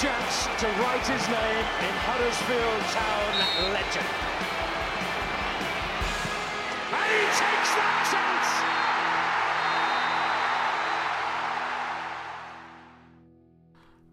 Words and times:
Chance 0.00 0.46
to 0.58 0.66
write 0.80 1.06
his 1.06 1.28
name 1.28 1.66
in 1.84 1.94
Huddersfield 2.08 2.82
Town 2.88 3.32
legend. 3.70 4.08
And 6.88 7.10
he 7.12 7.20
takes 7.36 7.70
that 7.76 8.08
chance! 8.08 8.48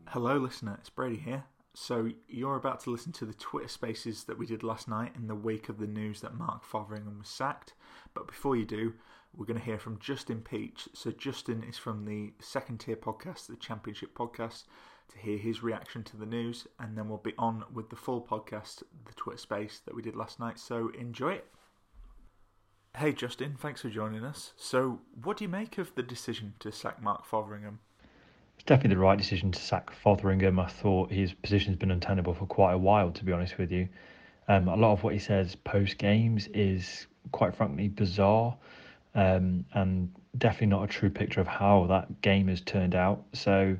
Hello, 0.08 0.35
listener. 0.35 0.75
It's 0.77 0.89
Brady 0.89 1.15
here. 1.15 1.45
So, 1.73 2.09
you're 2.27 2.58
about 2.58 2.81
to 2.81 2.89
listen 2.89 3.13
to 3.13 3.25
the 3.25 3.33
Twitter 3.35 3.69
spaces 3.69 4.25
that 4.25 4.38
we 4.38 4.45
did 4.45 4.63
last 4.63 4.89
night 4.89 5.13
in 5.15 5.27
the 5.27 5.35
wake 5.35 5.69
of 5.69 5.80
the 5.80 5.88
news 5.88 6.19
that 6.19 6.35
Mark 6.35 6.65
Fotheringham 6.65 7.19
was 7.19 7.30
sacked. 7.30 7.75
But 8.13 8.27
before 8.27 8.58
you 8.58 8.65
do, 8.65 8.93
we're 9.33 9.45
going 9.45 9.59
to 9.59 9.65
hear 9.65 9.80
from 9.80 9.99
Justin 9.99 10.41
Peach. 10.41 10.89
So, 10.93 11.11
Justin 11.11 11.63
is 11.63 11.77
from 11.77 12.03
the 12.03 12.33
second 12.41 12.81
tier 12.81 12.97
podcast, 12.97 13.47
the 13.47 13.55
Championship 13.55 14.13
podcast 14.17 14.63
to 15.09 15.17
hear 15.17 15.38
his 15.38 15.63
reaction 15.63 16.03
to 16.03 16.17
the 16.17 16.25
news, 16.25 16.67
and 16.80 16.97
then 16.97 17.09
we'll 17.09 17.17
be 17.17 17.33
on 17.38 17.63
with 17.73 17.89
the 17.89 17.95
full 17.95 18.22
podcast, 18.22 18.83
the 19.05 19.14
Twitter 19.16 19.38
space 19.38 19.81
that 19.86 19.95
we 19.95 20.02
did 20.02 20.16
last 20.16 20.39
night. 20.39 20.59
So 20.59 20.91
enjoy 20.97 21.33
it. 21.33 21.47
Hey 22.95 23.14
Justin, 23.14 23.55
thanks 23.59 23.81
for 23.81 23.89
joining 23.89 24.23
us. 24.23 24.53
So, 24.58 24.99
what 25.23 25.38
do 25.38 25.44
you 25.44 25.49
make 25.49 25.77
of 25.77 25.94
the 25.94 26.02
decision 26.02 26.55
to 26.59 26.72
sack 26.72 26.99
Mark 26.99 27.26
Fotheringham? 27.26 27.80
It's 28.55 28.64
definitely 28.65 28.95
the 28.95 29.02
right 29.02 29.20
decision 29.20 29.52
to 29.52 29.59
sack 29.59 29.92
Fotheringham. 30.04 30.59
I 30.59 30.67
thought 30.67 31.11
his 31.11 31.32
position's 31.32 31.77
been 31.77 31.92
untenable 31.92 32.33
for 32.33 32.48
quite 32.48 32.73
a 32.73 32.77
while, 32.77 33.11
to 33.11 33.23
be 33.23 33.32
honest 33.32 33.59
with 33.59 33.71
you. 33.71 33.87
Um, 34.48 34.67
a 34.67 34.76
lot 34.76 34.93
of 34.93 35.03
what 35.03 35.14
he 35.14 35.20
says 35.20 35.55
post 35.55 35.99
games 35.99 36.48
is 36.55 37.05
quite 37.32 37.55
frankly 37.55 37.87
bizarre 37.87 38.58
um, 39.14 39.65
and 39.73 40.11
definitely 40.37 40.67
not 40.67 40.83
a 40.83 40.87
true 40.87 41.09
picture 41.09 41.42
of 41.42 41.48
how 41.48 41.86
that 41.89 42.21
game 42.21 42.48
has 42.48 42.61
turned 42.61 42.95
out. 42.95 43.23
So, 43.33 43.77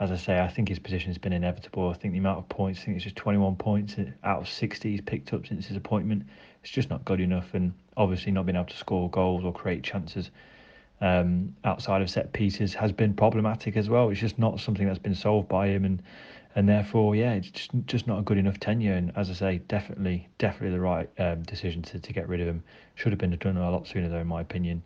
as 0.00 0.12
I 0.12 0.16
say, 0.16 0.38
I 0.38 0.48
think 0.48 0.68
his 0.68 0.78
position 0.78 1.08
has 1.08 1.18
been 1.18 1.32
inevitable. 1.32 1.90
I 1.90 1.94
think 1.94 2.12
the 2.12 2.20
amount 2.20 2.38
of 2.38 2.48
points, 2.48 2.80
I 2.80 2.84
think 2.84 2.96
it's 2.96 3.04
just 3.04 3.16
21 3.16 3.56
points 3.56 3.96
out 4.22 4.42
of 4.42 4.48
60 4.48 4.90
he's 4.90 5.00
picked 5.00 5.32
up 5.32 5.46
since 5.46 5.66
his 5.66 5.76
appointment. 5.76 6.24
It's 6.62 6.70
just 6.70 6.88
not 6.88 7.04
good 7.04 7.20
enough, 7.20 7.54
and 7.54 7.72
obviously 7.96 8.30
not 8.30 8.46
being 8.46 8.56
able 8.56 8.66
to 8.66 8.76
score 8.76 9.10
goals 9.10 9.44
or 9.44 9.52
create 9.52 9.82
chances 9.82 10.30
um, 11.00 11.54
outside 11.64 12.02
of 12.02 12.10
set 12.10 12.32
pieces 12.32 12.74
has 12.74 12.92
been 12.92 13.14
problematic 13.14 13.76
as 13.76 13.88
well. 13.88 14.10
It's 14.10 14.20
just 14.20 14.38
not 14.38 14.60
something 14.60 14.86
that's 14.86 14.98
been 14.98 15.14
solved 15.14 15.48
by 15.48 15.68
him, 15.68 15.84
and 15.84 16.02
and 16.54 16.68
therefore, 16.68 17.14
yeah, 17.14 17.34
it's 17.34 17.50
just 17.50 17.70
just 17.86 18.06
not 18.06 18.18
a 18.18 18.22
good 18.22 18.38
enough 18.38 18.58
tenure. 18.58 18.94
And 18.94 19.12
as 19.16 19.30
I 19.30 19.34
say, 19.34 19.58
definitely, 19.68 20.28
definitely 20.38 20.76
the 20.76 20.80
right 20.80 21.08
um, 21.18 21.42
decision 21.42 21.82
to, 21.82 21.98
to 22.00 22.12
get 22.12 22.28
rid 22.28 22.40
of 22.40 22.48
him. 22.48 22.62
Should 22.94 23.12
have 23.12 23.18
been 23.18 23.36
done 23.36 23.56
a 23.56 23.70
lot 23.70 23.86
sooner, 23.86 24.08
though, 24.08 24.18
in 24.18 24.26
my 24.26 24.40
opinion 24.40 24.82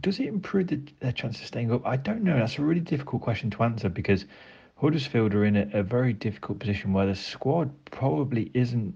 does 0.00 0.20
it 0.20 0.26
improve 0.26 0.68
the, 0.68 0.80
their 1.00 1.12
chance 1.12 1.40
of 1.40 1.46
staying 1.46 1.72
up? 1.72 1.86
I 1.86 1.96
don't 1.96 2.22
know. 2.22 2.38
That's 2.38 2.58
a 2.58 2.62
really 2.62 2.80
difficult 2.80 3.22
question 3.22 3.50
to 3.50 3.62
answer 3.62 3.88
because 3.88 4.24
Huddersfield 4.76 5.34
are 5.34 5.44
in 5.44 5.56
a, 5.56 5.68
a 5.72 5.82
very 5.82 6.12
difficult 6.12 6.58
position 6.58 6.92
where 6.92 7.06
the 7.06 7.14
squad 7.14 7.70
probably 7.86 8.50
isn't 8.54 8.94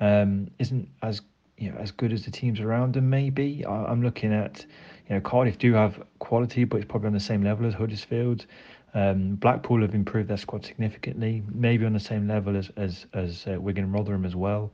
um, 0.00 0.48
isn't 0.58 0.88
as 1.02 1.22
you 1.56 1.70
know 1.70 1.78
as 1.78 1.90
good 1.90 2.12
as 2.12 2.24
the 2.24 2.30
teams 2.30 2.60
around 2.60 2.94
them. 2.94 3.08
Maybe 3.08 3.64
I, 3.64 3.90
am 3.90 4.02
looking 4.02 4.32
at 4.32 4.64
you 5.08 5.14
know 5.14 5.20
Cardiff 5.20 5.58
do 5.58 5.72
have 5.74 6.02
quality, 6.18 6.64
but 6.64 6.78
it's 6.78 6.86
probably 6.86 7.08
on 7.08 7.14
the 7.14 7.20
same 7.20 7.42
level 7.42 7.66
as 7.66 7.74
Huddersfield. 7.74 8.46
Um, 8.94 9.34
Blackpool 9.36 9.82
have 9.82 9.94
improved 9.94 10.28
their 10.28 10.38
squad 10.38 10.64
significantly, 10.64 11.42
maybe 11.52 11.84
on 11.84 11.92
the 11.92 12.00
same 12.00 12.28
level 12.28 12.56
as 12.56 12.70
as 12.76 13.06
as 13.14 13.46
uh, 13.46 13.60
Wigan 13.60 13.84
and 13.84 13.92
Rotherham 13.92 14.24
as 14.24 14.36
well 14.36 14.72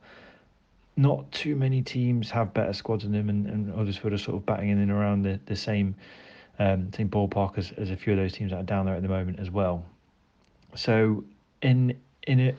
not 0.95 1.31
too 1.31 1.55
many 1.55 1.81
teams 1.81 2.29
have 2.29 2.53
better 2.53 2.73
squads 2.73 3.03
than 3.03 3.11
them, 3.11 3.29
and, 3.29 3.47
and 3.47 3.73
Huddersfield 3.73 4.13
are 4.13 4.17
sort 4.17 4.37
of 4.37 4.45
batting 4.45 4.69
in 4.69 4.79
and 4.79 4.91
around 4.91 5.23
the, 5.23 5.39
the 5.45 5.55
same 5.55 5.95
um, 6.59 6.91
same 6.93 7.09
ballpark 7.09 7.57
as, 7.57 7.71
as 7.77 7.89
a 7.89 7.95
few 7.95 8.13
of 8.13 8.19
those 8.19 8.33
teams 8.33 8.51
that 8.51 8.57
are 8.57 8.63
down 8.63 8.85
there 8.85 8.95
at 8.95 9.01
the 9.01 9.07
moment 9.07 9.39
as 9.39 9.49
well. 9.49 9.83
So 10.75 11.23
in 11.61 11.97
in 12.27 12.39
a, 12.39 12.55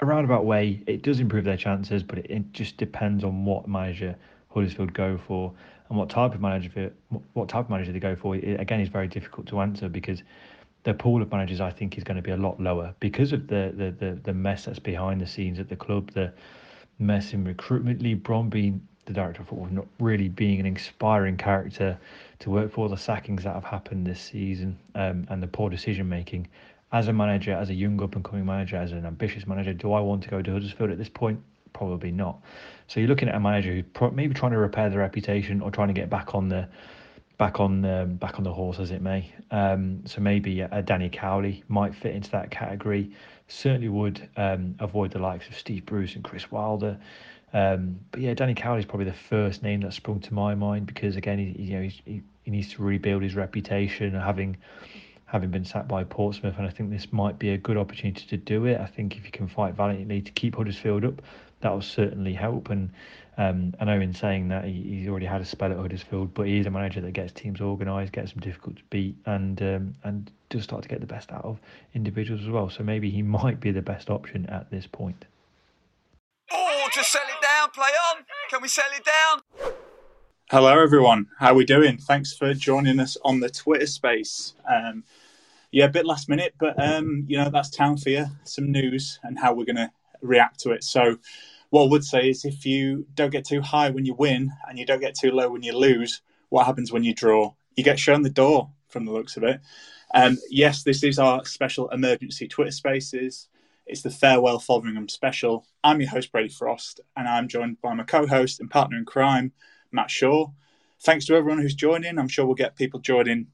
a 0.00 0.06
roundabout 0.06 0.44
way, 0.44 0.82
it 0.86 1.02
does 1.02 1.20
improve 1.20 1.44
their 1.44 1.56
chances, 1.56 2.02
but 2.02 2.18
it, 2.18 2.30
it 2.30 2.52
just 2.52 2.76
depends 2.78 3.24
on 3.24 3.44
what 3.44 3.68
manager 3.68 4.16
Huddersfield 4.48 4.94
go 4.94 5.18
for 5.18 5.52
and 5.88 5.98
what 5.98 6.08
type 6.08 6.34
of 6.34 6.40
manager 6.40 6.92
what 7.34 7.48
type 7.48 7.66
of 7.66 7.70
manager 7.70 7.92
they 7.92 8.00
go 8.00 8.16
for. 8.16 8.36
It, 8.36 8.58
again, 8.58 8.80
is 8.80 8.88
very 8.88 9.08
difficult 9.08 9.46
to 9.48 9.60
answer 9.60 9.88
because 9.88 10.22
the 10.84 10.94
pool 10.94 11.20
of 11.20 11.30
managers 11.30 11.60
I 11.60 11.70
think 11.70 11.98
is 11.98 12.04
going 12.04 12.16
to 12.16 12.22
be 12.22 12.30
a 12.30 12.36
lot 12.36 12.58
lower 12.58 12.94
because 13.00 13.32
of 13.32 13.48
the 13.48 13.72
the 13.76 14.06
the, 14.06 14.20
the 14.22 14.32
mess 14.32 14.64
that's 14.64 14.78
behind 14.78 15.20
the 15.20 15.26
scenes 15.26 15.58
at 15.58 15.68
the 15.68 15.76
club. 15.76 16.12
The 16.12 16.32
mess 16.98 17.32
in 17.32 17.44
recruitment. 17.44 18.02
Leigh 18.02 18.16
Bromby, 18.16 18.78
the 19.04 19.12
director 19.12 19.42
of 19.42 19.48
football, 19.48 19.68
not 19.70 19.86
really 20.00 20.28
being 20.28 20.60
an 20.60 20.66
inspiring 20.66 21.36
character 21.36 21.98
to 22.40 22.50
work 22.50 22.72
for. 22.72 22.88
The 22.88 22.96
sackings 22.96 23.44
that 23.44 23.54
have 23.54 23.64
happened 23.64 24.06
this 24.06 24.20
season 24.20 24.78
um, 24.94 25.26
and 25.28 25.42
the 25.42 25.46
poor 25.46 25.70
decision 25.70 26.08
making. 26.08 26.48
As 26.92 27.08
a 27.08 27.12
manager, 27.12 27.52
as 27.52 27.68
a 27.68 27.74
young 27.74 28.00
up 28.02 28.14
and 28.14 28.24
coming 28.24 28.46
manager, 28.46 28.76
as 28.76 28.92
an 28.92 29.04
ambitious 29.04 29.46
manager, 29.46 29.72
do 29.72 29.92
I 29.92 30.00
want 30.00 30.22
to 30.22 30.28
go 30.28 30.40
to 30.40 30.52
Huddersfield 30.52 30.90
at 30.90 30.98
this 30.98 31.08
point? 31.08 31.40
Probably 31.72 32.12
not. 32.12 32.40
So 32.86 33.00
you're 33.00 33.08
looking 33.08 33.28
at 33.28 33.34
a 33.34 33.40
manager 33.40 33.72
who's 33.72 33.84
pro- 33.92 34.12
maybe 34.12 34.34
trying 34.34 34.52
to 34.52 34.58
repair 34.58 34.88
the 34.88 34.98
reputation 34.98 35.60
or 35.60 35.70
trying 35.70 35.88
to 35.88 35.94
get 35.94 36.08
back 36.08 36.34
on 36.34 36.48
the 36.48 36.68
back 37.38 37.60
on 37.60 37.84
um, 37.84 38.14
back 38.14 38.38
on 38.38 38.44
the 38.44 38.52
horse 38.52 38.78
as 38.78 38.90
it 38.90 39.02
may. 39.02 39.30
Um, 39.50 40.02
so 40.06 40.20
maybe 40.20 40.60
a 40.60 40.82
Danny 40.82 41.10
Cowley 41.10 41.64
might 41.68 41.94
fit 41.94 42.14
into 42.14 42.30
that 42.30 42.50
category 42.50 43.10
certainly 43.48 43.88
would 43.88 44.28
um, 44.36 44.74
avoid 44.78 45.12
the 45.12 45.18
likes 45.18 45.48
of 45.48 45.56
Steve 45.56 45.86
Bruce 45.86 46.14
and 46.14 46.24
Chris 46.24 46.50
Wilder. 46.50 46.98
Um, 47.52 48.00
but 48.10 48.20
yeah, 48.20 48.34
Danny 48.34 48.54
Cowley 48.54 48.80
is 48.80 48.84
probably 48.84 49.06
the 49.06 49.12
first 49.12 49.62
name 49.62 49.80
that 49.80 49.92
sprung 49.94 50.20
to 50.20 50.34
my 50.34 50.54
mind 50.54 50.86
because 50.86 51.16
again, 51.16 51.38
he, 51.38 51.62
you 51.62 51.76
know, 51.76 51.82
he, 51.82 52.22
he 52.42 52.50
needs 52.50 52.72
to 52.72 52.82
rebuild 52.82 53.22
his 53.22 53.34
reputation, 53.34 54.12
having 54.14 54.56
having 55.26 55.50
been 55.50 55.64
sacked 55.64 55.88
by 55.88 56.04
Portsmouth, 56.04 56.54
and 56.56 56.66
I 56.66 56.70
think 56.70 56.90
this 56.90 57.12
might 57.12 57.36
be 57.38 57.50
a 57.50 57.58
good 57.58 57.76
opportunity 57.76 58.24
to 58.28 58.36
do 58.36 58.64
it. 58.66 58.80
I 58.80 58.86
think 58.86 59.16
if 59.16 59.24
you 59.24 59.32
can 59.32 59.48
fight 59.48 59.74
valiantly 59.74 60.22
to 60.22 60.30
keep 60.32 60.54
Huddersfield 60.54 61.04
up, 61.04 61.20
that 61.60 61.72
will 61.72 61.82
certainly 61.82 62.32
help. 62.32 62.70
And 62.70 62.90
um, 63.36 63.74
I 63.80 63.84
know 63.86 64.00
in 64.00 64.14
saying 64.14 64.48
that 64.48 64.64
he, 64.64 64.82
he's 64.82 65.08
already 65.08 65.26
had 65.26 65.40
a 65.40 65.44
spell 65.44 65.72
at 65.72 65.78
Huddersfield, 65.78 66.32
but 66.32 66.46
he 66.46 66.58
is 66.58 66.66
a 66.66 66.70
manager 66.70 67.00
that 67.00 67.12
gets 67.12 67.32
teams 67.32 67.60
organised, 67.60 68.12
gets 68.12 68.32
them 68.32 68.40
difficult 68.40 68.76
to 68.76 68.82
beat, 68.90 69.16
and 69.26 69.60
um, 69.62 69.94
and 70.04 70.30
does 70.48 70.64
start 70.64 70.82
to 70.82 70.88
get 70.88 71.00
the 71.00 71.06
best 71.06 71.32
out 71.32 71.44
of 71.44 71.58
individuals 71.94 72.42
as 72.42 72.48
well. 72.48 72.70
So 72.70 72.82
maybe 72.82 73.10
he 73.10 73.22
might 73.38 73.60
be 73.60 73.70
the 73.70 73.82
best 73.82 74.10
option 74.10 74.46
at 74.46 74.70
this 74.70 74.86
point. 74.86 75.24
Oh, 76.52 76.88
just 76.94 77.12
sell 77.12 77.22
it 77.28 77.42
down. 77.42 77.70
Play 77.70 77.90
on. 78.12 78.24
Can 78.50 78.62
we 78.62 78.68
sell 78.68 78.86
it 78.96 79.04
down? 79.04 79.72
Hello, 80.50 80.78
everyone. 80.80 81.26
How 81.40 81.50
are 81.50 81.54
we 81.54 81.64
doing? 81.64 81.98
Thanks 81.98 82.32
for 82.32 82.54
joining 82.54 83.00
us 83.00 83.16
on 83.24 83.40
the 83.40 83.50
Twitter 83.50 83.86
space. 83.86 84.54
Um, 84.72 85.02
Yeah, 85.72 85.86
a 85.86 85.90
bit 85.90 86.06
last 86.06 86.28
minute, 86.28 86.54
but 86.58 86.80
um, 86.80 87.24
you 87.26 87.36
know 87.36 87.50
that's 87.50 87.68
town 87.68 87.96
for 87.96 88.10
you. 88.10 88.26
Some 88.44 88.70
news 88.70 89.18
and 89.24 89.38
how 89.38 89.52
we're 89.52 89.64
going 89.64 89.76
to 89.76 89.90
react 90.22 90.60
to 90.60 90.70
it. 90.70 90.84
So, 90.84 91.18
what 91.70 91.84
I 91.84 91.88
would 91.88 92.04
say 92.04 92.30
is, 92.30 92.44
if 92.44 92.64
you 92.64 93.06
don't 93.14 93.32
get 93.32 93.44
too 93.44 93.60
high 93.60 93.90
when 93.90 94.06
you 94.06 94.14
win 94.14 94.52
and 94.68 94.78
you 94.78 94.86
don't 94.86 95.00
get 95.00 95.16
too 95.16 95.32
low 95.32 95.50
when 95.50 95.64
you 95.64 95.76
lose, 95.76 96.22
what 96.48 96.64
happens 96.66 96.92
when 96.92 97.02
you 97.02 97.12
draw? 97.12 97.52
You 97.74 97.82
get 97.82 97.98
shown 97.98 98.22
the 98.22 98.30
door 98.30 98.70
from 98.88 99.04
the 99.04 99.12
looks 99.12 99.36
of 99.36 99.42
it. 99.42 99.60
Um, 100.14 100.38
yes, 100.50 100.82
this 100.82 101.02
is 101.02 101.18
our 101.18 101.44
special 101.44 101.88
emergency 101.90 102.48
Twitter 102.48 102.70
Spaces. 102.70 103.48
It's 103.86 104.02
the 104.02 104.10
Farewell 104.10 104.58
Fotheringham 104.58 105.08
special. 105.08 105.66
I'm 105.84 106.00
your 106.00 106.10
host, 106.10 106.32
Brady 106.32 106.48
Frost, 106.48 107.00
and 107.16 107.28
I'm 107.28 107.48
joined 107.48 107.80
by 107.80 107.94
my 107.94 108.04
co 108.04 108.26
host 108.26 108.60
and 108.60 108.70
partner 108.70 108.98
in 108.98 109.04
crime, 109.04 109.52
Matt 109.92 110.10
Shaw. 110.10 110.48
Thanks 111.02 111.26
to 111.26 111.34
everyone 111.34 111.60
who's 111.60 111.74
joining. 111.74 112.18
I'm 112.18 112.28
sure 112.28 112.46
we'll 112.46 112.54
get 112.54 112.76
people 112.76 113.00
joining 113.00 113.48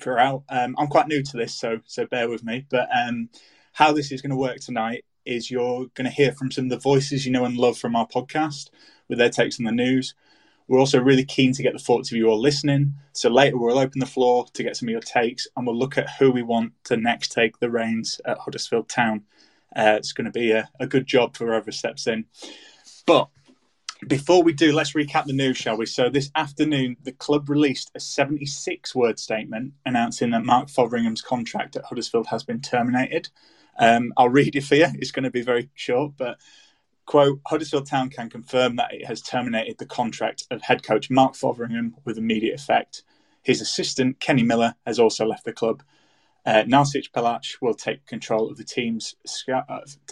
throughout. 0.00 0.44
Um, 0.48 0.76
I'm 0.78 0.86
quite 0.88 1.08
new 1.08 1.22
to 1.22 1.36
this, 1.36 1.54
so 1.54 1.80
so 1.84 2.06
bear 2.06 2.28
with 2.28 2.44
me. 2.44 2.66
But 2.70 2.88
um, 2.94 3.28
how 3.72 3.92
this 3.92 4.12
is 4.12 4.22
going 4.22 4.30
to 4.30 4.36
work 4.36 4.60
tonight 4.60 5.04
is 5.24 5.50
you're 5.50 5.86
going 5.94 6.08
to 6.08 6.10
hear 6.10 6.32
from 6.32 6.50
some 6.50 6.64
of 6.64 6.70
the 6.70 6.78
voices 6.78 7.26
you 7.26 7.32
know 7.32 7.44
and 7.44 7.56
love 7.56 7.76
from 7.76 7.96
our 7.96 8.06
podcast 8.06 8.70
with 9.08 9.18
their 9.18 9.30
takes 9.30 9.58
on 9.58 9.64
the 9.64 9.72
news. 9.72 10.14
We're 10.68 10.80
also 10.80 11.00
really 11.00 11.24
keen 11.24 11.52
to 11.52 11.62
get 11.62 11.72
the 11.72 11.78
thoughts 11.78 12.10
of 12.10 12.16
you 12.16 12.28
all 12.28 12.40
listening. 12.40 12.94
So 13.12 13.30
later 13.30 13.56
we'll 13.56 13.78
open 13.78 14.00
the 14.00 14.06
floor 14.06 14.46
to 14.52 14.62
get 14.62 14.76
some 14.76 14.88
of 14.88 14.92
your 14.92 15.00
takes 15.00 15.46
and 15.56 15.66
we'll 15.66 15.78
look 15.78 15.96
at 15.96 16.10
who 16.18 16.30
we 16.30 16.42
want 16.42 16.72
to 16.84 16.96
next 16.96 17.32
take 17.32 17.58
the 17.58 17.70
reins 17.70 18.20
at 18.24 18.38
Huddersfield 18.38 18.88
Town. 18.88 19.24
Uh, 19.74 19.94
it's 19.96 20.12
going 20.12 20.24
to 20.24 20.30
be 20.30 20.52
a, 20.52 20.68
a 20.80 20.86
good 20.86 21.06
job 21.06 21.36
for 21.36 21.46
whoever 21.46 21.70
steps 21.70 22.06
in. 22.06 22.24
But 23.06 23.28
before 24.06 24.42
we 24.42 24.52
do, 24.52 24.72
let's 24.72 24.92
recap 24.92 25.24
the 25.24 25.32
news, 25.32 25.56
shall 25.56 25.76
we? 25.76 25.86
So, 25.86 26.08
this 26.08 26.30
afternoon, 26.34 26.96
the 27.02 27.12
club 27.12 27.48
released 27.48 27.90
a 27.94 28.00
76 28.00 28.94
word 28.94 29.18
statement 29.18 29.72
announcing 29.84 30.30
that 30.30 30.44
Mark 30.44 30.68
Fotheringham's 30.68 31.22
contract 31.22 31.76
at 31.76 31.84
Huddersfield 31.84 32.26
has 32.26 32.42
been 32.42 32.60
terminated. 32.60 33.28
Um, 33.78 34.12
I'll 34.16 34.28
read 34.28 34.56
it 34.56 34.64
for 34.64 34.74
you. 34.74 34.86
It's 34.94 35.10
going 35.10 35.24
to 35.24 35.30
be 35.30 35.42
very 35.42 35.70
short, 35.74 36.12
but 36.16 36.38
quote 37.06 37.40
Huddersfield 37.46 37.86
Town 37.86 38.10
can 38.10 38.28
confirm 38.28 38.76
that 38.76 38.92
it 38.92 39.06
has 39.06 39.22
terminated 39.22 39.78
the 39.78 39.86
contract 39.86 40.44
of 40.50 40.62
head 40.62 40.82
coach 40.82 41.08
Mark 41.08 41.34
Fotheringham 41.34 41.94
with 42.04 42.18
immediate 42.18 42.54
effect. 42.54 43.02
His 43.42 43.60
assistant, 43.60 44.20
Kenny 44.20 44.42
Miller, 44.42 44.74
has 44.84 44.98
also 44.98 45.24
left 45.24 45.44
the 45.44 45.52
club. 45.52 45.82
Uh, 46.44 46.64
Narcís 46.64 47.10
Pèlach 47.10 47.56
will 47.60 47.74
take 47.74 48.06
control 48.06 48.50
of 48.50 48.56
the 48.56 48.64
team's 48.64 49.14
uh, 49.48 49.62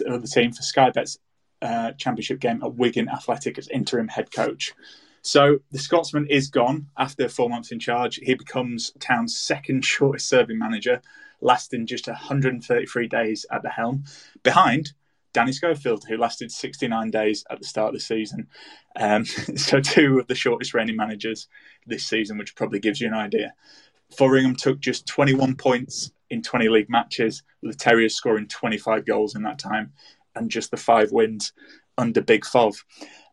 of 0.05 0.21
the 0.21 0.27
team 0.27 0.51
for 0.51 0.63
Sky 0.63 0.89
Bet's 0.89 1.17
uh, 1.61 1.91
championship 1.93 2.39
game 2.39 2.61
at 2.63 2.75
Wigan 2.75 3.09
Athletic 3.09 3.57
as 3.57 3.67
interim 3.67 4.07
head 4.07 4.31
coach. 4.31 4.73
So 5.21 5.59
the 5.71 5.79
Scotsman 5.79 6.27
is 6.29 6.49
gone 6.49 6.87
after 6.97 7.27
four 7.27 7.49
months 7.49 7.71
in 7.71 7.79
charge. 7.79 8.19
He 8.21 8.35
becomes 8.35 8.91
Town's 8.99 9.37
second 9.37 9.83
shortest 9.83 10.29
serving 10.29 10.59
manager, 10.59 11.01
lasting 11.41 11.87
just 11.87 12.07
133 12.07 13.07
days 13.07 13.45
at 13.51 13.63
the 13.63 13.69
helm, 13.69 14.03
behind 14.43 14.93
Danny 15.35 15.51
Schofield, 15.51 16.05
who 16.07 16.17
lasted 16.17 16.49
69 16.49 17.11
days 17.11 17.43
at 17.49 17.59
the 17.59 17.65
start 17.65 17.89
of 17.89 17.93
the 17.95 17.99
season. 17.99 18.47
Um, 18.95 19.25
so 19.57 19.81
two 19.81 20.17
of 20.17 20.27
the 20.27 20.33
shortest 20.33 20.73
reigning 20.73 20.95
managers 20.95 21.49
this 21.85 22.07
season, 22.07 22.37
which 22.37 22.55
probably 22.55 22.79
gives 22.79 23.01
you 23.01 23.07
an 23.07 23.13
idea. 23.13 23.53
Fotheringham 24.17 24.55
took 24.55 24.79
just 24.79 25.05
21 25.07 25.55
points 25.55 26.11
in 26.29 26.41
20 26.41 26.69
league 26.69 26.89
matches, 26.89 27.43
with 27.61 27.73
the 27.73 27.77
Terriers 27.77 28.15
scoring 28.15 28.47
25 28.47 29.05
goals 29.05 29.35
in 29.35 29.43
that 29.43 29.59
time 29.59 29.91
and 30.35 30.49
just 30.49 30.71
the 30.71 30.77
five 30.77 31.11
wins 31.11 31.51
under 31.97 32.21
Big 32.21 32.45
Fov. 32.45 32.77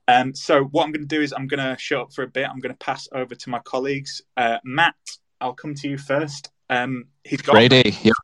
Um, 0.09 0.35
so 0.35 0.65
what 0.65 0.85
I'm 0.85 0.91
going 0.91 1.07
to 1.07 1.17
do 1.17 1.23
is 1.23 1.33
I'm 1.33 1.47
going 1.47 1.61
to 1.61 1.77
shut 1.79 2.01
up 2.01 2.13
for 2.13 2.25
a 2.25 2.29
bit. 2.29 2.49
I'm 2.49 2.59
going 2.59 2.75
to 2.75 2.85
pass 2.85 3.07
over 3.13 3.37
to 3.37 3.51
my 3.51 3.61
colleagues. 3.61 4.21
Uh, 4.37 4.59
Matt, 4.65 4.97
I'll 5.41 5.55
come 5.55 5.75
to 5.77 5.89
you 5.89 5.99
first. 5.99 6.51
Um, 6.69 7.05
he's 7.23 7.43
got 7.43 7.53
Brady. 7.53 7.97
Yep. 8.03 8.15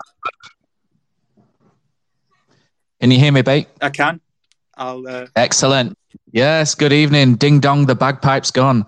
Can 3.00 3.10
you 3.10 3.18
hear 3.18 3.32
me, 3.32 3.42
Bate? 3.42 3.68
I 3.80 3.90
can. 3.90 4.20
I'll. 4.76 5.06
Uh... 5.06 5.26
Excellent. 5.36 5.96
Yes. 6.32 6.74
Good 6.74 6.92
evening. 6.92 7.36
Ding 7.36 7.60
dong. 7.60 7.86
The 7.86 7.94
bagpipe's 7.94 8.50
gone. 8.50 8.84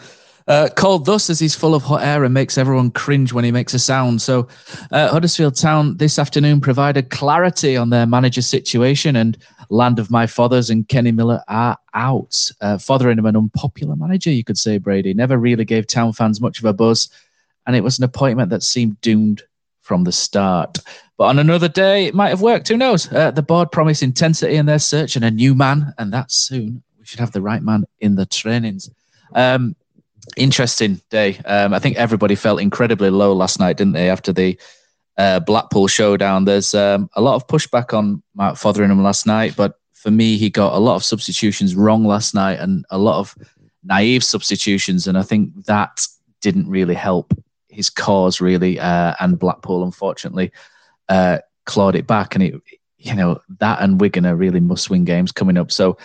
Uh, 0.48 0.68
called 0.68 1.04
thus 1.04 1.30
as 1.30 1.38
he's 1.38 1.54
full 1.54 1.76
of 1.76 1.82
hot 1.84 2.02
air 2.02 2.24
and 2.24 2.34
makes 2.34 2.58
everyone 2.58 2.90
cringe 2.90 3.32
when 3.32 3.44
he 3.44 3.52
makes 3.52 3.72
a 3.72 3.78
sound. 3.78 4.20
So, 4.20 4.48
uh, 4.90 5.08
Huddersfield 5.08 5.54
Town 5.54 5.96
this 5.98 6.18
afternoon 6.18 6.60
provided 6.60 7.10
clarity 7.10 7.76
on 7.76 7.90
their 7.90 8.04
manager 8.04 8.42
situation, 8.42 9.14
and 9.14 9.38
Land 9.68 10.00
of 10.00 10.10
My 10.10 10.26
Fathers 10.26 10.68
and 10.68 10.88
Kenny 10.88 11.12
Miller 11.12 11.40
are 11.46 11.78
out. 11.94 12.50
Uh, 12.60 12.78
Fotheringham, 12.78 13.26
an 13.26 13.36
unpopular 13.36 13.94
manager, 13.94 14.32
you 14.32 14.42
could 14.42 14.58
say, 14.58 14.78
Brady, 14.78 15.14
never 15.14 15.38
really 15.38 15.64
gave 15.64 15.86
Town 15.86 16.12
fans 16.12 16.40
much 16.40 16.58
of 16.58 16.64
a 16.64 16.72
buzz, 16.72 17.08
and 17.66 17.76
it 17.76 17.84
was 17.84 17.98
an 17.98 18.04
appointment 18.04 18.50
that 18.50 18.64
seemed 18.64 19.00
doomed 19.02 19.44
from 19.80 20.04
the 20.04 20.12
start. 20.12 20.78
But 21.16 21.24
on 21.24 21.38
another 21.38 21.68
day, 21.68 22.06
it 22.06 22.14
might 22.14 22.30
have 22.30 22.40
worked. 22.40 22.68
Who 22.68 22.76
knows? 22.76 23.12
Uh, 23.12 23.30
the 23.30 23.42
board 23.42 23.70
promised 23.70 24.02
intensity 24.02 24.56
in 24.56 24.66
their 24.66 24.78
search 24.78 25.16
and 25.16 25.24
a 25.24 25.30
new 25.30 25.54
man, 25.54 25.92
and 25.98 26.12
that 26.12 26.32
soon. 26.32 26.82
We 26.98 27.04
should 27.04 27.20
have 27.20 27.32
the 27.32 27.42
right 27.42 27.62
man 27.62 27.84
in 27.98 28.14
the 28.14 28.26
trainings. 28.26 28.90
Um, 29.34 29.76
interesting 30.36 31.00
day. 31.10 31.38
Um, 31.44 31.74
I 31.74 31.78
think 31.78 31.96
everybody 31.96 32.34
felt 32.34 32.60
incredibly 32.60 33.10
low 33.10 33.32
last 33.32 33.58
night, 33.58 33.76
didn't 33.76 33.94
they? 33.94 34.08
After 34.08 34.32
the 34.32 34.58
uh, 35.18 35.40
Blackpool 35.40 35.88
showdown, 35.88 36.44
there's 36.44 36.74
um, 36.74 37.10
a 37.14 37.20
lot 37.20 37.34
of 37.34 37.46
pushback 37.46 37.96
on 37.96 38.22
Mark 38.34 38.56
Fotheringham 38.56 39.02
last 39.02 39.26
night, 39.26 39.54
but 39.56 39.78
for 39.92 40.10
me, 40.10 40.38
he 40.38 40.48
got 40.48 40.72
a 40.72 40.78
lot 40.78 40.96
of 40.96 41.04
substitutions 41.04 41.74
wrong 41.74 42.04
last 42.04 42.34
night 42.34 42.58
and 42.58 42.86
a 42.90 42.96
lot 42.96 43.18
of 43.18 43.36
naive 43.84 44.24
substitutions, 44.24 45.06
and 45.06 45.18
I 45.18 45.22
think 45.22 45.66
that 45.66 46.06
didn't 46.40 46.68
really 46.68 46.94
help 46.94 47.34
his 47.70 47.90
cause 47.90 48.40
really. 48.40 48.78
Uh, 48.78 49.14
and 49.20 49.38
Blackpool, 49.38 49.84
unfortunately, 49.84 50.52
uh, 51.08 51.38
clawed 51.64 51.96
it 51.96 52.06
back, 52.06 52.34
and 52.34 52.44
it, 52.44 52.54
you 52.98 53.14
know, 53.14 53.40
that 53.58 53.80
and 53.80 54.00
Wigan 54.00 54.26
are 54.26 54.36
really 54.36 54.60
must-win 54.60 55.04
games 55.04 55.32
coming 55.32 55.56
up. 55.56 55.70
So. 55.70 55.96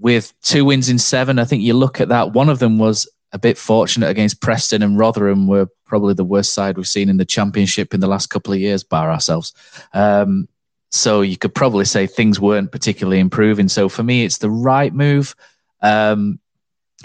With 0.00 0.34
two 0.42 0.64
wins 0.64 0.88
in 0.88 0.98
seven, 0.98 1.38
I 1.38 1.44
think 1.44 1.62
you 1.62 1.72
look 1.72 2.00
at 2.00 2.08
that. 2.08 2.32
One 2.32 2.48
of 2.48 2.58
them 2.58 2.78
was 2.78 3.08
a 3.34 3.38
bit 3.38 3.56
fortunate 3.56 4.08
against 4.08 4.40
Preston 4.40 4.82
and 4.82 4.98
Rotherham 4.98 5.46
were 5.46 5.68
probably 5.86 6.14
the 6.14 6.24
worst 6.24 6.52
side 6.52 6.76
we've 6.76 6.86
seen 6.86 7.08
in 7.08 7.16
the 7.16 7.24
championship 7.24 7.94
in 7.94 8.00
the 8.00 8.08
last 8.08 8.28
couple 8.28 8.52
of 8.52 8.58
years, 8.58 8.82
bar 8.82 9.10
ourselves. 9.10 9.52
Um, 9.92 10.48
so 10.90 11.20
you 11.20 11.36
could 11.36 11.54
probably 11.54 11.84
say 11.84 12.06
things 12.06 12.40
weren't 12.40 12.72
particularly 12.72 13.20
improving. 13.20 13.68
So 13.68 13.88
for 13.88 14.02
me, 14.02 14.24
it's 14.24 14.38
the 14.38 14.50
right 14.50 14.92
move. 14.92 15.34
Um, 15.80 16.38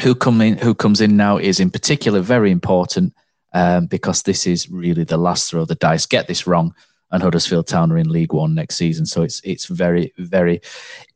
who 0.02 0.16
come 0.16 0.42
in? 0.42 0.58
Who 0.58 0.74
comes 0.74 1.00
in 1.02 1.18
now 1.18 1.38
is 1.38 1.60
in 1.60 1.70
particular 1.70 2.22
very 2.22 2.52
important 2.52 3.14
um, 3.54 3.88
because 3.88 4.24
this 4.24 4.46
is 4.48 4.70
really 4.70 5.04
the 5.04 5.18
last 5.18 5.50
throw 5.50 5.62
of 5.62 5.68
the 5.68 5.76
dice. 5.76 6.06
Get 6.06 6.28
this 6.28 6.48
wrong, 6.48 6.74
and 7.12 7.24
Huddersfield 7.24 7.68
Town 7.68 7.92
are 7.92 7.98
in 7.98 8.10
League 8.10 8.34
One 8.34 8.54
next 8.54 8.76
season. 8.76 9.06
So 9.06 9.24
it's 9.24 9.42
it's 9.44 9.66
very 9.66 10.14
very 10.18 10.62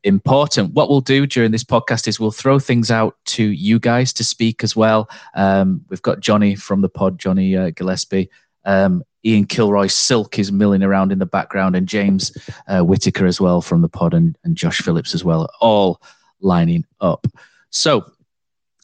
important. 0.03 0.74
What 0.74 0.89
we'll 0.89 1.01
do 1.01 1.25
during 1.25 1.51
this 1.51 1.63
podcast 1.63 2.07
is 2.07 2.19
we'll 2.19 2.31
throw 2.31 2.59
things 2.59 2.92
out 2.92 3.16
to 3.25 3.44
you 3.44 3.80
guys 3.80 4.13
to 4.13 4.23
speak 4.23 4.63
as 4.63 4.75
well. 4.75 5.09
Um, 5.35 5.83
we've 5.90 6.02
got 6.02 6.19
Johnny 6.19 6.56
from 6.56 6.81
the 6.81 6.90
pod, 6.90 7.19
Johnny 7.19 7.56
uh, 7.56 7.71
Gillespie. 7.71 8.30
Um, 8.66 9.04
Ian 9.25 9.45
Kilroy 9.45 9.87
Silk 9.87 10.37
is 10.37 10.52
milling 10.52 10.83
around 10.83 11.11
in 11.11 11.19
the 11.19 11.25
background, 11.25 11.75
and 11.75 11.87
James 11.87 12.35
uh, 12.68 12.81
Whitaker 12.81 13.25
as 13.25 13.40
well 13.40 13.61
from 13.61 13.81
the 13.81 13.90
pod, 13.90 14.13
and, 14.13 14.37
and 14.44 14.57
Josh 14.57 14.81
Phillips 14.81 15.13
as 15.13 15.23
well, 15.23 15.49
all 15.61 16.02
lining 16.42 16.85
up. 16.99 17.25
So 17.69 18.06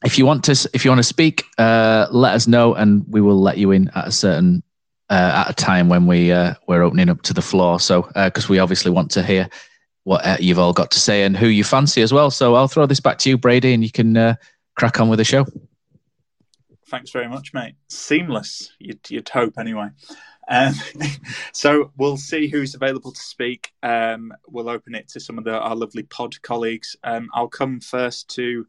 if 0.05 0.17
you 0.17 0.25
want 0.25 0.43
to 0.45 0.69
if 0.73 0.85
you 0.85 0.91
want 0.91 0.99
to 0.99 1.03
speak, 1.03 1.45
uh, 1.57 2.07
let 2.11 2.33
us 2.33 2.47
know, 2.47 2.73
and 2.73 3.05
we 3.07 3.21
will 3.21 3.39
let 3.39 3.57
you 3.57 3.71
in 3.71 3.89
at 3.95 4.07
a 4.07 4.11
certain 4.11 4.63
uh, 5.09 5.45
at 5.45 5.51
a 5.51 5.53
time 5.53 5.89
when 5.89 6.05
we 6.05 6.31
uh, 6.31 6.53
we're 6.67 6.83
opening 6.83 7.09
up 7.09 7.21
to 7.23 7.33
the 7.33 7.41
floor. 7.41 7.79
So 7.79 8.03
because 8.15 8.45
uh, 8.45 8.49
we 8.49 8.59
obviously 8.59 8.91
want 8.91 9.11
to 9.11 9.23
hear 9.23 9.49
what 10.03 10.25
uh, 10.25 10.37
you've 10.39 10.59
all 10.59 10.73
got 10.73 10.91
to 10.91 10.99
say 10.99 11.23
and 11.23 11.35
who 11.35 11.47
you 11.47 11.63
fancy 11.63 12.01
as 12.01 12.13
well. 12.13 12.31
So 12.31 12.55
I'll 12.55 12.67
throw 12.67 12.85
this 12.85 12.99
back 12.99 13.17
to 13.19 13.29
you, 13.29 13.37
Brady, 13.37 13.73
and 13.73 13.83
you 13.83 13.91
can 13.91 14.15
uh, 14.15 14.35
crack 14.75 14.99
on 14.99 15.09
with 15.09 15.19
the 15.19 15.25
show. 15.25 15.45
Thanks 16.87 17.11
very 17.11 17.27
much, 17.27 17.53
mate. 17.53 17.75
Seamless, 17.89 18.71
you'd, 18.79 19.07
you'd 19.11 19.29
hope 19.29 19.59
anyway. 19.59 19.89
Um, 20.49 20.73
so 21.53 21.91
we'll 21.97 22.17
see 22.17 22.47
who's 22.47 22.73
available 22.73 23.11
to 23.11 23.21
speak. 23.21 23.71
Um, 23.83 24.33
we'll 24.47 24.69
open 24.69 24.95
it 24.95 25.07
to 25.09 25.19
some 25.19 25.37
of 25.37 25.43
the, 25.43 25.51
our 25.51 25.75
lovely 25.75 26.03
pod 26.03 26.41
colleagues. 26.41 26.95
Um, 27.03 27.29
I'll 27.33 27.47
come 27.47 27.79
first 27.79 28.33
to 28.35 28.65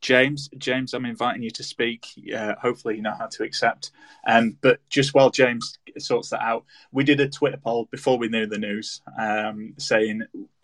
James, 0.00 0.48
James, 0.58 0.94
I'm 0.94 1.06
inviting 1.06 1.42
you 1.42 1.50
to 1.50 1.62
speak. 1.62 2.06
Uh, 2.34 2.54
hopefully, 2.60 2.96
you 2.96 3.02
know 3.02 3.14
how 3.18 3.26
to 3.26 3.42
accept. 3.42 3.90
Um, 4.26 4.56
but 4.60 4.80
just 4.88 5.14
while 5.14 5.30
James 5.30 5.78
sorts 5.98 6.30
that 6.30 6.42
out, 6.42 6.64
we 6.92 7.04
did 7.04 7.20
a 7.20 7.28
Twitter 7.28 7.56
poll 7.56 7.88
before 7.90 8.18
we 8.18 8.28
knew 8.28 8.46
the 8.46 8.58
news, 8.58 9.00
um, 9.18 9.74
saying, 9.78 10.22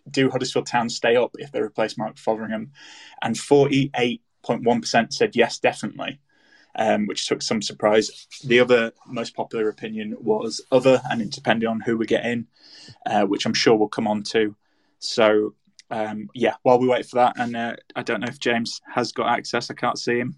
"Do 0.09 0.29
Huddersfield 0.29 0.67
Town 0.67 0.89
stay 0.89 1.15
up 1.15 1.35
if 1.39 1.51
they 1.51 1.61
replace 1.61 1.97
Mark 1.97 2.17
Fotheringham?" 2.17 2.71
And 3.21 3.35
48.1% 3.35 5.13
said 5.13 5.35
yes, 5.35 5.59
definitely. 5.59 6.19
Um, 6.75 7.05
which 7.05 7.27
took 7.27 7.43
some 7.43 7.61
surprise. 7.61 8.27
The 8.43 8.59
other 8.59 8.93
most 9.05 9.35
popular 9.35 9.69
opinion 9.69 10.15
was 10.19 10.59
other, 10.71 11.03
and 11.11 11.29
depending 11.29 11.69
on 11.69 11.81
who 11.81 11.97
we 11.97 12.07
get 12.07 12.25
in, 12.25 12.47
uh, 13.05 13.25
which 13.25 13.45
I'm 13.45 13.53
sure 13.53 13.75
we'll 13.75 13.89
come 13.89 14.07
on 14.07 14.23
to. 14.23 14.55
So 14.97 15.53
um, 15.93 16.29
yeah, 16.33 16.55
while 16.63 16.79
we 16.79 16.87
wait 16.87 17.05
for 17.05 17.17
that, 17.17 17.39
and 17.39 17.55
uh, 17.55 17.75
I 17.95 18.01
don't 18.01 18.21
know 18.21 18.27
if 18.27 18.39
James 18.39 18.81
has 18.93 19.11
got 19.11 19.27
access. 19.29 19.69
I 19.69 19.75
can't 19.75 19.99
see 19.99 20.17
him. 20.17 20.35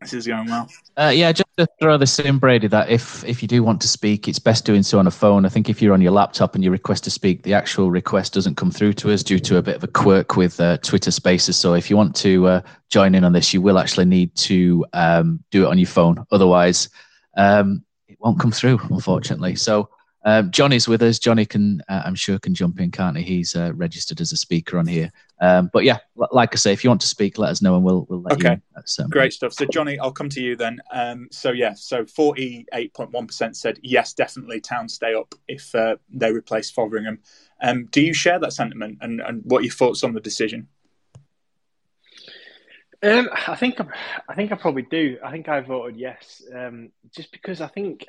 This 0.00 0.14
is 0.14 0.26
going 0.26 0.46
well. 0.46 0.68
Uh, 0.96 1.12
yeah, 1.12 1.32
just 1.32 1.48
to 1.58 1.66
throw 1.80 1.98
this 1.98 2.18
in, 2.20 2.38
Brady, 2.38 2.68
that 2.68 2.88
if 2.88 3.22
if 3.24 3.42
you 3.42 3.48
do 3.48 3.62
want 3.62 3.80
to 3.82 3.88
speak, 3.88 4.28
it's 4.28 4.38
best 4.38 4.64
doing 4.64 4.82
so 4.82 4.98
on 4.98 5.06
a 5.06 5.10
phone. 5.10 5.44
I 5.44 5.48
think 5.48 5.68
if 5.68 5.82
you're 5.82 5.92
on 5.92 6.00
your 6.00 6.12
laptop 6.12 6.54
and 6.54 6.64
you 6.64 6.70
request 6.70 7.04
to 7.04 7.10
speak, 7.10 7.42
the 7.42 7.52
actual 7.52 7.90
request 7.90 8.32
doesn't 8.32 8.54
come 8.54 8.70
through 8.70 8.94
to 8.94 9.12
us 9.12 9.22
due 9.22 9.40
to 9.40 9.58
a 9.58 9.62
bit 9.62 9.76
of 9.76 9.84
a 9.84 9.88
quirk 9.88 10.36
with 10.36 10.58
uh, 10.60 10.78
Twitter 10.78 11.10
Spaces. 11.10 11.56
So 11.56 11.74
if 11.74 11.90
you 11.90 11.96
want 11.96 12.14
to 12.16 12.46
uh, 12.46 12.60
join 12.88 13.14
in 13.14 13.24
on 13.24 13.32
this, 13.32 13.52
you 13.52 13.60
will 13.60 13.78
actually 13.78 14.06
need 14.06 14.34
to 14.36 14.86
um, 14.92 15.44
do 15.50 15.64
it 15.64 15.68
on 15.68 15.78
your 15.78 15.88
phone. 15.88 16.24
Otherwise, 16.30 16.88
um, 17.36 17.84
it 18.06 18.16
won't 18.20 18.40
come 18.40 18.52
through, 18.52 18.78
unfortunately. 18.90 19.56
So 19.56 19.90
um, 20.24 20.50
Johnny's 20.50 20.88
with 20.88 21.02
us. 21.02 21.18
Johnny 21.18 21.46
can, 21.46 21.80
uh, 21.88 22.02
I'm 22.04 22.14
sure, 22.14 22.38
can 22.38 22.54
jump 22.54 22.80
in, 22.80 22.90
can't 22.90 23.16
he? 23.16 23.22
He's 23.22 23.54
uh, 23.54 23.72
registered 23.74 24.20
as 24.20 24.32
a 24.32 24.36
speaker 24.36 24.78
on 24.78 24.86
here. 24.86 25.12
Um, 25.40 25.70
but 25.72 25.84
yeah, 25.84 25.98
like 26.16 26.50
I 26.52 26.56
say, 26.56 26.72
if 26.72 26.82
you 26.82 26.90
want 26.90 27.00
to 27.02 27.06
speak, 27.06 27.38
let 27.38 27.50
us 27.50 27.62
know 27.62 27.76
and 27.76 27.84
we'll 27.84 28.04
we'll 28.08 28.22
let 28.22 28.32
okay. 28.34 28.60
you. 28.76 29.04
Um, 29.04 29.10
Great 29.10 29.32
stuff. 29.32 29.52
So 29.52 29.64
Johnny, 29.66 29.98
I'll 29.98 30.12
come 30.12 30.28
to 30.30 30.40
you 30.40 30.56
then. 30.56 30.80
Um, 30.92 31.28
so 31.30 31.52
yeah, 31.52 31.74
so 31.74 32.04
48.1% 32.04 33.54
said 33.54 33.78
yes, 33.82 34.12
definitely. 34.14 34.60
Town 34.60 34.88
stay 34.88 35.14
up 35.14 35.34
if 35.46 35.72
uh, 35.74 35.96
they 36.10 36.32
replace 36.32 36.70
Fotheringham. 36.70 37.20
Um, 37.62 37.86
do 37.86 38.00
you 38.00 38.12
share 38.12 38.40
that 38.40 38.52
sentiment 38.52 38.98
and, 39.00 39.20
and 39.20 39.42
what 39.44 39.60
are 39.60 39.64
your 39.64 39.72
thoughts 39.72 40.02
on 40.02 40.12
the 40.12 40.20
decision? 40.20 40.68
Um, 43.00 43.28
I 43.46 43.54
think 43.54 43.76
I 44.28 44.34
think 44.34 44.50
I 44.50 44.56
probably 44.56 44.82
do. 44.82 45.18
I 45.24 45.30
think 45.30 45.48
I 45.48 45.60
voted 45.60 45.96
yes, 45.96 46.42
um, 46.52 46.90
just 47.14 47.30
because 47.30 47.60
I 47.60 47.68
think 47.68 48.04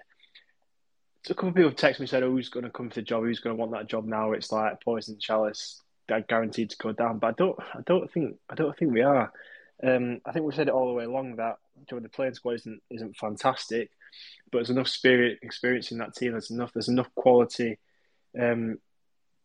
a 1.28 1.34
couple 1.34 1.50
of 1.50 1.56
people 1.56 1.70
have 1.70 1.78
texted 1.78 2.00
me 2.00 2.08
said, 2.08 2.24
oh, 2.24 2.32
"Who's 2.32 2.50
going 2.50 2.66
to 2.66 2.72
come 2.72 2.90
for 2.90 2.96
the 2.96 3.02
job? 3.02 3.24
Who's 3.24 3.40
going 3.40 3.56
to 3.56 3.60
want 3.60 3.74
that 3.74 3.88
job 3.88 4.06
now?" 4.06 4.32
It's 4.32 4.52
like 4.52 4.82
poison 4.82 5.18
chalice, 5.20 5.82
they're 6.08 6.22
guaranteed 6.22 6.70
to 6.72 6.78
go 6.78 6.92
down. 6.92 7.20
But 7.20 7.28
I 7.28 7.32
don't, 7.34 7.60
I 7.74 7.82
don't 7.86 8.12
think, 8.12 8.38
I 8.50 8.56
don't 8.56 8.78
think 8.78 8.94
we 8.94 9.02
are. 9.02 9.32
Um, 9.82 10.22
I 10.26 10.32
think 10.32 10.46
we've 10.46 10.56
said 10.56 10.68
it 10.68 10.74
all 10.74 10.88
the 10.88 10.94
way 10.94 11.06
along 11.06 11.38
that 11.38 11.58
you 11.90 12.00
the 12.00 12.10
playing 12.10 12.34
squad 12.34 12.56
isn't 12.56 12.82
isn't 12.90 13.18
fantastic, 13.18 13.92
but 14.52 14.60
there's 14.60 14.70
enough 14.70 14.88
spirit, 14.88 15.40
experience 15.42 15.92
in 15.92 16.00
that 16.00 16.16
team. 16.16 16.32
There's 16.32 16.52
enough, 16.52 16.74
there's 16.74 16.90
enough 16.90 17.14
quality 17.16 17.78
um, 18.40 18.80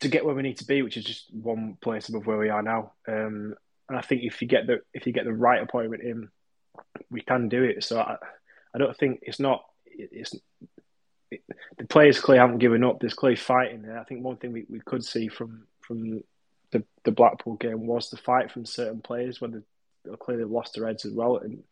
to 0.01 0.09
get 0.09 0.25
where 0.25 0.35
we 0.35 0.43
need 0.43 0.59
to 0.59 0.67
be, 0.67 0.83
which 0.83 0.97
is 0.97 1.05
just 1.05 1.33
one 1.33 1.77
place 1.81 2.09
above 2.09 2.27
where 2.27 2.39
we 2.39 2.49
are 2.51 2.63
now. 2.63 2.93
Um, 3.07 3.55
and 3.89 3.99
I 3.99 4.01
think 4.01 4.23
if 4.23 4.41
you 4.43 4.49
get 4.49 4.67
the 4.67 4.81
if 4.93 5.07
you 5.07 5.13
get 5.13 5.25
the 5.25 5.33
right 5.33 5.63
appointment 5.63 6.03
in, 6.03 6.29
we 7.11 7.21
can 7.21 7.49
do 7.49 7.63
it. 7.63 7.85
So 7.85 8.01
I, 8.01 8.17
I 8.75 8.79
don't 8.79 8.97
think 8.97 9.21
it's 9.23 9.41
not 9.41 9.65
it's 9.87 10.35
the 11.79 11.87
players 11.87 12.21
clearly 12.21 12.41
haven't 12.41 12.59
given 12.59 12.85
up. 12.85 13.01
There's 13.01 13.15
clearly 13.15 13.37
fighting 13.37 13.83
there. 13.83 13.99
I 13.99 14.05
think 14.05 14.23
one 14.23 14.37
thing 14.37 14.53
we, 14.53 14.65
we 14.69 14.81
could 14.81 15.05
see 15.05 15.29
from 15.29 15.67
from 15.81 16.23
the, 16.71 16.85
the 17.05 17.13
Blackpool 17.13 17.55
game 17.57 17.87
was 17.87 18.11
the 18.11 18.17
fight 18.17 18.51
from 18.51 18.67
certain 18.67 19.01
players 19.01 19.41
when 19.41 19.53
they 20.05 20.17
clearly 20.17 20.45
lost 20.45 20.75
their 20.75 20.87
heads 20.87 21.05
as 21.05 21.13
well 21.13 21.37
and 21.39 21.63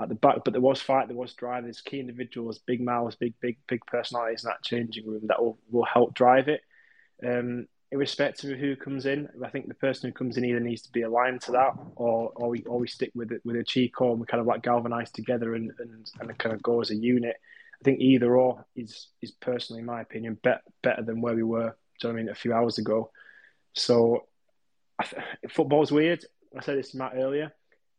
at 0.00 0.08
the 0.08 0.14
back. 0.14 0.38
But 0.44 0.52
there 0.52 0.60
was 0.60 0.80
fight, 0.80 1.08
there 1.08 1.16
was 1.16 1.34
drive. 1.34 1.64
There's 1.64 1.80
key 1.80 2.00
individuals, 2.00 2.58
big 2.58 2.80
mouths, 2.80 3.16
big 3.16 3.34
big 3.40 3.58
big 3.66 3.84
personalities 3.86 4.44
in 4.44 4.48
that 4.48 4.62
changing 4.62 5.06
room 5.06 5.26
that 5.26 5.42
will, 5.42 5.58
will 5.70 5.84
help 5.84 6.14
drive 6.14 6.48
it. 6.48 6.60
Um, 7.24 7.68
irrespective 7.90 8.50
of 8.50 8.58
who 8.58 8.74
comes 8.74 9.06
in, 9.06 9.28
I 9.44 9.50
think 9.50 9.68
the 9.68 9.74
person 9.74 10.08
who 10.08 10.14
comes 10.14 10.36
in 10.36 10.44
either 10.44 10.58
needs 10.58 10.82
to 10.82 10.92
be 10.92 11.02
aligned 11.02 11.42
to 11.42 11.52
that, 11.52 11.74
or 11.96 12.32
or 12.34 12.48
we 12.48 12.62
or 12.64 12.78
we 12.78 12.88
stick 12.88 13.12
with 13.14 13.32
it 13.32 13.40
with 13.44 13.56
a 13.56 13.64
Chico 13.64 14.10
and 14.10 14.20
we 14.20 14.26
kind 14.26 14.40
of 14.40 14.46
like 14.46 14.62
galvanise 14.62 15.10
together 15.10 15.54
and, 15.54 15.72
and 15.78 16.10
and 16.20 16.38
kind 16.38 16.54
of 16.54 16.62
go 16.62 16.80
as 16.80 16.90
a 16.90 16.96
unit. 16.96 17.36
I 17.84 17.90
think 17.90 18.00
either 18.00 18.34
or 18.34 18.64
is 18.74 19.08
is 19.20 19.30
personally, 19.30 19.80
in 19.80 19.86
my 19.86 20.00
opinion, 20.00 20.38
bet, 20.42 20.62
better 20.82 21.02
than 21.02 21.20
where 21.20 21.34
we 21.34 21.42
were. 21.42 21.76
Do 22.00 22.08
you 22.08 22.12
know 22.14 22.18
I 22.18 22.22
mean 22.22 22.28
a 22.30 22.34
few 22.34 22.54
hours 22.54 22.78
ago? 22.78 23.10
So 23.74 24.24
football's 25.50 25.92
weird. 25.92 26.24
I 26.56 26.62
said 26.62 26.78
this 26.78 26.92
to 26.92 26.96
Matt 26.96 27.12
earlier. 27.14 27.52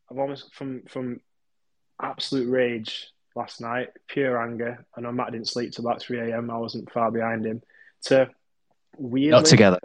I've 0.10 0.18
almost 0.18 0.56
from 0.56 0.82
from 0.88 1.22
absolute 2.02 2.50
rage 2.50 3.12
last 3.36 3.62
night, 3.62 3.90
pure 4.08 4.42
anger. 4.42 4.88
I 4.98 5.02
know 5.02 5.12
Matt 5.12 5.34
didn't 5.34 5.50
sleep 5.50 5.72
till 5.72 5.86
about 5.86 6.02
three 6.02 6.18
a.m. 6.32 6.50
I 6.50 6.58
wasn't 6.58 6.92
far 6.92 7.12
behind 7.12 7.46
him. 7.46 7.62
To 8.06 8.32
weirdly, 8.98 9.30
not 9.30 9.46
together. 9.46 9.80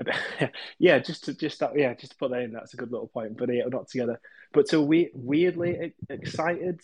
Yeah, 0.78 0.98
just 0.98 1.24
to 1.24 1.34
just 1.34 1.60
that. 1.60 1.72
Yeah, 1.76 1.94
just 1.94 2.12
to 2.12 2.18
put 2.18 2.30
that 2.30 2.42
in. 2.42 2.52
That's 2.52 2.74
a 2.74 2.76
good 2.76 2.90
little 2.90 3.08
point. 3.08 3.36
But 3.36 3.52
yeah, 3.52 3.64
not 3.68 3.88
together. 3.88 4.20
But 4.52 4.68
so 4.68 4.82
we, 4.82 5.10
weirdly 5.14 5.94
excited. 6.08 6.80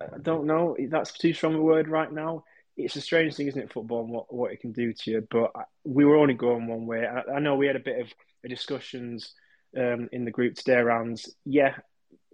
I 0.00 0.18
don't 0.20 0.46
know. 0.46 0.76
That's 0.88 1.12
too 1.12 1.32
strong 1.32 1.54
a 1.54 1.60
word 1.60 1.88
right 1.88 2.12
now. 2.12 2.44
It's 2.76 2.96
a 2.96 3.00
strange 3.00 3.36
thing, 3.36 3.46
isn't 3.46 3.60
it? 3.60 3.72
Football 3.72 4.02
and 4.02 4.10
what, 4.10 4.34
what 4.34 4.52
it 4.52 4.60
can 4.60 4.72
do 4.72 4.92
to 4.92 5.10
you. 5.10 5.28
But 5.30 5.52
we 5.84 6.04
were 6.04 6.16
only 6.16 6.34
going 6.34 6.66
one 6.66 6.86
way. 6.86 7.06
I, 7.06 7.36
I 7.36 7.38
know 7.38 7.54
we 7.54 7.66
had 7.68 7.76
a 7.76 7.80
bit 7.80 8.00
of 8.00 8.08
a 8.44 8.48
discussions 8.48 9.32
um, 9.76 10.08
in 10.12 10.24
the 10.24 10.30
group 10.30 10.54
today 10.54 10.74
around, 10.74 11.22
yeah, 11.44 11.74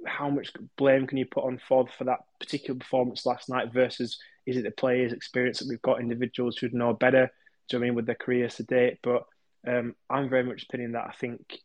how 0.06 0.30
much 0.30 0.52
blame 0.76 1.06
can 1.06 1.18
you 1.18 1.26
put 1.26 1.44
on 1.44 1.60
Ford 1.68 1.88
for 1.96 2.04
that 2.04 2.20
particular 2.38 2.78
performance 2.78 3.26
last 3.26 3.48
night 3.48 3.72
versus 3.72 4.18
is 4.46 4.56
it 4.56 4.64
the 4.64 4.70
players' 4.70 5.12
experience 5.12 5.58
that 5.58 5.68
we've 5.68 5.82
got 5.82 6.00
individuals 6.00 6.56
who 6.56 6.68
know 6.70 6.92
better? 6.92 7.30
Do 7.68 7.76
you 7.76 7.80
know 7.80 7.84
I 7.84 7.88
mean 7.88 7.94
with 7.94 8.06
their 8.06 8.14
careers 8.14 8.56
to 8.56 8.62
date? 8.62 8.98
But 9.02 9.24
um, 9.66 9.94
I'm 10.08 10.28
very 10.28 10.44
much 10.44 10.64
opinion 10.64 10.92
that 10.92 11.06
I 11.08 11.12
think 11.12 11.58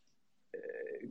uh, 0.55 1.07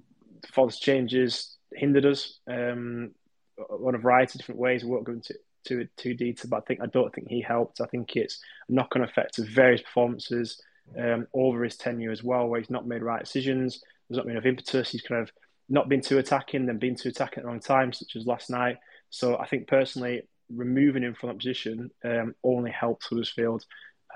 Ford's 0.53 0.79
changes 0.79 1.57
hindered 1.73 2.07
us. 2.07 2.39
Um, 2.49 3.13
on 3.59 3.95
a 3.95 3.99
variety 3.99 4.33
of 4.37 4.39
different 4.39 4.61
ways. 4.61 4.85
We 4.85 4.91
won't 4.91 5.05
go 5.05 5.13
into 5.13 5.35
too 5.65 5.89
too 5.97 6.15
detail, 6.15 6.49
but 6.51 6.59
I 6.59 6.61
think 6.67 6.81
I 6.81 6.87
don't 6.87 7.15
think 7.15 7.29
he 7.29 7.41
helped. 7.41 7.81
I 7.81 7.87
think 7.87 8.17
it's 8.17 8.41
a 8.69 8.73
knock-on 8.73 9.03
effect 9.03 9.39
of 9.39 9.49
various 9.49 9.83
performances 9.83 10.61
um, 10.99 11.27
over 11.33 11.65
his 11.65 11.77
tenure 11.77 12.11
as 12.11 12.23
well, 12.23 12.47
where 12.47 12.61
he's 12.61 12.71
not 12.71 12.87
made 12.87 13.03
right 13.03 13.25
decisions. 13.25 13.83
There's 14.09 14.17
not 14.17 14.27
been 14.27 14.37
enough 14.37 14.47
impetus. 14.47 14.91
He's 14.91 15.03
kind 15.03 15.23
of 15.23 15.31
not 15.69 15.89
been 15.89 16.03
too 16.03 16.19
attacking, 16.19 16.67
then 16.67 16.79
been 16.79 16.97
too 16.97 17.09
attacking 17.09 17.39
at 17.39 17.43
the 17.45 17.49
wrong 17.49 17.61
time, 17.61 17.93
such 17.93 18.17
as 18.17 18.27
last 18.27 18.51
night. 18.51 18.77
So 19.11 19.39
I 19.39 19.47
think 19.47 19.67
personally, 19.67 20.23
removing 20.53 21.03
him 21.03 21.15
from 21.15 21.31
that 21.31 21.39
position 21.39 21.91
um, 22.05 22.35
only 22.43 22.71
helps 22.71 23.07
Huddersfield. 23.07 23.65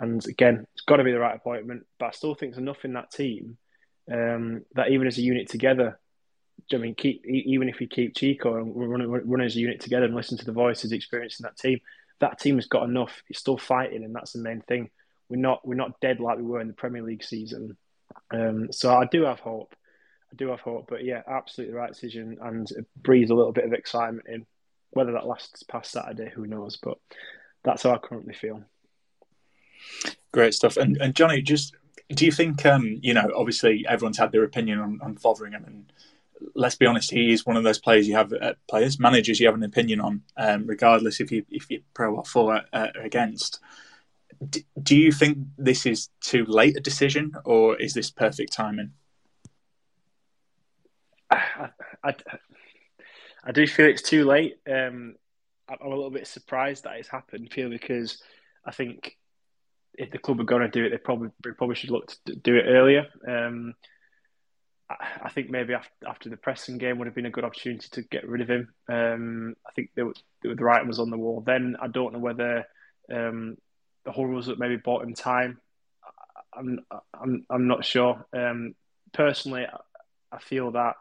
And 0.01 0.25
again, 0.27 0.67
it's 0.75 0.85
got 0.85 0.97
to 0.97 1.05
be 1.05 1.13
the 1.13 1.19
right 1.19 1.37
appointment. 1.37 1.87
But 1.99 2.07
I 2.07 2.11
still 2.13 2.35
think 2.35 2.53
there's 2.53 2.63
enough 2.63 2.85
in 2.85 2.93
that 2.95 3.11
team 3.11 3.59
um, 4.11 4.65
that 4.75 4.91
even 4.91 5.07
as 5.07 5.19
a 5.19 5.23
unit 5.23 5.49
together, 5.49 5.99
I 6.73 6.77
mean, 6.77 6.95
keep 6.95 7.25
even 7.25 7.69
if 7.69 7.79
we 7.79 7.87
keep 7.87 8.17
Chico 8.17 8.57
and 8.57 8.75
running, 8.75 9.09
run 9.09 9.41
as 9.41 9.57
a 9.57 9.61
unit 9.61 9.81
together 9.81 10.07
and 10.07 10.15
listen 10.15 10.39
to 10.39 10.45
the 10.45 10.53
voices, 10.53 10.93
experience 10.93 11.41
in 11.41 11.45
that 11.45 11.57
team, 11.57 11.81
that 12.21 12.39
team 12.39 12.57
has 12.57 12.67
got 12.67 12.89
enough. 12.89 13.23
It's 13.29 13.39
still 13.39 13.59
fighting, 13.59 14.05
and 14.05 14.15
that's 14.15 14.33
the 14.33 14.41
main 14.41 14.61
thing. 14.63 14.91
We're 15.29 15.37
not 15.37 15.67
we're 15.67 15.75
not 15.75 16.01
dead 16.01 16.21
like 16.21 16.39
we 16.39 16.45
were 16.45 16.61
in 16.61 16.69
the 16.69 16.75
Premier 16.75 17.03
League 17.03 17.25
season. 17.25 17.77
Um, 18.31 18.73
so 18.73 18.95
I 18.95 19.07
do 19.07 19.23
have 19.23 19.41
hope. 19.41 19.75
I 20.33 20.37
do 20.37 20.49
have 20.49 20.61
hope, 20.61 20.87
but 20.89 21.05
yeah, 21.05 21.23
absolutely 21.27 21.73
the 21.73 21.79
right 21.79 21.93
decision, 21.93 22.39
and 22.41 22.71
it 22.71 22.87
breathes 22.97 23.31
a 23.31 23.35
little 23.35 23.53
bit 23.53 23.65
of 23.65 23.73
excitement 23.73 24.27
in. 24.29 24.47
Whether 24.91 25.13
that 25.13 25.27
lasts 25.27 25.63
past 25.65 25.91
Saturday, 25.91 26.31
who 26.35 26.47
knows? 26.47 26.79
But 26.79 26.99
that's 27.63 27.83
how 27.83 27.95
I 27.95 27.99
currently 27.99 28.35
feel. 28.35 28.65
Great 30.33 30.55
stuff. 30.55 30.77
And 30.77 30.97
and 30.99 31.15
Johnny, 31.15 31.43
just 31.43 31.75
do 32.11 32.25
you 32.25 32.33
think 32.33 32.65
um, 32.67 32.99
you 33.03 33.15
know? 33.15 33.31
Obviously, 33.35 33.85
everyone's 33.89 34.19
had 34.19 34.33
their 34.33 34.45
opinion 34.45 34.79
on, 34.79 35.01
on 35.03 35.17
Fotheringham, 35.17 35.65
and 35.67 35.93
let's 36.55 36.77
be 36.77 36.87
honest, 36.87 37.11
he 37.11 37.33
is 37.33 37.47
one 37.47 37.57
of 37.57 37.65
those 37.65 37.79
players 37.79 38.07
you 38.09 38.15
have 38.15 38.33
uh, 38.33 38.55
players 38.69 38.99
managers 38.99 39.41
you 39.41 39.47
have 39.47 39.55
an 39.55 39.63
opinion 39.63 40.01
on, 40.01 40.23
um, 40.37 40.67
regardless 40.67 41.21
if 41.21 41.31
you 41.33 41.45
if 41.51 41.71
you're 41.71 41.81
pro 41.95 42.15
or 42.15 42.25
for 42.25 42.63
uh, 42.73 42.89
against. 43.03 43.61
D- 44.51 44.67
do 44.81 44.97
you 44.97 45.11
think 45.11 45.39
this 45.57 45.85
is 45.85 46.11
too 46.21 46.45
late 46.45 46.77
a 46.77 46.81
decision, 46.81 47.33
or 47.45 47.77
is 47.77 47.93
this 47.93 48.11
perfect 48.11 48.53
timing? 48.53 48.93
I, 51.31 51.71
I, 52.05 52.15
I 53.45 53.53
do 53.53 53.67
feel 53.67 53.87
it's 53.87 54.03
too 54.03 54.25
late. 54.25 54.59
Um, 54.71 55.17
I'm 55.69 55.79
a 55.81 55.89
little 55.89 56.11
bit 56.11 56.27
surprised 56.27 56.85
that 56.85 56.97
it's 56.97 57.09
happened, 57.09 57.51
purely 57.51 57.77
because 57.77 58.23
I 58.65 58.71
think 58.71 59.18
if 59.99 60.11
the 60.11 60.19
club 60.19 60.41
are 60.41 60.45
going 60.45 60.63
to 60.63 60.69
do 60.69 60.85
it, 60.85 60.91
they 60.91 60.97
probably 60.97 61.31
probably 61.57 61.75
should 61.75 61.91
look 61.91 62.13
to 62.25 62.37
do 62.37 62.57
it 62.57 62.67
earlier. 62.67 63.07
Um, 63.27 63.75
I 64.89 65.29
think 65.29 65.51
maybe 65.51 65.75
after 66.07 66.31
the 66.31 66.39
Preston 66.39 66.79
game 66.79 66.99
would 66.99 67.07
have 67.07 67.15
been 67.15 67.27
a 67.27 67.31
good 67.31 67.45
opportunity 67.45 67.89
to 67.93 68.03
get 68.03 68.27
rid 68.27 68.41
of 68.41 68.49
him. 68.49 68.73
Um, 68.89 69.55
I 69.67 69.73
think 69.73 69.91
the, 69.95 70.15
the 70.41 70.55
writing 70.55 70.89
was 70.89 70.99
on 70.99 71.11
the 71.11 71.19
wall. 71.19 71.43
Then 71.45 71.77
I 71.79 71.89
don't 71.89 72.15
know 72.15 72.21
whether 72.21 72.65
um, 73.13 73.59
the 74.07 74.13
whole 74.13 74.25
rules 74.25 74.47
that 74.47 74.59
maybe 74.59 74.77
bought 74.77 75.03
him 75.03 75.15
time. 75.15 75.61
I'm 76.57 76.81
I'm 77.13 77.45
I'm 77.51 77.67
not 77.67 77.85
sure. 77.85 78.25
Um, 78.33 78.75
personally, 79.13 79.67
I 80.33 80.39
feel 80.39 80.71
that 80.73 80.95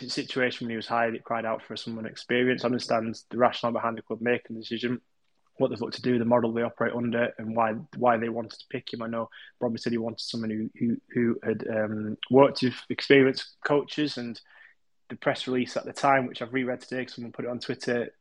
the 0.00 0.08
situation 0.08 0.64
when 0.64 0.70
he 0.70 0.76
was 0.76 0.86
hired, 0.86 1.14
it 1.14 1.24
cried 1.24 1.44
out 1.44 1.62
for 1.62 1.76
someone 1.76 2.06
experienced. 2.06 2.64
I 2.64 2.66
understand 2.66 3.18
the 3.30 3.36
rationale 3.36 3.74
behind 3.74 3.98
the 3.98 4.02
club 4.02 4.20
making 4.22 4.56
the 4.56 4.62
decision 4.62 5.02
what 5.58 5.68
they've 5.68 5.80
looked 5.80 5.96
to 5.96 6.02
do, 6.02 6.18
the 6.18 6.24
model 6.24 6.52
they 6.52 6.62
operate 6.62 6.94
under, 6.94 7.32
and 7.38 7.54
why 7.54 7.74
why 7.96 8.16
they 8.16 8.28
wanted 8.28 8.58
to 8.58 8.66
pick 8.70 8.92
him. 8.92 9.02
I 9.02 9.06
know 9.06 9.28
Bobby 9.60 9.78
said 9.78 9.92
he 9.92 9.98
wanted 9.98 10.20
someone 10.20 10.50
who 10.50 10.70
who, 10.78 10.96
who 11.12 11.38
had 11.42 11.66
um, 11.68 12.16
worked 12.30 12.62
with 12.62 12.74
experienced 12.88 13.56
coaches, 13.64 14.18
and 14.18 14.40
the 15.08 15.16
press 15.16 15.46
release 15.46 15.76
at 15.76 15.84
the 15.84 15.92
time, 15.92 16.26
which 16.26 16.40
I've 16.40 16.54
reread 16.54 16.80
today, 16.80 17.00
because 17.00 17.14
someone 17.14 17.32
put 17.32 17.44
it 17.44 17.50
on 17.50 17.58
Twitter, 17.58 18.14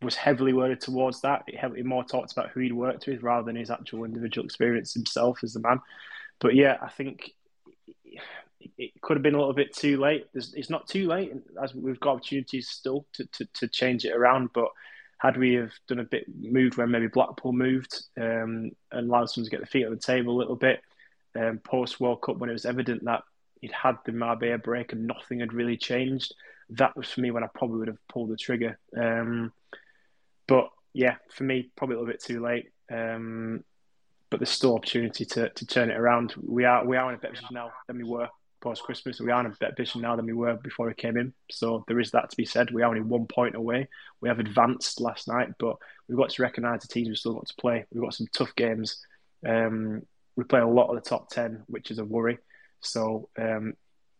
was 0.00 0.14
heavily 0.14 0.52
worded 0.52 0.80
towards 0.80 1.20
that. 1.22 1.42
It 1.48 1.58
heavily 1.58 1.82
more 1.82 2.04
talked 2.04 2.32
about 2.32 2.50
who 2.50 2.60
he'd 2.60 2.72
worked 2.72 3.06
with 3.06 3.22
rather 3.22 3.44
than 3.44 3.56
his 3.56 3.70
actual 3.70 4.04
individual 4.04 4.44
experience 4.44 4.94
himself 4.94 5.40
as 5.42 5.54
the 5.54 5.60
man. 5.60 5.80
But 6.40 6.54
yeah, 6.54 6.76
I 6.80 6.88
think 6.88 7.32
it 8.76 8.92
could 9.02 9.16
have 9.16 9.22
been 9.22 9.34
a 9.34 9.38
little 9.38 9.54
bit 9.54 9.74
too 9.74 9.98
late. 9.98 10.28
It's 10.34 10.70
not 10.70 10.86
too 10.86 11.08
late, 11.08 11.32
as 11.60 11.74
we've 11.74 11.98
got 11.98 12.16
opportunities 12.16 12.68
still 12.68 13.06
to, 13.14 13.26
to, 13.26 13.48
to 13.54 13.68
change 13.68 14.04
it 14.04 14.14
around, 14.14 14.50
but 14.54 14.68
had 15.18 15.36
we 15.36 15.54
have 15.54 15.72
done 15.88 15.98
a 15.98 16.04
bit 16.04 16.24
moved 16.40 16.76
when 16.76 16.90
maybe 16.90 17.08
Blackpool 17.08 17.52
moved 17.52 18.02
um, 18.16 18.70
and 18.92 19.08
allowed 19.08 19.28
someone 19.28 19.46
to 19.46 19.50
get 19.50 19.60
the 19.60 19.66
feet 19.66 19.84
on 19.84 19.92
the 19.92 19.98
table 19.98 20.34
a 20.34 20.38
little 20.38 20.56
bit 20.56 20.80
um, 21.36 21.58
post 21.58 22.00
World 22.00 22.22
Cup 22.22 22.38
when 22.38 22.50
it 22.50 22.54
was 22.54 22.66
evident 22.66 23.04
that 23.04 23.22
he'd 23.60 23.72
had 23.72 23.96
the 24.04 24.12
Marbella 24.12 24.58
break 24.58 24.92
and 24.92 25.06
nothing 25.06 25.40
had 25.40 25.52
really 25.52 25.76
changed. 25.76 26.34
That 26.70 26.96
was 26.96 27.10
for 27.10 27.20
me 27.20 27.30
when 27.30 27.44
I 27.44 27.48
probably 27.48 27.78
would 27.78 27.88
have 27.88 28.08
pulled 28.08 28.30
the 28.30 28.36
trigger. 28.36 28.78
Um, 28.96 29.52
but 30.46 30.70
yeah, 30.92 31.16
for 31.30 31.44
me, 31.44 31.70
probably 31.76 31.96
a 31.96 31.98
little 31.98 32.12
bit 32.12 32.22
too 32.22 32.40
late. 32.40 32.70
Um, 32.90 33.64
but 34.30 34.40
there's 34.40 34.50
still 34.50 34.74
opportunity 34.74 35.24
to, 35.24 35.48
to 35.48 35.66
turn 35.66 35.90
it 35.90 35.96
around. 35.96 36.34
We 36.40 36.64
are 36.64 36.84
we 36.84 36.96
are 36.96 37.08
in 37.08 37.14
a 37.14 37.18
better 37.18 37.32
position 37.32 37.54
now 37.54 37.72
than 37.86 37.96
we 37.96 38.04
were 38.04 38.28
post 38.60 38.82
Christmas. 38.82 39.20
We 39.20 39.30
are 39.30 39.40
in 39.40 39.46
a 39.46 39.50
better 39.50 39.74
position 39.74 40.02
now 40.02 40.16
than 40.16 40.26
we 40.26 40.32
were 40.32 40.54
before 40.54 40.86
we 40.86 40.94
came 40.94 41.16
in. 41.16 41.32
So 41.50 41.84
there 41.86 42.00
is 42.00 42.10
that 42.12 42.30
to 42.30 42.36
be 42.36 42.44
said. 42.44 42.70
We 42.70 42.82
are 42.82 42.88
only 42.88 43.00
one 43.00 43.26
point 43.26 43.54
away. 43.54 43.88
We 44.20 44.28
have 44.28 44.38
advanced 44.38 45.00
last 45.00 45.28
night, 45.28 45.50
but 45.58 45.76
we've 46.08 46.18
got 46.18 46.30
to 46.30 46.42
recognise 46.42 46.82
the 46.82 46.88
teams 46.88 47.08
we've 47.08 47.18
still 47.18 47.34
got 47.34 47.46
to 47.46 47.54
play. 47.60 47.84
We've 47.92 48.02
got 48.02 48.14
some 48.14 48.28
tough 48.32 48.54
games. 48.56 49.04
Um, 49.46 50.02
we 50.36 50.44
play 50.44 50.60
a 50.60 50.66
lot 50.66 50.88
of 50.88 50.96
the 50.96 51.08
top 51.08 51.30
ten, 51.30 51.64
which 51.66 51.90
is 51.90 51.98
a 51.98 52.04
worry. 52.04 52.38
So 52.80 53.28
um, 53.38 53.74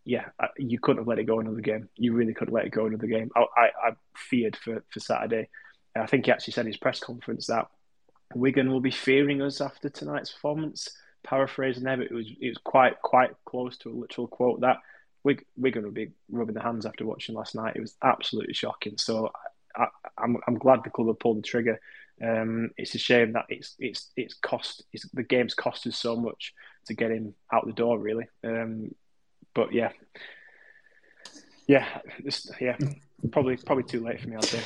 yeah, 0.05 0.27
you 0.57 0.79
couldn't 0.79 1.03
have 1.03 1.09
let 1.09 1.19
it 1.19 1.25
go 1.25 1.39
another 1.39 1.61
game. 1.61 1.89
You 1.97 2.15
really 2.15 2.35
couldn't 2.35 2.55
let 2.55 2.65
it 2.65 2.71
go 2.71 2.87
another 2.87 3.07
game. 3.07 3.31
I, 3.37 3.41
I, 3.57 3.65
I 3.89 3.91
feared 4.17 4.57
for, 4.57 4.83
for 4.91 5.01
Saturday. 5.01 5.49
I 5.95 6.07
think 6.07 6.27
he 6.27 6.33
actually 6.33 6.53
said 6.53 6.63
in 6.63 6.69
his 6.69 6.79
press 6.79 7.01
conference 7.01 7.47
that 7.49 7.67
Wigan 8.35 8.71
will 8.71 8.81
be 8.81 8.91
fearing 8.91 9.43
us 9.43 9.61
after 9.61 9.89
tonight's 9.89 10.33
performance. 10.33 10.89
Paraphrasing 11.25 11.85
there, 11.85 11.97
but 11.97 12.07
it 12.07 12.13
was 12.13 12.27
it 12.41 12.49
was 12.49 12.59
quite 12.59 13.01
quite 13.03 13.31
close 13.45 13.77
to 13.79 13.91
a 13.91 13.93
literal 13.93 14.27
quote 14.27 14.61
that 14.61 14.79
we 15.25 15.39
we're 15.57 15.73
going 15.73 15.87
to 15.87 15.93
be 15.93 16.11
rubbing 16.31 16.55
the 16.55 16.63
hands 16.63 16.87
after 16.87 17.05
watching 17.05 17.35
last 17.35 17.55
night. 17.55 17.77
It 17.77 17.81
was 17.81 17.97
absolutely 18.03 18.55
shocking. 18.55 18.97
So 18.99 19.31
I, 19.77 19.83
am 19.85 19.91
I'm, 20.19 20.37
I'm 20.47 20.59
glad 20.59 20.81
the 20.85 20.91
club 20.91 21.09
have 21.09 21.19
pulled 21.19 21.39
the 21.39 21.43
trigger. 21.43 21.81
Um, 22.23 22.71
it's 22.77 22.95
a 22.95 22.99
shame 22.99 23.33
that 23.33 23.47
it's 23.49 23.77
it's 23.79 24.11
it's 24.17 24.35
cost 24.35 24.85
it's, 24.93 25.09
the 25.11 25.23
game's 25.23 25.55
cost 25.55 25.87
us 25.87 25.97
so 25.97 26.17
much 26.17 26.53
to 26.87 26.95
get 26.95 27.11
him 27.11 27.35
out 27.53 27.67
the 27.67 27.73
door, 27.73 27.99
really. 27.99 28.27
Um, 28.43 28.95
but 29.55 29.73
yeah, 29.73 29.91
yeah, 31.67 31.87
yeah, 32.61 32.77
probably 33.31 33.57
probably 33.57 33.85
too 33.85 34.03
late 34.05 34.21
for 34.21 34.29
me. 34.29 34.37
I'd 34.37 34.45
say. 34.45 34.63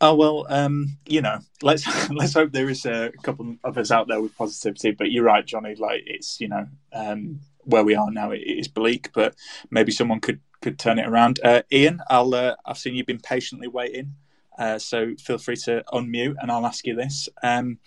Oh 0.00 0.14
well, 0.14 0.46
um, 0.48 0.96
you 1.06 1.22
know, 1.22 1.40
let's 1.62 1.86
let's 2.10 2.34
hope 2.34 2.52
there 2.52 2.70
is 2.70 2.86
a 2.86 3.12
couple 3.22 3.56
of 3.64 3.78
us 3.78 3.90
out 3.90 4.08
there 4.08 4.20
with 4.20 4.36
positivity. 4.36 4.92
But 4.92 5.10
you're 5.10 5.24
right, 5.24 5.46
Johnny. 5.46 5.74
Like 5.74 6.04
it's 6.06 6.40
you 6.40 6.48
know 6.48 6.68
um, 6.92 7.40
where 7.64 7.84
we 7.84 7.94
are 7.94 8.10
now, 8.10 8.30
it 8.30 8.38
is 8.38 8.68
bleak, 8.68 9.10
but 9.12 9.34
maybe 9.70 9.92
someone 9.92 10.20
could 10.20 10.40
could 10.62 10.78
turn 10.78 10.98
it 10.98 11.08
around. 11.08 11.40
Uh, 11.44 11.62
Ian, 11.72 12.00
I'll 12.08 12.34
uh, 12.34 12.56
I've 12.64 12.78
seen 12.78 12.94
you've 12.94 13.06
been 13.06 13.20
patiently 13.20 13.68
waiting, 13.68 14.14
uh, 14.58 14.78
so 14.78 15.14
feel 15.18 15.38
free 15.38 15.56
to 15.56 15.84
unmute 15.92 16.36
and 16.40 16.50
I'll 16.50 16.66
ask 16.66 16.86
you 16.86 16.94
this. 16.94 17.28
Um, 17.42 17.78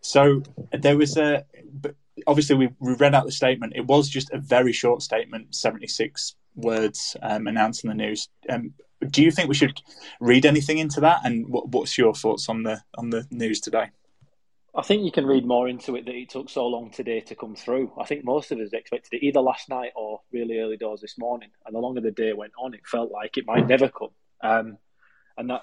so 0.00 0.42
there 0.72 0.96
was 0.96 1.16
a 1.16 1.44
obviously 2.26 2.56
we, 2.56 2.68
we 2.80 2.94
read 2.94 3.14
out 3.14 3.26
the 3.26 3.32
statement. 3.32 3.74
It 3.76 3.86
was 3.86 4.08
just 4.08 4.30
a 4.32 4.38
very 4.38 4.72
short 4.72 5.02
statement, 5.02 5.54
seventy 5.54 5.86
six 5.86 6.34
words 6.58 7.16
um, 7.22 7.46
announcing 7.46 7.88
the 7.88 7.94
news. 7.94 8.28
Um, 8.48 8.74
do 9.10 9.22
you 9.22 9.30
think 9.30 9.48
we 9.48 9.54
should 9.54 9.80
read 10.20 10.44
anything 10.44 10.78
into 10.78 11.00
that? 11.00 11.20
And 11.24 11.48
what, 11.48 11.68
what's 11.68 11.96
your 11.96 12.14
thoughts 12.14 12.48
on 12.48 12.64
the 12.64 12.82
on 12.96 13.10
the 13.10 13.26
news 13.30 13.60
today? 13.60 13.90
I 14.74 14.82
think 14.82 15.04
you 15.04 15.10
can 15.10 15.26
read 15.26 15.46
more 15.46 15.68
into 15.68 15.96
it 15.96 16.04
that 16.04 16.14
it 16.14 16.28
took 16.28 16.50
so 16.50 16.66
long 16.66 16.90
today 16.90 17.20
to 17.20 17.34
come 17.34 17.56
through. 17.56 17.92
I 17.98 18.04
think 18.04 18.24
most 18.24 18.52
of 18.52 18.58
us 18.58 18.72
expected 18.72 19.16
it 19.16 19.26
either 19.26 19.40
last 19.40 19.68
night 19.68 19.92
or 19.96 20.20
really 20.32 20.58
early 20.58 20.76
doors 20.76 21.00
this 21.00 21.18
morning. 21.18 21.48
And 21.66 21.74
the 21.74 21.80
longer 21.80 22.00
the 22.00 22.12
day 22.12 22.32
went 22.32 22.52
on, 22.58 22.74
it 22.74 22.86
felt 22.86 23.10
like 23.10 23.38
it 23.38 23.46
might 23.46 23.66
never 23.66 23.88
come. 23.88 24.10
Um, 24.40 24.78
and 25.36 25.50
that 25.50 25.62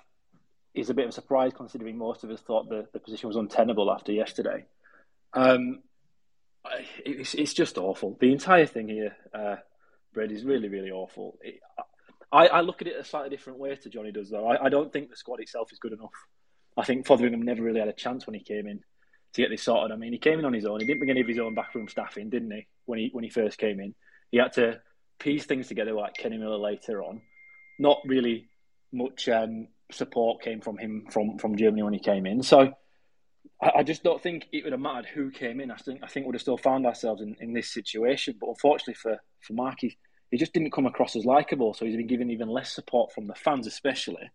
is 0.73 0.89
a 0.89 0.93
bit 0.93 1.05
of 1.05 1.09
a 1.09 1.13
surprise 1.13 1.53
considering 1.55 1.97
most 1.97 2.23
of 2.23 2.29
us 2.29 2.41
thought 2.41 2.67
the, 2.67 2.87
the 2.91 2.99
position 2.99 3.27
was 3.27 3.37
untenable 3.37 3.91
after 3.91 4.11
yesterday. 4.11 4.65
Um, 5.33 5.81
it's, 7.05 7.35
it's 7.35 7.53
just 7.53 7.77
awful. 7.77 8.17
The 8.19 8.31
entire 8.31 8.65
thing 8.65 8.89
here, 8.89 9.15
uh, 9.33 9.57
Brad, 10.15 10.31
is 10.31 10.43
really, 10.43 10.69
really 10.69 10.89
awful. 10.89 11.37
It, 11.41 11.59
I, 12.31 12.47
I, 12.47 12.61
look 12.61 12.81
at 12.81 12.87
it 12.87 12.99
a 12.99 13.03
slightly 13.03 13.29
different 13.29 13.59
way 13.59 13.75
to 13.75 13.89
Johnny 13.89 14.11
does, 14.11 14.29
though. 14.29 14.47
I, 14.47 14.65
I, 14.65 14.69
don't 14.69 14.91
think 14.91 15.09
the 15.09 15.15
squad 15.15 15.39
itself 15.39 15.71
is 15.71 15.79
good 15.79 15.93
enough. 15.93 16.13
I 16.75 16.83
think 16.83 17.05
Fotheringham 17.05 17.43
never 17.43 17.61
really 17.61 17.79
had 17.79 17.87
a 17.87 17.93
chance 17.93 18.25
when 18.25 18.33
he 18.33 18.41
came 18.41 18.67
in 18.67 18.81
to 19.33 19.41
get 19.41 19.49
this 19.49 19.63
sorted. 19.63 19.91
I 19.91 19.97
mean, 19.97 20.11
he 20.11 20.17
came 20.17 20.39
in 20.39 20.45
on 20.45 20.53
his 20.53 20.65
own. 20.65 20.79
He 20.79 20.87
didn't 20.87 20.99
bring 20.99 21.11
any 21.11 21.21
of 21.21 21.27
his 21.27 21.39
own 21.39 21.53
backroom 21.53 21.87
staff 21.87 22.17
in, 22.17 22.29
didn't 22.29 22.51
he? 22.51 22.67
When 22.85 22.99
he 22.99 23.09
when 23.11 23.23
he 23.23 23.29
first 23.29 23.57
came 23.57 23.79
in, 23.79 23.93
he 24.31 24.37
had 24.37 24.53
to 24.53 24.81
piece 25.19 25.45
things 25.45 25.67
together 25.67 25.93
like 25.93 26.15
Kenny 26.15 26.37
Miller 26.37 26.57
later 26.57 27.03
on. 27.03 27.21
Not 27.79 27.99
really 28.05 28.49
much 28.91 29.29
um, 29.29 29.67
support 29.91 30.41
came 30.41 30.61
from 30.61 30.77
him 30.77 31.05
from 31.09 31.37
from 31.37 31.57
Germany 31.57 31.83
when 31.83 31.93
he 31.93 31.99
came 31.99 32.25
in. 32.25 32.43
So 32.43 32.73
I, 33.61 33.71
I, 33.77 33.83
just 33.83 34.03
don't 34.03 34.21
think 34.21 34.47
it 34.51 34.63
would 34.63 34.73
have 34.73 34.81
mattered 34.81 35.07
who 35.07 35.31
came 35.31 35.59
in. 35.59 35.71
I 35.71 35.75
think 35.75 36.01
I 36.03 36.07
think 36.07 36.25
we'd 36.25 36.35
have 36.35 36.41
still 36.41 36.57
found 36.57 36.85
ourselves 36.85 37.21
in, 37.21 37.35
in 37.39 37.53
this 37.53 37.71
situation. 37.71 38.35
But 38.39 38.49
unfortunately 38.49 38.95
for 38.95 39.19
for 39.41 39.53
Mark, 39.53 39.77
he, 39.81 39.97
he 40.35 40.37
just 40.37 40.51
didn't 40.51 40.71
come 40.71 40.85
across 40.85 41.15
as 41.15 41.23
likable. 41.23 41.73
So 41.73 41.85
he's 41.85 41.95
been 41.95 42.07
given 42.07 42.29
even 42.29 42.49
less 42.49 42.75
support 42.75 43.13
from 43.13 43.27
the 43.27 43.35
fans, 43.35 43.67
especially 43.67 44.29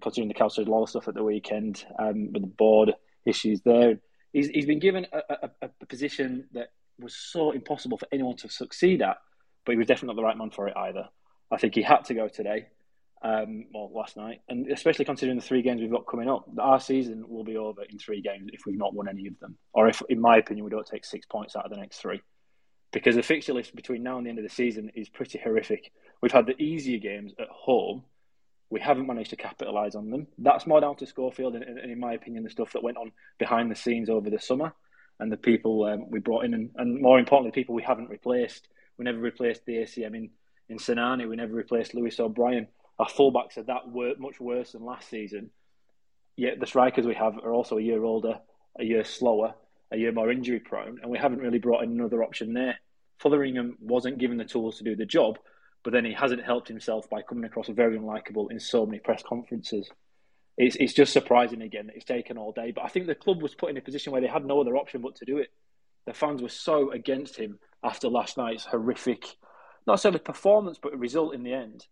considering 0.00 0.28
the 0.28 0.34
Calcio 0.34 0.66
Law 0.66 0.86
stuff 0.86 1.06
at 1.06 1.12
the 1.12 1.22
weekend 1.22 1.84
um, 1.98 2.32
with 2.32 2.40
the 2.40 2.48
board 2.48 2.94
issues 3.26 3.60
there. 3.60 4.00
He's, 4.32 4.48
he's 4.48 4.64
been 4.64 4.78
given 4.78 5.06
a, 5.12 5.18
a, 5.28 5.50
a, 5.82 5.86
position 5.86 6.48
that 6.52 6.68
was 6.98 7.14
so 7.14 7.50
impossible 7.50 7.98
for 7.98 8.08
anyone 8.10 8.36
to 8.38 8.48
succeed 8.48 9.02
at, 9.02 9.18
but 9.66 9.72
he 9.72 9.76
was 9.76 9.86
definitely 9.86 10.14
not 10.14 10.16
the 10.16 10.24
right 10.24 10.38
man 10.38 10.48
for 10.48 10.66
it 10.66 10.76
either. 10.78 11.10
I 11.50 11.58
think 11.58 11.74
he 11.74 11.82
had 11.82 12.06
to 12.06 12.14
go 12.14 12.28
today, 12.28 12.68
um, 13.22 13.66
well, 13.74 13.90
last 13.94 14.16
night, 14.16 14.40
and 14.48 14.72
especially 14.72 15.04
considering 15.04 15.38
the 15.38 15.44
three 15.44 15.60
games 15.60 15.82
we've 15.82 15.90
got 15.90 16.06
coming 16.06 16.30
up. 16.30 16.48
Our 16.58 16.80
season 16.80 17.28
will 17.28 17.44
be 17.44 17.58
over 17.58 17.82
in 17.82 17.98
three 17.98 18.22
games 18.22 18.48
if 18.54 18.62
we've 18.64 18.78
not 18.78 18.94
won 18.94 19.08
any 19.08 19.26
of 19.26 19.38
them, 19.40 19.58
or 19.74 19.88
if, 19.88 20.00
in 20.08 20.22
my 20.22 20.38
opinion, 20.38 20.64
we 20.64 20.70
don't 20.70 20.86
take 20.86 21.04
six 21.04 21.26
points 21.26 21.54
out 21.54 21.66
of 21.66 21.70
the 21.70 21.76
next 21.76 21.98
three 21.98 22.22
because 22.92 23.16
the 23.16 23.22
fixture 23.22 23.52
list 23.52 23.74
between 23.74 24.02
now 24.02 24.16
and 24.16 24.26
the 24.26 24.30
end 24.30 24.38
of 24.38 24.44
the 24.44 24.54
season 24.54 24.90
is 24.94 25.08
pretty 25.08 25.38
horrific. 25.38 25.92
We've 26.22 26.32
had 26.32 26.46
the 26.46 26.60
easier 26.60 26.98
games 26.98 27.32
at 27.38 27.48
home. 27.48 28.04
We 28.70 28.80
haven't 28.80 29.06
managed 29.06 29.30
to 29.30 29.36
capitalise 29.36 29.94
on 29.94 30.10
them. 30.10 30.26
That's 30.38 30.66
more 30.66 30.80
down 30.80 30.96
to 30.96 31.06
Schofield 31.06 31.54
and, 31.54 31.64
and, 31.64 31.90
in 31.90 32.00
my 32.00 32.12
opinion, 32.14 32.44
the 32.44 32.50
stuff 32.50 32.72
that 32.72 32.82
went 32.82 32.96
on 32.96 33.12
behind 33.38 33.70
the 33.70 33.76
scenes 33.76 34.10
over 34.10 34.28
the 34.30 34.38
summer 34.38 34.72
and 35.20 35.32
the 35.32 35.36
people 35.36 35.84
um, 35.84 36.10
we 36.10 36.20
brought 36.20 36.44
in, 36.44 36.54
and, 36.54 36.70
and, 36.76 37.00
more 37.00 37.18
importantly, 37.18 37.50
the 37.50 37.60
people 37.60 37.74
we 37.74 37.82
haven't 37.82 38.10
replaced. 38.10 38.68
We 38.96 39.04
never 39.04 39.18
replaced 39.18 39.64
the 39.64 39.76
ACM 39.76 40.14
in, 40.14 40.30
in 40.68 40.78
Sinani. 40.78 41.28
We 41.28 41.36
never 41.36 41.54
replaced 41.54 41.94
Lewis 41.94 42.20
O'Brien. 42.20 42.68
Our 42.98 43.08
fullbacks 43.08 43.58
are 43.58 43.64
that 43.64 43.88
wor- 43.88 44.14
much 44.18 44.40
worse 44.40 44.72
than 44.72 44.84
last 44.84 45.08
season. 45.08 45.50
Yet 46.36 46.60
the 46.60 46.66
strikers 46.66 47.06
we 47.06 47.14
have 47.14 47.36
are 47.38 47.52
also 47.52 47.78
a 47.78 47.82
year 47.82 48.04
older, 48.04 48.38
a 48.78 48.84
year 48.84 49.04
slower, 49.04 49.54
a 49.90 49.96
year 49.96 50.12
more 50.12 50.30
injury 50.30 50.60
prone, 50.60 50.98
and 51.02 51.10
we 51.10 51.18
haven't 51.18 51.40
really 51.40 51.58
brought 51.58 51.82
in 51.82 51.92
another 51.92 52.22
option 52.22 52.52
there. 52.52 52.78
Fotheringham 53.18 53.76
wasn't 53.80 54.18
given 54.18 54.36
the 54.36 54.44
tools 54.44 54.78
to 54.78 54.84
do 54.84 54.94
the 54.94 55.06
job, 55.06 55.38
but 55.82 55.92
then 55.92 56.04
he 56.04 56.12
hasn't 56.12 56.44
helped 56.44 56.68
himself 56.68 57.08
by 57.08 57.22
coming 57.22 57.44
across 57.44 57.68
very 57.68 57.98
unlikable 57.98 58.50
in 58.50 58.60
so 58.60 58.86
many 58.86 58.98
press 58.98 59.22
conferences. 59.22 59.90
It's, 60.56 60.76
it's 60.76 60.92
just 60.92 61.12
surprising 61.12 61.62
again 61.62 61.86
that 61.86 61.96
it's 61.96 62.04
taken 62.04 62.36
all 62.36 62.52
day. 62.52 62.72
But 62.72 62.84
I 62.84 62.88
think 62.88 63.06
the 63.06 63.14
club 63.14 63.42
was 63.42 63.54
put 63.54 63.70
in 63.70 63.76
a 63.76 63.80
position 63.80 64.12
where 64.12 64.20
they 64.20 64.26
had 64.26 64.44
no 64.44 64.60
other 64.60 64.76
option 64.76 65.00
but 65.00 65.14
to 65.16 65.24
do 65.24 65.38
it. 65.38 65.48
The 66.06 66.14
fans 66.14 66.42
were 66.42 66.48
so 66.48 66.90
against 66.90 67.36
him 67.36 67.58
after 67.82 68.08
last 68.08 68.36
night's 68.36 68.64
horrific, 68.64 69.24
not 69.86 69.94
necessarily 69.94 70.18
performance, 70.18 70.78
but 70.82 70.98
result 70.98 71.34
in 71.34 71.44
the 71.44 71.52
end. 71.52 71.86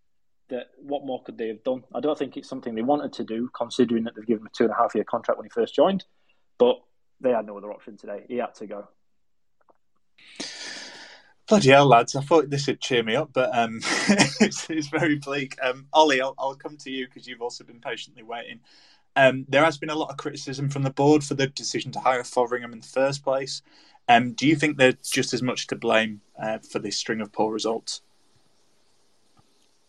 That 0.48 0.66
what 0.78 1.04
more 1.04 1.22
could 1.22 1.38
they 1.38 1.48
have 1.48 1.64
done? 1.64 1.82
I 1.94 2.00
don't 2.00 2.18
think 2.18 2.36
it's 2.36 2.48
something 2.48 2.74
they 2.74 2.82
wanted 2.82 3.12
to 3.14 3.24
do, 3.24 3.48
considering 3.56 4.04
that 4.04 4.14
they've 4.14 4.26
given 4.26 4.42
him 4.42 4.46
a 4.46 4.56
two 4.56 4.64
and 4.64 4.72
a 4.72 4.76
half 4.76 4.94
year 4.94 5.04
contract 5.04 5.38
when 5.38 5.44
he 5.44 5.50
first 5.50 5.74
joined. 5.74 6.04
But 6.58 6.76
they 7.20 7.30
had 7.30 7.46
no 7.46 7.56
other 7.56 7.72
option 7.72 7.96
today. 7.96 8.24
He 8.28 8.36
had 8.36 8.54
to 8.56 8.66
go. 8.66 8.88
Bloody 11.48 11.70
hell, 11.70 11.86
lads! 11.86 12.16
I 12.16 12.22
thought 12.22 12.50
this 12.50 12.66
would 12.66 12.80
cheer 12.80 13.04
me 13.04 13.14
up, 13.14 13.30
but 13.32 13.56
um, 13.56 13.80
it's, 14.40 14.68
it's, 14.68 14.88
very 14.88 15.16
bleak. 15.16 15.56
Um, 15.62 15.86
Ollie, 15.92 16.20
I'll, 16.20 16.34
I'll 16.38 16.56
come 16.56 16.76
to 16.78 16.90
you 16.90 17.06
because 17.06 17.28
you've 17.28 17.42
also 17.42 17.62
been 17.62 17.80
patiently 17.80 18.24
waiting. 18.24 18.60
Um, 19.14 19.46
there 19.48 19.64
has 19.64 19.78
been 19.78 19.90
a 19.90 19.94
lot 19.94 20.10
of 20.10 20.16
criticism 20.16 20.68
from 20.68 20.82
the 20.82 20.90
board 20.90 21.22
for 21.22 21.34
the 21.34 21.46
decision 21.46 21.92
to 21.92 22.00
hire 22.00 22.24
Fotheringham 22.24 22.72
in 22.72 22.80
the 22.80 22.86
first 22.86 23.22
place. 23.22 23.62
Um, 24.08 24.32
do 24.32 24.46
you 24.46 24.56
think 24.56 24.76
they're 24.76 24.98
just 25.02 25.32
as 25.32 25.42
much 25.42 25.68
to 25.68 25.76
blame 25.76 26.20
uh, 26.40 26.58
for 26.58 26.80
this 26.80 26.96
string 26.96 27.20
of 27.20 27.32
poor 27.32 27.52
results? 27.52 28.02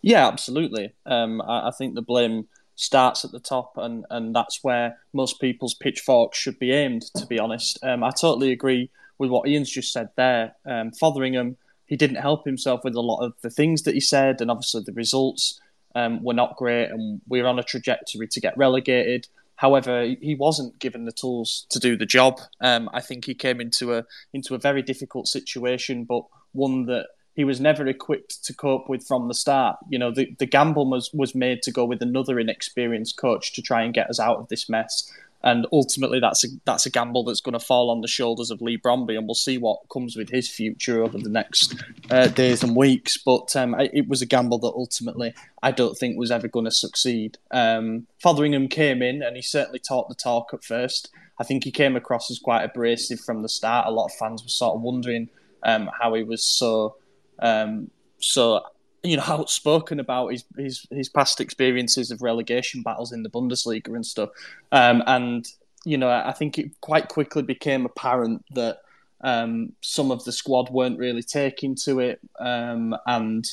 Yeah, 0.02 0.28
absolutely. 0.28 0.94
Um, 1.06 1.42
I, 1.42 1.68
I, 1.68 1.72
think 1.72 1.96
the 1.96 2.02
blame 2.02 2.48
starts 2.78 3.26
at 3.26 3.32
the 3.32 3.40
top, 3.40 3.74
and, 3.76 4.06
and 4.10 4.34
that's 4.34 4.64
where 4.64 4.98
most 5.12 5.42
people's 5.42 5.74
pitchforks 5.74 6.38
should 6.38 6.58
be 6.60 6.72
aimed, 6.72 7.02
to 7.16 7.26
be 7.26 7.40
honest. 7.40 7.78
Um, 7.84 8.04
I 8.04 8.12
totally 8.12 8.52
agree 8.52 8.90
with 9.18 9.30
what 9.32 9.50
Ian's 9.50 9.72
just 9.72 9.92
said 9.92 10.10
there. 10.16 10.54
Um, 10.66 10.92
Fotheringham, 10.92 11.58
he 11.88 11.98
didn't 11.98 12.18
help 12.18 12.46
himself 12.46 12.82
with 12.84 12.94
a 12.94 13.02
lot 13.02 13.26
of 13.26 13.34
the 13.42 13.50
things 13.50 13.82
that 13.84 13.96
he 13.96 14.00
said, 14.00 14.40
and 14.40 14.52
obviously 14.52 14.84
the 14.86 14.94
results 14.94 15.60
um, 15.96 16.24
were 16.24 16.36
not 16.36 16.56
great, 16.56 16.90
and 16.90 17.20
we 17.28 17.42
are 17.42 17.48
on 17.48 17.60
a 17.60 17.64
trajectory 17.64 18.28
to 18.28 18.40
get 18.40 18.58
relegated. 18.58 19.28
However, 19.56 20.06
he 20.22 20.36
wasn't 20.36 20.78
given 20.78 21.06
the 21.06 21.12
tools 21.12 21.66
to 21.72 21.80
do 21.80 21.98
the 21.98 22.06
job. 22.06 22.40
Um, 22.62 22.92
I 22.94 23.02
think 23.02 23.26
he 23.26 23.34
came 23.34 23.60
into 23.60 23.96
a 23.96 24.06
into 24.32 24.54
a 24.54 24.60
very 24.60 24.84
difficult 24.84 25.28
situation, 25.28 26.04
but 26.04 26.26
one 26.52 26.86
that 26.86 27.08
he 27.38 27.46
was 27.46 27.62
never 27.62 27.88
equipped 27.88 28.44
to 28.44 28.54
cope 28.54 28.90
with 28.90 29.06
from 29.06 29.28
the 29.28 29.34
start. 29.36 29.78
You 29.90 30.00
know, 30.00 30.12
the, 30.12 30.36
the 30.40 30.48
gamble 30.48 30.90
was, 30.90 31.12
was 31.14 31.36
made 31.36 31.62
to 31.62 31.72
go 31.72 31.86
with 31.86 32.02
another 32.02 32.40
inexperienced 32.40 33.16
coach 33.16 33.54
to 33.54 33.62
try 33.62 33.84
and 33.84 33.94
get 33.94 34.10
us 34.10 34.20
out 34.20 34.40
of 34.40 34.50
this 34.50 34.68
mess. 34.68 35.10
And 35.44 35.68
ultimately, 35.72 36.20
that's 36.20 36.44
a, 36.44 36.48
that's 36.66 36.88
a 36.88 36.90
gamble 36.90 37.24
that's 37.24 37.40
going 37.40 37.54
to 37.54 37.60
fall 37.60 37.92
on 37.92 38.02
the 38.02 38.08
shoulders 38.08 38.50
of 38.50 38.60
Leigh 38.60 38.80
Bromby, 38.80 39.16
and 39.16 39.28
we'll 39.28 39.36
see 39.36 39.60
what 39.60 39.88
comes 39.94 40.16
with 40.16 40.30
his 40.32 40.50
future 40.50 41.04
over 41.04 41.20
the 41.20 41.30
next 41.30 41.76
uh, 42.10 42.28
days 42.28 42.64
and 42.64 42.76
weeks. 42.76 43.18
But 43.18 43.56
um, 43.56 43.76
it 43.80 44.08
was 44.08 44.24
a 44.24 44.26
gamble 44.26 44.58
that 44.58 44.74
ultimately 44.76 45.36
I 45.62 45.70
don't 45.70 45.96
think 45.96 46.18
was 46.18 46.32
ever 46.32 46.48
going 46.48 46.66
to 46.66 46.72
succeed. 46.72 47.38
Um, 47.52 48.08
Fotheringham 48.20 48.68
came 48.68 49.04
in, 49.04 49.22
and 49.22 49.36
he 49.36 49.44
certainly 49.44 49.80
talked 49.80 50.10
the 50.10 50.16
talk 50.16 50.56
at 50.56 50.64
first. 50.64 51.12
I 51.38 51.44
think 51.44 51.64
he 51.64 51.72
came 51.72 51.96
across 51.96 52.32
as 52.32 52.40
quite 52.40 52.64
abrasive 52.64 53.20
from 53.20 53.44
the 53.44 53.50
start. 53.50 53.86
A 53.86 53.92
lot 53.92 54.06
of 54.06 54.14
fans 54.14 54.42
were 54.42 54.50
sort 54.50 54.76
of 54.76 54.82
wondering 54.82 55.30
um, 55.62 55.88
how 56.02 56.16
he 56.16 56.24
was 56.24 56.44
so 56.44 56.96
um, 57.40 57.90
so 58.20 58.62
you 59.04 59.18
know 59.18 59.24
outspoken 59.28 60.00
about 60.00 60.32
his, 60.32 60.44
his 60.58 60.88
his 60.92 61.10
past 61.10 61.40
experiences 61.40 62.12
of 62.12 62.22
relegation 62.22 62.82
battles 62.82 63.12
in 63.12 63.24
the 63.24 63.30
Bundesliga 63.30 63.88
and 63.88 64.06
stuff. 64.06 64.30
Um, 64.72 65.04
and 65.08 65.48
you 65.86 65.98
know, 65.98 66.10
I 66.10 66.34
think 66.34 66.58
it 66.58 66.80
quite 66.82 67.08
quickly 67.08 67.44
became 67.44 67.86
apparent 67.86 68.44
that 68.56 68.80
um, 69.22 69.74
some 69.82 70.12
of 70.12 70.24
the 70.26 70.32
squad 70.32 70.70
weren't 70.70 71.00
really 71.00 71.24
taking 71.24 71.76
to 71.76 72.00
it, 72.00 72.20
um, 72.40 72.96
and 73.06 73.50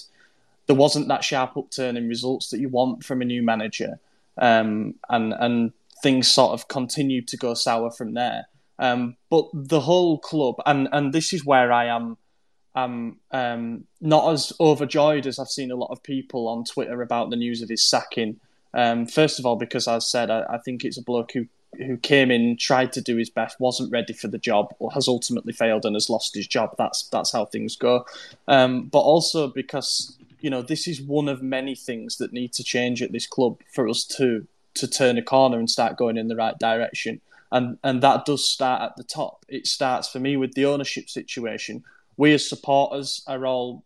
there 0.66 0.76
wasn't 0.76 1.08
that 1.08 1.22
sharp 1.22 1.56
upturn 1.56 1.96
in 1.96 2.08
results 2.08 2.50
that 2.50 2.58
you 2.58 2.68
want 2.68 3.04
from 3.04 3.22
a 3.22 3.24
new 3.24 3.42
manager. 3.42 4.00
Um, 4.36 4.96
and 5.08 5.32
and 5.34 5.72
things 6.02 6.26
sort 6.26 6.52
of 6.52 6.66
continued 6.66 7.28
to 7.28 7.36
go 7.36 7.54
sour 7.54 7.90
from 7.90 8.14
there. 8.14 8.46
Um, 8.80 9.16
but 9.30 9.48
the 9.54 9.80
whole 9.80 10.18
club, 10.18 10.56
and 10.66 10.88
and 10.90 11.12
this 11.12 11.32
is 11.32 11.44
where 11.44 11.72
I 11.72 11.86
am 11.86 12.16
I'm 12.74 13.18
um, 13.30 13.84
not 14.00 14.32
as 14.32 14.52
overjoyed 14.58 15.26
as 15.26 15.38
I've 15.38 15.48
seen 15.48 15.70
a 15.70 15.76
lot 15.76 15.90
of 15.90 16.02
people 16.02 16.48
on 16.48 16.64
Twitter 16.64 17.02
about 17.02 17.30
the 17.30 17.36
news 17.36 17.62
of 17.62 17.68
his 17.68 17.84
sacking. 17.84 18.40
Um, 18.72 19.06
first 19.06 19.38
of 19.38 19.46
all, 19.46 19.56
because 19.56 19.86
as 19.86 20.04
I 20.04 20.06
said, 20.06 20.30
I, 20.30 20.44
I, 20.50 20.58
think 20.58 20.84
it's 20.84 20.98
a 20.98 21.02
bloke 21.02 21.32
who 21.32 21.46
who 21.76 21.96
came 21.96 22.30
in, 22.30 22.56
tried 22.56 22.92
to 22.92 23.00
do 23.00 23.16
his 23.16 23.30
best, 23.30 23.60
wasn't 23.60 23.92
ready 23.92 24.12
for 24.12 24.28
the 24.28 24.38
job, 24.38 24.74
or 24.78 24.92
has 24.92 25.08
ultimately 25.08 25.52
failed 25.52 25.84
and 25.84 25.94
has 25.94 26.10
lost 26.10 26.34
his 26.34 26.46
job. 26.46 26.74
That's 26.76 27.04
that's 27.08 27.32
how 27.32 27.44
things 27.44 27.76
go. 27.76 28.06
Um, 28.48 28.84
but 28.86 29.00
also 29.00 29.48
because 29.48 30.16
you 30.40 30.50
know 30.50 30.62
this 30.62 30.88
is 30.88 31.00
one 31.00 31.28
of 31.28 31.42
many 31.42 31.76
things 31.76 32.16
that 32.16 32.32
need 32.32 32.52
to 32.54 32.64
change 32.64 33.02
at 33.02 33.12
this 33.12 33.26
club 33.26 33.58
for 33.72 33.88
us 33.88 34.04
to 34.16 34.46
to 34.74 34.88
turn 34.88 35.16
a 35.16 35.22
corner 35.22 35.58
and 35.58 35.70
start 35.70 35.96
going 35.96 36.16
in 36.16 36.26
the 36.26 36.36
right 36.36 36.58
direction. 36.58 37.20
And 37.52 37.78
and 37.84 38.02
that 38.02 38.24
does 38.24 38.48
start 38.48 38.82
at 38.82 38.96
the 38.96 39.04
top. 39.04 39.44
It 39.48 39.68
starts 39.68 40.08
for 40.08 40.18
me 40.18 40.36
with 40.36 40.54
the 40.54 40.66
ownership 40.66 41.08
situation 41.08 41.84
we 42.16 42.32
as 42.34 42.48
supporters 42.48 43.22
are 43.26 43.46
all, 43.46 43.84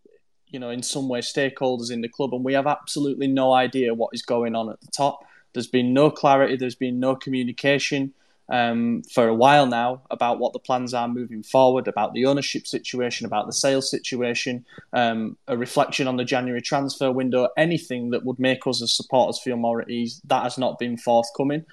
you 0.48 0.58
know, 0.58 0.70
in 0.70 0.82
some 0.82 1.08
way 1.08 1.20
stakeholders 1.20 1.90
in 1.90 2.00
the 2.00 2.08
club, 2.08 2.34
and 2.34 2.44
we 2.44 2.54
have 2.54 2.66
absolutely 2.66 3.26
no 3.26 3.52
idea 3.52 3.94
what 3.94 4.10
is 4.12 4.22
going 4.22 4.54
on 4.54 4.70
at 4.70 4.80
the 4.80 4.90
top. 4.96 5.24
There's 5.52 5.66
been 5.66 5.92
no 5.92 6.10
clarity. 6.10 6.56
There's 6.56 6.74
been 6.74 7.00
no 7.00 7.16
communication 7.16 8.12
um, 8.48 9.02
for 9.12 9.28
a 9.28 9.34
while 9.34 9.66
now 9.66 10.02
about 10.10 10.38
what 10.38 10.52
the 10.52 10.58
plans 10.58 10.94
are 10.94 11.08
moving 11.08 11.42
forward, 11.42 11.86
about 11.86 12.14
the 12.14 12.26
ownership 12.26 12.66
situation, 12.66 13.26
about 13.26 13.46
the 13.46 13.52
sales 13.52 13.90
situation, 13.90 14.64
um, 14.92 15.36
a 15.48 15.56
reflection 15.56 16.08
on 16.08 16.16
the 16.16 16.24
January 16.24 16.62
transfer 16.62 17.12
window, 17.12 17.48
anything 17.56 18.10
that 18.10 18.24
would 18.24 18.38
make 18.38 18.66
us 18.66 18.82
as 18.82 18.92
supporters 18.92 19.38
feel 19.38 19.56
more 19.56 19.80
at 19.82 19.90
ease. 19.90 20.20
That 20.24 20.44
has 20.44 20.58
not 20.58 20.78
been 20.78 20.96
forthcoming. 20.96 21.64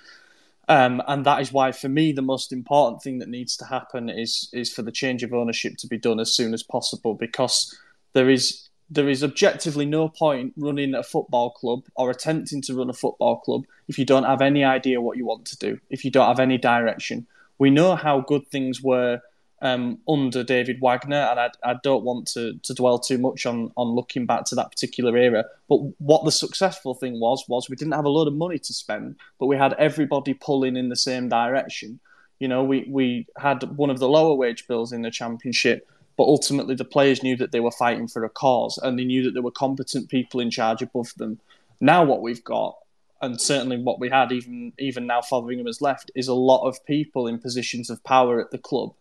Um, 0.67 1.01
and 1.07 1.25
that 1.25 1.41
is 1.41 1.51
why, 1.51 1.71
for 1.71 1.89
me, 1.89 2.11
the 2.11 2.21
most 2.21 2.51
important 2.51 3.03
thing 3.03 3.19
that 3.19 3.29
needs 3.29 3.55
to 3.57 3.65
happen 3.65 4.09
is 4.09 4.49
is 4.51 4.73
for 4.73 4.81
the 4.81 4.91
change 4.91 5.23
of 5.23 5.33
ownership 5.33 5.77
to 5.77 5.87
be 5.87 5.97
done 5.97 6.19
as 6.19 6.33
soon 6.33 6.53
as 6.53 6.63
possible, 6.63 7.13
because 7.13 7.77
there 8.13 8.29
is 8.29 8.69
there 8.89 9.09
is 9.09 9.23
objectively 9.23 9.85
no 9.85 10.09
point 10.09 10.53
running 10.57 10.93
a 10.93 11.03
football 11.03 11.51
club 11.51 11.83
or 11.95 12.09
attempting 12.09 12.61
to 12.61 12.75
run 12.75 12.89
a 12.89 12.93
football 12.93 13.39
club 13.39 13.63
if 13.87 13.97
you 13.97 14.05
don't 14.05 14.25
have 14.25 14.41
any 14.41 14.63
idea 14.63 15.01
what 15.01 15.17
you 15.17 15.25
want 15.25 15.45
to 15.45 15.57
do, 15.57 15.79
if 15.89 16.05
you 16.05 16.11
don't 16.11 16.27
have 16.27 16.39
any 16.39 16.57
direction. 16.57 17.25
We 17.57 17.69
know 17.69 17.95
how 17.95 18.21
good 18.21 18.47
things 18.47 18.81
were 18.81 19.21
um, 19.61 19.99
under 20.07 20.43
David 20.43 20.79
Wagner, 20.81 21.27
and 21.31 21.39
I, 21.39 21.49
I 21.63 21.75
don't 21.83 22.03
want 22.03 22.27
to, 22.29 22.59
to 22.63 22.73
dwell 22.73 22.99
too 22.99 23.17
much 23.17 23.45
on, 23.45 23.71
on 23.77 23.87
looking 23.95 24.25
back 24.25 24.45
to 24.45 24.55
that 24.55 24.71
particular 24.71 25.17
era. 25.17 25.45
But 25.69 25.77
what 25.99 26.25
the 26.25 26.31
successful 26.31 26.93
thing 26.93 27.19
was 27.19 27.45
was 27.47 27.69
we 27.69 27.75
didn't 27.75 27.93
have 27.93 28.05
a 28.05 28.09
lot 28.09 28.27
of 28.27 28.33
money 28.33 28.59
to 28.59 28.73
spend, 28.73 29.15
but 29.39 29.47
we 29.47 29.57
had 29.57 29.73
everybody 29.73 30.33
pulling 30.33 30.75
in 30.75 30.89
the 30.89 30.95
same 30.95 31.29
direction. 31.29 31.99
You 32.39 32.49
know, 32.49 32.63
we, 32.63 32.85
we 32.89 33.27
had 33.37 33.63
one 33.77 33.89
of 33.89 33.99
the 33.99 34.09
lower 34.09 34.35
wage 34.35 34.67
bills 34.67 34.91
in 34.91 35.03
the 35.03 35.11
championship, 35.11 35.87
but 36.17 36.25
ultimately 36.25 36.75
the 36.75 36.85
players 36.85 37.23
knew 37.23 37.37
that 37.37 37.51
they 37.51 37.61
were 37.61 37.71
fighting 37.71 38.07
for 38.07 38.25
a 38.25 38.29
cause, 38.29 38.77
and 38.83 38.99
they 38.99 39.05
knew 39.05 39.23
that 39.23 39.33
there 39.33 39.43
were 39.43 39.51
competent 39.51 40.09
people 40.09 40.41
in 40.41 40.51
charge 40.51 40.81
above 40.81 41.13
them. 41.15 41.39
Now 41.79 42.03
what 42.03 42.21
we've 42.21 42.43
got 42.43 42.77
and 43.21 43.39
certainly 43.39 43.77
what 43.81 43.99
we 43.99 44.09
had 44.09 44.31
even 44.31 44.73
even 44.77 45.07
now 45.07 45.21
Fotheringham 45.21 45.65
has 45.65 45.81
left 45.81 46.11
is 46.15 46.27
a 46.27 46.33
lot 46.33 46.67
of 46.67 46.85
people 46.85 47.27
in 47.27 47.39
positions 47.39 47.89
of 47.89 48.03
power 48.03 48.41
at 48.41 48.51
the 48.51 48.57
club 48.57 48.93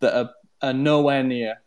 that 0.00 0.14
are, 0.14 0.30
are 0.62 0.72
nowhere 0.72 1.22
near, 1.22 1.62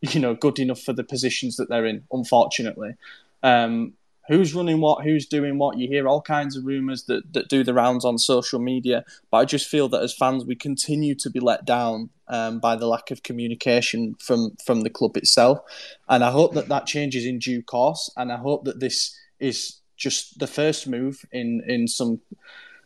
you 0.00 0.20
know, 0.20 0.34
good 0.34 0.58
enough 0.58 0.80
for 0.80 0.92
the 0.92 1.04
positions 1.04 1.56
that 1.56 1.68
they're 1.68 1.86
in. 1.86 2.04
Unfortunately, 2.10 2.94
um, 3.42 3.92
who's 4.28 4.54
running 4.54 4.80
what, 4.80 5.04
who's 5.04 5.26
doing 5.26 5.58
what. 5.58 5.78
You 5.78 5.88
hear 5.88 6.08
all 6.08 6.20
kinds 6.20 6.56
of 6.56 6.64
rumours 6.64 7.04
that, 7.04 7.32
that 7.32 7.48
do 7.48 7.62
the 7.62 7.74
rounds 7.74 8.04
on 8.04 8.18
social 8.18 8.58
media, 8.58 9.04
but 9.30 9.38
I 9.38 9.44
just 9.44 9.68
feel 9.68 9.88
that 9.90 10.02
as 10.02 10.14
fans, 10.14 10.44
we 10.44 10.54
continue 10.54 11.14
to 11.16 11.30
be 11.30 11.40
let 11.40 11.64
down 11.64 12.10
um, 12.28 12.58
by 12.58 12.76
the 12.76 12.86
lack 12.86 13.10
of 13.10 13.22
communication 13.22 14.16
from 14.18 14.56
from 14.64 14.80
the 14.80 14.90
club 14.90 15.16
itself, 15.16 15.60
and 16.08 16.24
I 16.24 16.30
hope 16.30 16.54
that 16.54 16.68
that 16.68 16.86
changes 16.86 17.24
in 17.24 17.38
due 17.38 17.62
course, 17.62 18.10
and 18.16 18.32
I 18.32 18.36
hope 18.36 18.64
that 18.64 18.80
this 18.80 19.16
is 19.38 19.80
just 19.96 20.38
the 20.38 20.46
first 20.46 20.88
move 20.88 21.24
in 21.32 21.62
in 21.66 21.86
some 21.86 22.20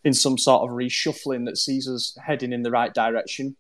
in 0.04 0.14
some 0.14 0.38
sort 0.38 0.62
of 0.62 0.76
reshuffling 0.76 1.46
that 1.46 1.58
sees 1.58 1.88
us 1.88 2.16
heading 2.24 2.52
in 2.52 2.62
the 2.62 2.70
right 2.70 2.92
direction 2.94 3.56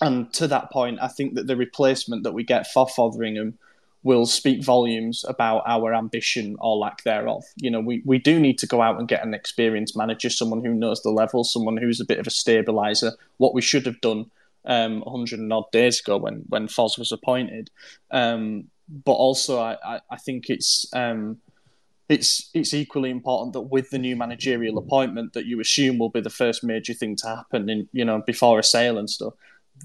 and 0.00 0.32
to 0.34 0.46
that 0.48 0.70
point, 0.70 0.98
I 1.00 1.08
think 1.08 1.34
that 1.34 1.46
the 1.46 1.56
replacement 1.56 2.22
that 2.22 2.32
we 2.32 2.44
get 2.44 2.66
for 2.66 2.86
Fotheringham 2.86 3.58
will 4.02 4.24
speak 4.24 4.64
volumes 4.64 5.24
about 5.28 5.62
our 5.66 5.92
ambition 5.92 6.56
or 6.60 6.76
lack 6.76 7.02
thereof. 7.04 7.44
You 7.56 7.70
know, 7.70 7.80
we, 7.80 8.02
we 8.04 8.18
do 8.18 8.40
need 8.40 8.58
to 8.58 8.66
go 8.66 8.80
out 8.80 8.98
and 8.98 9.08
get 9.08 9.24
an 9.24 9.34
experienced 9.34 9.96
manager, 9.96 10.30
someone 10.30 10.64
who 10.64 10.72
knows 10.72 11.02
the 11.02 11.10
level, 11.10 11.44
someone 11.44 11.76
who's 11.76 12.00
a 12.00 12.06
bit 12.06 12.18
of 12.18 12.26
a 12.26 12.30
stabiliser. 12.30 13.12
What 13.36 13.54
we 13.54 13.60
should 13.60 13.84
have 13.86 14.00
done 14.00 14.30
um, 14.64 15.00
100 15.00 15.38
and 15.38 15.52
odd 15.52 15.70
days 15.70 16.00
ago 16.00 16.16
when 16.16 16.44
when 16.48 16.68
Foz 16.68 16.98
was 16.98 17.12
appointed. 17.12 17.70
Um, 18.10 18.68
but 19.04 19.12
also, 19.12 19.60
I, 19.60 19.76
I, 19.84 20.00
I 20.10 20.16
think 20.16 20.48
it's 20.48 20.86
um, 20.94 21.38
it's 22.08 22.50
it's 22.54 22.74
equally 22.74 23.10
important 23.10 23.52
that 23.52 23.60
with 23.60 23.90
the 23.90 23.98
new 23.98 24.16
managerial 24.16 24.78
appointment 24.78 25.34
that 25.34 25.46
you 25.46 25.60
assume 25.60 25.98
will 25.98 26.10
be 26.10 26.20
the 26.20 26.30
first 26.30 26.64
major 26.64 26.94
thing 26.94 27.16
to 27.16 27.28
happen 27.28 27.68
in 27.68 27.88
you 27.92 28.04
know 28.04 28.22
before 28.26 28.58
a 28.58 28.64
sale 28.64 28.98
and 28.98 29.08
stuff 29.08 29.34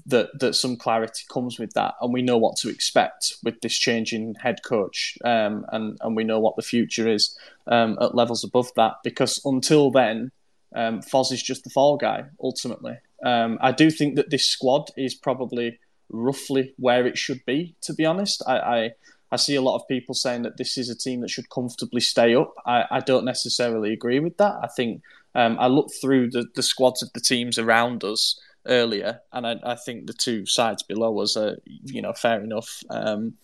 that 0.04 0.38
that 0.38 0.54
some 0.54 0.76
clarity 0.76 1.24
comes 1.32 1.58
with 1.58 1.72
that, 1.74 1.94
and 2.00 2.12
we 2.12 2.22
know 2.22 2.36
what 2.36 2.56
to 2.58 2.68
expect 2.68 3.34
with 3.42 3.60
this 3.60 3.76
change 3.76 4.12
in 4.12 4.34
head 4.34 4.62
coach, 4.64 5.16
um, 5.24 5.64
and 5.72 5.98
and 6.00 6.16
we 6.16 6.24
know 6.24 6.40
what 6.40 6.56
the 6.56 6.62
future 6.62 7.08
is 7.08 7.36
um, 7.66 7.96
at 8.00 8.14
levels 8.14 8.44
above 8.44 8.70
that. 8.76 8.96
Because 9.02 9.40
until 9.44 9.90
then, 9.90 10.30
um, 10.74 11.00
Foz 11.00 11.32
is 11.32 11.42
just 11.42 11.64
the 11.64 11.70
fall 11.70 11.96
guy 11.96 12.24
ultimately. 12.42 12.98
Um, 13.24 13.58
I 13.60 13.72
do 13.72 13.90
think 13.90 14.16
that 14.16 14.30
this 14.30 14.44
squad 14.44 14.90
is 14.96 15.14
probably 15.14 15.78
roughly 16.10 16.74
where 16.76 17.06
it 17.06 17.18
should 17.18 17.44
be. 17.46 17.74
To 17.82 17.94
be 17.94 18.04
honest, 18.04 18.42
I, 18.46 18.58
I 18.58 18.90
I 19.32 19.36
see 19.36 19.56
a 19.56 19.62
lot 19.62 19.76
of 19.76 19.88
people 19.88 20.14
saying 20.14 20.42
that 20.42 20.56
this 20.56 20.78
is 20.78 20.88
a 20.88 20.96
team 20.96 21.20
that 21.20 21.30
should 21.30 21.50
comfortably 21.50 22.00
stay 22.00 22.34
up. 22.34 22.54
I, 22.64 22.84
I 22.90 23.00
don't 23.00 23.24
necessarily 23.24 23.92
agree 23.92 24.20
with 24.20 24.36
that. 24.36 24.54
I 24.62 24.68
think 24.68 25.02
um, 25.34 25.56
I 25.58 25.66
look 25.66 25.90
through 26.00 26.30
the, 26.30 26.46
the 26.54 26.62
squads 26.62 27.02
of 27.02 27.12
the 27.12 27.20
teams 27.20 27.58
around 27.58 28.04
us 28.04 28.38
earlier, 28.68 29.20
and 29.32 29.46
I, 29.46 29.56
I 29.62 29.74
think 29.74 30.06
the 30.06 30.12
two 30.12 30.46
sides 30.46 30.82
below 30.82 31.18
us 31.20 31.36
are, 31.36 31.58
you 31.84 32.02
know, 32.02 32.12
fair 32.12 32.42
enough. 32.42 32.82
Um, 32.90 33.34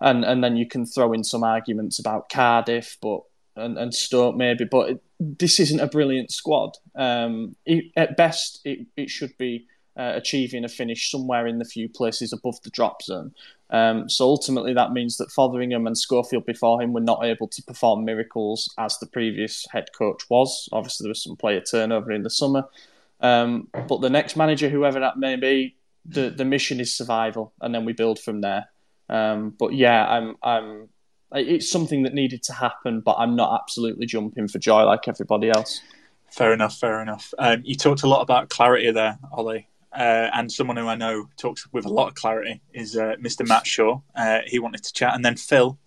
and 0.00 0.24
and 0.24 0.44
then 0.44 0.56
you 0.56 0.66
can 0.66 0.86
throw 0.86 1.12
in 1.12 1.24
some 1.24 1.42
arguments 1.42 1.98
about 1.98 2.28
Cardiff, 2.28 2.98
but 3.00 3.20
and, 3.56 3.78
and 3.78 3.94
Stoke 3.94 4.36
maybe, 4.36 4.64
but 4.64 4.90
it, 4.90 5.02
this 5.18 5.58
isn't 5.58 5.80
a 5.80 5.86
brilliant 5.86 6.30
squad. 6.30 6.76
Um, 6.94 7.56
it, 7.64 7.86
at 7.96 8.16
best, 8.16 8.60
it, 8.64 8.86
it 8.96 9.08
should 9.08 9.36
be 9.38 9.66
uh, 9.96 10.12
achieving 10.14 10.64
a 10.64 10.68
finish 10.68 11.10
somewhere 11.10 11.46
in 11.46 11.58
the 11.58 11.64
few 11.64 11.88
places 11.88 12.32
above 12.32 12.60
the 12.62 12.70
drop 12.70 13.02
zone. 13.02 13.32
Um, 13.70 14.08
so 14.08 14.26
ultimately, 14.26 14.74
that 14.74 14.92
means 14.92 15.16
that 15.16 15.30
Fotheringham 15.30 15.86
and 15.86 15.96
Schofield 15.96 16.46
before 16.46 16.82
him 16.82 16.92
were 16.92 17.00
not 17.00 17.24
able 17.24 17.48
to 17.48 17.62
perform 17.62 18.04
miracles 18.04 18.72
as 18.78 18.98
the 18.98 19.06
previous 19.06 19.66
head 19.70 19.86
coach 19.96 20.28
was. 20.28 20.68
Obviously, 20.72 21.04
there 21.04 21.10
was 21.10 21.22
some 21.22 21.36
player 21.36 21.60
turnover 21.60 22.12
in 22.12 22.22
the 22.22 22.30
summer. 22.30 22.64
Um, 23.20 23.68
but 23.88 24.00
the 24.00 24.10
next 24.10 24.36
manager, 24.36 24.68
whoever 24.68 25.00
that 25.00 25.16
may 25.18 25.36
be, 25.36 25.76
the, 26.04 26.30
the 26.30 26.44
mission 26.44 26.80
is 26.80 26.94
survival, 26.94 27.52
and 27.60 27.74
then 27.74 27.84
we 27.84 27.92
build 27.92 28.18
from 28.18 28.40
there. 28.40 28.66
Um, 29.08 29.54
but 29.58 29.72
yeah, 29.74 30.06
I'm 30.06 30.36
I'm 30.42 30.88
it's 31.32 31.70
something 31.70 32.02
that 32.04 32.14
needed 32.14 32.42
to 32.44 32.52
happen, 32.52 33.00
but 33.00 33.16
I'm 33.18 33.34
not 33.36 33.60
absolutely 33.60 34.06
jumping 34.06 34.48
for 34.48 34.58
joy 34.58 34.84
like 34.84 35.08
everybody 35.08 35.50
else. 35.50 35.80
Fair 36.30 36.52
enough, 36.52 36.76
fair 36.76 37.00
enough. 37.02 37.32
Um, 37.38 37.62
you 37.64 37.74
talked 37.74 38.02
a 38.02 38.08
lot 38.08 38.22
about 38.22 38.48
clarity 38.48 38.90
there, 38.90 39.18
Ollie. 39.32 39.68
uh, 39.96 40.30
and 40.34 40.52
someone 40.52 40.76
who 40.76 40.86
I 40.86 40.94
know 40.94 41.28
talks 41.36 41.66
with 41.72 41.86
a 41.86 41.88
lot 41.88 42.08
of 42.08 42.14
clarity 42.14 42.60
is 42.74 42.96
uh, 42.96 43.16
Mr. 43.20 43.46
Matt 43.46 43.66
Shaw. 43.66 44.00
Uh, 44.14 44.40
he 44.46 44.58
wanted 44.58 44.84
to 44.84 44.92
chat, 44.92 45.14
and 45.14 45.24
then 45.24 45.36
Phil, 45.36 45.78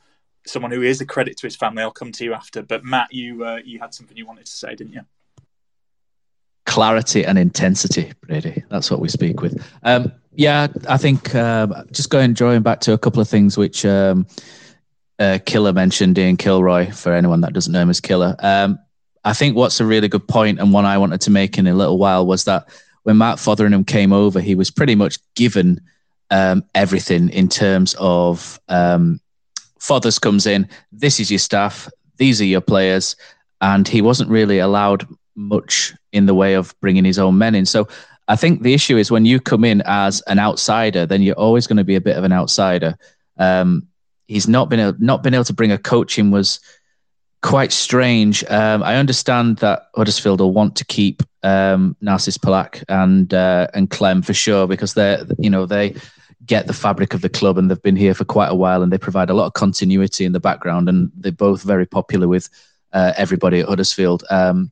someone 0.46 0.72
who 0.72 0.82
is 0.82 1.00
a 1.00 1.06
credit 1.06 1.38
to 1.38 1.48
his 1.48 1.56
family. 1.56 1.84
I'll 1.84 1.92
come 1.92 2.12
to 2.14 2.24
you 2.24 2.34
after. 2.34 2.64
But 2.64 2.84
Matt, 2.84 3.14
you 3.14 3.46
uh, 3.46 3.60
you 3.64 3.80
had 3.80 3.94
something 3.94 4.18
you 4.18 4.26
wanted 4.26 4.46
to 4.46 4.52
say, 4.52 4.76
didn't 4.76 4.94
you? 4.94 5.02
Clarity 6.70 7.26
and 7.26 7.40
intensity, 7.40 8.14
Brady. 8.22 8.64
That's 8.70 8.92
what 8.92 9.00
we 9.00 9.10
speak 9.10 9.42
with. 9.42 9.60
Um, 9.82 10.12
yeah, 10.36 10.68
I 10.88 10.98
think 10.98 11.34
um, 11.34 11.74
just 11.92 12.12
going 12.12 12.34
drawing 12.34 12.62
back 12.62 12.80
to 12.82 12.94
a 12.94 12.98
couple 12.98 13.22
of 13.22 13.28
things 13.28 13.58
which 13.58 13.86
um, 13.86 14.28
uh, 15.18 15.40
Killer 15.48 15.74
mentioned, 15.74 16.18
Ian 16.20 16.38
Kilroy. 16.38 16.92
For 16.92 17.12
anyone 17.12 17.42
that 17.42 17.54
doesn't 17.54 17.74
know 17.74 17.82
him 17.82 17.90
as 17.90 18.00
Killer, 18.00 18.36
um, 18.40 18.78
I 19.26 19.34
think 19.34 19.56
what's 19.56 19.80
a 19.80 19.86
really 19.86 20.08
good 20.08 20.28
point 20.28 20.60
and 20.60 20.72
one 20.72 20.86
I 20.86 21.00
wanted 21.00 21.22
to 21.22 21.32
make 21.32 21.58
in 21.58 21.66
a 21.66 21.74
little 21.74 21.98
while 21.98 22.28
was 22.28 22.44
that 22.44 22.70
when 23.02 23.18
Matt 23.18 23.40
Fotheringham 23.40 23.84
came 23.84 24.14
over, 24.14 24.40
he 24.40 24.54
was 24.54 24.70
pretty 24.70 24.94
much 24.94 25.18
given 25.34 25.82
um, 26.30 26.64
everything 26.76 27.30
in 27.30 27.50
terms 27.50 27.96
of 27.98 28.60
um, 28.70 29.20
Fothers 29.80 30.20
comes 30.20 30.46
in, 30.46 30.70
this 30.92 31.20
is 31.20 31.32
your 31.32 31.40
staff, 31.40 31.90
these 32.18 32.40
are 32.42 32.46
your 32.46 32.62
players, 32.62 33.16
and 33.62 33.88
he 33.88 34.02
wasn't 34.02 34.30
really 34.30 34.60
allowed 34.60 35.08
much 35.36 35.94
in 36.12 36.26
the 36.26 36.36
way 36.36 36.54
of 36.56 36.76
bringing 36.82 37.06
his 37.06 37.20
own 37.20 37.38
men 37.38 37.56
in. 37.56 37.66
So 37.66 37.88
I 38.28 38.36
think 38.36 38.62
the 38.62 38.74
issue 38.74 38.98
is 38.98 39.12
when 39.12 39.26
you 39.26 39.40
come 39.40 39.64
in 39.64 39.82
as 39.86 40.22
an 40.28 40.40
outsider, 40.40 41.06
then 41.06 41.22
you're 41.22 41.36
always 41.36 41.68
going 41.68 41.78
to 41.78 41.84
be 41.84 41.96
a 41.96 42.02
bit 42.02 42.18
of 42.18 42.24
an 42.24 42.32
outsider. 42.32 42.98
Um, 43.38 43.88
he's 44.28 44.48
not 44.48 44.70
been 44.70 44.80
able, 44.80 44.96
not 45.00 45.24
been 45.24 45.34
able 45.34 45.46
to 45.46 45.54
bring 45.54 45.72
a 45.72 45.78
coach 45.78 46.20
in 46.20 46.30
was 46.30 46.60
quite 47.42 47.72
strange. 47.72 48.44
Um, 48.46 48.84
I 48.84 48.98
understand 48.98 49.58
that 49.58 49.88
Huddersfield 49.96 50.42
will 50.42 50.54
want 50.54 50.76
to 50.76 50.86
keep 50.86 51.24
um, 51.42 51.96
Narcís 52.04 52.38
Pèlach 52.38 52.84
and 52.88 53.34
uh, 53.34 53.68
and 53.74 53.90
Clem 53.90 54.22
for 54.22 54.34
sure 54.34 54.68
because 54.68 54.94
they're 54.94 55.26
you 55.40 55.50
know 55.50 55.66
they 55.66 55.96
get 56.46 56.68
the 56.68 56.74
fabric 56.74 57.14
of 57.14 57.22
the 57.22 57.30
club 57.30 57.58
and 57.58 57.70
they've 57.70 57.82
been 57.82 57.96
here 57.96 58.14
for 58.14 58.26
quite 58.26 58.48
a 58.48 58.56
while 58.56 58.82
and 58.82 58.92
they 58.92 58.98
provide 58.98 59.30
a 59.30 59.34
lot 59.34 59.46
of 59.46 59.54
continuity 59.54 60.26
in 60.26 60.32
the 60.32 60.40
background 60.40 60.90
and 60.90 61.12
they're 61.16 61.32
both 61.32 61.62
very 61.64 61.86
popular 61.86 62.28
with 62.28 62.50
uh, 62.94 63.14
everybody 63.18 63.60
at 63.60 63.68
Huddersfield. 63.68 64.24
Um, 64.30 64.72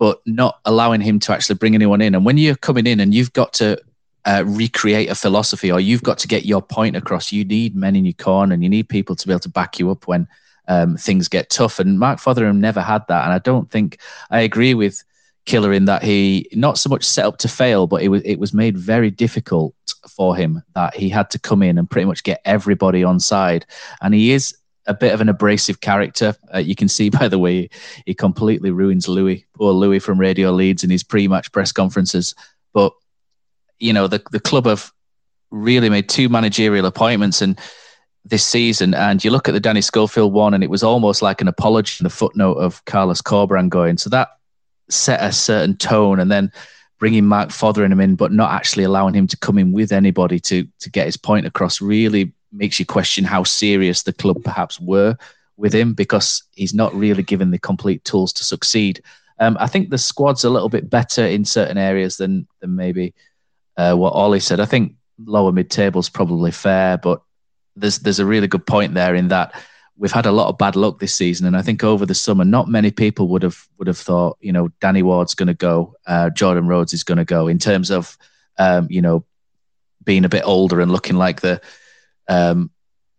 but 0.00 0.22
not 0.24 0.58
allowing 0.64 1.02
him 1.02 1.20
to 1.20 1.32
actually 1.32 1.56
bring 1.56 1.74
anyone 1.74 2.00
in. 2.00 2.14
And 2.14 2.24
when 2.24 2.38
you're 2.38 2.56
coming 2.56 2.86
in 2.86 3.00
and 3.00 3.14
you've 3.14 3.34
got 3.34 3.52
to 3.54 3.78
uh, 4.24 4.42
recreate 4.46 5.10
a 5.10 5.14
philosophy 5.14 5.70
or 5.70 5.78
you've 5.78 6.02
got 6.02 6.16
to 6.18 6.26
get 6.26 6.46
your 6.46 6.62
point 6.62 6.96
across, 6.96 7.30
you 7.30 7.44
need 7.44 7.76
men 7.76 7.94
in 7.94 8.06
your 8.06 8.14
corner 8.14 8.54
and 8.54 8.62
you 8.62 8.70
need 8.70 8.88
people 8.88 9.14
to 9.14 9.26
be 9.26 9.32
able 9.34 9.40
to 9.40 9.50
back 9.50 9.78
you 9.78 9.90
up 9.90 10.08
when 10.08 10.26
um, 10.68 10.96
things 10.96 11.28
get 11.28 11.50
tough. 11.50 11.78
And 11.78 11.98
Mark 11.98 12.18
Fotheringham 12.18 12.60
never 12.60 12.80
had 12.80 13.06
that. 13.08 13.24
And 13.24 13.32
I 13.34 13.38
don't 13.40 13.70
think 13.70 14.00
I 14.30 14.40
agree 14.40 14.72
with 14.72 15.04
Killer 15.44 15.72
in 15.72 15.84
that 15.84 16.02
he 16.02 16.48
not 16.52 16.78
so 16.78 16.88
much 16.88 17.04
set 17.04 17.26
up 17.26 17.36
to 17.38 17.48
fail, 17.48 17.86
but 17.86 18.02
it 18.02 18.08
was 18.08 18.22
it 18.24 18.36
was 18.36 18.54
made 18.54 18.78
very 18.78 19.10
difficult 19.10 19.74
for 20.08 20.34
him 20.34 20.62
that 20.74 20.94
he 20.94 21.10
had 21.10 21.30
to 21.30 21.38
come 21.38 21.62
in 21.62 21.76
and 21.76 21.90
pretty 21.90 22.06
much 22.06 22.22
get 22.22 22.40
everybody 22.46 23.04
on 23.04 23.20
side. 23.20 23.66
And 24.00 24.14
he 24.14 24.32
is 24.32 24.56
a 24.86 24.94
bit 24.94 25.12
of 25.12 25.20
an 25.20 25.28
abrasive 25.28 25.80
character. 25.80 26.34
Uh, 26.52 26.58
you 26.58 26.74
can 26.74 26.88
see 26.88 27.10
by 27.20 27.28
the 27.28 27.38
way 27.38 27.68
he 28.06 28.14
completely 28.14 28.70
ruins 28.70 29.08
Louis, 29.08 29.46
poor 29.54 29.72
Louis 29.72 29.98
from 29.98 30.18
Radio 30.18 30.50
Leeds 30.50 30.84
in 30.84 30.90
his 30.90 31.02
pre-match 31.02 31.52
press 31.52 31.72
conferences. 31.72 32.34
But 32.72 32.92
you 33.78 33.92
know 33.92 34.06
the 34.06 34.22
the 34.30 34.40
club 34.40 34.66
have 34.66 34.92
really 35.50 35.90
made 35.90 36.08
two 36.08 36.28
managerial 36.28 36.86
appointments 36.86 37.42
and 37.42 37.58
this 38.24 38.46
season, 38.46 38.94
and 38.94 39.24
you 39.24 39.30
look 39.30 39.48
at 39.48 39.52
the 39.52 39.60
Danny 39.60 39.80
Schofield 39.80 40.32
one, 40.32 40.52
and 40.52 40.62
it 40.62 40.70
was 40.70 40.82
almost 40.82 41.22
like 41.22 41.40
an 41.40 41.48
apology 41.48 41.96
in 42.00 42.04
the 42.04 42.10
footnote 42.10 42.54
of 42.54 42.84
Carlos 42.84 43.22
Corberán 43.22 43.70
going. 43.70 43.96
So 43.96 44.10
that 44.10 44.28
set 44.88 45.22
a 45.22 45.32
certain 45.32 45.76
tone, 45.76 46.20
and 46.20 46.30
then 46.30 46.52
bringing 46.98 47.24
Mark 47.24 47.50
Fotheringham 47.50 48.00
in, 48.00 48.16
but 48.16 48.30
not 48.30 48.52
actually 48.52 48.84
allowing 48.84 49.14
him 49.14 49.26
to 49.26 49.36
come 49.38 49.58
in 49.58 49.72
with 49.72 49.90
anybody 49.90 50.38
to 50.40 50.66
to 50.80 50.90
get 50.90 51.06
his 51.06 51.16
point 51.16 51.46
across, 51.46 51.80
really 51.80 52.32
makes 52.52 52.78
you 52.78 52.86
question 52.86 53.24
how 53.24 53.44
serious 53.44 54.02
the 54.02 54.12
club 54.12 54.42
perhaps 54.44 54.80
were 54.80 55.16
with 55.56 55.74
him 55.74 55.92
because 55.92 56.42
he's 56.52 56.74
not 56.74 56.94
really 56.94 57.22
given 57.22 57.50
the 57.50 57.58
complete 57.58 58.04
tools 58.04 58.32
to 58.32 58.44
succeed. 58.44 59.02
Um, 59.38 59.56
I 59.60 59.66
think 59.66 59.90
the 59.90 59.98
squad's 59.98 60.44
a 60.44 60.50
little 60.50 60.68
bit 60.68 60.90
better 60.90 61.24
in 61.24 61.44
certain 61.44 61.78
areas 61.78 62.16
than 62.16 62.46
than 62.60 62.76
maybe 62.76 63.14
uh, 63.76 63.94
what 63.94 64.12
Ollie 64.12 64.40
said. 64.40 64.60
I 64.60 64.66
think 64.66 64.94
lower 65.24 65.52
mid 65.52 65.70
table 65.70 66.00
is 66.00 66.08
probably 66.08 66.50
fair, 66.50 66.98
but 66.98 67.22
there's 67.76 67.98
there's 68.00 68.18
a 68.18 68.26
really 68.26 68.48
good 68.48 68.66
point 68.66 68.94
there 68.94 69.14
in 69.14 69.28
that 69.28 69.54
we've 70.00 70.10
had 70.10 70.26
a 70.26 70.32
lot 70.32 70.48
of 70.48 70.56
bad 70.56 70.76
luck 70.76 70.98
this 70.98 71.14
season, 71.14 71.46
and 71.46 71.56
I 71.56 71.62
think 71.62 71.84
over 71.84 72.06
the 72.06 72.14
summer, 72.14 72.44
not 72.44 72.68
many 72.68 72.90
people 72.90 73.28
would 73.28 73.42
have 73.42 73.68
would 73.78 73.86
have 73.86 73.98
thought, 73.98 74.38
you 74.40 74.50
know, 74.50 74.68
Danny 74.80 75.02
Ward's 75.02 75.34
going 75.34 75.48
to 75.48 75.54
go, 75.54 75.94
uh, 76.06 76.30
Jordan 76.30 76.66
Rhodes 76.66 76.94
is 76.94 77.04
going 77.04 77.18
to 77.18 77.24
go, 77.24 77.48
in 77.48 77.58
terms 77.58 77.90
of, 77.90 78.16
um, 78.58 78.86
you 78.90 79.02
know, 79.02 79.24
being 80.02 80.24
a 80.24 80.30
bit 80.30 80.42
older 80.44 80.80
and 80.80 80.90
looking 80.90 81.16
like 81.16 81.42
the, 81.42 81.60
um, 82.30 82.70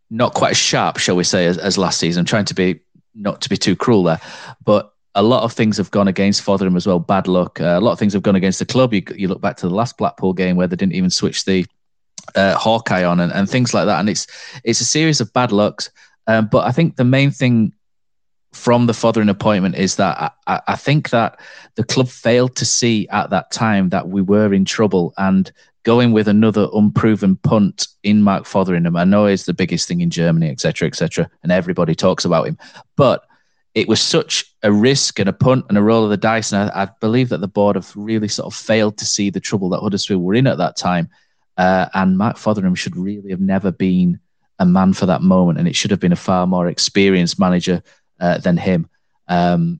not 0.09 0.33
quite 0.33 0.51
as 0.51 0.57
sharp, 0.57 0.97
shall 0.97 1.15
we 1.15 1.23
say, 1.23 1.45
as, 1.45 1.57
as 1.57 1.77
last 1.77 1.99
season. 1.99 2.21
I'm 2.21 2.25
trying 2.25 2.45
to 2.45 2.55
be 2.55 2.79
not 3.13 3.41
to 3.41 3.49
be 3.49 3.57
too 3.57 3.75
cruel 3.75 4.03
there, 4.03 4.21
but 4.65 4.93
a 5.13 5.21
lot 5.21 5.43
of 5.43 5.51
things 5.51 5.77
have 5.77 5.91
gone 5.91 6.07
against 6.07 6.41
Fotheringham 6.41 6.77
as 6.77 6.87
well. 6.87 6.99
Bad 6.99 7.27
luck. 7.27 7.59
Uh, 7.59 7.77
a 7.77 7.81
lot 7.81 7.91
of 7.91 7.99
things 7.99 8.13
have 8.13 8.23
gone 8.23 8.37
against 8.37 8.59
the 8.59 8.65
club. 8.65 8.93
You, 8.93 9.03
you 9.15 9.27
look 9.27 9.41
back 9.41 9.57
to 9.57 9.67
the 9.67 9.75
last 9.75 9.97
Blackpool 9.97 10.33
game 10.33 10.55
where 10.55 10.67
they 10.67 10.77
didn't 10.77 10.95
even 10.95 11.09
switch 11.09 11.43
the 11.43 11.65
uh, 12.35 12.55
Hawkeye 12.55 13.03
on 13.03 13.19
and, 13.19 13.31
and 13.33 13.49
things 13.49 13.73
like 13.73 13.85
that. 13.85 13.99
And 13.99 14.09
it's 14.09 14.27
it's 14.63 14.79
a 14.79 14.85
series 14.85 15.19
of 15.19 15.33
bad 15.33 15.51
lucks. 15.51 15.89
Um, 16.27 16.47
but 16.49 16.65
I 16.65 16.71
think 16.71 16.95
the 16.95 17.03
main 17.03 17.31
thing 17.31 17.73
from 18.53 18.85
the 18.85 18.93
Fotheringham 18.93 19.35
appointment 19.35 19.75
is 19.75 19.95
that 19.95 20.33
I, 20.47 20.61
I, 20.67 20.75
think 20.75 21.09
that 21.11 21.39
the 21.75 21.85
club 21.85 22.09
failed 22.09 22.55
to 22.57 22.65
see 22.65 23.07
at 23.07 23.29
that 23.29 23.49
time 23.49 23.89
that 23.89 24.09
we 24.09 24.21
were 24.21 24.53
in 24.53 24.65
trouble 24.65 25.13
and 25.17 25.51
going 25.83 26.11
with 26.11 26.27
another 26.27 26.67
unproven 26.73 27.35
punt 27.37 27.87
in 28.03 28.21
Mark 28.21 28.45
Fotheringham. 28.45 28.95
I 28.95 29.03
know 29.03 29.25
he's 29.25 29.45
the 29.45 29.53
biggest 29.53 29.87
thing 29.87 30.01
in 30.01 30.09
Germany, 30.09 30.49
etc., 30.49 30.87
etc., 30.87 31.29
and 31.43 31.51
everybody 31.51 31.95
talks 31.95 32.25
about 32.25 32.47
him, 32.47 32.57
but 32.95 33.25
it 33.73 33.87
was 33.87 34.01
such 34.01 34.53
a 34.63 34.71
risk 34.71 35.17
and 35.19 35.29
a 35.29 35.33
punt 35.33 35.65
and 35.69 35.77
a 35.77 35.81
roll 35.81 36.03
of 36.03 36.09
the 36.09 36.17
dice, 36.17 36.51
and 36.51 36.69
I, 36.71 36.83
I 36.83 36.89
believe 36.99 37.29
that 37.29 37.41
the 37.41 37.47
board 37.47 37.75
have 37.75 37.91
really 37.95 38.27
sort 38.27 38.47
of 38.47 38.57
failed 38.57 38.97
to 38.97 39.05
see 39.05 39.29
the 39.29 39.39
trouble 39.39 39.69
that 39.69 39.79
Huddersfield 39.79 40.21
were 40.21 40.35
in 40.35 40.47
at 40.47 40.57
that 40.57 40.75
time 40.75 41.09
uh, 41.57 41.87
and 41.93 42.17
Mark 42.17 42.37
Fotheringham 42.37 42.75
should 42.75 42.95
really 42.95 43.29
have 43.29 43.39
never 43.39 43.71
been 43.71 44.19
a 44.59 44.65
man 44.65 44.93
for 44.93 45.05
that 45.05 45.21
moment, 45.21 45.59
and 45.59 45.67
it 45.67 45.75
should 45.75 45.91
have 45.91 45.99
been 45.99 46.11
a 46.11 46.15
far 46.17 46.47
more 46.47 46.67
experienced 46.67 47.39
manager 47.39 47.83
uh, 48.19 48.37
than 48.37 48.57
him. 48.57 48.89
Um, 49.27 49.79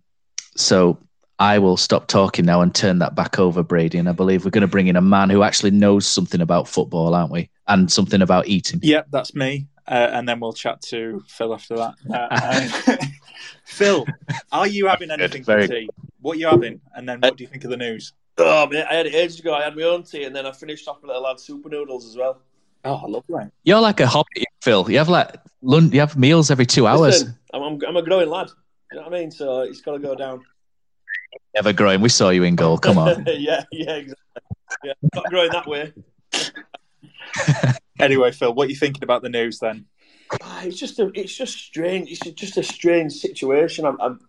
so 0.55 0.99
I 1.41 1.58
will 1.58 1.75
stop 1.75 2.06
talking 2.06 2.45
now 2.45 2.62
and 2.62 2.73
turn 2.73 2.99
that 2.99 3.15
back 3.15 3.39
over, 3.39 3.63
Brady. 3.63 3.97
And 3.97 4.08
I 4.08 4.12
believe 4.12 4.45
we're 4.45 4.51
going 4.51 4.62
to 4.62 4.67
bring 4.67 4.86
in 4.86 4.95
a 4.95 5.01
man 5.01 5.32
who 5.32 5.41
actually 5.41 5.71
knows 5.71 6.06
something 6.06 6.39
about 6.39 6.67
football, 6.67 7.15
aren't 7.15 7.32
we? 7.32 7.49
And 7.67 7.91
something 7.91 8.21
about 8.21 8.47
eating. 8.47 8.80
Yep, 8.84 9.08
that's 9.10 9.34
me. 9.34 9.65
Uh, 9.88 10.12
and 10.13 10.30
then 10.30 10.39
we'll 10.39 10.54
chat 10.54 10.84
to 10.84 11.23
Phil 11.27 11.51
after 11.51 11.75
that. 11.77 11.95
Uh, 12.13 12.95
Phil, 13.65 14.06
are 14.51 14.67
you 14.67 14.86
having 14.86 15.10
anything 15.10 15.43
for 15.43 15.65
tea? 15.65 15.89
What 16.19 16.38
are 16.38 16.39
you 16.39 16.45
having? 16.45 16.80
And 16.95 17.10
then 17.10 17.19
what 17.21 17.38
do 17.38 17.43
you 17.43 17.47
think 17.47 17.63
of 17.63 17.71
the 17.71 17.77
news? 17.77 18.13
Oh, 18.38 18.67
man, 18.67 18.86
I 18.88 18.93
had 18.93 19.08
it 19.08 19.15
ages 19.15 19.39
ago. 19.39 19.56
I 19.56 19.63
had 19.63 19.75
my 19.75 19.82
own 19.82 20.04
tea, 20.04 20.25
and 20.25 20.36
then 20.36 20.45
I 20.45 20.51
finished 20.51 20.88
off 20.88 21.01
with 21.01 21.10
a 21.10 21.19
little 21.19 21.38
super 21.38 21.69
noodles 21.69 22.06
as 22.06 22.15
well. 22.15 22.39
Oh, 22.86 23.01
I 23.04 23.08
love 23.08 23.23
that. 23.30 23.51
You're 23.63 23.82
like 23.82 23.99
a 23.99 24.06
hobbit, 24.06 24.45
Phil. 24.62 24.91
You 24.91 24.99
have 24.99 25.10
like 25.10 25.38
lunch, 25.63 25.91
you 25.91 26.01
have 26.01 26.15
meals 26.15 26.51
every 26.51 26.67
two 26.67 26.86
hours. 26.86 27.23
Listen, 27.23 27.38
I'm, 27.51 27.63
I'm, 27.63 27.80
I'm, 27.88 27.97
a 27.97 28.04
growing 28.04 28.30
lad. 28.30 28.51
You 28.91 28.99
know 28.99 29.06
what 29.06 29.15
I 29.15 29.19
mean? 29.19 29.32
So 29.32 29.62
it's 29.62 29.82
got 29.82 29.93
to 29.93 29.99
go 29.99 30.13
down. 30.13 30.43
Never 31.55 31.73
growing. 31.73 32.01
We 32.01 32.09
saw 32.09 32.29
you 32.29 32.43
in 32.43 32.55
goal. 32.55 32.77
Come 32.77 32.97
on. 32.97 33.25
yeah, 33.27 33.63
yeah, 33.71 33.95
exactly. 33.95 34.15
Yeah, 34.83 34.93
not 35.13 35.25
growing 35.25 35.51
that 35.51 35.67
way. 35.67 35.93
anyway, 37.99 38.31
Phil, 38.31 38.53
what 38.53 38.67
are 38.67 38.69
you 38.69 38.75
thinking 38.75 39.03
about 39.03 39.21
the 39.21 39.29
news 39.29 39.59
then? 39.59 39.85
Ah, 40.41 40.63
it's 40.63 40.79
just 40.79 40.99
a, 40.99 41.11
it's 41.13 41.35
just 41.35 41.57
strange. 41.57 42.09
It's 42.09 42.21
just 42.39 42.57
a 42.57 42.63
strange 42.63 43.13
situation. 43.13 43.85
I'm, 43.85 43.99
I'm 43.99 44.19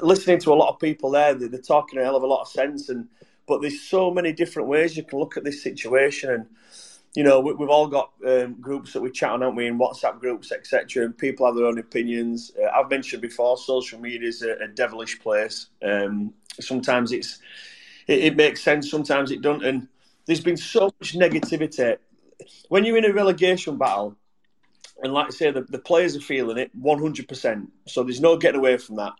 listening 0.00 0.38
to 0.40 0.52
a 0.52 0.54
lot 0.54 0.68
of 0.68 0.78
people 0.78 1.10
there. 1.10 1.34
They're, 1.34 1.48
they're 1.48 1.60
talking 1.60 1.98
a 1.98 2.04
hell 2.04 2.16
of 2.16 2.22
a 2.22 2.26
lot 2.26 2.42
of 2.42 2.48
sense, 2.48 2.88
and 2.88 3.08
but 3.46 3.60
there's 3.60 3.80
so 3.80 4.10
many 4.10 4.32
different 4.32 4.68
ways 4.68 4.96
you 4.96 5.02
can 5.02 5.18
look 5.18 5.36
at 5.36 5.44
this 5.44 5.62
situation, 5.62 6.30
and 6.30 6.46
you 7.16 7.24
know 7.24 7.40
we, 7.40 7.50
have 7.50 7.70
all 7.70 7.88
got 7.88 8.12
um, 8.26 8.54
groups 8.60 8.92
that 8.92 9.00
we 9.00 9.10
chat 9.10 9.30
on, 9.30 9.42
aren't 9.42 9.56
we? 9.56 9.66
In 9.66 9.78
WhatsApp 9.78 10.20
groups, 10.20 10.52
etc. 10.52 11.04
And 11.04 11.16
people 11.16 11.46
have 11.46 11.56
their 11.56 11.66
own 11.66 11.78
opinions. 11.78 12.52
Uh, 12.60 12.68
I've 12.68 12.90
mentioned 12.90 13.22
before, 13.22 13.56
social 13.56 13.98
media 13.98 14.28
is 14.28 14.42
a, 14.42 14.52
a 14.62 14.68
devilish 14.68 15.18
place. 15.20 15.66
Um, 15.82 16.34
sometimes 16.60 17.12
it's 17.12 17.40
it, 18.06 18.20
it 18.20 18.36
makes 18.36 18.62
sense, 18.62 18.90
sometimes 18.90 19.30
it 19.30 19.42
doesn't, 19.42 19.64
and 19.64 19.88
there's 20.26 20.40
been 20.40 20.56
so 20.56 20.84
much 21.00 21.14
negativity 21.14 21.96
when 22.68 22.84
you're 22.84 22.98
in 22.98 23.04
a 23.04 23.12
relegation 23.12 23.78
battle 23.78 24.16
and 25.02 25.12
like 25.12 25.26
I 25.26 25.30
say, 25.30 25.50
the, 25.50 25.62
the 25.62 25.78
players 25.78 26.16
are 26.16 26.20
feeling 26.20 26.58
it 26.58 26.70
100%. 26.80 27.68
So 27.86 28.02
there's 28.02 28.20
no 28.20 28.36
getting 28.36 28.60
away 28.60 28.78
from 28.78 28.96
that. 28.96 29.12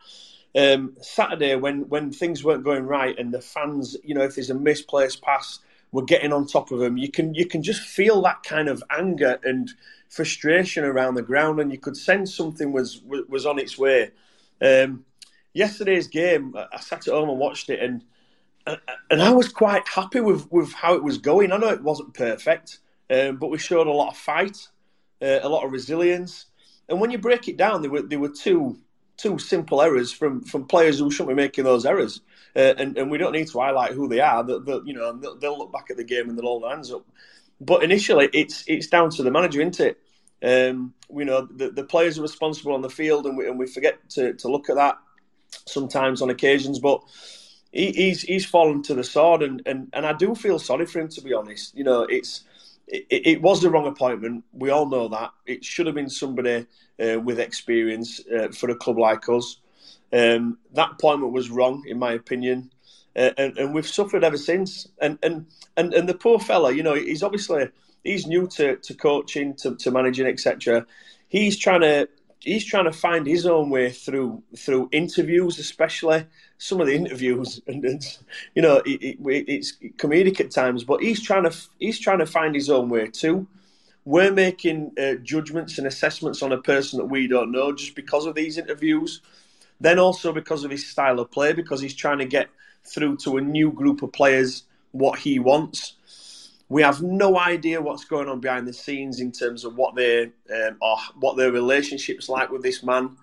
Um, 0.54 0.96
Saturday, 1.02 1.54
when 1.56 1.88
when 1.90 2.10
things 2.10 2.42
weren't 2.42 2.64
going 2.64 2.86
right, 2.86 3.18
and 3.18 3.32
the 3.32 3.42
fans, 3.42 3.94
you 4.02 4.14
know, 4.14 4.22
if 4.22 4.36
there's 4.36 4.48
a 4.48 4.54
misplaced 4.54 5.20
pass, 5.20 5.58
were 5.96 6.04
getting 6.04 6.32
on 6.32 6.46
top 6.46 6.70
of 6.70 6.78
them. 6.78 6.98
You 6.98 7.10
can 7.10 7.34
you 7.34 7.46
can 7.46 7.62
just 7.62 7.80
feel 7.80 8.20
that 8.22 8.42
kind 8.42 8.68
of 8.68 8.84
anger 8.90 9.38
and 9.42 9.72
frustration 10.10 10.84
around 10.84 11.14
the 11.14 11.22
ground, 11.22 11.58
and 11.58 11.72
you 11.72 11.78
could 11.78 11.96
sense 11.96 12.34
something 12.34 12.70
was 12.70 13.02
was 13.02 13.46
on 13.46 13.58
its 13.58 13.78
way. 13.78 14.10
Um, 14.60 15.06
yesterday's 15.54 16.06
game, 16.06 16.54
I 16.54 16.78
sat 16.80 17.08
at 17.08 17.14
home 17.14 17.30
and 17.30 17.38
watched 17.38 17.70
it, 17.70 17.80
and 17.80 18.04
and 19.10 19.22
I 19.22 19.30
was 19.30 19.48
quite 19.48 19.88
happy 19.88 20.20
with, 20.20 20.50
with 20.52 20.72
how 20.72 20.94
it 20.94 21.02
was 21.02 21.18
going. 21.18 21.50
I 21.50 21.56
know 21.56 21.68
it 21.68 21.82
wasn't 21.82 22.14
perfect, 22.14 22.78
um, 23.10 23.36
but 23.36 23.48
we 23.48 23.58
showed 23.58 23.86
a 23.86 23.92
lot 23.92 24.10
of 24.10 24.16
fight, 24.18 24.68
uh, 25.22 25.38
a 25.42 25.48
lot 25.48 25.64
of 25.64 25.72
resilience. 25.72 26.46
And 26.88 27.00
when 27.00 27.10
you 27.10 27.18
break 27.18 27.48
it 27.48 27.56
down, 27.56 27.80
there 27.80 27.90
were 27.90 28.02
there 28.02 28.18
were 28.20 28.28
two 28.28 28.78
two 29.16 29.38
simple 29.38 29.80
errors 29.80 30.12
from 30.12 30.42
from 30.42 30.66
players 30.66 30.98
who 30.98 31.10
shouldn't 31.10 31.36
be 31.36 31.42
making 31.42 31.64
those 31.64 31.86
errors. 31.86 32.20
Uh, 32.56 32.74
and, 32.78 32.96
and 32.96 33.10
we 33.10 33.18
don't 33.18 33.32
need 33.32 33.48
to 33.48 33.60
highlight 33.60 33.92
who 33.92 34.08
they 34.08 34.20
are. 34.20 34.42
That 34.42 34.82
you 34.86 34.94
know 34.94 35.12
they'll, 35.12 35.36
they'll, 35.36 35.58
look 35.58 35.72
back 35.72 35.90
at 35.90 35.98
the 35.98 36.04
game 36.04 36.30
and 36.30 36.38
they'll 36.38 36.46
hold 36.46 36.62
their 36.62 36.70
hands 36.70 36.90
up. 36.90 37.04
But 37.60 37.82
initially, 37.82 38.30
it's 38.32 38.64
it's 38.66 38.86
down 38.86 39.10
to 39.10 39.22
the 39.22 39.30
manager, 39.30 39.60
isn't 39.60 39.80
it? 39.80 39.98
Um, 40.42 40.94
you 41.14 41.24
know 41.24 41.46
the, 41.46 41.70
the 41.70 41.84
players 41.84 42.18
are 42.18 42.22
responsible 42.22 42.72
on 42.72 42.80
the 42.80 42.88
field, 42.88 43.26
and 43.26 43.36
we, 43.36 43.46
and 43.46 43.58
we 43.58 43.66
forget 43.66 44.08
to, 44.10 44.32
to 44.34 44.48
look 44.48 44.70
at 44.70 44.76
that 44.76 44.98
sometimes 45.66 46.22
on 46.22 46.30
occasions. 46.30 46.78
But 46.78 47.02
he, 47.72 47.92
he's 47.92 48.22
he's 48.22 48.46
fallen 48.46 48.82
to 48.84 48.94
the 48.94 49.04
sword, 49.04 49.42
and, 49.42 49.60
and, 49.66 49.88
and 49.92 50.06
I 50.06 50.14
do 50.14 50.34
feel 50.34 50.58
sorry 50.58 50.86
for 50.86 51.00
him 51.00 51.08
to 51.08 51.20
be 51.20 51.34
honest. 51.34 51.76
You 51.76 51.84
know, 51.84 52.02
it's 52.02 52.44
it, 52.88 53.42
was 53.42 53.60
the 53.60 53.70
wrong 53.70 53.86
appointment. 53.86 54.44
We 54.52 54.70
all 54.70 54.86
know 54.86 55.08
that 55.08 55.32
it 55.44 55.64
should 55.64 55.86
have 55.86 55.94
been 55.94 56.08
somebody 56.08 56.66
uh, 57.02 57.20
with 57.20 57.38
experience 57.40 58.20
uh, 58.34 58.48
for 58.48 58.70
a 58.70 58.76
club 58.76 58.98
like 58.98 59.28
us. 59.28 59.60
Um, 60.12 60.58
that 60.74 60.92
appointment 60.92 61.32
was 61.32 61.50
wrong, 61.50 61.84
in 61.86 61.98
my 61.98 62.12
opinion, 62.12 62.70
uh, 63.16 63.30
and, 63.36 63.58
and 63.58 63.74
we've 63.74 63.86
suffered 63.86 64.24
ever 64.24 64.36
since. 64.36 64.88
And 65.00 65.18
and 65.22 65.46
and 65.76 65.92
and 65.94 66.08
the 66.08 66.14
poor 66.14 66.38
fella, 66.38 66.72
you 66.72 66.82
know, 66.82 66.94
he's 66.94 67.22
obviously 67.22 67.68
he's 68.04 68.26
new 68.26 68.46
to, 68.46 68.76
to 68.76 68.94
coaching, 68.94 69.54
to, 69.54 69.74
to 69.76 69.90
managing, 69.90 70.26
etc. 70.26 70.86
He's 71.28 71.58
trying 71.58 71.80
to 71.80 72.08
he's 72.40 72.64
trying 72.64 72.84
to 72.84 72.92
find 72.92 73.26
his 73.26 73.46
own 73.46 73.70
way 73.70 73.90
through 73.90 74.42
through 74.56 74.88
interviews, 74.92 75.58
especially 75.58 76.26
some 76.58 76.80
of 76.80 76.86
the 76.86 76.94
interviews, 76.94 77.60
and, 77.66 78.18
you 78.54 78.62
know 78.62 78.76
it, 78.86 79.02
it, 79.02 79.18
it's 79.48 79.76
comedic 79.96 80.40
at 80.40 80.50
times. 80.50 80.84
But 80.84 81.02
he's 81.02 81.22
trying 81.22 81.44
to 81.44 81.56
he's 81.78 81.98
trying 81.98 82.20
to 82.20 82.26
find 82.26 82.54
his 82.54 82.70
own 82.70 82.88
way 82.88 83.08
too. 83.08 83.46
We're 84.04 84.32
making 84.32 84.92
uh, 85.00 85.14
judgments 85.14 85.78
and 85.78 85.86
assessments 85.86 86.40
on 86.40 86.52
a 86.52 86.62
person 86.62 86.98
that 86.98 87.06
we 87.06 87.26
don't 87.26 87.50
know 87.50 87.72
just 87.72 87.96
because 87.96 88.24
of 88.24 88.36
these 88.36 88.56
interviews. 88.56 89.20
Then 89.80 89.98
also 89.98 90.32
because 90.32 90.64
of 90.64 90.70
his 90.70 90.86
style 90.86 91.20
of 91.20 91.30
play, 91.30 91.52
because 91.52 91.80
he's 91.80 91.94
trying 91.94 92.18
to 92.18 92.24
get 92.24 92.48
through 92.84 93.16
to 93.18 93.36
a 93.36 93.40
new 93.40 93.70
group 93.70 94.02
of 94.02 94.12
players 94.12 94.64
what 94.92 95.18
he 95.18 95.38
wants. 95.38 95.94
We 96.68 96.82
have 96.82 97.02
no 97.02 97.38
idea 97.38 97.80
what's 97.80 98.04
going 98.04 98.28
on 98.28 98.40
behind 98.40 98.66
the 98.66 98.72
scenes 98.72 99.20
in 99.20 99.30
terms 99.30 99.64
of 99.64 99.76
what 99.76 99.94
their 99.94 100.30
um, 100.52 100.76
or 100.80 100.96
what 101.20 101.36
their 101.36 101.52
relationships 101.52 102.28
like 102.28 102.50
with 102.50 102.62
this 102.62 102.82
man. 102.82 103.16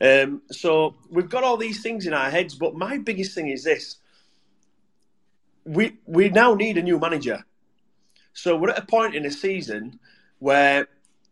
Um, 0.00 0.42
so 0.50 0.96
we've 1.10 1.28
got 1.28 1.44
all 1.44 1.56
these 1.56 1.82
things 1.82 2.06
in 2.06 2.14
our 2.14 2.30
heads, 2.30 2.54
but 2.54 2.74
my 2.74 2.98
biggest 2.98 3.34
thing 3.34 3.48
is 3.48 3.62
this: 3.62 3.96
we 5.64 5.98
we 6.06 6.30
now 6.30 6.54
need 6.54 6.78
a 6.78 6.82
new 6.82 6.98
manager. 6.98 7.44
So 8.32 8.56
we're 8.56 8.70
at 8.70 8.78
a 8.78 8.86
point 8.86 9.14
in 9.14 9.26
a 9.26 9.30
season 9.30 10.00
where 10.38 10.88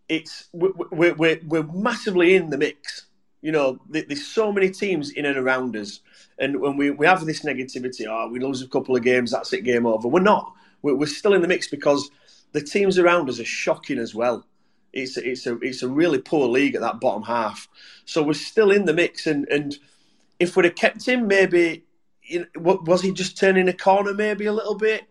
it's 0.09 0.48
we're, 0.52 1.14
we're, 1.14 1.40
we're 1.44 1.62
massively 1.64 2.35
in 2.35 2.50
the 2.50 2.59
mix. 2.59 3.07
You 3.40 3.53
know, 3.53 3.79
there's 3.88 4.27
so 4.27 4.51
many 4.51 4.70
teams 4.70 5.11
in 5.11 5.24
and 5.24 5.37
around 5.37 5.77
us, 5.77 6.01
and 6.38 6.61
when 6.61 6.77
we, 6.77 6.90
we 6.90 7.07
have 7.07 7.24
this 7.24 7.44
negativity, 7.44 8.07
oh, 8.09 8.29
we 8.29 8.40
lose 8.40 8.62
a 8.62 8.68
couple 8.68 8.96
of 8.96 9.03
games, 9.03 9.31
that's 9.31 9.53
it, 9.53 9.62
game 9.62 9.87
over. 9.87 10.09
We're 10.09 10.20
not 10.20 10.53
we're, 10.83 10.94
we're 10.94 11.07
still 11.07 11.35
in 11.35 11.42
the 11.42 11.48
mix 11.48 11.68
because 11.68 12.11
the 12.53 12.61
teams 12.61 12.98
around 12.98 13.29
us 13.29 13.40
are 13.40 13.44
shocking 13.44 13.98
as 13.98 14.14
well. 14.14 14.44
It's 14.92 15.16
a, 15.16 15.29
it's 15.29 15.46
a 15.46 15.59
it's 15.59 15.83
a 15.83 15.88
really 15.88 16.18
poor 16.18 16.48
league 16.48 16.74
at 16.74 16.81
that 16.81 17.01
bottom 17.01 17.22
half. 17.22 17.68
So 18.05 18.22
we're 18.22 18.33
still 18.33 18.70
in 18.70 18.87
the 18.87 18.94
mix, 18.94 19.27
and 19.27 19.46
and 19.48 19.77
if 20.40 20.57
we'd 20.57 20.64
have 20.64 20.74
kept 20.74 21.07
him, 21.07 21.27
maybe 21.27 21.85
you 22.22 22.40
know, 22.40 22.81
was 22.85 23.03
he 23.03 23.12
just 23.12 23.37
turning 23.38 23.68
a 23.68 23.72
corner, 23.72 24.14
maybe 24.14 24.46
a 24.46 24.53
little 24.53 24.77
bit. 24.77 25.05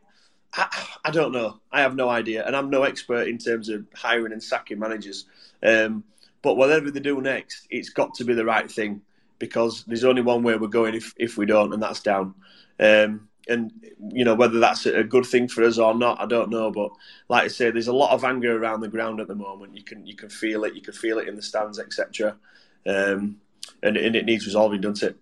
I, 0.54 0.88
I, 1.06 1.12
don't 1.12 1.34
know. 1.34 1.60
I 1.72 1.82
have 1.82 1.96
no 1.96 2.10
idea, 2.10 2.46
and 2.46 2.56
I'm 2.56 2.70
no 2.70 2.84
expert 2.84 3.28
in 3.28 3.38
terms 3.38 3.70
of 3.70 3.86
hiring 3.94 4.32
and 4.32 4.42
sacking 4.42 4.80
managers. 4.80 5.26
Um, 5.62 6.04
but 6.48 6.56
whatever 6.56 6.90
they 6.90 7.02
do 7.02 7.20
next, 7.20 7.68
it's 7.70 7.90
got 7.90 8.14
to 8.14 8.24
be 8.24 8.34
the 8.34 8.46
right 8.46 8.72
thing 8.72 9.02
because 9.38 9.84
there's 9.84 10.06
only 10.06 10.22
one 10.22 10.44
way 10.44 10.56
we're 10.56 10.70
going 10.70 10.96
if 10.96 11.14
if 11.18 11.38
we 11.38 11.46
don't, 11.46 11.74
and 11.74 11.84
that's 11.84 12.00
down. 12.00 12.34
Um, 12.80 13.28
and 13.50 13.74
you 14.12 14.24
know 14.24 14.34
whether 14.34 14.58
that's 14.58 14.86
a 14.86 15.04
good 15.04 15.26
thing 15.26 15.50
for 15.50 15.66
us 15.66 15.78
or 15.78 15.94
not, 15.94 16.22
I 16.22 16.26
don't 16.26 16.50
know. 16.50 16.72
But 16.72 16.92
like 17.28 17.44
I 17.44 17.48
say, 17.50 17.70
there's 17.70 17.90
a 17.90 17.94
lot 17.94 18.14
of 18.14 18.24
anger 18.24 18.58
around 18.58 18.80
the 18.80 18.88
ground 18.88 19.20
at 19.20 19.28
the 19.28 19.36
moment. 19.36 19.76
You 19.76 19.84
can 19.84 20.08
you 20.08 20.16
can 20.16 20.30
feel 20.30 20.64
it. 20.64 20.74
You 20.74 20.82
can 20.82 20.94
feel 20.94 21.20
it 21.20 21.28
in 21.28 21.36
the 21.36 21.42
stands, 21.42 21.80
etc. 21.80 22.38
Um, 22.86 23.42
and, 23.84 23.98
and 23.98 24.16
it 24.16 24.24
needs 24.24 24.46
resolving, 24.46 24.80
doesn't 24.80 25.10
it? 25.10 25.18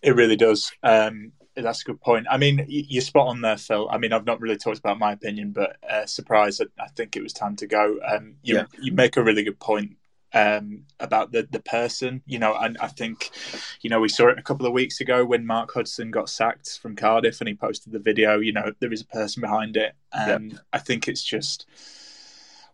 It 0.00 0.16
really 0.16 0.36
does. 0.36 0.72
Um, 0.82 1.32
that's 1.56 1.82
a 1.82 1.84
good 1.84 2.00
point. 2.00 2.26
I 2.30 2.36
mean, 2.36 2.64
you're 2.68 3.02
spot 3.02 3.28
on 3.28 3.40
there, 3.40 3.56
Phil. 3.56 3.88
I 3.90 3.98
mean, 3.98 4.12
I've 4.12 4.26
not 4.26 4.40
really 4.40 4.56
talked 4.56 4.78
about 4.78 4.98
my 4.98 5.12
opinion, 5.12 5.52
but 5.52 5.76
uh, 5.88 6.06
surprise, 6.06 6.60
I, 6.60 6.64
I, 6.82 6.88
think 6.88 7.16
it 7.16 7.22
was 7.22 7.32
time 7.32 7.56
to 7.56 7.66
go. 7.66 7.98
Um, 8.04 8.36
you, 8.42 8.56
yeah. 8.56 8.64
you 8.80 8.92
make 8.92 9.16
a 9.16 9.22
really 9.22 9.44
good 9.44 9.60
point 9.60 9.96
um, 10.32 10.84
about 10.98 11.32
the 11.32 11.46
the 11.50 11.60
person. 11.60 12.22
You 12.26 12.38
know, 12.38 12.56
and 12.56 12.76
I 12.78 12.88
think, 12.88 13.30
you 13.82 13.90
know, 13.90 14.00
we 14.00 14.08
saw 14.08 14.28
it 14.28 14.38
a 14.38 14.42
couple 14.42 14.66
of 14.66 14.72
weeks 14.72 15.00
ago 15.00 15.24
when 15.24 15.46
Mark 15.46 15.72
Hudson 15.72 16.10
got 16.10 16.28
sacked 16.28 16.78
from 16.80 16.96
Cardiff, 16.96 17.40
and 17.40 17.48
he 17.48 17.54
posted 17.54 17.92
the 17.92 18.00
video. 18.00 18.40
You 18.40 18.52
know, 18.52 18.72
there 18.80 18.92
is 18.92 19.02
a 19.02 19.06
person 19.06 19.40
behind 19.40 19.76
it. 19.76 19.94
Um, 20.12 20.50
yep. 20.50 20.60
I 20.72 20.78
think 20.78 21.08
it's 21.08 21.24
just 21.24 21.66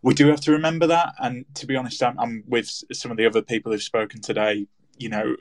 we 0.02 0.14
do 0.14 0.28
have 0.28 0.40
to 0.42 0.52
remember 0.52 0.86
that. 0.86 1.14
And 1.18 1.44
to 1.56 1.66
be 1.66 1.76
honest, 1.76 2.02
I'm, 2.02 2.18
I'm 2.18 2.44
with 2.46 2.68
some 2.92 3.10
of 3.10 3.18
the 3.18 3.26
other 3.26 3.42
people 3.42 3.72
who've 3.72 3.82
spoken 3.82 4.20
today. 4.20 4.66
You 4.96 5.08
know, 5.08 5.36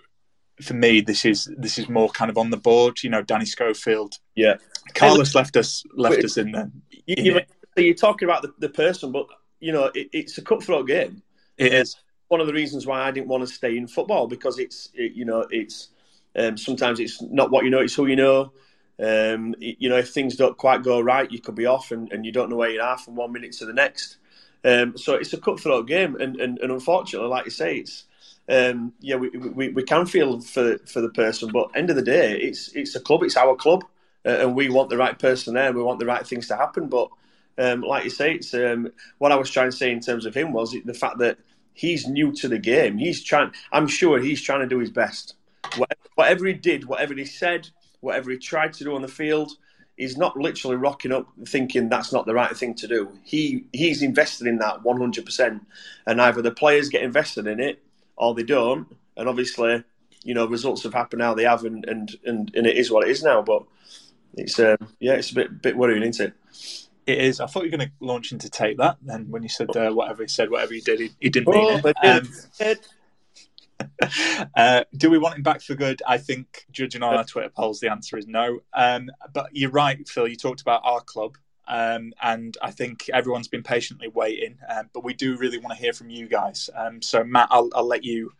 for 0.61 0.73
me, 0.73 1.01
this 1.01 1.25
is 1.25 1.49
this 1.57 1.77
is 1.77 1.89
more 1.89 2.09
kind 2.09 2.29
of 2.29 2.37
on 2.37 2.49
the 2.49 2.57
board. 2.57 3.03
You 3.03 3.09
know, 3.09 3.21
Danny 3.21 3.45
Schofield. 3.45 4.15
Yeah, 4.35 4.55
Carlos 4.93 5.35
left 5.35 5.55
us 5.57 5.83
left 5.93 6.23
us 6.23 6.37
in 6.37 6.51
there. 6.51 6.71
You, 7.05 7.41
you're 7.75 7.93
talking 7.93 8.27
about 8.27 8.41
the, 8.41 8.53
the 8.59 8.69
person, 8.69 9.11
but 9.11 9.27
you 9.59 9.71
know, 9.71 9.85
it, 9.95 10.09
it's 10.13 10.37
a 10.37 10.41
cutthroat 10.41 10.87
game. 10.87 11.21
It 11.57 11.73
is 11.73 11.95
one 12.27 12.41
of 12.41 12.47
the 12.47 12.53
reasons 12.53 12.85
why 12.85 13.01
I 13.01 13.11
didn't 13.11 13.27
want 13.27 13.47
to 13.47 13.53
stay 13.53 13.77
in 13.77 13.87
football 13.87 14.27
because 14.27 14.59
it's 14.59 14.89
it, 14.93 15.13
you 15.13 15.25
know 15.25 15.45
it's 15.49 15.89
um, 16.35 16.57
sometimes 16.57 16.99
it's 16.99 17.21
not 17.21 17.51
what 17.51 17.63
you 17.63 17.69
know, 17.69 17.79
it's 17.79 17.95
who 17.95 18.05
you 18.05 18.15
know. 18.15 18.53
Um, 19.01 19.55
you 19.59 19.87
know, 19.87 19.97
if 19.97 20.09
things 20.09 20.35
don't 20.35 20.57
quite 20.57 20.83
go 20.83 20.99
right, 20.99 21.31
you 21.31 21.39
could 21.39 21.55
be 21.55 21.65
off 21.65 21.91
and, 21.91 22.11
and 22.11 22.25
you 22.25 22.31
don't 22.31 22.49
know 22.49 22.57
where 22.57 22.69
you 22.69 22.81
are 22.81 22.97
from 22.97 23.15
one 23.15 23.31
minute 23.31 23.53
to 23.53 23.65
the 23.65 23.73
next. 23.73 24.17
Um, 24.65 24.97
so 24.97 25.15
it's 25.15 25.31
a 25.31 25.39
cutthroat 25.39 25.87
game, 25.87 26.15
and, 26.17 26.35
and, 26.39 26.59
and 26.59 26.71
unfortunately, 26.71 27.29
like 27.29 27.45
you 27.45 27.51
say, 27.51 27.77
it's 27.77 28.05
um, 28.49 28.93
yeah, 28.99 29.15
we, 29.15 29.29
we, 29.29 29.69
we 29.69 29.83
can 29.83 30.05
feel 30.05 30.41
for 30.41 30.79
for 30.79 31.01
the 31.01 31.09
person, 31.09 31.51
but 31.51 31.69
end 31.75 31.89
of 31.89 31.95
the 31.95 32.01
day, 32.01 32.37
it's 32.39 32.69
it's 32.69 32.95
a 32.95 32.99
club, 32.99 33.23
it's 33.23 33.37
our 33.37 33.55
club, 33.55 33.83
uh, 34.25 34.29
and 34.29 34.55
we 34.55 34.69
want 34.69 34.89
the 34.89 34.97
right 34.97 35.17
person 35.17 35.53
there, 35.53 35.71
we 35.71 35.83
want 35.83 35.99
the 35.99 36.05
right 36.05 36.25
things 36.25 36.47
to 36.47 36.55
happen. 36.55 36.87
But 36.87 37.09
um, 37.59 37.81
like 37.81 38.05
you 38.05 38.09
say, 38.09 38.33
it's 38.33 38.53
um, 38.55 38.91
what 39.19 39.31
I 39.31 39.35
was 39.35 39.51
trying 39.51 39.69
to 39.69 39.77
say 39.77 39.91
in 39.91 39.99
terms 39.99 40.25
of 40.25 40.33
him 40.33 40.51
was 40.51 40.75
the 40.83 40.93
fact 40.95 41.19
that 41.19 41.37
he's 41.73 42.07
new 42.07 42.31
to 42.33 42.47
the 42.47 42.57
game. 42.57 42.97
He's 42.97 43.23
trying. 43.23 43.51
I'm 43.71 43.87
sure 43.87 44.19
he's 44.19 44.41
trying 44.41 44.61
to 44.61 44.67
do 44.67 44.79
his 44.79 44.89
best. 44.89 45.35
Whatever 46.15 46.47
he 46.47 46.53
did, 46.53 46.85
whatever 46.85 47.13
he 47.13 47.25
said, 47.25 47.69
whatever 47.99 48.31
he 48.31 48.37
tried 48.37 48.73
to 48.73 48.83
do 48.83 48.95
on 48.95 49.03
the 49.03 49.07
field, 49.07 49.51
he's 49.95 50.17
not 50.17 50.35
literally 50.35 50.75
rocking 50.75 51.11
up 51.11 51.27
thinking 51.45 51.87
that's 51.87 52.11
not 52.11 52.25
the 52.25 52.33
right 52.33 52.57
thing 52.57 52.73
to 52.75 52.87
do. 52.87 53.11
He 53.23 53.65
he's 53.73 54.01
invested 54.01 54.47
in 54.47 54.57
that 54.57 54.81
100, 54.81 55.23
percent 55.23 55.67
and 56.07 56.19
either 56.19 56.41
the 56.41 56.49
players 56.49 56.89
get 56.89 57.03
invested 57.03 57.45
in 57.45 57.59
it 57.59 57.83
or 58.19 58.35
they 58.35 58.43
don't. 58.43 58.95
And 59.17 59.27
obviously, 59.27 59.83
you 60.23 60.33
know, 60.33 60.45
results 60.45 60.83
have 60.83 60.93
happened 60.93 61.21
now 61.21 61.33
they 61.33 61.45
have, 61.45 61.63
and 61.63 61.85
and 61.85 62.15
and, 62.25 62.51
and 62.53 62.67
it 62.67 62.77
is 62.77 62.91
what 62.91 63.07
it 63.07 63.11
is 63.11 63.23
now. 63.23 63.41
But 63.41 63.63
it's 64.35 64.59
um, 64.59 64.77
yeah, 64.99 65.13
it's 65.13 65.31
a 65.31 65.35
bit 65.35 65.61
bit 65.61 65.77
worrying, 65.77 66.03
isn't 66.03 66.27
it? 66.27 66.33
It 67.07 67.17
is. 67.17 67.39
I 67.39 67.47
thought 67.47 67.63
you 67.63 67.71
were 67.71 67.77
going 67.77 67.89
to 67.89 68.05
launch 68.05 68.31
into 68.31 68.49
take 68.49 68.77
that. 68.77 68.97
Then 69.01 69.31
when 69.31 69.41
you 69.41 69.49
said 69.49 69.75
uh, 69.75 69.91
whatever 69.91 70.21
he 70.21 70.27
said, 70.27 70.51
whatever 70.51 70.73
he 70.73 70.81
did, 70.81 70.99
he, 70.99 71.11
he 71.19 71.29
didn't 71.29 71.51
mean 71.51 71.81
oh, 71.83 71.91
it. 72.59 72.77
Um, 72.77 72.77
uh, 74.55 74.83
do 74.95 75.09
we 75.09 75.17
want 75.17 75.35
him 75.35 75.43
back 75.43 75.61
for 75.61 75.73
good? 75.73 76.01
I 76.07 76.17
think, 76.17 76.65
judging 76.71 77.01
on 77.01 77.15
our 77.15 77.23
Twitter 77.23 77.49
polls, 77.49 77.79
the 77.79 77.89
answer 77.89 78.17
is 78.17 78.27
no. 78.27 78.59
Um, 78.73 79.09
but 79.33 79.49
you're 79.53 79.71
right, 79.71 80.07
Phil. 80.07 80.27
You 80.27 80.35
talked 80.35 80.61
about 80.61 80.81
our 80.83 81.01
club, 81.01 81.37
um, 81.69 82.13
and 82.21 82.57
I 82.63 82.71
think 82.71 83.09
everyone's 83.13 83.47
been 83.47 83.61
patiently 83.61 84.07
waiting. 84.07 84.57
Um, 84.67 84.89
but 84.91 85.03
we 85.03 85.13
do 85.13 85.37
really 85.37 85.59
want 85.59 85.77
to 85.77 85.81
hear 85.81 85.93
from 85.93 86.09
you 86.09 86.27
guys. 86.27 86.67
Um, 86.75 86.99
so, 87.01 87.23
Matt, 87.23 87.47
I'll, 87.51 87.69
I'll, 87.75 87.87
let 87.87 88.03
you 88.03 88.33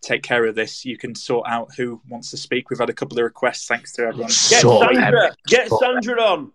take 0.00 0.24
care 0.24 0.44
of 0.46 0.56
this. 0.56 0.84
You 0.84 0.98
can 0.98 1.14
sort 1.14 1.46
out 1.48 1.70
who 1.76 2.00
wants 2.08 2.30
to 2.32 2.36
speak. 2.36 2.70
We've 2.70 2.80
had 2.80 2.90
a 2.90 2.92
couple 2.92 3.16
of 3.18 3.22
requests. 3.22 3.68
Thanks 3.68 3.92
to 3.92 4.02
everyone. 4.02 4.26
Get 4.26 4.62
Sandra. 4.62 5.36
Get 5.46 5.70
Sandra 5.70 6.20
on. 6.20 6.52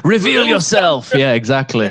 Reveal 0.04 0.46
yourself. 0.46 1.12
Yeah, 1.12 1.32
exactly. 1.32 1.90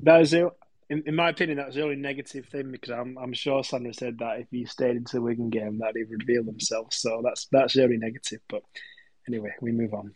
That 0.00 0.22
is 0.22 0.32
it. 0.32 0.48
In, 0.88 1.02
in, 1.04 1.14
my 1.16 1.30
opinion, 1.30 1.58
that's 1.58 1.74
the 1.74 1.82
only 1.82 1.96
negative 1.96 2.46
thing 2.46 2.70
because 2.70 2.90
I'm, 2.90 3.18
I'm 3.18 3.32
sure 3.32 3.62
Sandra 3.62 3.92
said 3.92 4.18
that 4.20 4.40
if 4.40 4.46
he 4.50 4.64
stayed 4.64 4.96
into 4.96 5.16
the 5.16 5.22
Wigan 5.22 5.50
game, 5.50 5.78
that 5.80 5.94
he'd 5.96 6.08
reveal 6.08 6.44
himself. 6.44 6.94
So 6.94 7.20
that's 7.24 7.46
that's 7.52 7.74
the 7.74 7.82
only 7.82 7.98
negative. 7.98 8.40
But 8.48 8.62
anyway, 9.28 9.50
we 9.60 9.72
move 9.72 9.92
on. 9.92 10.14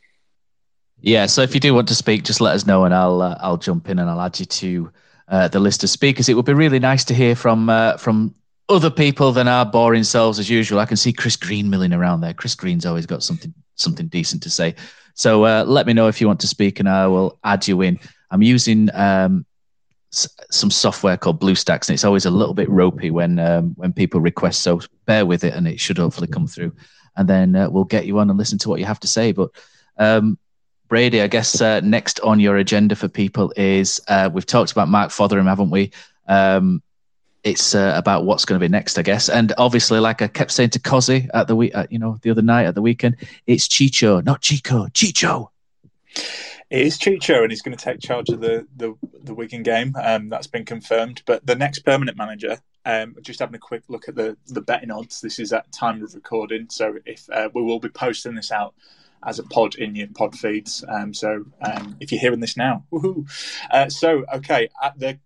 Yeah. 1.03 1.27
So 1.27 1.43
if 1.43 1.55
you 1.55 1.61
do 1.61 1.75
want 1.75 1.89
to 1.89 1.95
speak, 1.95 2.25
just 2.25 2.41
let 2.41 2.55
us 2.55 2.67
know, 2.67 2.85
and 2.85 2.95
I'll 2.95 3.23
uh, 3.23 3.39
I'll 3.41 3.57
jump 3.57 3.89
in 3.89 3.99
and 3.99 4.11
I'll 4.11 4.21
add 4.21 4.39
you 4.39 4.47
to 4.47 4.93
uh, 5.29 5.49
the 5.49 5.61
list 5.61 5.83
of 5.85 5.91
speakers. 5.91 6.29
It 6.29 6.35
would 6.35 6.45
be 6.45 6.53
really 6.55 6.79
nice 6.79 7.05
to 7.05 7.15
hear 7.15 7.35
from 7.35 7.71
uh, 7.71 7.97
from 7.97 8.35
other 8.69 8.91
people 8.91 9.33
than 9.33 9.49
our 9.49 9.65
boring 9.65 10.05
selves 10.05 10.39
as 10.39 10.49
usual. 10.49 10.79
I 10.79 10.87
can 10.87 10.97
see 10.97 11.13
Chris 11.13 11.37
Green 11.37 11.71
milling 11.71 11.93
around 11.93 12.21
there. 12.21 12.35
Chris 12.35 12.55
Green's 12.55 12.87
always 12.87 13.07
got 13.07 13.23
something 13.23 13.53
something 13.77 14.09
decent 14.09 14.43
to 14.43 14.51
say. 14.51 14.75
So 15.15 15.45
uh, 15.45 15.65
let 15.67 15.87
me 15.87 15.93
know 15.93 16.09
if 16.09 16.21
you 16.21 16.27
want 16.27 16.41
to 16.41 16.47
speak, 16.47 16.81
and 16.81 16.89
I 16.89 17.07
will 17.07 17.39
add 17.45 17.67
you 17.67 17.81
in. 17.83 17.99
I'm 18.31 18.43
using 18.43 18.89
um, 18.95 19.45
s- 20.13 20.29
some 20.51 20.71
software 20.71 21.17
called 21.17 21.41
BlueStacks, 21.41 21.89
and 21.89 21.95
it's 21.95 22.05
always 22.05 22.27
a 22.27 22.31
little 22.31 22.55
bit 22.55 22.71
ropey 22.71 23.11
when 23.11 23.39
um, 23.39 23.75
when 23.77 23.93
people 23.93 24.21
request. 24.21 24.63
So 24.63 24.81
bear 25.07 25.25
with 25.25 25.45
it, 25.45 25.55
and 25.55 25.67
it 25.67 25.81
should 25.81 25.99
hopefully 25.99 26.29
come 26.29 26.47
through. 26.47 26.75
And 27.17 27.29
then 27.29 27.57
uh, 27.57 27.71
we'll 27.71 27.85
get 27.85 28.07
you 28.07 28.19
on 28.19 28.31
and 28.31 28.39
listen 28.39 28.59
to 28.59 28.69
what 28.69 28.79
you 28.79 28.87
have 28.87 29.01
to 29.01 29.09
say. 29.09 29.33
But 29.33 29.51
um, 29.97 30.39
Brady, 30.91 31.23
I 31.23 31.29
guess 31.29 31.61
uh, 31.61 31.79
next 31.81 32.19
on 32.21 32.41
your 32.41 32.57
agenda 32.57 32.97
for 32.97 33.07
people 33.07 33.53
is 33.57 34.01
uh, 34.09 34.29
we've 34.31 34.45
talked 34.45 34.73
about 34.73 34.89
Mark 34.89 35.11
Fotheringham, 35.11 35.47
haven't 35.47 35.71
we? 35.71 35.93
Um, 36.27 36.83
it's 37.45 37.77
uh, 37.77 37.95
about 37.97 38.25
what's 38.25 38.45
going 38.45 38.61
to 38.61 38.65
be 38.65 38.69
next, 38.69 38.99
I 38.99 39.03
guess. 39.03 39.29
And 39.29 39.53
obviously, 39.57 40.01
like 40.01 40.21
I 40.21 40.27
kept 40.27 40.51
saying 40.51 40.71
to 40.71 40.81
Cozzy 40.81 41.31
at 41.33 41.47
the 41.47 41.55
week, 41.55 41.73
you 41.91 42.01
know, 42.01 42.19
the 42.23 42.31
other 42.31 42.43
night 42.43 42.67
at 42.67 42.75
the 42.75 42.83
weekend, 42.83 43.17
it's 43.47 43.69
Chicho, 43.69 44.23
not 44.25 44.43
Chico, 44.43 44.87
Chicho. 44.89 45.51
It 46.71 46.83
is 46.87 46.99
Chicho, 46.99 47.43
and 47.43 47.53
he's 47.53 47.63
going 47.63 47.77
to 47.77 47.83
take 47.83 48.01
charge 48.01 48.29
of 48.29 48.41
the 48.41 48.67
the, 48.77 48.97
the 49.23 49.33
Wigan 49.33 49.63
game. 49.63 49.95
Um, 50.03 50.29
that's 50.29 50.49
been 50.49 50.65
confirmed. 50.65 51.23
But 51.25 51.47
the 51.47 51.55
next 51.55 51.81
permanent 51.81 52.19
manager, 52.19 52.59
um, 52.85 53.15
just 53.23 53.39
having 53.39 53.55
a 53.55 53.61
quick 53.61 53.85
look 53.87 54.09
at 54.09 54.17
the 54.17 54.37
the 54.49 54.61
betting 54.61 54.91
odds. 54.91 55.21
This 55.21 55.39
is 55.39 55.53
at 55.53 55.71
time 55.71 56.03
of 56.03 56.13
recording, 56.17 56.67
so 56.69 56.97
if 57.07 57.31
uh, 57.31 57.49
we 57.55 57.63
will 57.63 57.79
be 57.79 57.91
posting 57.91 58.35
this 58.35 58.51
out 58.51 58.75
as 59.25 59.39
a 59.39 59.45
pod 59.45 59.75
in 59.75 59.95
your 59.95 60.09
pod 60.09 60.39
feeds. 60.39 60.85
Um, 60.89 61.13
so 61.15 61.45
um, 61.63 61.97
if 62.01 62.11
you're 62.11 62.21
hearing 62.21 62.41
this 62.41 62.57
now, 62.57 62.85
woohoo! 62.93 63.29
Uh, 63.71 63.89
so 63.89 64.25
okay, 64.35 64.69
at 64.83 64.99
the 64.99 65.19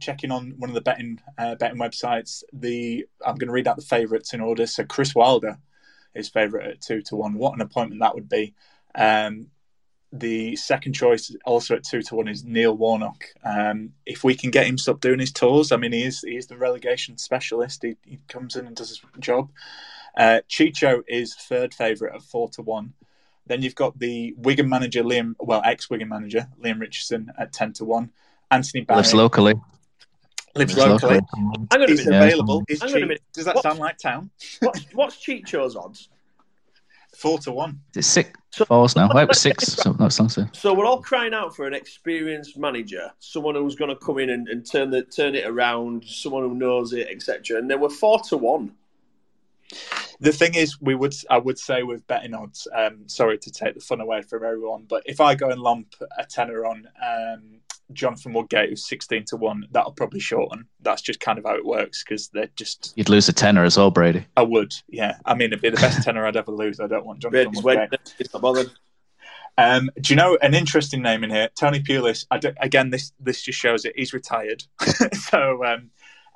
checking 0.00 0.30
on 0.30 0.54
one 0.58 0.70
of 0.70 0.74
the 0.74 0.80
betting 0.80 1.20
uh, 1.38 1.54
betting 1.56 1.78
websites, 1.78 2.42
the 2.52 3.06
I'm 3.24 3.36
going 3.36 3.48
to 3.48 3.52
read 3.52 3.68
out 3.68 3.76
the 3.76 3.82
favourites 3.82 4.32
in 4.32 4.40
order. 4.40 4.66
So 4.66 4.84
Chris 4.84 5.14
Wilder 5.14 5.58
is 6.14 6.28
favourite 6.28 6.68
at 6.68 6.80
two 6.80 7.02
to 7.02 7.16
one. 7.16 7.34
What 7.34 7.54
an 7.54 7.60
appointment 7.60 8.00
that 8.00 8.14
would 8.14 8.28
be! 8.28 8.54
Um, 8.94 9.48
the 10.12 10.56
second 10.56 10.94
choice, 10.94 11.34
also 11.44 11.76
at 11.76 11.84
two 11.84 12.02
to 12.02 12.16
one, 12.16 12.28
is 12.28 12.44
Neil 12.44 12.76
Warnock. 12.76 13.26
Um, 13.44 13.92
if 14.04 14.24
we 14.24 14.34
can 14.34 14.50
get 14.50 14.66
him 14.66 14.76
stop 14.76 15.00
doing 15.00 15.20
his 15.20 15.32
tours, 15.32 15.70
I 15.70 15.76
mean, 15.76 15.92
he 15.92 16.02
is 16.02 16.20
he 16.20 16.36
is 16.36 16.48
the 16.48 16.56
relegation 16.56 17.16
specialist. 17.16 17.82
He, 17.82 17.96
he 18.04 18.18
comes 18.28 18.56
in 18.56 18.66
and 18.66 18.74
does 18.74 18.88
his 18.88 19.00
job. 19.20 19.50
Uh, 20.16 20.40
Chicho 20.48 21.02
is 21.06 21.34
third 21.34 21.72
favourite 21.72 22.14
at 22.14 22.22
four 22.22 22.48
to 22.50 22.62
one. 22.62 22.94
Then 23.46 23.62
you've 23.62 23.74
got 23.74 23.98
the 23.98 24.34
Wigan 24.38 24.68
manager 24.68 25.02
Liam, 25.02 25.34
well, 25.40 25.62
ex-Wigan 25.64 26.08
manager 26.08 26.46
Leam 26.58 26.78
Richardson 26.78 27.32
at 27.38 27.52
ten 27.52 27.72
to 27.74 27.84
one. 27.84 28.10
Anthony 28.50 28.82
Barry 28.84 28.98
Lives 28.98 29.14
locally. 29.14 29.54
lives 30.54 30.76
Lives 30.76 30.76
locally. 30.76 31.14
locally. 31.14 31.66
Hang 31.70 31.82
on 31.82 31.82
a 31.82 31.86
He's 31.90 32.04
minute. 32.06 32.22
available. 32.24 32.64
He's 32.68 32.80
Hang 32.80 32.90
on 32.90 32.96
a 32.96 32.98
cheap. 33.00 33.08
minute. 33.08 33.22
Does 33.32 33.44
that 33.44 33.54
What- 33.56 33.62
sound 33.62 33.78
like 33.78 33.98
town? 33.98 34.30
What's, 34.60 34.82
what's 34.92 35.16
Chicho's 35.16 35.76
odds? 35.76 36.08
Four 37.16 37.38
to 37.40 37.52
one. 37.52 37.80
It's 37.96 38.06
six 38.06 38.30
fours 38.66 38.94
now. 38.96 39.08
Well, 39.08 39.18
it 39.18 39.28
was 39.28 39.40
six. 39.40 39.64
So 39.74 39.92
not 39.98 40.12
song 40.12 40.28
so. 40.28 40.46
So 40.52 40.72
we're 40.72 40.86
all 40.86 41.02
crying 41.02 41.34
out 41.34 41.54
for 41.54 41.66
an 41.66 41.74
experienced 41.74 42.56
manager, 42.56 43.10
someone 43.18 43.56
who's 43.56 43.74
going 43.74 43.90
to 43.90 43.96
come 43.96 44.18
in 44.18 44.30
and, 44.30 44.48
and 44.48 44.64
turn 44.68 44.90
the 44.90 45.02
turn 45.02 45.34
it 45.34 45.44
around, 45.46 46.04
someone 46.04 46.44
who 46.48 46.54
knows 46.54 46.92
it, 46.92 47.08
etc. 47.10 47.58
And 47.58 47.68
they 47.70 47.74
were 47.74 47.90
four 47.90 48.20
to 48.28 48.36
one. 48.36 48.72
The 50.20 50.32
thing 50.32 50.54
is, 50.54 50.80
we 50.80 50.94
would 50.94 51.14
I 51.28 51.38
would 51.38 51.58
say 51.58 51.82
with 51.82 52.06
betting 52.06 52.34
odds. 52.34 52.68
Um, 52.74 53.08
sorry 53.08 53.38
to 53.38 53.50
take 53.50 53.74
the 53.74 53.80
fun 53.80 54.00
away 54.00 54.22
from 54.22 54.44
everyone, 54.44 54.86
but 54.88 55.02
if 55.06 55.20
I 55.20 55.34
go 55.34 55.50
and 55.50 55.60
lump 55.60 55.94
a 56.18 56.24
tenner 56.24 56.66
on 56.66 56.88
um, 57.02 57.60
Jonathan 57.92 58.32
Woodgate, 58.32 58.68
who's 58.68 58.86
sixteen 58.86 59.24
to 59.26 59.36
one, 59.36 59.66
that'll 59.70 59.92
probably 59.92 60.20
shorten. 60.20 60.66
That's 60.80 61.02
just 61.02 61.20
kind 61.20 61.38
of 61.38 61.44
how 61.44 61.54
it 61.54 61.64
works 61.64 62.04
because 62.04 62.28
they're 62.28 62.50
just. 62.56 62.92
You'd 62.96 63.08
lose 63.08 63.28
a 63.28 63.32
tenner 63.32 63.64
as 63.64 63.76
well, 63.76 63.90
Brady. 63.90 64.26
I 64.36 64.42
would, 64.42 64.74
yeah. 64.88 65.16
I 65.24 65.34
mean, 65.34 65.46
it'd 65.46 65.62
be 65.62 65.70
the 65.70 65.76
best 65.76 66.02
tenner 66.04 66.26
I'd 66.26 66.36
ever 66.36 66.52
lose. 66.52 66.80
I 66.80 66.86
don't 66.86 67.06
want 67.06 67.20
Jonathan 67.20 67.44
Brady's 67.44 67.62
Woodgate. 67.62 67.90
waiting. 67.90 68.14
He's 68.18 68.32
not 68.32 68.42
bothered. 68.42 68.70
Um, 69.58 69.90
do 70.00 70.12
you 70.12 70.16
know 70.16 70.38
an 70.42 70.54
interesting 70.54 71.02
name 71.02 71.24
in 71.24 71.30
here? 71.30 71.50
Tony 71.58 71.80
Pulis. 71.80 72.24
I 72.30 72.40
again, 72.60 72.90
this 72.90 73.12
this 73.20 73.42
just 73.42 73.58
shows 73.58 73.84
it. 73.84 73.92
He's 73.96 74.12
retired, 74.12 74.64
so 75.12 75.64
um, 75.64 75.90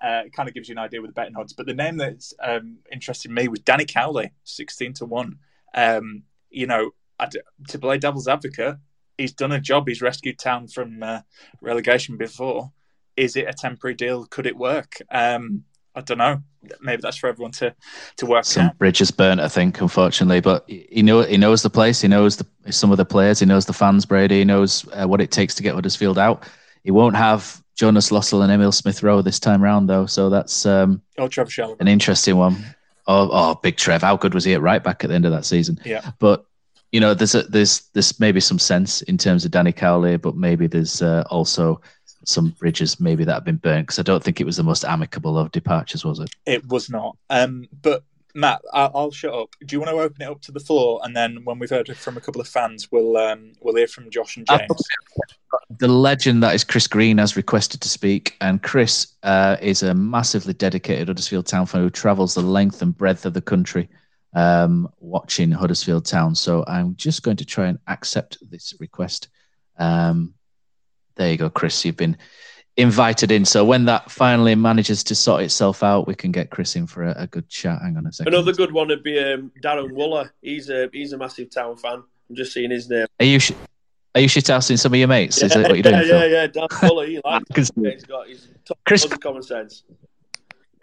uh, 0.04 0.22
it 0.26 0.32
kind 0.36 0.48
of 0.48 0.54
gives 0.54 0.68
you 0.68 0.74
an 0.74 0.84
idea 0.86 1.00
with 1.00 1.10
the 1.10 1.14
betting 1.20 1.36
odds. 1.36 1.54
But 1.54 1.66
the 1.66 1.74
name 1.74 1.96
that's 1.96 2.34
um, 2.42 2.78
interested 2.92 3.30
me 3.30 3.48
was 3.48 3.60
Danny 3.60 3.86
Cowley, 3.86 4.32
sixteen 4.44 4.92
to 4.94 5.04
one. 5.06 5.38
Um, 5.74 6.24
you 6.50 6.66
know, 6.66 6.90
I 7.18 7.26
d- 7.26 7.40
to 7.68 7.78
play 7.78 7.98
devil's 7.98 8.28
advocate, 8.28 8.76
he's 9.18 9.32
done 9.32 9.52
a 9.52 9.60
job. 9.60 9.88
He's 9.88 10.02
rescued 10.02 10.38
Town 10.38 10.68
from 10.68 11.02
uh, 11.02 11.20
relegation 11.60 12.16
before. 12.16 12.72
Is 13.16 13.36
it 13.36 13.48
a 13.48 13.52
temporary 13.52 13.94
deal? 13.94 14.26
Could 14.26 14.46
it 14.46 14.56
work? 14.56 14.96
Um, 15.10 15.64
I 15.94 16.00
don't 16.00 16.18
know. 16.18 16.42
Maybe 16.80 17.00
that's 17.02 17.16
for 17.16 17.28
everyone 17.28 17.52
to 17.52 17.74
to 18.16 18.26
work 18.26 18.44
Some 18.44 18.66
out. 18.66 18.78
bridges 18.78 19.10
burnt, 19.12 19.40
I 19.40 19.48
think, 19.48 19.80
unfortunately. 19.80 20.40
But 20.40 20.64
he 20.68 21.02
know 21.02 21.22
he 21.22 21.36
knows 21.36 21.62
the 21.62 21.70
place. 21.70 22.00
He 22.00 22.08
knows 22.08 22.36
the, 22.36 22.46
some 22.72 22.90
of 22.90 22.96
the 22.98 23.04
players. 23.04 23.38
He 23.38 23.46
knows 23.46 23.66
the 23.66 23.72
fans. 23.72 24.04
Brady. 24.04 24.38
He 24.38 24.44
knows 24.44 24.84
uh, 24.92 25.06
what 25.06 25.20
it 25.20 25.30
takes 25.30 25.54
to 25.54 25.62
get 25.62 25.74
Huddersfield 25.74 26.18
out. 26.18 26.44
He 26.82 26.90
won't 26.90 27.16
have 27.16 27.62
Jonas 27.76 28.10
Lössl 28.10 28.42
and 28.42 28.52
Emil 28.52 28.72
Smith 28.72 29.02
Rowe 29.02 29.22
this 29.22 29.40
time 29.40 29.62
round, 29.62 29.88
though. 29.88 30.06
So 30.06 30.30
that's 30.30 30.64
um, 30.66 31.02
Oh, 31.18 31.28
Trevoh 31.28 31.46
Chalobah. 31.48 31.80
an 31.80 31.88
interesting 31.88 32.36
one. 32.36 32.56
Oh, 33.06 33.28
oh, 33.32 33.54
big 33.62 33.76
Trev. 33.76 34.02
How 34.02 34.16
good 34.16 34.32
was 34.34 34.44
he 34.44 34.54
at 34.54 34.62
right 34.62 34.82
back 34.82 35.04
at 35.04 35.08
the 35.08 35.14
end 35.14 35.24
of 35.26 35.32
that 35.32 35.44
season? 35.44 35.78
Yeah. 35.84 36.10
But 36.18 36.46
you 36.92 37.00
know, 37.00 37.12
there's 37.12 37.34
a, 37.34 37.42
there's 37.42 37.80
there's 37.92 38.18
maybe 38.20 38.38
some 38.40 38.58
sense 38.58 39.02
in 39.02 39.18
terms 39.18 39.44
of 39.44 39.50
Danny 39.50 39.72
Cowley, 39.72 40.16
but 40.16 40.36
maybe 40.36 40.66
there's 40.68 41.02
uh, 41.02 41.24
also 41.28 41.80
some 42.24 42.50
bridges 42.58 43.00
maybe 43.00 43.24
that 43.24 43.34
have 43.34 43.44
been 43.44 43.56
burnt 43.56 43.86
because 43.88 43.98
I 43.98 44.02
don't 44.02 44.22
think 44.22 44.40
it 44.40 44.44
was 44.46 44.56
the 44.56 44.62
most 44.62 44.84
amicable 44.84 45.36
of 45.36 45.50
departures, 45.52 46.04
was 46.04 46.20
it? 46.20 46.30
It 46.46 46.66
was 46.68 46.88
not. 46.88 47.16
Um, 47.28 47.66
but 47.82 48.04
Matt, 48.34 48.62
I'll, 48.72 49.12
shut 49.12 49.32
up. 49.32 49.50
Do 49.64 49.76
you 49.76 49.80
want 49.80 49.90
to 49.90 50.00
open 50.00 50.22
it 50.22 50.28
up 50.28 50.40
to 50.42 50.52
the 50.52 50.60
floor, 50.60 51.00
and 51.04 51.14
then 51.14 51.44
when 51.44 51.58
we've 51.58 51.70
heard 51.70 51.94
from 51.96 52.16
a 52.16 52.20
couple 52.20 52.40
of 52.40 52.48
fans, 52.48 52.90
we'll 52.90 53.16
um, 53.16 53.52
we'll 53.60 53.76
hear 53.76 53.86
from 53.86 54.10
Josh 54.10 54.36
and 54.36 54.46
James. 54.46 54.68
The 55.78 55.88
legend 55.88 56.42
that 56.42 56.54
is 56.54 56.64
Chris 56.64 56.88
Green 56.88 57.18
has 57.18 57.36
requested 57.36 57.80
to 57.82 57.88
speak, 57.88 58.36
and 58.40 58.62
Chris 58.62 59.14
uh, 59.22 59.56
is 59.60 59.84
a 59.84 59.94
massively 59.94 60.52
dedicated 60.52 61.08
Huddersfield 61.08 61.46
Town 61.46 61.66
fan 61.66 61.82
who 61.82 61.90
travels 61.90 62.34
the 62.34 62.42
length 62.42 62.82
and 62.82 62.96
breadth 62.96 63.24
of 63.24 63.34
the 63.34 63.40
country 63.40 63.88
um, 64.34 64.88
watching 65.00 65.50
Huddersfield 65.50 66.04
Town. 66.04 66.34
So 66.34 66.64
I'm 66.66 66.96
just 66.96 67.22
going 67.22 67.36
to 67.36 67.44
try 67.44 67.68
and 67.68 67.78
accept 67.86 68.38
this 68.50 68.74
request. 68.80 69.28
Um, 69.78 70.34
there 71.16 71.30
you 71.30 71.36
go, 71.36 71.50
Chris. 71.50 71.84
You've 71.84 71.96
been 71.96 72.16
invited 72.76 73.30
in. 73.30 73.44
So 73.44 73.64
when 73.64 73.84
that 73.84 74.10
finally 74.10 74.54
manages 74.54 75.04
to 75.04 75.14
sort 75.14 75.42
itself 75.42 75.82
out, 75.82 76.06
we 76.06 76.14
can 76.14 76.32
get 76.32 76.50
Chris 76.50 76.76
in 76.76 76.86
for 76.86 77.04
a, 77.04 77.14
a 77.16 77.26
good 77.26 77.48
chat. 77.48 77.80
Hang 77.82 77.96
on 77.96 78.06
a 78.06 78.12
second. 78.12 78.34
Another 78.34 78.52
good 78.52 78.72
one 78.72 78.88
would 78.88 79.02
be 79.02 79.18
um, 79.18 79.52
Darren 79.62 79.90
Wooler. 79.92 80.30
He's 80.42 80.70
a 80.70 80.88
he's 80.92 81.12
a 81.12 81.18
massive 81.18 81.50
town 81.50 81.76
fan. 81.76 82.02
I'm 82.30 82.36
just 82.36 82.52
seeing 82.52 82.70
his 82.70 82.88
name. 82.88 83.06
Are 83.20 83.26
you 83.26 83.38
sh- 83.38 83.52
are 84.14 84.20
you 84.20 84.28
shithousing 84.28 84.78
some 84.78 84.92
of 84.92 84.98
your 84.98 85.08
mates? 85.08 85.42
Is 85.42 85.52
that 85.54 85.62
what 85.68 85.74
you're 85.74 85.82
doing? 85.82 85.94
yeah, 85.96 86.02
Phil? 86.02 86.30
yeah, 86.30 86.42
yeah. 86.42 86.46
Darren 86.48 86.68
Wooler. 86.68 87.08
he 87.08 87.20
likes 87.24 87.70
it. 87.76 87.92
He's 87.94 88.04
got 88.04 88.26
he's 88.28 88.48
top 88.64 88.78
Chris- 88.86 89.04
of 89.04 89.20
common 89.20 89.42
sense. 89.42 89.84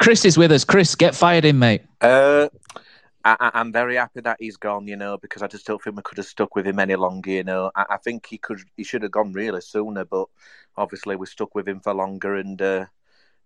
Chris 0.02 0.26
is 0.26 0.38
with 0.38 0.52
us. 0.52 0.64
Chris, 0.64 0.96
get 0.96 1.14
fired 1.14 1.46
in, 1.46 1.60
mate. 1.60 1.84
Uh, 2.02 2.50
I, 3.24 3.52
I'm 3.54 3.72
very 3.72 3.96
happy 3.96 4.22
that 4.22 4.38
he's 4.40 4.58
gone, 4.58 4.88
you 4.88 4.96
know, 4.96 5.18
because 5.18 5.42
I 5.44 5.48
just 5.48 5.66
don't 5.68 5.82
think 5.82 5.96
we 5.96 6.02
could 6.02 6.18
have 6.18 6.26
stuck 6.26 6.56
with 6.56 6.66
him 6.66 6.80
any 6.80 6.96
longer, 6.96 7.30
you 7.32 7.44
know. 7.44 7.72
I, 7.76 7.86
I 7.92 7.98
think 7.98 8.26
he 8.26 8.38
could, 8.38 8.62
he 8.78 8.84
should 8.84 9.04
have 9.04 9.12
gone 9.12 9.34
really 9.34 9.62
sooner, 9.62 10.06
but 10.06 10.28
obviously 10.78 11.16
we 11.16 11.26
stuck 11.28 11.54
with 11.54 11.68
him 11.68 11.80
for 11.80 11.94
longer, 11.94 12.36
and 12.36 12.62
uh, 12.62 12.86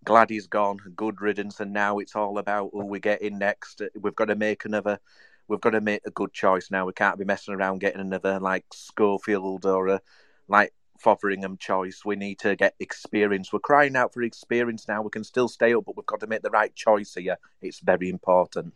glad 0.03 0.29
he's 0.29 0.47
gone. 0.47 0.77
Good 0.95 1.21
riddance, 1.21 1.59
and 1.59 1.73
now 1.73 1.99
it's 1.99 2.15
all 2.15 2.37
about 2.37 2.69
who 2.73 2.85
we 2.85 2.99
get 2.99 3.21
in 3.21 3.37
next. 3.37 3.81
We've 3.99 4.15
got 4.15 4.25
to 4.25 4.35
make 4.35 4.65
another. 4.65 4.99
We've 5.47 5.61
got 5.61 5.71
to 5.71 5.81
make 5.81 6.01
a 6.05 6.11
good 6.11 6.33
choice 6.33 6.71
now. 6.71 6.85
We 6.85 6.93
can't 6.93 7.19
be 7.19 7.25
messing 7.25 7.53
around 7.53 7.79
getting 7.79 8.01
another 8.01 8.39
like 8.39 8.65
Schofield 8.73 9.65
or 9.65 9.87
a 9.89 10.01
like 10.47 10.73
Fotheringham 11.03 11.57
choice. 11.59 12.03
We 12.05 12.15
need 12.15 12.39
to 12.39 12.55
get 12.55 12.75
experience. 12.79 13.51
We're 13.51 13.59
crying 13.59 13.95
out 13.95 14.13
for 14.13 14.23
experience 14.23 14.87
now. 14.87 15.01
We 15.01 15.09
can 15.09 15.23
still 15.23 15.47
stay 15.47 15.73
up, 15.73 15.85
but 15.85 15.97
we've 15.97 16.05
got 16.05 16.21
to 16.21 16.27
make 16.27 16.41
the 16.41 16.49
right 16.49 16.73
choice 16.73 17.13
here. 17.15 17.37
It's 17.61 17.79
very 17.79 18.09
important. 18.09 18.73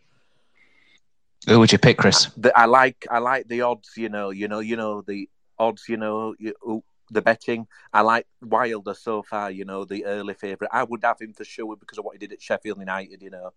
Who 1.48 1.60
would 1.60 1.72
you 1.72 1.78
pick, 1.78 1.98
Chris? 1.98 2.26
The, 2.38 2.58
I 2.58 2.66
like 2.66 3.08
I 3.10 3.20
like 3.20 3.48
the 3.48 3.62
odds. 3.62 3.92
You 3.96 4.10
know, 4.10 4.30
you 4.30 4.48
know, 4.48 4.60
you 4.60 4.76
know 4.76 5.02
the 5.02 5.30
odds. 5.58 5.86
You 5.88 5.98
know, 5.98 6.36
you, 6.38 6.84
the 7.12 7.22
betting. 7.22 7.68
I 7.94 8.02
like 8.02 8.28
Wilder 8.42 8.94
so 8.94 9.24
far. 9.24 9.50
You 9.50 9.66
know, 9.66 9.86
the 9.86 10.06
early 10.06 10.34
favourite. 10.34 10.70
I 10.74 10.84
would 10.84 11.04
have 11.04 11.20
him 11.20 11.34
for 11.34 11.46
sure 11.46 11.76
because 11.76 11.98
of 11.98 12.06
what 12.06 12.16
he 12.16 12.20
did 12.20 12.34
at 12.34 12.42
Sheffield 12.42 12.80
United. 12.80 13.22
You 13.22 13.30
know, 13.30 13.54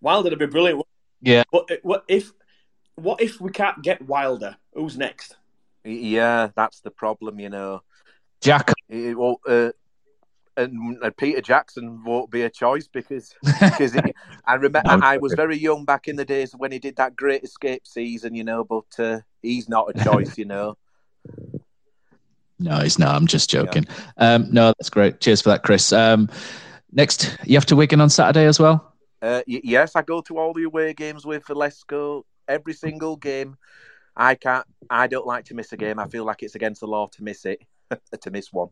Wilder 0.00 0.30
would 0.30 0.38
be 0.38 0.46
brilliant. 0.46 0.82
Yeah. 1.20 1.44
But 1.50 1.70
uh, 1.70 1.76
what 1.82 2.04
if 2.08 2.32
what 2.96 3.20
if 3.20 3.40
we 3.40 3.50
can't 3.50 3.82
get 3.82 4.02
Wilder? 4.02 4.56
Who's 4.74 4.96
next? 4.96 5.36
yeah, 5.84 6.48
that's 6.56 6.80
the 6.80 6.90
problem. 6.90 7.38
You 7.38 7.50
know, 7.50 7.82
Jack. 8.40 8.72
It 8.88 9.16
won't, 9.16 9.40
uh, 9.46 9.72
and, 10.56 11.02
and 11.02 11.16
Peter 11.16 11.40
Jackson 11.40 12.02
won't 12.04 12.30
be 12.30 12.42
a 12.42 12.50
choice 12.50 12.86
because 12.86 13.34
because 13.60 13.92
he, 13.92 14.00
I 14.46 14.54
remember 14.54 14.82
No. 14.84 15.00
I 15.02 15.16
was 15.18 15.34
very 15.34 15.56
young 15.56 15.84
back 15.84 16.08
in 16.08 16.16
the 16.16 16.24
days 16.24 16.52
when 16.56 16.72
he 16.72 16.78
did 16.78 16.96
that 16.96 17.16
Great 17.16 17.44
Escape 17.44 17.86
season. 17.86 18.34
You 18.34 18.44
know, 18.44 18.64
but 18.64 18.98
uh, 18.98 19.20
he's 19.42 19.68
not 19.68 19.90
a 19.94 20.04
choice. 20.04 20.38
You 20.38 20.46
know. 20.46 20.76
No, 22.60 22.78
he's 22.78 23.00
not. 23.00 23.16
I'm 23.16 23.26
just 23.26 23.50
joking. 23.50 23.84
Um, 24.16 24.46
no, 24.52 24.72
that's 24.78 24.88
great. 24.88 25.20
Cheers 25.20 25.42
for 25.42 25.48
that, 25.50 25.64
Chris. 25.64 25.92
Um, 25.92 26.30
Next, 26.94 27.36
you 27.44 27.56
have 27.56 27.66
to 27.66 27.76
Wigan 27.76 28.00
on 28.00 28.08
Saturday 28.08 28.46
as 28.46 28.60
well. 28.60 28.94
Uh, 29.20 29.42
y- 29.48 29.60
yes, 29.64 29.96
I 29.96 30.02
go 30.02 30.20
to 30.22 30.38
all 30.38 30.54
the 30.54 30.62
away 30.62 30.94
games 30.94 31.26
with 31.26 31.44
Valesco. 31.44 32.22
Every 32.46 32.72
single 32.72 33.16
game. 33.16 33.56
I 34.16 34.36
can't. 34.36 34.64
I 34.88 35.08
don't 35.08 35.26
like 35.26 35.46
to 35.46 35.54
miss 35.54 35.72
a 35.72 35.76
game. 35.76 35.98
I 35.98 36.06
feel 36.06 36.24
like 36.24 36.44
it's 36.44 36.54
against 36.54 36.80
the 36.80 36.86
law 36.86 37.08
to 37.08 37.24
miss 37.24 37.44
it, 37.44 37.60
to 38.20 38.30
miss 38.30 38.52
one. 38.52 38.68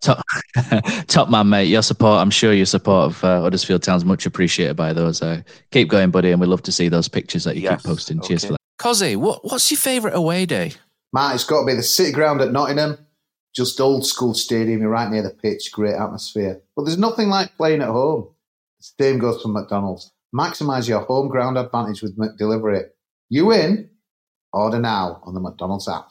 Top, 0.00 0.24
top 1.06 1.28
man, 1.28 1.48
mate. 1.48 1.64
Your 1.64 1.82
support, 1.82 2.20
I'm 2.20 2.30
sure 2.30 2.52
your 2.52 2.66
support 2.66 3.06
of 3.06 3.24
uh, 3.24 3.40
Huddersfield 3.42 3.82
Town's 3.82 4.04
much 4.04 4.26
appreciated 4.26 4.74
by 4.74 4.92
those. 4.92 5.20
Uh, 5.20 5.42
keep 5.70 5.88
going, 5.88 6.10
buddy, 6.10 6.30
and 6.30 6.40
we 6.40 6.46
love 6.46 6.62
to 6.62 6.72
see 6.72 6.88
those 6.88 7.08
pictures 7.08 7.44
that 7.44 7.56
you 7.56 7.62
Yes, 7.62 7.82
keep 7.82 7.90
posting. 7.90 8.20
Cheers 8.20 8.44
okay. 8.44 8.48
for 8.48 8.52
that. 8.54 8.60
Cozzy, 8.78 9.16
what, 9.16 9.44
what's 9.44 9.70
your 9.70 9.78
favourite 9.78 10.16
away 10.16 10.46
day? 10.46 10.72
Matt, 11.12 11.34
it's 11.34 11.44
got 11.44 11.60
to 11.60 11.66
be 11.66 11.74
the 11.74 11.82
City 11.82 12.12
Ground 12.12 12.40
at 12.40 12.52
Nottingham. 12.52 12.98
Just 13.54 13.80
old 13.80 14.06
school 14.06 14.32
stadium, 14.32 14.80
you're 14.80 14.90
right 14.90 15.10
near 15.10 15.22
the 15.22 15.30
pitch, 15.30 15.72
great 15.72 15.94
atmosphere. 15.94 16.62
But 16.76 16.84
there's 16.84 16.98
nothing 16.98 17.28
like 17.28 17.56
playing 17.56 17.82
at 17.82 17.88
home. 17.88 18.28
The 18.78 19.04
same 19.04 19.18
goes 19.18 19.42
for 19.42 19.48
McDonald's. 19.48 20.12
Maximise 20.34 20.88
your 20.88 21.00
home 21.00 21.28
ground 21.28 21.58
advantage 21.58 22.00
with 22.00 22.16
McDelivery. 22.16 22.84
You 23.28 23.46
win? 23.46 23.90
Order 24.52 24.78
now 24.78 25.20
on 25.24 25.34
the 25.34 25.40
McDonald's 25.40 25.88
app. 25.88 26.10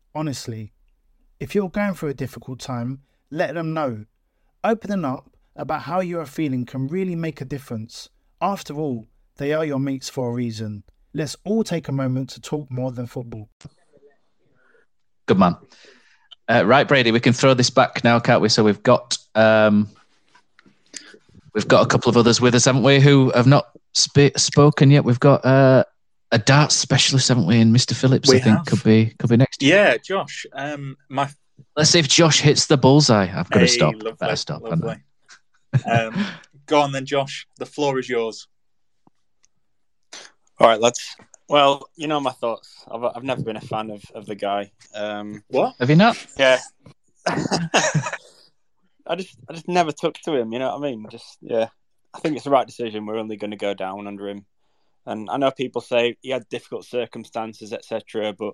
honestly. 0.13 0.73
If 1.39 1.55
you're 1.55 1.69
going 1.69 1.93
through 1.93 2.09
a 2.09 2.13
difficult 2.13 2.59
time, 2.59 3.01
let 3.29 3.55
them 3.55 3.73
know. 3.73 4.05
Opening 4.63 5.05
up 5.05 5.29
about 5.55 5.81
how 5.81 5.99
you 5.99 6.19
are 6.19 6.25
feeling 6.25 6.65
can 6.65 6.87
really 6.87 7.15
make 7.15 7.41
a 7.41 7.45
difference. 7.45 8.09
After 8.39 8.73
all, 8.75 9.07
they 9.37 9.53
are 9.53 9.65
your 9.65 9.79
mates 9.79 10.09
for 10.09 10.29
a 10.29 10.33
reason. 10.33 10.83
Let's 11.13 11.35
all 11.43 11.63
take 11.63 11.87
a 11.87 11.91
moment 11.91 12.29
to 12.31 12.41
talk 12.41 12.69
more 12.69 12.91
than 12.91 13.07
football. 13.07 13.49
Good 15.25 15.39
man. 15.39 15.57
Uh, 16.47 16.63
right, 16.65 16.87
Brady, 16.87 17.11
we 17.11 17.19
can 17.19 17.33
throw 17.33 17.53
this 17.53 17.69
back 17.69 18.03
now, 18.03 18.19
can't 18.19 18.41
we? 18.41 18.49
So 18.49 18.63
we've 18.63 18.83
got 18.83 19.17
um, 19.35 19.89
we've 21.53 21.67
got 21.67 21.85
a 21.85 21.87
couple 21.87 22.09
of 22.09 22.17
others 22.17 22.41
with 22.41 22.55
us, 22.55 22.65
haven't 22.65 22.83
we? 22.83 22.99
Who 22.99 23.31
have 23.31 23.47
not 23.47 23.67
sp- 23.95 24.35
spoken 24.37 24.91
yet? 24.91 25.05
We've 25.05 25.19
got 25.19 25.45
uh, 25.45 25.85
a 26.31 26.37
darts 26.39 26.75
specialist, 26.75 27.27
haven't 27.27 27.45
we? 27.45 27.59
And 27.59 27.75
Mr. 27.75 27.95
Phillips, 27.95 28.29
We 28.29 28.37
I 28.37 28.39
think, 28.39 28.57
have. 28.57 28.65
could 28.65 28.83
be 28.83 29.13
could 29.19 29.29
be 29.29 29.37
next. 29.37 29.61
Yeah, 29.61 29.97
Josh. 29.97 30.45
Um, 30.53 30.97
my 31.09 31.29
Let's 31.75 31.89
see 31.91 31.99
if 31.99 32.07
Josh 32.07 32.41
hits 32.41 32.65
the 32.67 32.77
bullseye. 32.77 33.27
I've 33.33 33.49
got 33.49 33.59
to 33.59 33.67
stop. 33.67 33.93
lovely, 33.95 34.11
Better 34.19 34.35
stop. 34.35 34.61
lovely. 34.63 34.95
um, 35.89 36.25
go 36.65 36.81
on 36.81 36.91
then, 36.91 37.05
Josh. 37.05 37.47
The 37.59 37.65
floor 37.65 37.99
is 37.99 38.09
yours. 38.09 38.47
All 40.59 40.67
right, 40.67 40.79
lads. 40.81 41.15
Well, 41.49 41.87
you 41.95 42.07
know 42.07 42.19
my 42.19 42.31
thoughts. 42.31 42.85
I've, 42.89 43.03
I've 43.03 43.23
never 43.23 43.41
been 43.43 43.57
a 43.57 43.61
fan 43.61 43.89
of, 43.91 44.03
of 44.15 44.25
the 44.25 44.35
guy. 44.35 44.71
Um, 44.95 45.43
what? 45.49 45.75
Have 45.79 45.89
you 45.89 45.95
not? 45.97 46.17
Yeah. 46.37 46.59
I 47.27 49.15
just 49.15 49.35
I 49.49 49.53
just 49.53 49.67
never 49.67 49.91
took 49.91 50.15
to 50.19 50.33
him. 50.35 50.53
You 50.53 50.59
know 50.59 50.69
what 50.75 50.77
I 50.87 50.91
mean? 50.91 51.05
Just 51.11 51.37
yeah. 51.41 51.67
I 52.13 52.19
think 52.19 52.35
it's 52.35 52.43
the 52.45 52.51
right 52.51 52.67
decision. 52.67 53.05
We're 53.05 53.17
only 53.17 53.37
going 53.37 53.51
to 53.51 53.57
go 53.57 53.73
down 53.73 54.07
under 54.07 54.27
him. 54.27 54.45
And 55.05 55.29
I 55.29 55.37
know 55.37 55.51
people 55.51 55.81
say 55.81 56.17
he 56.21 56.29
had 56.29 56.47
difficult 56.49 56.85
circumstances, 56.85 57.73
etc. 57.73 58.33
But 58.37 58.53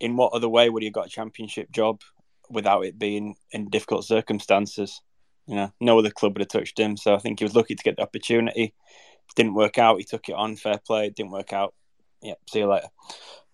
in 0.00 0.16
what 0.16 0.32
other 0.32 0.48
way 0.48 0.70
would 0.70 0.82
he 0.82 0.88
have 0.88 0.94
got 0.94 1.06
a 1.06 1.10
championship 1.10 1.70
job 1.70 2.00
without 2.48 2.84
it 2.84 2.98
being 2.98 3.36
in 3.52 3.68
difficult 3.68 4.04
circumstances? 4.04 5.00
You 5.46 5.56
know, 5.56 5.72
no 5.80 5.98
other 5.98 6.10
club 6.10 6.34
would 6.34 6.42
have 6.42 6.48
touched 6.48 6.78
him. 6.78 6.96
So 6.96 7.14
I 7.14 7.18
think 7.18 7.38
he 7.38 7.44
was 7.44 7.54
lucky 7.54 7.74
to 7.74 7.82
get 7.82 7.96
the 7.96 8.02
opportunity. 8.02 8.74
Didn't 9.34 9.54
work 9.54 9.78
out. 9.78 9.98
He 9.98 10.04
took 10.04 10.28
it 10.28 10.34
on. 10.34 10.56
Fair 10.56 10.80
play. 10.84 11.10
Didn't 11.10 11.32
work 11.32 11.52
out. 11.52 11.74
Yep. 12.22 12.38
See 12.50 12.58
you 12.60 12.66
later. 12.66 12.88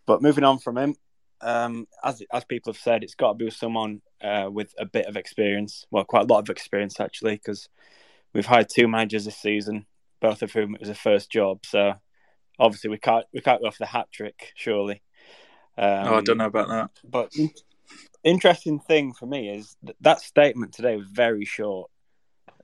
But 0.06 0.22
moving 0.22 0.44
on 0.44 0.58
from 0.58 0.78
him, 0.78 0.96
um, 1.40 1.86
as 2.04 2.22
as 2.32 2.44
people 2.44 2.72
have 2.72 2.80
said, 2.80 3.02
it's 3.02 3.14
got 3.14 3.32
to 3.32 3.44
be 3.44 3.50
someone 3.50 4.00
uh, 4.22 4.48
with 4.50 4.72
a 4.78 4.86
bit 4.86 5.06
of 5.06 5.16
experience. 5.16 5.86
Well, 5.90 6.04
quite 6.04 6.30
a 6.30 6.32
lot 6.32 6.38
of 6.38 6.50
experience 6.50 7.00
actually, 7.00 7.34
because 7.34 7.68
we've 8.32 8.46
hired 8.46 8.68
two 8.68 8.88
managers 8.88 9.24
this 9.24 9.36
season, 9.36 9.86
both 10.20 10.42
of 10.42 10.52
whom 10.52 10.74
it 10.74 10.80
was 10.80 10.88
a 10.88 10.94
first 10.94 11.30
job. 11.30 11.66
So 11.66 11.94
obviously 12.58 12.90
we 12.90 12.98
can't 12.98 13.26
we 13.32 13.40
can't 13.40 13.62
go 13.62 13.70
for 13.70 13.78
the 13.78 13.86
hat 13.86 14.08
trick, 14.12 14.52
surely. 14.54 15.02
Um, 15.78 16.08
oh, 16.08 16.14
I 16.16 16.20
don't 16.20 16.38
know 16.38 16.46
about 16.46 16.68
that. 16.68 16.90
But 17.04 17.32
interesting 18.22 18.78
thing 18.78 19.12
for 19.12 19.26
me 19.26 19.48
is 19.48 19.76
that, 19.82 19.96
that 20.00 20.20
statement 20.20 20.72
today 20.72 20.96
was 20.96 21.06
very 21.08 21.44
short. 21.44 21.90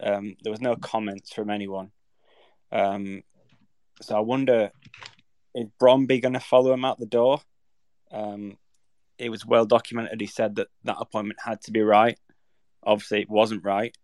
Um, 0.01 0.37
there 0.43 0.51
was 0.51 0.61
no 0.61 0.77
comments 0.77 1.33
from 1.33 1.51
anyone. 1.51 1.91
Um, 2.71 3.23
so 4.01 4.17
I 4.17 4.21
wonder 4.21 4.71
is 5.55 5.67
Bromby 5.81 6.23
going 6.23 6.35
to 6.35 6.41
follow 6.41 6.73
him 6.73 6.85
out 6.85 6.99
the 6.99 7.07
door? 7.07 7.41
Um, 8.13 8.59
it 9.19 9.31
was 9.31 9.45
well 9.45 9.65
documented. 9.65 10.21
He 10.21 10.27
said 10.27 10.57
that 10.57 10.69
that 10.85 10.99
appointment 11.01 11.41
had 11.45 11.61
to 11.63 11.73
be 11.73 11.81
right. 11.81 12.19
Obviously, 12.85 13.23
it 13.23 13.31
wasn't 13.31 13.65
right. 13.65 13.97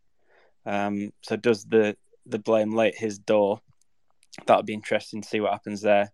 Um, 0.66 1.12
so 1.22 1.37
does 1.37 1.64
the 1.64 1.97
the 2.26 2.39
blame 2.39 2.74
lay 2.74 2.89
at 2.89 2.97
his 2.97 3.18
door? 3.18 3.61
That 4.47 4.57
would 4.57 4.66
be 4.66 4.74
interesting 4.74 5.22
to 5.22 5.28
see 5.28 5.41
what 5.41 5.53
happens 5.53 5.82
there. 5.82 6.12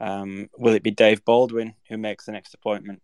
Um, 0.00 0.48
will 0.58 0.74
it 0.74 0.82
be 0.82 0.90
Dave 0.90 1.24
Baldwin 1.24 1.74
who 1.88 1.96
makes 1.96 2.26
the 2.26 2.32
next 2.32 2.54
appointment? 2.54 3.02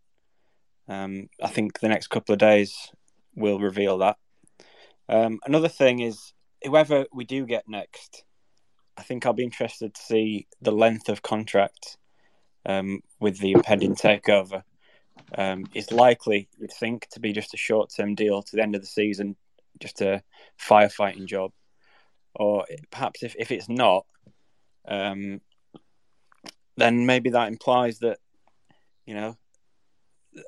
Um, 0.88 1.28
I 1.42 1.49
think 1.49 1.80
the 1.80 1.88
next 1.88 2.09
couple 2.09 2.32
of 2.32 2.38
days 2.38 2.90
will 3.34 3.59
reveal 3.59 3.99
that. 3.99 4.16
Um, 5.09 5.38
another 5.46 5.68
thing 5.68 6.01
is 6.01 6.32
whoever 6.64 7.07
we 7.12 7.24
do 7.24 7.46
get 7.46 7.68
next, 7.68 8.24
I 8.96 9.03
think 9.03 9.24
I'll 9.24 9.32
be 9.32 9.44
interested 9.44 9.94
to 9.94 10.03
see 10.03 10.49
the 10.61 10.72
length 10.72 11.09
of 11.09 11.22
contract 11.22 11.99
um, 12.66 13.01
with 13.20 13.38
the 13.38 13.53
impending 13.53 13.94
takeover. 13.94 14.62
Um, 15.36 15.66
it's 15.74 15.92
likely, 15.92 16.49
you'd 16.59 16.72
think, 16.72 17.09
to 17.12 17.20
be 17.20 17.32
just 17.32 17.55
a 17.55 17.59
short 17.59 17.92
term 17.94 18.14
deal 18.14 18.42
to 18.42 18.57
the 18.57 18.62
end 18.62 18.74
of 18.74 18.80
the 18.80 18.86
season, 18.86 19.36
just 19.78 20.01
a 20.01 20.22
firefighting 20.61 21.26
job. 21.26 21.53
Or 22.34 22.66
perhaps 22.90 23.22
if, 23.22 23.34
if 23.38 23.51
it's 23.51 23.68
not, 23.68 24.07
um, 24.89 25.41
then 26.76 27.07
maybe 27.07 27.30
that 27.30 27.49
implies 27.49 27.99
that, 28.01 28.18
you 29.07 29.14
know, 29.14 29.36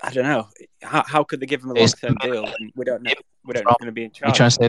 I 0.03 0.11
don't 0.12 0.24
know. 0.24 0.49
How, 0.82 1.05
how 1.07 1.24
could 1.24 1.41
they 1.41 1.47
give 1.47 1.62
him 1.62 1.70
a 1.70 1.74
long 1.74 1.88
term 1.88 2.14
deal 2.22 2.45
and 2.47 2.72
we 2.74 2.84
don't 2.84 3.03
know, 3.03 3.12
we 3.45 3.55
don't 3.55 3.64
know 3.66 3.74
going 3.78 3.86
to 3.86 3.93
be 3.93 4.05
in 4.05 4.11
You 4.11 4.32
charge? 4.32 4.36
trying 4.36 4.51
to 4.51 4.57
say? 4.62 4.68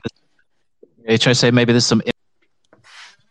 You 1.07 1.17
trying 1.17 1.31
to 1.33 1.35
say 1.35 1.51
maybe 1.51 1.73
there's 1.73 1.85
some 1.85 2.01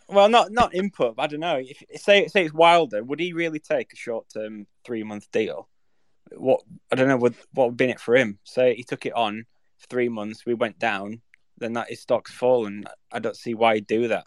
Well, 0.08 0.28
not 0.28 0.50
not 0.52 0.74
input. 0.74 1.16
but 1.16 1.22
I 1.22 1.26
don't 1.26 1.40
know. 1.40 1.60
If 1.60 2.00
say 2.00 2.26
say 2.28 2.44
it's 2.44 2.54
Wilder, 2.54 3.02
would 3.02 3.20
he 3.20 3.32
really 3.32 3.58
take 3.58 3.92
a 3.92 3.96
short 3.96 4.26
term 4.32 4.66
three 4.84 5.02
month 5.02 5.30
deal? 5.32 5.68
What 6.32 6.62
I 6.92 6.96
don't 6.96 7.08
know. 7.08 7.16
What 7.16 7.34
what 7.54 7.68
would 7.68 7.76
be 7.76 7.84
in 7.84 7.90
it 7.90 8.00
for 8.00 8.16
him? 8.16 8.38
Say 8.44 8.74
he 8.74 8.84
took 8.84 9.06
it 9.06 9.14
on 9.14 9.46
for 9.78 9.86
three 9.88 10.08
months, 10.08 10.44
we 10.44 10.54
went 10.54 10.78
down, 10.78 11.22
then 11.58 11.72
that 11.72 11.88
his 11.88 12.00
stock's 12.00 12.32
fallen. 12.32 12.84
I 13.10 13.18
don't 13.18 13.36
see 13.36 13.54
why 13.54 13.76
he'd 13.76 13.86
do 13.86 14.08
that. 14.08 14.24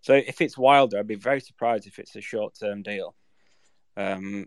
So 0.00 0.14
if 0.14 0.40
it's 0.40 0.56
Wilder, 0.56 0.98
I'd 0.98 1.06
be 1.06 1.14
very 1.14 1.40
surprised 1.40 1.86
if 1.86 1.98
it's 1.98 2.16
a 2.16 2.20
short 2.20 2.54
term 2.58 2.82
deal. 2.82 3.14
Um, 3.96 4.46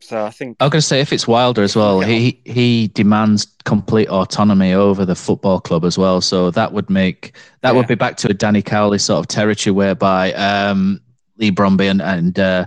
so 0.00 0.24
I 0.24 0.30
think 0.30 0.56
I'm 0.60 0.70
going 0.70 0.80
to 0.80 0.86
say 0.86 1.00
if 1.00 1.12
it's 1.12 1.26
Wilder 1.26 1.62
as 1.62 1.76
well, 1.76 2.00
he 2.00 2.40
he 2.44 2.88
demands 2.88 3.46
complete 3.64 4.08
autonomy 4.08 4.72
over 4.74 5.04
the 5.04 5.14
football 5.14 5.60
club 5.60 5.84
as 5.84 5.96
well. 5.96 6.20
So 6.20 6.50
that 6.50 6.72
would 6.72 6.90
make 6.90 7.36
that 7.62 7.74
would 7.74 7.86
be 7.86 7.94
back 7.94 8.16
to 8.18 8.30
a 8.30 8.34
Danny 8.34 8.60
Cowley 8.60 8.98
sort 8.98 9.20
of 9.20 9.28
territory 9.28 9.72
whereby 9.72 10.32
um, 10.32 11.00
Leigh 11.38 11.52
Bromby 11.52 11.90
and, 11.90 12.02
and 12.02 12.38
uh, 12.38 12.66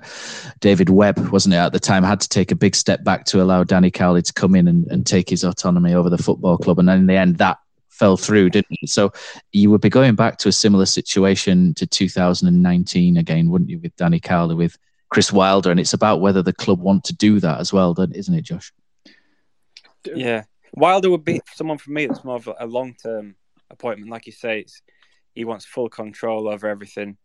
David 0.60 0.90
Webb, 0.90 1.30
wasn't 1.30 1.54
it 1.54 1.58
at 1.58 1.74
the 1.74 1.80
time, 1.80 2.04
had 2.04 2.22
to 2.22 2.30
take 2.30 2.52
a 2.52 2.56
big 2.56 2.76
step 2.76 3.04
back 3.04 3.26
to 3.26 3.42
allow 3.42 3.64
Danny 3.64 3.92
Cowley 3.92 4.22
to 4.22 4.34
come 4.34 4.56
in 4.56 4.68
and, 4.68 4.88
and 4.88 5.06
take 5.06 5.30
his 5.30 5.44
autonomy 5.44 5.94
over 5.94 6.10
the 6.10 6.18
football 6.18 6.58
club. 6.58 6.80
And 6.80 6.88
then 6.88 7.00
in 7.00 7.08
the 7.08 7.16
end, 7.16 7.38
that 7.38 7.60
fell 7.98 8.18
through, 8.18 8.50
didn't 8.52 8.78
it? 8.82 8.90
So 8.90 9.12
you 9.52 9.70
would 9.72 9.82
be 9.82 9.90
going 9.90 10.16
back 10.16 10.38
to 10.40 10.50
a 10.50 10.54
similar 10.54 10.86
situation 10.86 11.74
to 11.76 11.88
2019 11.88 13.18
again, 13.18 13.50
wouldn't 13.50 13.70
you, 13.70 13.80
with 13.80 13.96
Danny 13.96 14.20
Cowley 14.20 14.56
with 14.56 14.78
Chris 15.10 15.32
Wilder? 15.32 15.72
And 15.72 15.80
it's 15.80 15.94
about 15.94 16.22
whether 16.22 16.42
the 16.42 16.54
club 16.54 16.80
want 16.80 17.04
to 17.06 17.16
do 17.16 17.40
that 17.40 17.60
as 17.60 17.74
well, 17.74 17.94
don't- 17.94 18.16
isn't 18.16 18.34
it, 18.34 18.44
Josh? 18.44 18.72
Yeah, 20.06 20.44
Wilder 20.74 21.10
would 21.10 21.26
be 21.26 21.42
someone 21.54 21.78
for 21.78 21.92
me 21.92 22.06
that's 22.06 22.24
more 22.24 22.38
of 22.38 22.50
a 22.60 22.66
long 22.66 22.94
term 22.94 23.36
appointment. 23.70 24.12
Like 24.12 24.26
you 24.26 24.32
say, 24.32 24.66
he 25.34 25.44
wants 25.44 25.66
full 25.66 25.90
control 25.90 26.48
over 26.48 26.68
everything. 26.68 27.18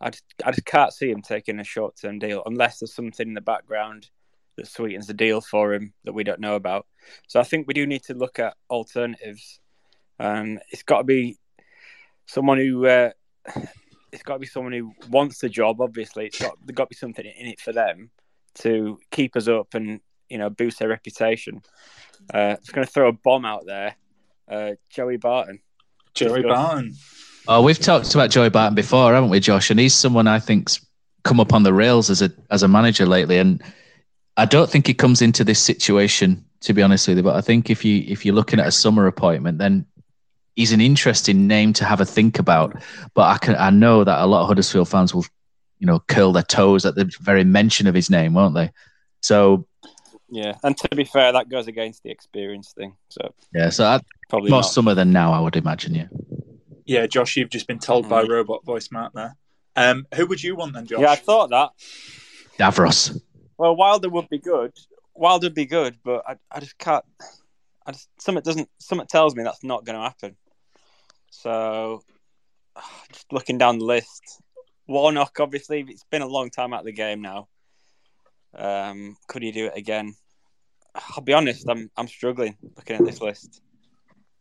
I 0.00 0.10
just, 0.10 0.24
I 0.44 0.50
just 0.50 0.66
can't 0.66 0.92
see 0.92 1.10
him 1.10 1.22
taking 1.22 1.58
a 1.58 1.64
short 1.64 1.96
term 1.96 2.18
deal 2.18 2.42
unless 2.46 2.78
there's 2.78 2.94
something 2.94 3.28
in 3.28 3.34
the 3.34 3.40
background 3.40 4.08
that 4.56 4.66
sweetens 4.66 5.06
the 5.06 5.14
deal 5.14 5.40
for 5.40 5.72
him 5.72 5.94
that 6.04 6.12
we 6.12 6.24
don't 6.24 6.40
know 6.40 6.54
about. 6.54 6.86
So 7.28 7.40
I 7.40 7.44
think 7.44 7.66
we 7.66 7.74
do 7.74 7.86
need 7.86 8.02
to 8.04 8.14
look 8.14 8.38
at 8.38 8.56
alternatives, 8.68 9.60
and 10.18 10.60
it's 10.70 10.82
got 10.82 10.98
to 10.98 11.04
be 11.04 11.38
someone 12.26 12.58
who 12.58 12.86
uh, 12.86 13.10
it's 14.12 14.22
got 14.22 14.34
to 14.34 14.38
be 14.38 14.46
someone 14.46 14.72
who 14.72 14.92
wants 15.10 15.38
the 15.38 15.48
job. 15.48 15.80
Obviously, 15.80 16.26
it's 16.26 16.40
got 16.40 16.56
there's 16.64 16.74
got 16.74 16.84
to 16.84 16.94
be 16.94 16.96
something 16.96 17.24
in 17.24 17.46
it 17.46 17.60
for 17.60 17.72
them 17.72 18.10
to 18.54 18.98
keep 19.10 19.36
us 19.36 19.48
up 19.48 19.74
and 19.74 20.00
you 20.28 20.38
know 20.38 20.50
boost 20.50 20.78
their 20.78 20.88
reputation. 20.88 21.62
Uh, 22.32 22.56
just 22.56 22.72
going 22.72 22.86
to 22.86 22.92
throw 22.92 23.08
a 23.08 23.12
bomb 23.12 23.44
out 23.44 23.66
there. 23.66 23.94
Uh, 24.48 24.72
Joey 24.90 25.16
Barton. 25.16 25.60
Joey 26.14 26.42
Barton. 26.42 26.94
Oh, 27.46 27.62
we've 27.62 27.78
talked 27.78 28.14
about 28.14 28.30
Joey 28.30 28.50
Barton 28.50 28.74
before, 28.74 29.14
haven't 29.14 29.30
we, 29.30 29.40
Josh? 29.40 29.70
And 29.70 29.80
he's 29.80 29.94
someone 29.94 30.26
I 30.26 30.38
think's 30.38 30.84
come 31.24 31.40
up 31.40 31.52
on 31.52 31.62
the 31.62 31.72
rails 31.72 32.10
as 32.10 32.22
a 32.22 32.30
as 32.50 32.62
a 32.62 32.68
manager 32.68 33.06
lately. 33.06 33.38
And 33.38 33.62
I 34.36 34.44
don't 34.44 34.68
think 34.68 34.86
he 34.86 34.94
comes 34.94 35.22
into 35.22 35.44
this 35.44 35.58
situation, 35.58 36.44
to 36.60 36.72
be 36.72 36.82
honest 36.82 37.08
with 37.08 37.18
you. 37.18 37.22
But 37.22 37.36
I 37.36 37.40
think 37.40 37.70
if 37.70 37.84
you 37.84 38.04
if 38.06 38.24
you're 38.24 38.34
looking 38.34 38.60
at 38.60 38.66
a 38.66 38.72
summer 38.72 39.06
appointment, 39.06 39.58
then 39.58 39.86
he's 40.58 40.72
an 40.72 40.80
interesting 40.80 41.46
name 41.46 41.72
to 41.72 41.84
have 41.84 42.00
a 42.00 42.04
think 42.04 42.40
about. 42.40 42.82
But 43.14 43.22
I 43.22 43.38
can 43.38 43.54
I 43.56 43.70
know 43.70 44.04
that 44.04 44.20
a 44.20 44.26
lot 44.26 44.42
of 44.42 44.48
Huddersfield 44.48 44.88
fans 44.88 45.14
will, 45.14 45.24
you 45.78 45.86
know, 45.86 46.00
curl 46.08 46.32
their 46.32 46.42
toes 46.42 46.84
at 46.84 46.96
the 46.96 47.10
very 47.20 47.44
mention 47.44 47.86
of 47.86 47.94
his 47.94 48.10
name, 48.10 48.34
won't 48.34 48.56
they? 48.56 48.70
So 49.22 49.66
Yeah, 50.28 50.54
and 50.64 50.76
to 50.76 50.88
be 50.94 51.04
fair, 51.04 51.32
that 51.32 51.48
goes 51.48 51.68
against 51.68 52.02
the 52.02 52.10
experience 52.10 52.72
thing. 52.72 52.96
So 53.08 53.32
yeah, 53.54 53.70
so 53.70 53.84
I, 53.84 54.00
Probably 54.28 54.50
more 54.50 54.60
not. 54.60 54.68
summer 54.68 54.94
than 54.94 55.12
now, 55.12 55.32
I 55.32 55.40
would 55.40 55.56
imagine. 55.56 55.94
Yeah. 55.94 56.08
Yeah, 56.84 57.06
Josh, 57.06 57.36
you've 57.36 57.50
just 57.50 57.66
been 57.66 57.78
told 57.78 58.08
by 58.08 58.22
robot 58.22 58.64
voice 58.64 58.90
Matt 58.90 59.12
there. 59.14 59.36
Um, 59.76 60.06
who 60.14 60.26
would 60.26 60.42
you 60.42 60.56
want 60.56 60.72
then, 60.72 60.86
Josh? 60.86 61.00
yeah, 61.00 61.10
I 61.10 61.16
thought 61.16 61.50
that. 61.50 61.70
Davros. 62.58 63.20
Well, 63.58 63.76
Wilder 63.76 64.08
would 64.08 64.28
be 64.28 64.38
good. 64.38 64.72
Wilder 65.14 65.46
would 65.46 65.54
be 65.54 65.66
good, 65.66 65.98
but 66.04 66.24
I, 66.26 66.36
I 66.50 66.60
just 66.60 66.78
can't. 66.78 67.04
I 67.86 67.92
just 67.92 68.08
something 68.18 68.42
doesn't. 68.42 68.68
Something 68.78 69.06
tells 69.06 69.36
me 69.36 69.44
that's 69.44 69.62
not 69.62 69.84
going 69.84 69.96
to 69.96 70.02
happen. 70.02 70.36
So, 71.30 72.02
just 73.12 73.32
looking 73.32 73.58
down 73.58 73.78
the 73.78 73.84
list, 73.84 74.40
Warnock. 74.86 75.38
Obviously, 75.40 75.84
it's 75.88 76.04
been 76.10 76.22
a 76.22 76.26
long 76.26 76.50
time 76.50 76.72
out 76.72 76.80
of 76.80 76.86
the 76.86 76.92
game 76.92 77.20
now. 77.22 77.48
Um, 78.54 79.16
could 79.26 79.42
he 79.42 79.52
do 79.52 79.66
it 79.66 79.76
again? 79.76 80.14
I'll 80.94 81.22
be 81.22 81.32
honest. 81.34 81.68
I'm 81.68 81.90
I'm 81.96 82.08
struggling 82.08 82.56
looking 82.76 82.96
at 82.96 83.04
this 83.04 83.20
list. 83.20 83.60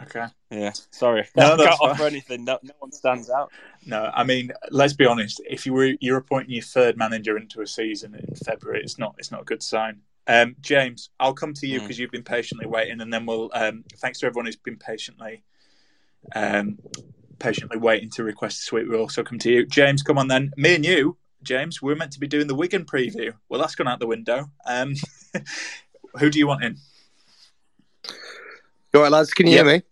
Okay. 0.01 0.25
Yeah. 0.51 0.71
Sorry. 0.91 1.27
No, 1.35 1.53
I 1.53 1.57
can't 1.57 1.77
fine. 1.77 1.89
offer 1.89 2.03
anything. 2.05 2.45
No, 2.45 2.59
no 2.63 2.73
one 2.79 2.91
stands 2.91 3.29
out. 3.29 3.51
No, 3.85 4.11
I 4.13 4.23
mean, 4.23 4.51
let's 4.69 4.93
be 4.93 5.05
honest. 5.05 5.41
If 5.49 5.65
you 5.65 5.73
were 5.73 5.93
you're 5.99 6.17
appointing 6.17 6.51
your 6.51 6.63
third 6.63 6.97
manager 6.97 7.35
into 7.37 7.61
a 7.61 7.67
season 7.67 8.15
in 8.15 8.35
February, 8.35 8.81
it's 8.81 8.97
not 8.97 9.15
it's 9.17 9.31
not 9.31 9.41
a 9.41 9.45
good 9.45 9.61
sign. 9.63 10.01
Um, 10.27 10.55
James, 10.61 11.09
I'll 11.19 11.33
come 11.33 11.53
to 11.55 11.67
you 11.67 11.79
Mm. 11.79 11.83
because 11.83 11.99
you've 11.99 12.11
been 12.11 12.23
patiently 12.23 12.67
waiting, 12.67 13.01
and 13.01 13.11
then 13.11 13.25
we'll. 13.25 13.49
Um, 13.53 13.83
thanks 13.97 14.19
to 14.19 14.27
everyone 14.27 14.45
who's 14.45 14.55
been 14.55 14.77
patiently, 14.77 15.43
um, 16.35 16.77
patiently 17.39 17.77
waiting 17.77 18.09
to 18.11 18.23
request 18.23 18.59
a 18.59 18.61
suite. 18.63 18.87
We'll 18.89 19.01
also 19.01 19.23
come 19.23 19.39
to 19.39 19.51
you, 19.51 19.65
James. 19.65 20.01
Come 20.03 20.17
on 20.17 20.27
then. 20.27 20.51
Me 20.57 20.75
and 20.75 20.85
you, 20.85 21.17
James, 21.43 21.81
we 21.81 21.91
are 21.93 21.95
meant 21.95 22.11
to 22.13 22.19
be 22.19 22.27
doing 22.27 22.47
the 22.47 22.55
Wigan 22.55 22.85
preview. 22.85 23.33
Well, 23.49 23.59
that's 23.61 23.75
gone 23.75 23.87
out 23.87 23.99
the 23.99 24.07
window. 24.07 24.51
Um, 24.65 24.95
who 26.19 26.29
do 26.29 26.39
you 26.39 26.47
want 26.47 26.63
in? 26.63 26.77
All 28.93 29.01
right, 29.01 29.11
lads? 29.11 29.33
Can 29.33 29.47
you 29.47 29.55
Yep. 29.55 29.65
hear 29.65 29.75
me? 29.77 29.83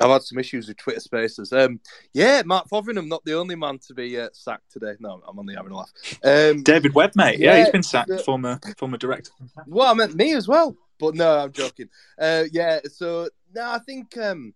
I've 0.00 0.10
had 0.10 0.22
some 0.22 0.38
issues 0.38 0.66
with 0.66 0.76
Twitter 0.76 0.98
Spaces. 1.00 1.52
Um, 1.52 1.78
yeah, 2.12 2.42
Mark 2.44 2.68
Fotheringham, 2.68 3.06
not 3.08 3.24
the 3.24 3.34
only 3.34 3.54
man 3.54 3.78
to 3.86 3.94
be 3.94 4.18
uh, 4.18 4.28
sacked 4.32 4.72
today. 4.72 4.94
No, 4.98 5.22
I'm 5.26 5.38
only 5.38 5.54
having 5.54 5.70
a 5.70 5.76
laugh. 5.76 5.90
Um, 6.24 6.64
David 6.64 6.94
Webb, 6.94 7.12
mate. 7.14 7.38
Yeah, 7.38 7.52
yeah, 7.54 7.58
he's 7.60 7.70
been 7.70 7.84
sacked. 7.84 8.08
the- 8.08 8.18
Former 8.18 8.58
former 8.76 8.96
director. 8.96 9.30
well, 9.68 9.88
I 9.90 9.94
meant 9.94 10.16
me 10.16 10.34
as 10.34 10.48
well, 10.48 10.76
but 10.98 11.14
no, 11.14 11.38
I'm 11.38 11.52
joking. 11.52 11.88
Uh, 12.18 12.42
yeah, 12.52 12.80
so 12.92 13.28
no, 13.54 13.62
I 13.70 13.78
think 13.78 14.16
um, 14.18 14.52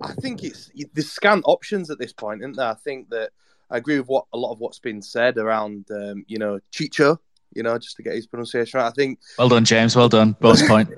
I 0.00 0.12
think 0.14 0.44
it's 0.44 0.70
the 0.94 1.02
scant 1.02 1.44
options 1.46 1.90
at 1.90 1.98
this 1.98 2.12
point, 2.12 2.40
isn't 2.40 2.56
there? 2.56 2.68
I 2.68 2.74
think 2.74 3.10
that 3.10 3.30
I 3.70 3.78
agree 3.78 3.98
with 3.98 4.08
what 4.08 4.26
a 4.32 4.38
lot 4.38 4.52
of 4.52 4.60
what's 4.60 4.78
been 4.78 5.02
said 5.02 5.38
around, 5.38 5.86
um, 5.90 6.24
you 6.28 6.38
know, 6.38 6.60
Chicho. 6.72 7.18
You 7.54 7.62
know, 7.62 7.76
just 7.76 7.96
to 7.96 8.02
get 8.02 8.14
his 8.14 8.26
pronunciation 8.26 8.78
right. 8.80 8.86
I 8.86 8.92
think 8.92 9.18
Well 9.38 9.50
done, 9.50 9.66
James. 9.66 9.94
Well 9.94 10.08
done. 10.08 10.34
Both 10.40 10.66
point. 10.68 10.88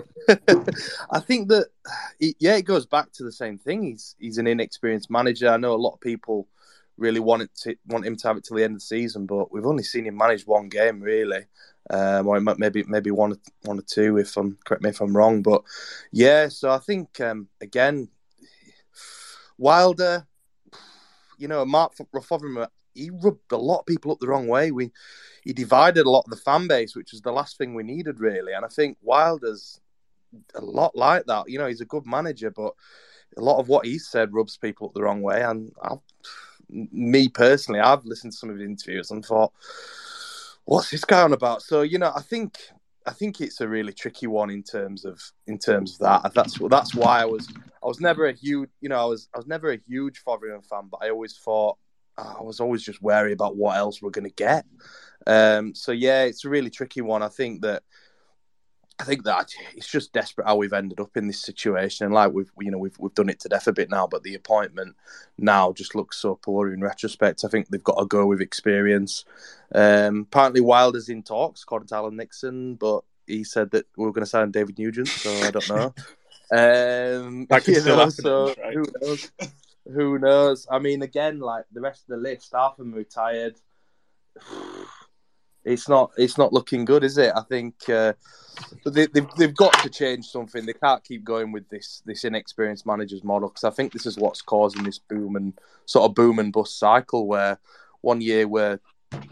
I 1.10 1.18
think 1.18 1.48
that 1.48 1.66
it, 2.20 2.36
yeah, 2.38 2.54
it 2.54 2.62
goes 2.62 2.86
back 2.86 3.10
to 3.14 3.24
the 3.24 3.32
same 3.32 3.58
thing. 3.58 3.82
He's 3.82 4.14
he's 4.20 4.38
an 4.38 4.46
inexperienced 4.46 5.10
manager. 5.10 5.48
I 5.48 5.56
know 5.56 5.74
a 5.74 5.76
lot 5.76 5.94
of 5.94 6.00
people 6.00 6.46
really 6.96 7.18
want 7.18 7.42
it 7.42 7.50
to 7.62 7.76
want 7.88 8.06
him 8.06 8.14
to 8.16 8.28
have 8.28 8.36
it 8.36 8.44
till 8.44 8.56
the 8.56 8.62
end 8.62 8.74
of 8.74 8.80
the 8.80 8.86
season, 8.86 9.26
but 9.26 9.52
we've 9.52 9.66
only 9.66 9.82
seen 9.82 10.06
him 10.06 10.16
manage 10.16 10.46
one 10.46 10.68
game 10.68 11.00
really, 11.00 11.44
um, 11.90 12.28
or 12.28 12.40
maybe 12.40 12.84
maybe 12.84 13.10
one 13.10 13.32
or- 13.32 13.40
one 13.64 13.78
or 13.80 13.82
two. 13.82 14.16
If 14.16 14.36
I'm 14.36 14.56
correct 14.64 14.84
me 14.84 14.90
if 14.90 15.00
I'm 15.00 15.16
wrong, 15.16 15.42
but 15.42 15.62
yeah. 16.12 16.48
So 16.48 16.70
I 16.70 16.78
think 16.78 17.20
um, 17.20 17.48
again, 17.60 18.08
Wilder, 19.58 20.26
you 21.38 21.48
know, 21.48 21.64
Mark 21.64 21.94
Fotheringham, 21.96 22.68
he 22.94 23.10
rubbed 23.10 23.52
a 23.52 23.56
lot 23.56 23.80
of 23.80 23.86
people 23.86 24.12
up 24.12 24.20
the 24.20 24.28
wrong 24.28 24.46
way. 24.46 24.70
We 24.70 24.92
he 25.42 25.52
divided 25.52 26.06
a 26.06 26.10
lot 26.10 26.24
of 26.24 26.30
the 26.30 26.36
fan 26.36 26.68
base, 26.68 26.94
which 26.94 27.12
was 27.12 27.20
the 27.20 27.32
last 27.32 27.58
thing 27.58 27.74
we 27.74 27.82
needed 27.82 28.20
really. 28.20 28.52
And 28.52 28.64
I 28.64 28.68
think 28.68 28.96
Wilder's 29.02 29.80
a 30.54 30.60
lot 30.60 30.96
like 30.96 31.26
that. 31.26 31.48
You 31.48 31.58
know, 31.58 31.66
he's 31.66 31.80
a 31.80 31.86
good 31.86 32.06
manager, 32.06 32.50
but 32.50 32.72
a 33.36 33.40
lot 33.40 33.58
of 33.58 33.68
what 33.68 33.86
he 33.86 33.98
said 33.98 34.32
rubs 34.32 34.56
people 34.56 34.88
up 34.88 34.94
the 34.94 35.02
wrong 35.02 35.22
way. 35.22 35.42
And 35.42 35.72
I've, 35.82 35.98
me 36.68 37.28
personally, 37.28 37.80
I've 37.80 38.04
listened 38.04 38.32
to 38.32 38.38
some 38.38 38.50
of 38.50 38.56
his 38.56 38.66
interviews 38.66 39.10
and 39.10 39.24
thought, 39.24 39.52
what's 40.64 40.90
this 40.90 41.04
guy 41.04 41.22
on 41.22 41.32
about? 41.32 41.62
So 41.62 41.82
you 41.82 41.98
know, 41.98 42.12
I 42.14 42.22
think 42.22 42.58
I 43.06 43.12
think 43.12 43.40
it's 43.40 43.60
a 43.60 43.68
really 43.68 43.92
tricky 43.92 44.26
one 44.26 44.50
in 44.50 44.62
terms 44.62 45.04
of 45.04 45.20
in 45.46 45.58
terms 45.58 45.94
of 45.94 45.98
that. 46.22 46.34
That's 46.34 46.58
that's 46.70 46.94
why 46.94 47.20
I 47.20 47.24
was 47.26 47.48
I 47.82 47.86
was 47.86 48.00
never 48.00 48.26
a 48.26 48.32
huge 48.32 48.70
you 48.80 48.88
know 48.88 49.00
I 49.00 49.04
was 49.04 49.28
I 49.34 49.38
was 49.38 49.46
never 49.46 49.72
a 49.72 49.80
huge 49.86 50.22
Fotheringham 50.24 50.62
fan, 50.62 50.88
but 50.90 51.00
I 51.02 51.10
always 51.10 51.36
thought 51.36 51.76
I 52.16 52.40
was 52.42 52.60
always 52.60 52.82
just 52.82 53.02
wary 53.02 53.32
about 53.32 53.56
what 53.56 53.76
else 53.76 54.00
we're 54.00 54.10
going 54.10 54.28
to 54.28 54.34
get. 54.34 54.64
Um, 55.26 55.74
so 55.74 55.92
yeah, 55.92 56.22
it's 56.22 56.44
a 56.44 56.48
really 56.48 56.70
tricky 56.70 57.00
one. 57.00 57.22
I 57.22 57.28
think 57.28 57.62
that 57.62 57.82
I 59.00 59.04
think 59.04 59.24
that 59.24 59.50
it's 59.74 59.90
just 59.90 60.12
desperate 60.12 60.46
how 60.46 60.56
we've 60.56 60.72
ended 60.72 61.00
up 61.00 61.16
in 61.16 61.26
this 61.26 61.40
situation. 61.42 62.06
And 62.06 62.14
like 62.14 62.32
we've 62.32 62.50
you 62.60 62.70
know 62.70 62.78
we've 62.78 62.96
we've 62.98 63.14
done 63.14 63.28
it 63.28 63.40
to 63.40 63.48
death 63.48 63.66
a 63.66 63.72
bit 63.72 63.90
now, 63.90 64.06
but 64.06 64.22
the 64.22 64.34
appointment 64.34 64.96
now 65.36 65.72
just 65.72 65.94
looks 65.94 66.18
so 66.18 66.36
poor 66.36 66.72
in 66.72 66.80
retrospect. 66.80 67.44
I 67.44 67.48
think 67.48 67.68
they've 67.68 67.82
got 67.82 67.98
to 67.98 68.06
go 68.06 68.26
with 68.26 68.40
experience. 68.40 69.24
Um, 69.74 70.26
apparently, 70.30 70.60
Wilder's 70.60 71.08
in 71.08 71.22
talks, 71.22 71.64
according 71.64 71.88
to 71.88 71.96
Alan 71.96 72.16
Nixon, 72.16 72.76
but 72.76 73.02
he 73.26 73.42
said 73.42 73.70
that 73.72 73.86
we 73.96 74.04
were 74.04 74.12
going 74.12 74.24
to 74.24 74.30
sign 74.30 74.50
David 74.52 74.78
Nugent, 74.78 75.08
so 75.08 75.30
I 75.44 75.50
don't 75.50 75.68
know. 75.68 75.86
um, 76.52 77.46
That 77.46 77.64
could 77.64 77.76
still 77.76 77.96
know, 77.96 77.98
happen, 77.98 78.12
so 78.12 78.54
right? 78.62 78.74
who 78.74 78.84
knows? 79.00 79.32
Who 79.92 80.18
knows? 80.18 80.66
I 80.70 80.78
mean, 80.78 81.02
again, 81.02 81.40
like 81.40 81.64
the 81.72 81.80
rest 81.80 82.02
of 82.02 82.08
the 82.08 82.16
list, 82.16 82.52
half 82.54 82.72
of 82.72 82.78
them 82.78 82.92
retired. 82.92 83.56
It's 85.64 85.88
not. 85.88 86.12
It's 86.16 86.38
not 86.38 86.52
looking 86.52 86.84
good, 86.84 87.04
is 87.04 87.18
it? 87.18 87.32
I 87.34 87.40
think 87.42 87.74
uh, 87.88 88.12
they, 88.84 89.06
they've 89.06 89.28
they've 89.36 89.56
got 89.56 89.72
to 89.82 89.88
change 89.88 90.26
something. 90.26 90.66
They 90.66 90.74
can't 90.74 91.02
keep 91.04 91.24
going 91.24 91.52
with 91.52 91.68
this 91.68 92.02
this 92.04 92.24
inexperienced 92.24 92.86
managers 92.86 93.24
model 93.24 93.48
because 93.48 93.64
I 93.64 93.70
think 93.70 93.92
this 93.92 94.06
is 94.06 94.18
what's 94.18 94.42
causing 94.42 94.82
this 94.82 94.98
boom 94.98 95.36
and 95.36 95.52
sort 95.86 96.08
of 96.08 96.14
boom 96.14 96.38
and 96.38 96.52
bust 96.52 96.78
cycle 96.78 97.26
where 97.26 97.58
one 98.02 98.20
year 98.20 98.46
we're 98.46 98.78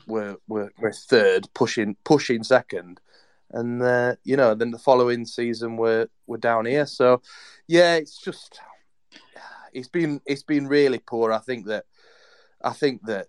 we're 0.06 0.36
we're, 0.48 0.70
we're 0.78 0.92
third, 0.92 1.48
pushing 1.54 1.96
pushing 2.04 2.42
second, 2.42 3.00
and 3.50 3.82
uh, 3.82 4.16
you 4.24 4.36
know 4.36 4.54
then 4.54 4.70
the 4.70 4.78
following 4.78 5.26
season 5.26 5.76
we're 5.76 6.08
we're 6.26 6.38
down 6.38 6.64
here. 6.64 6.86
So 6.86 7.22
yeah, 7.68 7.96
it's 7.96 8.18
just 8.18 8.60
it's 9.72 9.88
been 9.88 10.20
it's 10.26 10.42
been 10.42 10.66
really 10.66 10.98
poor. 10.98 11.32
I 11.32 11.38
think 11.38 11.66
that 11.66 11.84
I 12.62 12.72
think 12.72 13.02
that 13.06 13.26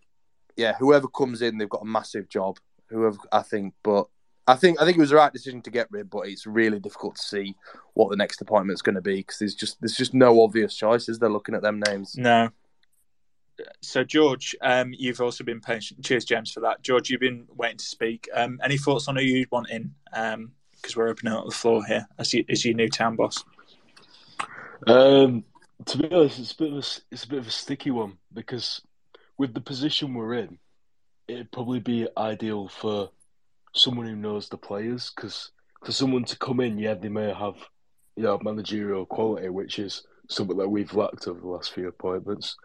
yeah, 0.55 0.75
whoever 0.77 1.07
comes 1.07 1.41
in, 1.41 1.57
they've 1.57 1.69
got 1.69 1.81
a 1.81 1.85
massive 1.85 2.29
job. 2.29 2.59
Whoever 2.89 3.17
I 3.31 3.41
think, 3.41 3.73
but 3.83 4.07
I 4.47 4.55
think 4.55 4.81
I 4.81 4.85
think 4.85 4.97
it 4.97 5.01
was 5.01 5.09
the 5.09 5.15
right 5.15 5.33
decision 5.33 5.61
to 5.63 5.71
get 5.71 5.87
rid. 5.91 6.09
But 6.09 6.27
it's 6.27 6.45
really 6.45 6.79
difficult 6.79 7.15
to 7.15 7.21
see 7.21 7.55
what 7.93 8.09
the 8.09 8.17
next 8.17 8.41
appointment's 8.41 8.81
going 8.81 8.95
to 8.95 9.01
be 9.01 9.17
because 9.17 9.39
there's 9.39 9.55
just 9.55 9.79
there's 9.81 9.97
just 9.97 10.13
no 10.13 10.43
obvious 10.43 10.75
choices. 10.75 11.19
They're 11.19 11.29
looking 11.29 11.55
at 11.55 11.61
them 11.61 11.81
names. 11.87 12.15
No. 12.17 12.49
So 13.81 14.03
George, 14.03 14.55
um, 14.61 14.93
you've 14.97 15.21
also 15.21 15.43
been 15.43 15.61
patient. 15.61 16.03
Cheers, 16.03 16.25
James, 16.25 16.51
for 16.51 16.61
that. 16.61 16.81
George, 16.81 17.09
you've 17.09 17.21
been 17.21 17.45
waiting 17.55 17.77
to 17.77 17.85
speak. 17.85 18.27
Um, 18.33 18.59
any 18.63 18.77
thoughts 18.77 19.07
on 19.07 19.15
who 19.15 19.21
you'd 19.21 19.51
want 19.51 19.69
in? 19.69 19.93
Because 20.11 20.95
we're 20.95 21.07
opening 21.07 21.33
up 21.33 21.45
the 21.45 21.51
floor 21.51 21.85
here 21.85 22.07
as 22.17 22.33
you, 22.33 22.43
as 22.49 22.65
your 22.65 22.73
new 22.73 22.89
town 22.89 23.15
boss. 23.15 23.43
Um, 24.87 25.43
to 25.85 25.97
be 25.97 26.11
honest, 26.11 26.39
it's 26.39 26.51
a 26.51 26.57
bit 26.57 26.71
of 26.71 26.77
a, 26.77 26.85
it's 27.11 27.23
a 27.23 27.27
bit 27.27 27.39
of 27.39 27.47
a 27.47 27.51
sticky 27.51 27.91
one 27.91 28.17
because 28.33 28.81
with 29.37 29.53
the 29.53 29.61
position 29.61 30.13
we're 30.13 30.33
in, 30.33 30.57
it'd 31.27 31.51
probably 31.51 31.79
be 31.79 32.07
ideal 32.17 32.67
for 32.67 33.09
someone 33.73 34.07
who 34.07 34.15
knows 34.15 34.49
the 34.49 34.57
players. 34.57 35.11
Because 35.15 35.51
for 35.83 35.91
someone 35.91 36.25
to 36.25 36.37
come 36.37 36.59
in, 36.59 36.77
yeah, 36.77 36.93
they 36.93 37.09
may 37.09 37.33
have 37.33 37.55
you 38.15 38.23
know 38.23 38.39
managerial 38.41 39.05
quality, 39.05 39.49
which 39.49 39.79
is 39.79 40.03
something 40.29 40.57
that 40.57 40.69
we've 40.69 40.93
lacked 40.93 41.27
over 41.27 41.39
the 41.39 41.47
last 41.47 41.73
few 41.73 41.87
appointments. 41.87 42.55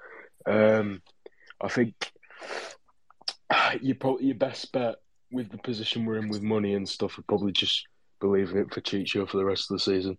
Um, 0.47 1.03
I 1.61 1.69
think 1.69 2.13
you 3.81 3.95
probably 3.95 4.27
your 4.27 4.37
best 4.37 4.73
bet 4.73 4.97
with 5.31 5.51
the 5.51 5.59
position 5.59 6.05
we're 6.05 6.19
in 6.19 6.29
with 6.29 6.43
money 6.43 6.75
and 6.75 6.89
stuff 6.89 7.17
would 7.17 7.27
probably 7.27 7.53
just 7.53 7.87
be 8.21 8.27
leaving 8.27 8.59
it 8.59 8.73
for 8.73 8.81
Chicho 8.81 9.29
for 9.29 9.37
the 9.37 9.45
rest 9.45 9.71
of 9.71 9.77
the 9.77 9.81
season 9.81 10.17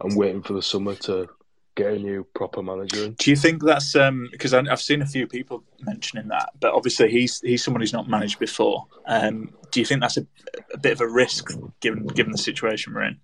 and 0.00 0.16
waiting 0.16 0.42
for 0.42 0.52
the 0.52 0.62
summer 0.62 0.94
to 0.94 1.28
get 1.74 1.92
a 1.92 1.98
new 1.98 2.26
proper 2.34 2.62
manager 2.62 3.04
in. 3.04 3.14
Do 3.14 3.30
you 3.30 3.36
think 3.36 3.62
that's 3.62 3.94
um, 3.96 4.28
because 4.32 4.54
I've 4.54 4.80
seen 4.80 5.02
a 5.02 5.06
few 5.06 5.26
people 5.26 5.62
mentioning 5.80 6.28
that, 6.28 6.50
but 6.60 6.72
obviously 6.72 7.10
he's 7.10 7.40
he's 7.40 7.62
someone 7.62 7.80
who's 7.80 7.92
not 7.92 8.08
managed 8.08 8.38
before. 8.38 8.86
Um, 9.06 9.52
do 9.70 9.80
you 9.80 9.86
think 9.86 10.00
that's 10.00 10.16
a, 10.16 10.26
a 10.72 10.78
bit 10.78 10.92
of 10.92 11.00
a 11.00 11.08
risk 11.08 11.52
given 11.80 12.06
given 12.06 12.32
the 12.32 12.38
situation 12.38 12.94
we're 12.94 13.04
in? 13.04 13.20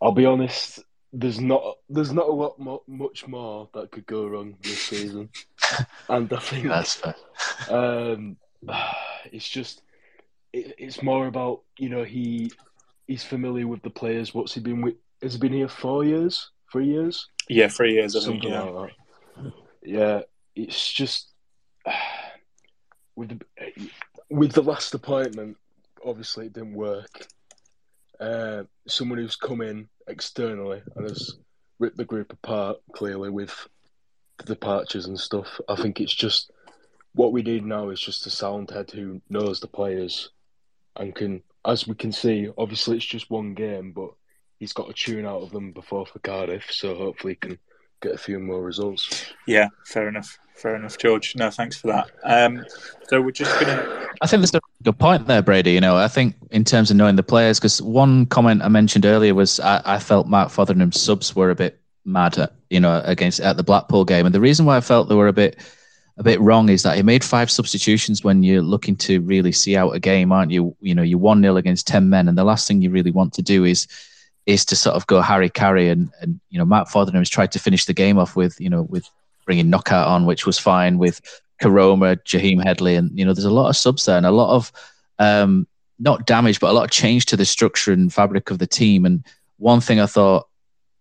I'll 0.00 0.12
be 0.12 0.26
honest. 0.26 0.80
There's 1.12 1.40
not 1.40 1.76
there's 1.88 2.12
not 2.12 2.28
a 2.28 2.32
lot 2.32 2.58
mo- 2.58 2.84
much 2.86 3.28
more 3.28 3.68
that 3.74 3.90
could 3.90 4.06
go 4.06 4.26
wrong 4.26 4.56
this 4.62 4.80
season, 4.80 5.28
and 6.08 6.32
I 6.32 6.38
think 6.38 6.68
that's 6.68 6.94
fair. 6.94 7.14
Um, 7.68 8.36
it's 9.32 9.48
just 9.48 9.82
it, 10.52 10.74
it's 10.78 11.02
more 11.02 11.26
about 11.26 11.62
you 11.78 11.88
know 11.88 12.04
he 12.04 12.50
he's 13.06 13.24
familiar 13.24 13.66
with 13.66 13.82
the 13.82 13.90
players. 13.90 14.32
What's 14.34 14.54
he 14.54 14.60
been 14.60 14.80
with? 14.80 14.94
Has 15.22 15.36
been 15.36 15.52
here 15.52 15.68
four 15.68 16.04
years? 16.04 16.50
Three 16.70 16.86
years? 16.86 17.28
Yeah, 17.48 17.68
three 17.68 17.92
years. 17.94 18.16
I 18.16 18.20
Something 18.20 18.40
think. 18.42 18.52
Yeah. 18.52 18.62
like 18.62 18.92
that. 19.36 19.52
Yeah, 19.84 20.20
it's 20.54 20.92
just 20.92 21.30
with 23.16 23.38
the 23.38 23.90
with 24.30 24.52
the 24.52 24.62
last 24.62 24.94
appointment. 24.94 25.56
Obviously, 26.04 26.46
it 26.46 26.52
didn't 26.52 26.74
work. 26.74 27.26
Uh, 28.18 28.64
someone 28.88 29.18
who's 29.18 29.36
come 29.36 29.60
in 29.60 29.88
externally 30.08 30.82
and 30.96 31.08
has 31.08 31.36
ripped 31.78 31.96
the 31.96 32.04
group 32.04 32.32
apart 32.32 32.78
clearly 32.92 33.30
with 33.30 33.68
the 34.38 34.44
departures 34.44 35.06
and 35.06 35.18
stuff. 35.18 35.60
I 35.68 35.76
think 35.76 36.00
it's 36.00 36.14
just 36.14 36.50
what 37.14 37.32
we 37.32 37.42
need 37.42 37.64
now 37.64 37.90
is 37.90 38.00
just 38.00 38.26
a 38.26 38.30
sound 38.30 38.70
head 38.70 38.90
who 38.90 39.20
knows 39.28 39.60
the 39.60 39.66
players 39.66 40.30
and 40.96 41.14
can, 41.14 41.42
as 41.64 41.86
we 41.86 41.94
can 41.94 42.12
see, 42.12 42.48
obviously 42.56 42.96
it's 42.96 43.06
just 43.06 43.30
one 43.30 43.54
game, 43.54 43.92
but 43.92 44.10
he's 44.62 44.72
got 44.72 44.88
a 44.88 44.92
tune 44.92 45.26
out 45.26 45.42
of 45.42 45.50
them 45.50 45.72
before 45.72 46.06
for 46.06 46.20
Cardiff, 46.20 46.70
so 46.70 46.94
hopefully 46.94 47.32
he 47.32 47.48
can 47.48 47.58
get 48.00 48.14
a 48.14 48.16
few 48.18 48.38
more 48.38 48.62
results. 48.62 49.32
Yeah, 49.44 49.66
fair 49.84 50.06
enough. 50.06 50.38
Fair 50.54 50.76
enough, 50.76 50.98
George. 50.98 51.34
No, 51.34 51.50
thanks 51.50 51.76
for 51.76 51.88
that. 51.88 52.10
Um, 52.22 52.64
so 53.08 53.20
we're 53.20 53.32
just 53.32 53.58
gonna. 53.58 54.06
I 54.20 54.28
think 54.28 54.40
there's 54.40 54.54
a 54.54 54.60
good 54.84 54.96
point 55.00 55.26
there, 55.26 55.42
Brady. 55.42 55.72
You 55.72 55.80
know, 55.80 55.96
I 55.96 56.06
think 56.06 56.36
in 56.52 56.62
terms 56.62 56.92
of 56.92 56.96
knowing 56.96 57.16
the 57.16 57.24
players, 57.24 57.58
because 57.58 57.82
one 57.82 58.24
comment 58.26 58.62
I 58.62 58.68
mentioned 58.68 59.04
earlier 59.04 59.34
was 59.34 59.58
I, 59.58 59.82
I 59.84 59.98
felt 59.98 60.28
Mark 60.28 60.50
Fotheringham 60.50 60.92
subs 60.92 61.34
were 61.34 61.50
a 61.50 61.56
bit 61.56 61.80
mad, 62.04 62.38
at, 62.38 62.52
you 62.70 62.78
know, 62.78 63.02
against 63.04 63.40
at 63.40 63.56
the 63.56 63.64
Blackpool 63.64 64.04
game, 64.04 64.26
and 64.26 64.34
the 64.34 64.40
reason 64.40 64.64
why 64.64 64.76
I 64.76 64.80
felt 64.80 65.08
they 65.08 65.16
were 65.16 65.26
a 65.26 65.32
bit 65.32 65.58
a 66.18 66.22
bit 66.22 66.40
wrong 66.40 66.68
is 66.68 66.84
that 66.84 66.94
he 66.94 67.02
made 67.02 67.24
five 67.24 67.50
substitutions 67.50 68.22
when 68.22 68.44
you're 68.44 68.62
looking 68.62 68.94
to 68.94 69.20
really 69.22 69.50
see 69.50 69.76
out 69.76 69.96
a 69.96 69.98
game, 69.98 70.30
aren't 70.30 70.52
you? 70.52 70.76
You 70.80 70.94
know, 70.94 71.02
you're 71.02 71.18
one 71.18 71.42
0 71.42 71.56
against 71.56 71.88
ten 71.88 72.08
men, 72.08 72.28
and 72.28 72.38
the 72.38 72.44
last 72.44 72.68
thing 72.68 72.80
you 72.80 72.90
really 72.90 73.10
want 73.10 73.32
to 73.32 73.42
do 73.42 73.64
is 73.64 73.88
is 74.46 74.64
to 74.66 74.76
sort 74.76 74.96
of 74.96 75.06
go 75.06 75.20
Harry 75.20 75.48
Carey 75.48 75.88
and 75.88 76.10
and 76.20 76.40
you 76.50 76.58
know 76.58 76.64
Matt 76.64 76.88
Fotheringham 76.88 77.20
has 77.20 77.30
tried 77.30 77.52
to 77.52 77.58
finish 77.58 77.84
the 77.84 77.94
game 77.94 78.18
off 78.18 78.36
with 78.36 78.60
you 78.60 78.70
know 78.70 78.82
with 78.82 79.08
bringing 79.44 79.70
knockout 79.70 80.08
on, 80.08 80.26
which 80.26 80.46
was 80.46 80.58
fine 80.58 80.98
with 80.98 81.20
Koroma, 81.60 82.16
Jaheim 82.24 82.62
Headley, 82.62 82.96
and 82.96 83.16
you 83.18 83.24
know 83.24 83.32
there's 83.32 83.44
a 83.44 83.50
lot 83.50 83.68
of 83.68 83.76
subs 83.76 84.04
there 84.04 84.16
and 84.16 84.26
a 84.26 84.30
lot 84.30 84.54
of 84.54 84.72
um, 85.18 85.66
not 85.98 86.26
damage, 86.26 86.60
but 86.60 86.70
a 86.70 86.72
lot 86.72 86.84
of 86.84 86.90
change 86.90 87.26
to 87.26 87.36
the 87.36 87.44
structure 87.44 87.92
and 87.92 88.12
fabric 88.12 88.50
of 88.50 88.58
the 88.58 88.66
team. 88.66 89.04
And 89.04 89.24
one 89.58 89.80
thing 89.80 90.00
I 90.00 90.06
thought 90.06 90.48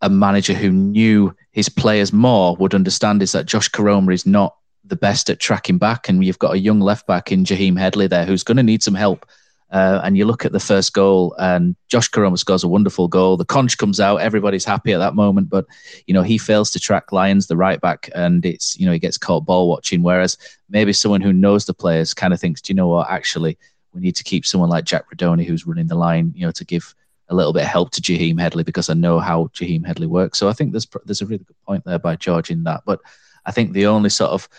a 0.02 0.10
manager 0.10 0.54
who 0.54 0.72
knew 0.72 1.36
his 1.52 1.70
players 1.70 2.12
more 2.14 2.56
would 2.58 2.74
understand 2.74 3.22
is 3.22 3.32
that 3.32 3.46
Josh 3.46 3.70
Koroma 3.70 4.14
is 4.14 4.26
not 4.26 4.56
the 4.84 4.96
best 4.96 5.30
at 5.30 5.40
tracking 5.40 5.78
back, 5.78 6.10
and 6.10 6.24
you've 6.24 6.40
got 6.40 6.54
a 6.54 6.60
young 6.60 6.80
left 6.80 7.08
back 7.08 7.32
in 7.32 7.44
Jaheim 7.44 7.78
Headley 7.78 8.08
there 8.08 8.26
who's 8.26 8.44
going 8.44 8.58
to 8.58 8.64
need 8.64 8.84
some 8.84 8.96
help. 8.96 9.28
Uh, 9.72 10.02
and 10.04 10.18
you 10.18 10.26
look 10.26 10.44
at 10.44 10.52
the 10.52 10.60
first 10.60 10.94
goal, 10.94 11.34
and 11.40 11.76
Josh 11.88 12.10
Koroma 12.10 12.38
scores 12.38 12.64
a 12.64 12.68
wonderful 12.68 13.08
goal. 13.08 13.38
The 13.38 13.46
conch 13.46 13.78
comes 13.78 14.02
out, 14.02 14.18
everybody's 14.18 14.66
happy 14.66 14.92
at 14.92 14.98
that 14.98 15.16
moment, 15.16 15.50
but 15.50 15.66
you 16.08 16.14
know 16.14 16.24
he 16.24 16.38
fails 16.38 16.72
to 16.72 16.80
track 16.80 17.12
Lyons, 17.12 17.48
the 17.48 17.56
right 17.56 17.80
back, 17.80 18.10
and 18.14 18.46
it's 18.46 18.78
you 18.78 18.86
know 18.86 18.92
he 18.92 19.00
gets 19.00 19.18
caught 19.18 19.46
ball 19.46 19.70
watching. 19.70 20.04
Whereas 20.04 20.38
maybe 20.70 20.92
someone 20.92 21.22
who 21.22 21.32
knows 21.32 21.66
the 21.66 21.74
players 21.74 22.14
kind 22.14 22.34
of 22.34 22.40
thinks, 22.40 22.62
do 22.62 22.74
you 22.74 22.76
know 22.76 22.90
what? 22.90 23.10
Actually, 23.10 23.58
we 23.94 24.02
need 24.02 24.16
to 24.18 24.24
keep 24.24 24.46
someone 24.46 24.70
like 24.70 24.84
Jack 24.84 25.10
Rudoni 25.10 25.46
who's 25.46 25.66
running 25.66 25.88
the 25.88 25.96
line, 25.96 26.34
you 26.36 26.46
know, 26.46 26.52
to 26.52 26.66
give 26.66 26.94
a 27.30 27.36
little 27.36 27.54
bit 27.54 27.64
of 27.64 27.70
help 27.70 27.92
to 27.92 28.02
Jaheim 28.02 28.40
Headley 28.40 28.64
because 28.64 28.90
I 28.90 28.94
know 28.94 29.20
how 29.20 29.46
Jaheim 29.54 29.86
Headley 29.86 30.08
works. 30.08 30.38
So 30.38 30.50
I 30.50 30.54
think 30.54 30.74
there's 30.74 30.88
there's 31.06 31.22
a 31.22 31.26
really 31.26 31.46
good 31.46 31.62
point 31.66 31.86
there 31.86 32.00
by 32.00 32.18
George 32.18 32.52
in 32.52 32.64
that. 32.64 32.82
But 32.86 33.00
I 33.46 33.52
think 33.52 33.72
the 33.72 33.88
only 33.88 34.10
sort 34.10 34.32
of 34.32 34.50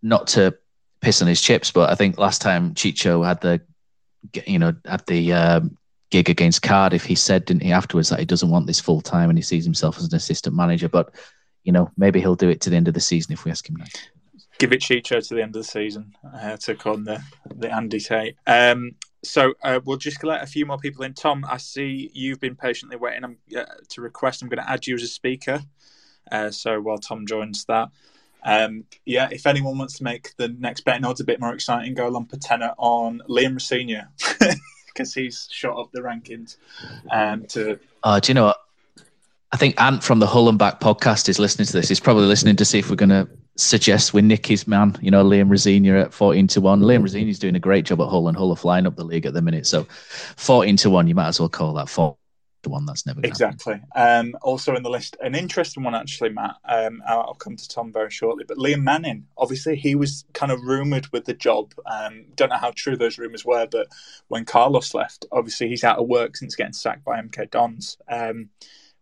not 0.00 0.28
to 0.28 0.56
piss 1.00 1.22
on 1.22 1.28
his 1.28 1.42
chips, 1.42 1.70
but 1.70 1.90
I 1.90 1.96
think 1.96 2.18
last 2.18 2.40
time 2.40 2.74
Chicho 2.74 3.26
had 3.26 3.40
the 3.40 3.60
you 4.46 4.58
know 4.58 4.74
at 4.84 5.06
the 5.06 5.32
um, 5.32 5.76
gig 6.10 6.30
against 6.30 6.62
Cardiff, 6.62 7.02
if 7.02 7.06
he 7.06 7.14
said 7.14 7.44
didn't 7.44 7.62
he 7.62 7.72
afterwards 7.72 8.08
that 8.08 8.20
he 8.20 8.24
doesn't 8.24 8.50
want 8.50 8.66
this 8.66 8.80
full 8.80 9.00
time 9.00 9.30
and 9.30 9.38
he 9.38 9.42
sees 9.42 9.64
himself 9.64 9.98
as 9.98 10.04
an 10.04 10.14
assistant 10.14 10.54
manager. 10.54 10.88
But 10.88 11.14
you 11.64 11.72
know 11.72 11.90
maybe 11.96 12.20
he'll 12.20 12.34
do 12.34 12.48
it 12.48 12.60
to 12.62 12.70
the 12.70 12.76
end 12.76 12.88
of 12.88 12.94
the 12.94 13.00
season 13.00 13.32
if 13.32 13.44
we 13.44 13.50
ask 13.50 13.68
him 13.68 13.76
now. 13.76 13.86
Give 14.58 14.72
it 14.72 14.80
Chicho 14.80 15.26
to 15.26 15.34
the 15.34 15.42
end 15.42 15.56
of 15.56 15.62
the 15.62 15.68
season 15.68 16.14
uh, 16.32 16.56
to 16.58 16.76
on 16.88 17.04
the 17.04 17.22
the 17.54 17.72
Andy 17.72 18.00
Tate. 18.00 18.36
Um, 18.46 18.92
so 19.24 19.54
uh, 19.62 19.80
we'll 19.84 19.96
just 19.96 20.22
let 20.22 20.42
a 20.42 20.46
few 20.46 20.66
more 20.66 20.78
people 20.78 21.04
in. 21.04 21.14
Tom, 21.14 21.44
I 21.48 21.56
see 21.56 22.10
you've 22.12 22.40
been 22.40 22.56
patiently 22.56 22.96
waiting 22.96 23.36
uh, 23.56 23.64
to 23.88 24.00
request. 24.00 24.42
I'm 24.42 24.48
going 24.48 24.64
to 24.64 24.70
add 24.70 24.86
you 24.86 24.94
as 24.94 25.02
a 25.02 25.08
speaker. 25.08 25.62
Uh, 26.30 26.50
so 26.50 26.80
while 26.80 26.98
Tom 26.98 27.26
joins 27.26 27.64
that, 27.66 27.88
um, 28.44 28.84
yeah, 29.04 29.28
if 29.30 29.46
anyone 29.46 29.78
wants 29.78 29.98
to 29.98 30.04
make 30.04 30.36
the 30.36 30.48
next 30.48 30.82
betting 30.84 31.04
odds 31.04 31.20
a 31.20 31.24
bit 31.24 31.40
more 31.40 31.54
exciting, 31.54 31.94
go 31.94 32.06
along 32.06 32.26
Patena 32.26 32.74
on 32.76 33.22
Liam 33.28 33.54
Rosenior 33.54 34.08
because 34.86 35.14
he's 35.14 35.48
shot 35.50 35.78
up 35.78 35.90
the 35.92 36.00
rankings. 36.00 36.56
Um, 37.10 37.46
to 37.48 37.78
Oh, 38.02 38.20
do 38.20 38.30
you 38.30 38.34
know 38.34 38.44
what? 38.44 38.58
I 39.50 39.56
think 39.56 39.80
Ant 39.80 40.02
from 40.02 40.18
the 40.18 40.26
Hull 40.26 40.48
and 40.48 40.58
Back 40.58 40.80
podcast 40.80 41.28
is 41.28 41.38
listening 41.38 41.66
to 41.66 41.72
this. 41.72 41.88
He's 41.88 42.00
probably 42.00 42.26
listening 42.26 42.56
to 42.56 42.64
see 42.64 42.80
if 42.80 42.90
we're 42.90 42.96
going 42.96 43.08
to 43.10 43.28
suggest 43.56 44.12
we 44.12 44.20
nick 44.20 44.46
his 44.46 44.66
man, 44.66 44.96
you 45.00 45.10
know, 45.10 45.24
Liam 45.24 45.48
Rosenior 45.48 45.96
at 45.96 46.12
14 46.12 46.46
to 46.48 46.60
1. 46.60 46.80
Liam 46.80 47.02
Rosenior's 47.02 47.38
doing 47.38 47.54
a 47.54 47.60
great 47.60 47.84
job 47.86 48.00
at 48.00 48.08
Hull, 48.08 48.28
and 48.28 48.36
Hull 48.36 48.50
are 48.50 48.56
flying 48.56 48.86
up 48.86 48.96
the 48.96 49.04
league 49.04 49.26
at 49.26 49.32
the 49.32 49.40
minute. 49.40 49.66
So 49.66 49.84
14 50.36 50.76
to 50.78 50.90
1, 50.90 51.06
you 51.06 51.14
might 51.14 51.28
as 51.28 51.40
well 51.40 51.48
call 51.48 51.72
that 51.74 51.88
4 51.88 52.16
to 52.64 52.70
1. 52.70 52.86
That's 52.86 53.06
never 53.06 53.20
exactly. 53.22 53.80
Um, 53.94 54.36
also 54.42 54.74
in 54.74 54.82
the 54.82 54.90
list, 54.90 55.16
an 55.22 55.34
interesting 55.34 55.82
one 55.82 55.94
actually, 55.94 56.30
Matt. 56.30 56.56
Um, 56.64 57.02
I'll, 57.06 57.34
come 57.34 57.56
to 57.56 57.68
Tom 57.68 57.92
very 57.92 58.10
shortly, 58.10 58.44
but 58.46 58.58
Liam 58.58 58.82
Manning. 58.82 59.26
Obviously, 59.36 59.76
he 59.76 59.94
was 59.94 60.24
kind 60.32 60.52
of 60.52 60.60
rumored 60.62 61.06
with 61.12 61.24
the 61.24 61.34
job. 61.34 61.74
Um, 61.86 62.26
don't 62.34 62.50
know 62.50 62.56
how 62.56 62.72
true 62.74 62.96
those 62.96 63.18
rumors 63.18 63.44
were, 63.44 63.66
but 63.70 63.88
when 64.28 64.44
Carlos 64.44 64.94
left, 64.94 65.26
obviously 65.32 65.68
he's 65.68 65.84
out 65.84 65.98
of 65.98 66.08
work 66.08 66.36
since 66.36 66.54
getting 66.54 66.72
sacked 66.72 67.04
by 67.04 67.20
MK 67.20 67.50
Dons. 67.50 67.98
Um, 68.08 68.50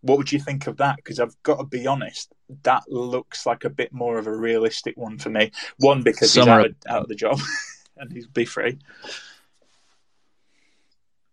what 0.03 0.19
would 0.19 0.33
you 0.33 0.41
think 0.41 0.67
of 0.67 0.79
that? 0.79 0.97
Because 0.97 1.21
I've 1.21 1.41
got 1.43 1.59
to 1.59 1.65
be 1.65 1.87
honest, 1.87 2.33
that 2.65 2.85
looks 2.89 3.47
like 3.47 3.65
a 3.65 3.71
bit 3.71 3.93
more 3.93 4.19
of 4.19 4.27
a 4.27 4.37
realistic 4.37 4.97
one 4.97 5.19
for 5.19 5.31
me. 5.31 5.53
One 5.79 6.03
because 6.03 6.35
he's 6.35 6.47
out 6.47 6.67
of, 6.67 6.75
out 6.89 7.03
of 7.03 7.09
the 7.09 7.15
job 7.15 7.39
and 7.97 8.13
he's 8.13 8.27
be 8.27 8.45
free. 8.45 8.79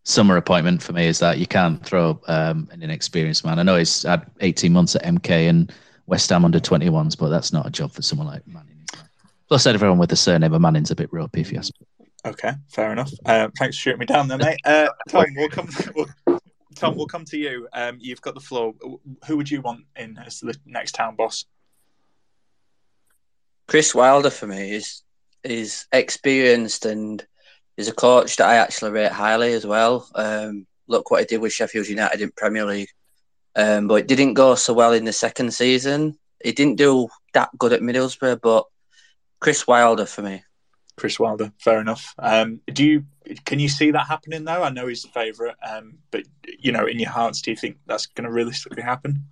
Summer 0.10 0.38
appointment 0.38 0.82
for 0.82 0.92
me 0.92 1.06
is 1.06 1.20
that 1.20 1.38
you 1.38 1.46
can't 1.46 1.86
throw 1.86 2.20
um, 2.28 2.68
an 2.72 2.82
inexperienced 2.82 3.46
man. 3.46 3.60
I 3.60 3.64
know 3.64 3.78
he's 3.78 4.04
had 4.04 4.26
18 4.42 4.74
months 4.74 4.96
at 4.96 5.04
MK 5.04 5.30
and 5.50 5.72
West 6.08 6.30
Ham 6.32 6.44
under 6.44 6.60
21s, 6.60 7.18
but 7.18 7.30
that's 7.30 7.54
not 7.54 7.68
a 7.68 7.70
job 7.70 7.92
for 7.92 8.02
someone 8.02 8.28
like 8.28 8.46
Manning. 8.48 8.84
Plus, 9.48 9.68
everyone 9.68 10.00
with 10.00 10.10
the 10.10 10.16
surname 10.16 10.54
of 10.54 10.62
Manning's 10.62 10.92
a 10.92 10.96
bit 10.96 11.14
ropey, 11.14 11.42
if 11.42 11.52
you 11.52 11.60
ask 11.60 11.72
me. 11.80 12.08
Okay, 12.26 12.54
fair 12.68 12.92
enough. 12.92 13.12
Uh, 13.26 13.50
thanks 13.58 13.78
for 13.78 13.82
shooting 13.82 14.00
me 14.00 14.06
down 14.06 14.28
there, 14.28 14.38
mate. 14.40 14.60
Uh, 14.66 14.90
Tom, 15.10 15.26
we'll 15.36 15.50
come. 15.50 15.70
We'll, 15.96 16.40
Tom, 16.76 16.96
we'll 16.96 17.08
come 17.08 17.26
to 17.26 17.38
you. 17.38 17.68
Um, 17.74 17.98
you've 18.00 18.22
got 18.22 18.34
the 18.34 18.42
floor. 18.42 18.74
Who 19.26 19.38
would 19.38 19.50
you 19.50 19.62
want 19.62 19.86
in 19.96 20.18
as 20.18 20.40
the 20.40 20.56
next 20.66 20.94
town 20.94 21.16
boss? 21.16 21.46
Chris 23.68 23.94
Wilder 23.96 24.30
for 24.30 24.48
me 24.48 24.74
is 24.74 25.04
is 25.44 25.86
experienced 25.94 26.86
and 26.86 27.26
is 27.80 27.88
a 27.88 27.94
coach 27.94 28.36
that 28.36 28.50
I 28.50 28.56
actually 28.56 28.92
rate 28.92 29.12
highly 29.12 29.54
as 29.54 29.66
well. 29.66 30.06
Um, 30.14 30.68
look 30.88 31.10
what 31.10 31.22
he 31.22 31.26
did 31.26 31.40
with 31.40 31.54
Sheffield 31.54 31.88
United 31.88 32.20
in 32.20 32.30
Premier 32.36 32.66
League, 32.66 32.90
um, 33.56 33.88
but 33.88 34.02
it 34.02 34.08
didn't 34.08 34.34
go 34.34 34.56
so 34.56 34.74
well 34.74 34.92
in 34.92 35.06
the 35.06 35.14
second 35.14 35.54
season. 35.54 36.20
He 36.44 36.52
didn't 36.52 36.76
do 36.76 37.08
that 37.34 37.50
good 37.58 37.72
at 37.72 37.80
Middlesbrough, 37.80 38.42
but 38.42 38.66
Chris 39.40 39.66
Wilder 39.66 40.06
for 40.06 40.22
me. 40.22 40.44
Chris 40.98 41.18
Wilder, 41.18 41.54
fair 41.58 41.80
enough. 41.80 42.14
Um, 42.20 42.60
do 42.68 42.84
you 42.86 43.06
can 43.46 43.60
you 43.60 43.70
see 43.70 43.92
that 43.92 44.08
happening 44.08 44.44
though? 44.44 44.62
I 44.62 44.70
know 44.72 44.88
he's 44.88 45.04
the 45.04 45.10
favourite, 45.10 45.56
um, 45.66 46.00
but 46.12 46.24
you 46.60 46.74
know, 46.74 46.86
in 46.86 47.00
your 47.00 47.12
hearts, 47.12 47.42
do 47.42 47.52
you 47.52 47.56
think 47.56 47.78
that's 47.88 48.08
going 48.08 48.26
to 48.26 48.32
realistically 48.32 48.84
happen? 48.84 49.24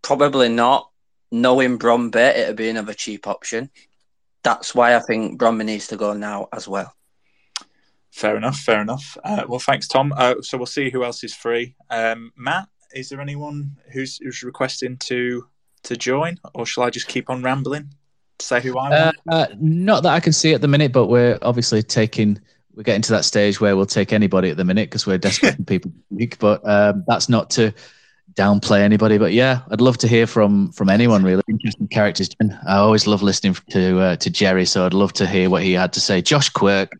Probably 0.00 0.48
not. 0.48 0.90
Knowing 1.30 1.78
Bromby, 1.78 2.36
it'd 2.36 2.56
be 2.56 2.70
another 2.70 2.94
cheap 2.94 3.26
option. 3.26 3.68
That's 4.44 4.74
why 4.74 4.94
I 4.94 5.00
think 5.00 5.40
Bromby 5.40 5.64
needs 5.64 5.88
to 5.88 5.96
go 5.96 6.12
now 6.12 6.48
as 6.52 6.68
well. 6.68 6.94
Fair 8.12 8.36
enough, 8.36 8.58
fair 8.58 8.80
enough. 8.80 9.16
Uh, 9.24 9.44
well, 9.48 9.58
thanks, 9.58 9.88
Tom. 9.88 10.12
Uh, 10.16 10.34
so 10.40 10.56
we'll 10.56 10.66
see 10.66 10.90
who 10.90 11.02
else 11.02 11.24
is 11.24 11.34
free. 11.34 11.74
Um, 11.90 12.30
Matt, 12.36 12.68
is 12.94 13.08
there 13.08 13.20
anyone 13.20 13.76
who's, 13.92 14.18
who's 14.18 14.42
requesting 14.44 14.96
to 14.98 15.46
to 15.84 15.96
join, 15.96 16.38
or 16.54 16.64
shall 16.64 16.84
I 16.84 16.88
just 16.90 17.08
keep 17.08 17.28
on 17.28 17.42
rambling? 17.42 17.92
To 18.38 18.46
say 18.46 18.60
who 18.62 18.78
I 18.78 18.88
Uh, 18.90 19.12
want. 19.26 19.50
uh, 19.50 19.54
not 19.60 20.02
that 20.04 20.12
I 20.14 20.20
can 20.20 20.32
see 20.32 20.54
at 20.54 20.60
the 20.62 20.68
minute, 20.68 20.92
but 20.92 21.08
we're 21.08 21.38
obviously 21.42 21.82
taking. 21.82 22.40
We're 22.74 22.84
getting 22.84 23.02
to 23.02 23.12
that 23.12 23.24
stage 23.24 23.60
where 23.60 23.76
we'll 23.76 23.84
take 23.86 24.12
anybody 24.12 24.50
at 24.50 24.56
the 24.56 24.64
minute 24.64 24.88
because 24.90 25.06
we're 25.06 25.18
desperate 25.18 25.54
for 25.56 25.62
people 25.64 25.90
to 25.90 25.96
speak. 26.14 26.38
But 26.38 26.66
um, 26.68 27.04
that's 27.06 27.28
not 27.28 27.50
to 27.50 27.72
downplay 28.36 28.80
anybody, 28.80 29.18
but 29.18 29.32
yeah, 29.32 29.60
I'd 29.70 29.80
love 29.80 29.98
to 29.98 30.08
hear 30.08 30.26
from 30.26 30.72
from 30.72 30.90
anyone. 30.90 31.22
Really 31.22 31.42
interesting 31.48 31.88
characters. 31.88 32.30
I 32.66 32.76
always 32.76 33.06
love 33.06 33.22
listening 33.22 33.56
to 33.70 34.00
uh, 34.00 34.16
to 34.16 34.30
Jerry, 34.30 34.64
so 34.64 34.86
I'd 34.86 34.94
love 34.94 35.12
to 35.14 35.26
hear 35.26 35.50
what 35.50 35.62
he 35.62 35.72
had 35.72 35.92
to 35.94 36.00
say. 36.00 36.22
Josh 36.22 36.48
Quirk 36.48 36.92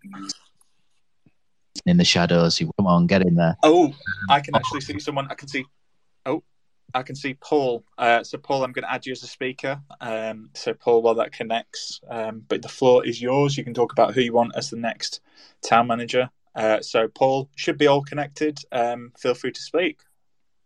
in 1.87 1.97
the 1.97 2.05
shadows. 2.05 2.61
You 2.61 2.71
come 2.77 2.87
on, 2.87 3.07
get 3.07 3.23
in 3.23 3.35
there. 3.35 3.57
Oh, 3.63 3.93
I 4.29 4.41
can 4.41 4.55
actually 4.55 4.81
see 4.81 4.99
someone. 4.99 5.27
I 5.31 5.35
can 5.35 5.49
see. 5.49 5.65
Oh, 6.27 6.43
I 6.95 7.03
can 7.03 7.17
see 7.17 7.35
Paul. 7.35 7.85
Uh, 7.99 8.23
so 8.23 8.39
Paul, 8.39 8.65
I'm 8.65 8.73
going 8.73 8.85
to 8.85 8.93
add 8.93 9.05
you 9.05 9.13
as 9.13 9.23
a 9.23 9.27
speaker. 9.27 9.81
Um, 10.01 10.51
so 10.55 10.73
Paul, 10.75 11.03
while 11.03 11.17
that 11.17 11.33
connects, 11.33 12.01
um, 12.09 12.45
but 12.49 12.63
the 12.63 12.69
floor 12.69 13.05
is 13.05 13.21
yours. 13.21 13.57
You 13.57 13.65
can 13.65 13.75
talk 13.75 13.93
about 13.93 14.15
who 14.15 14.21
you 14.21 14.33
want 14.33 14.53
as 14.57 14.71
the 14.71 14.77
next 14.77 15.21
town 15.63 15.89
manager. 15.89 16.31
Uh, 16.55 16.81
so 16.81 17.09
Paul 17.09 17.51
should 17.57 17.79
be 17.79 17.89
all 17.89 18.03
connected. 18.03 18.61
Um, 18.71 19.13
feel 19.19 19.35
free 19.35 19.51
to 19.51 19.61
speak. 19.61 19.99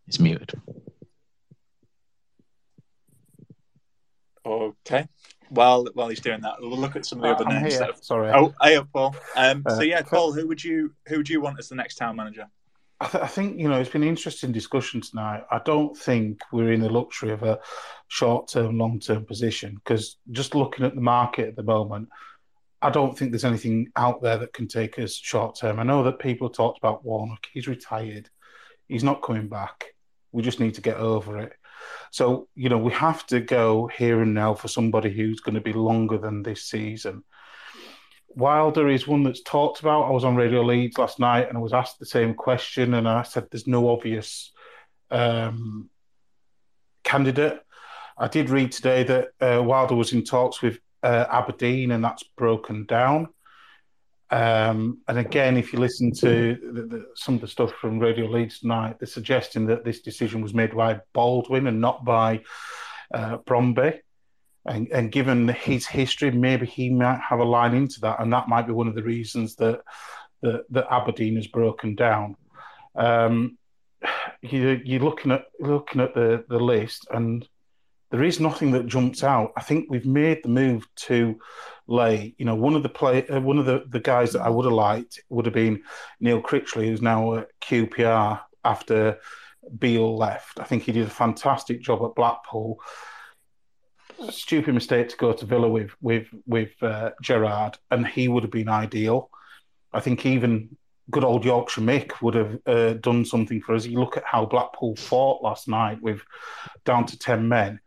He's 0.08 0.18
muted. 0.20 0.52
Okay. 4.46 5.06
While 5.50 5.86
while 5.94 6.08
he's 6.08 6.20
doing 6.20 6.40
that, 6.42 6.54
we'll 6.60 6.78
look 6.78 6.96
at 6.96 7.04
some 7.04 7.18
of 7.18 7.22
the 7.24 7.28
Uh, 7.30 7.34
other 7.34 7.44
I'm 7.46 7.62
names. 7.62 7.78
that 7.78 7.86
have- 7.88 8.04
Sorry. 8.04 8.30
Oh, 8.34 8.54
hey 8.62 8.80
Paul. 8.92 9.14
Um, 9.36 9.62
Uh, 9.66 9.76
so 9.76 9.82
yeah, 9.82 10.02
Paul, 10.02 10.32
who 10.32 10.46
would 10.48 10.62
you 10.64 10.94
who 11.08 11.18
would 11.18 11.28
you 11.28 11.40
want 11.40 11.58
as 11.58 11.68
the 11.68 11.74
next 11.74 11.96
town 11.96 12.16
manager? 12.16 12.46
I, 13.00 13.06
th- 13.06 13.22
I 13.24 13.26
think 13.26 13.58
you 13.60 13.68
know 13.68 13.78
it's 13.78 13.90
been 13.90 14.02
an 14.02 14.08
interesting 14.08 14.52
discussion 14.52 15.00
tonight. 15.02 15.44
I 15.50 15.60
don't 15.64 15.96
think 15.96 16.40
we're 16.52 16.72
in 16.72 16.80
the 16.80 16.88
luxury 16.90 17.30
of 17.30 17.42
a 17.42 17.60
short-term, 18.08 18.78
long-term 18.78 19.26
position 19.26 19.74
because 19.74 20.16
just 20.32 20.54
looking 20.54 20.84
at 20.86 20.94
the 20.94 21.00
market 21.00 21.48
at 21.48 21.56
the 21.56 21.62
moment, 21.62 22.08
I 22.82 22.90
don't 22.90 23.16
think 23.16 23.30
there's 23.30 23.44
anything 23.44 23.92
out 23.96 24.22
there 24.22 24.38
that 24.38 24.52
can 24.54 24.66
take 24.66 24.98
us 24.98 25.12
short-term. 25.14 25.78
I 25.78 25.82
know 25.82 26.02
that 26.04 26.18
people 26.18 26.48
talked 26.50 26.78
about 26.78 27.04
Warnock. 27.04 27.46
He's 27.52 27.68
retired. 27.68 28.30
He's 28.88 29.04
not 29.04 29.22
coming 29.22 29.48
back. 29.48 29.94
We 30.32 30.42
just 30.42 30.60
need 30.60 30.74
to 30.74 30.80
get 30.80 30.96
over 30.96 31.38
it. 31.38 31.52
So 32.10 32.48
you 32.54 32.68
know 32.68 32.78
we 32.78 32.92
have 32.92 33.26
to 33.28 33.40
go 33.40 33.86
here 33.86 34.22
and 34.22 34.34
now 34.34 34.54
for 34.54 34.68
somebody 34.68 35.10
who's 35.10 35.40
going 35.40 35.54
to 35.54 35.60
be 35.60 35.72
longer 35.72 36.18
than 36.18 36.42
this 36.42 36.64
season. 36.64 37.24
Wilder 38.28 38.88
is 38.88 39.08
one 39.08 39.22
that's 39.22 39.42
talked 39.42 39.80
about. 39.80 40.04
I 40.04 40.10
was 40.10 40.24
on 40.24 40.36
Radio 40.36 40.62
Leeds 40.62 40.98
last 40.98 41.18
night 41.18 41.48
and 41.48 41.56
I 41.56 41.60
was 41.60 41.72
asked 41.72 41.98
the 41.98 42.06
same 42.06 42.34
question, 42.34 42.94
and 42.94 43.08
I 43.08 43.22
said 43.22 43.46
there's 43.50 43.66
no 43.66 43.88
obvious 43.88 44.52
um, 45.10 45.88
candidate. 47.04 47.60
I 48.16 48.28
did 48.28 48.50
read 48.50 48.72
today 48.72 49.04
that 49.04 49.28
uh, 49.40 49.62
Wilder 49.62 49.94
was 49.94 50.12
in 50.12 50.24
talks 50.24 50.60
with 50.60 50.78
uh, 51.02 51.26
Aberdeen, 51.30 51.92
and 51.92 52.04
that's 52.04 52.24
broken 52.36 52.84
down. 52.84 53.28
Um, 54.30 54.98
and 55.08 55.18
again, 55.18 55.56
if 55.56 55.72
you 55.72 55.78
listen 55.78 56.12
to 56.16 56.56
the, 56.72 56.82
the, 56.82 57.06
some 57.14 57.36
of 57.36 57.40
the 57.40 57.48
stuff 57.48 57.72
from 57.80 57.98
Radio 57.98 58.26
Leeds 58.26 58.60
tonight, 58.60 58.96
they're 58.98 59.06
suggesting 59.06 59.66
that 59.66 59.84
this 59.84 60.00
decision 60.00 60.42
was 60.42 60.52
made 60.52 60.76
by 60.76 61.00
Baldwin 61.14 61.66
and 61.66 61.80
not 61.80 62.04
by 62.04 62.42
uh, 63.12 63.38
Bromby. 63.38 64.00
And, 64.66 64.88
and 64.88 65.10
given 65.10 65.48
his 65.48 65.86
history, 65.86 66.30
maybe 66.30 66.66
he 66.66 66.90
might 66.90 67.20
have 67.26 67.40
a 67.40 67.44
line 67.44 67.74
into 67.74 68.00
that, 68.00 68.20
and 68.20 68.30
that 68.32 68.48
might 68.48 68.66
be 68.66 68.72
one 68.72 68.88
of 68.88 68.94
the 68.94 69.02
reasons 69.02 69.54
that 69.56 69.80
that, 70.42 70.64
that 70.70 70.86
Aberdeen 70.90 71.36
has 71.36 71.46
broken 71.46 71.94
down. 71.94 72.36
Um, 72.94 73.58
you, 74.42 74.80
you're 74.84 75.00
looking 75.00 75.32
at 75.32 75.44
looking 75.58 76.00
at 76.00 76.14
the, 76.14 76.44
the 76.48 76.58
list, 76.58 77.06
and 77.10 77.46
there 78.10 78.22
is 78.22 78.40
nothing 78.40 78.72
that 78.72 78.86
jumps 78.86 79.22
out. 79.22 79.52
I 79.56 79.62
think 79.62 79.86
we've 79.88 80.06
made 80.06 80.42
the 80.42 80.48
move 80.48 80.86
to 80.96 81.38
late. 81.86 82.34
You 82.38 82.44
know, 82.44 82.54
one 82.54 82.74
of 82.74 82.82
the 82.82 82.88
play, 82.88 83.26
uh, 83.28 83.40
one 83.40 83.58
of 83.58 83.66
the, 83.66 83.84
the 83.88 84.00
guys 84.00 84.32
that 84.32 84.42
I 84.42 84.48
would 84.48 84.64
have 84.64 84.74
liked 84.74 85.20
would 85.28 85.46
have 85.46 85.54
been 85.54 85.82
Neil 86.20 86.40
Critchley, 86.40 86.86
who's 86.86 87.02
now 87.02 87.34
at 87.34 87.48
QPR 87.60 88.40
after 88.64 89.18
Beale 89.78 90.16
left. 90.16 90.58
I 90.60 90.64
think 90.64 90.84
he 90.84 90.92
did 90.92 91.06
a 91.06 91.10
fantastic 91.10 91.82
job 91.82 92.02
at 92.02 92.14
Blackpool 92.14 92.80
stupid 94.30 94.74
mistake 94.74 95.08
to 95.08 95.16
go 95.16 95.32
to 95.32 95.46
Villa 95.46 95.68
with 95.68 95.90
with 96.00 96.28
with 96.46 96.70
uh, 96.82 97.10
Gerrard, 97.22 97.78
and 97.90 98.06
he 98.06 98.28
would 98.28 98.42
have 98.42 98.52
been 98.52 98.68
ideal. 98.68 99.30
I 99.92 100.00
think 100.00 100.26
even 100.26 100.76
good 101.10 101.24
old 101.24 101.44
Yorkshire 101.44 101.80
Mick 101.80 102.20
would 102.20 102.34
have 102.34 102.58
uh, 102.66 102.92
done 102.94 103.24
something 103.24 103.60
for 103.60 103.74
us. 103.74 103.86
You 103.86 103.98
look 104.00 104.16
at 104.16 104.24
how 104.24 104.44
Blackpool 104.44 104.96
fought 104.96 105.42
last 105.42 105.68
night 105.68 106.02
with 106.02 106.20
down 106.84 107.06
to 107.06 107.18
ten 107.18 107.48
men. 107.48 107.80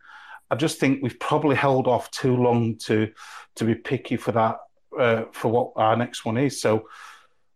I 0.52 0.56
just 0.56 0.80
think 0.80 1.02
we've 1.02 1.20
probably 1.20 1.56
held 1.56 1.88
off 1.88 2.12
too 2.12 2.36
long 2.36 2.76
to 2.80 3.12
to 3.56 3.64
be 3.64 3.74
picky 3.74 4.18
for 4.18 4.34
that 4.34 4.58
uh, 5.00 5.24
for 5.32 5.48
what 5.50 5.72
our 5.78 5.96
next 5.96 6.26
one 6.26 6.38
is. 6.38 6.62
So 6.62 6.88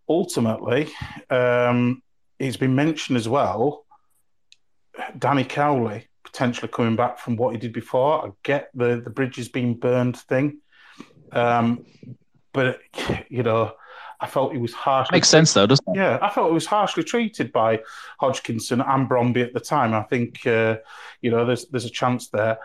ultimately, 0.08 0.90
um, 1.30 2.02
it's 2.40 2.58
been 2.58 2.74
mentioned 2.74 3.18
as 3.18 3.28
well. 3.28 3.86
Danny 5.20 5.44
Cowley 5.44 6.08
potentially 6.24 6.72
coming 6.72 6.96
back 6.96 7.20
from 7.20 7.36
what 7.36 7.54
he 7.54 7.60
did 7.60 7.74
before. 7.74 8.28
I 8.28 8.32
get 8.44 8.70
the 8.74 9.02
the 9.04 9.10
bridges 9.10 9.50
being 9.50 9.76
burned 9.76 10.16
thing, 10.18 10.62
um, 11.34 11.86
but 12.54 12.80
you 13.30 13.44
know, 13.44 13.74
I 14.20 14.28
felt 14.28 14.54
he 14.54 14.58
was 14.58 14.74
harsh. 14.74 15.10
Makes 15.12 15.30
sense 15.30 15.54
though, 15.54 15.68
doesn't 15.68 15.88
it? 15.88 15.98
yeah, 15.98 16.20
I 16.22 16.30
felt 16.30 16.50
it 16.50 16.54
was 16.54 16.66
harshly 16.66 17.04
treated 17.04 17.52
by 17.52 17.82
Hodgkinson 18.20 18.82
and 18.82 19.10
Bromby 19.10 19.44
at 19.44 19.54
the 19.54 19.60
time. 19.60 19.94
I 19.94 20.04
think 20.04 20.46
uh, 20.48 20.78
you 21.22 21.32
know 21.32 21.46
there's 21.46 21.66
there's 21.68 21.86
a 21.86 21.90
chance 21.90 22.30
there. 22.30 22.58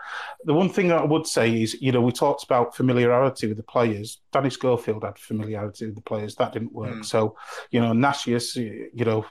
The 0.45 0.53
one 0.53 0.69
thing 0.69 0.87
that 0.89 1.01
I 1.01 1.05
would 1.05 1.27
say 1.27 1.61
is 1.61 1.81
you 1.81 1.91
know 1.91 2.01
we 2.01 2.11
talked 2.11 2.43
about 2.43 2.75
familiarity 2.75 3.47
with 3.47 3.57
the 3.57 3.63
players. 3.63 4.19
Danny 4.31 4.49
Schofield 4.49 5.03
had 5.03 5.17
familiarity 5.17 5.85
with 5.87 5.95
the 5.95 6.01
players. 6.01 6.35
That 6.35 6.53
didn't 6.53 6.73
work. 6.73 6.95
Mm. 6.95 7.05
So 7.05 7.35
you 7.71 7.81
know 7.81 7.91
Narcís, 7.91 8.55
you 8.55 9.05
know. 9.05 9.25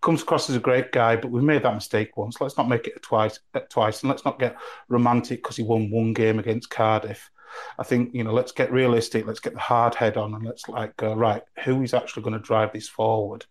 Comes 0.00 0.22
across 0.22 0.50
as 0.50 0.56
a 0.56 0.60
great 0.60 0.92
guy, 0.92 1.16
but 1.16 1.30
we've 1.30 1.42
made 1.42 1.62
that 1.62 1.74
mistake 1.74 2.16
once. 2.16 2.38
Let's 2.40 2.58
not 2.58 2.68
make 2.68 2.86
it 2.86 3.00
twice, 3.00 3.38
uh, 3.54 3.60
twice, 3.70 4.02
and 4.02 4.10
let's 4.10 4.24
not 4.24 4.38
get 4.38 4.56
romantic 4.88 5.42
because 5.42 5.56
he 5.56 5.62
won 5.62 5.90
one 5.90 6.12
game 6.12 6.38
against 6.38 6.68
Cardiff. 6.68 7.30
I 7.78 7.82
think 7.82 8.14
you 8.14 8.24
know, 8.24 8.32
let's 8.32 8.52
get 8.52 8.72
realistic. 8.72 9.26
Let's 9.26 9.40
get 9.40 9.54
the 9.54 9.60
hard 9.60 9.94
head 9.94 10.16
on, 10.16 10.34
and 10.34 10.44
let's 10.44 10.68
like 10.68 10.96
go 10.96 11.14
right. 11.14 11.42
Who 11.64 11.82
is 11.82 11.94
actually 11.94 12.22
going 12.22 12.34
to 12.34 12.38
drive 12.38 12.72
this 12.72 12.88
forward? 12.88 13.44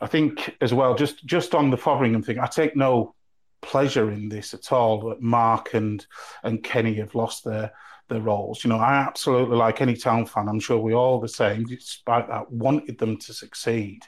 I 0.00 0.06
think 0.06 0.56
as 0.60 0.74
well, 0.74 0.94
just 0.94 1.24
just 1.24 1.54
on 1.54 1.70
the 1.70 1.76
Fotheringham 1.76 2.24
thing, 2.24 2.38
I 2.38 2.46
take 2.46 2.76
no 2.76 3.14
pleasure 3.62 4.10
in 4.10 4.28
this 4.28 4.54
at 4.54 4.72
all. 4.72 5.08
That 5.08 5.22
Mark 5.22 5.74
and 5.74 6.04
and 6.42 6.62
Kenny 6.62 6.94
have 6.94 7.14
lost 7.14 7.44
their 7.44 7.72
their 8.08 8.20
roles. 8.20 8.64
You 8.64 8.70
know, 8.70 8.78
I 8.78 8.94
absolutely 8.94 9.56
like 9.56 9.80
any 9.80 9.96
town 9.96 10.26
fan. 10.26 10.48
I'm 10.48 10.60
sure 10.60 10.78
we 10.78 10.94
all 10.94 11.20
the 11.20 11.28
same, 11.28 11.64
despite 11.64 12.28
that, 12.28 12.50
wanted 12.50 12.98
them 12.98 13.16
to 13.18 13.32
succeed. 13.32 14.02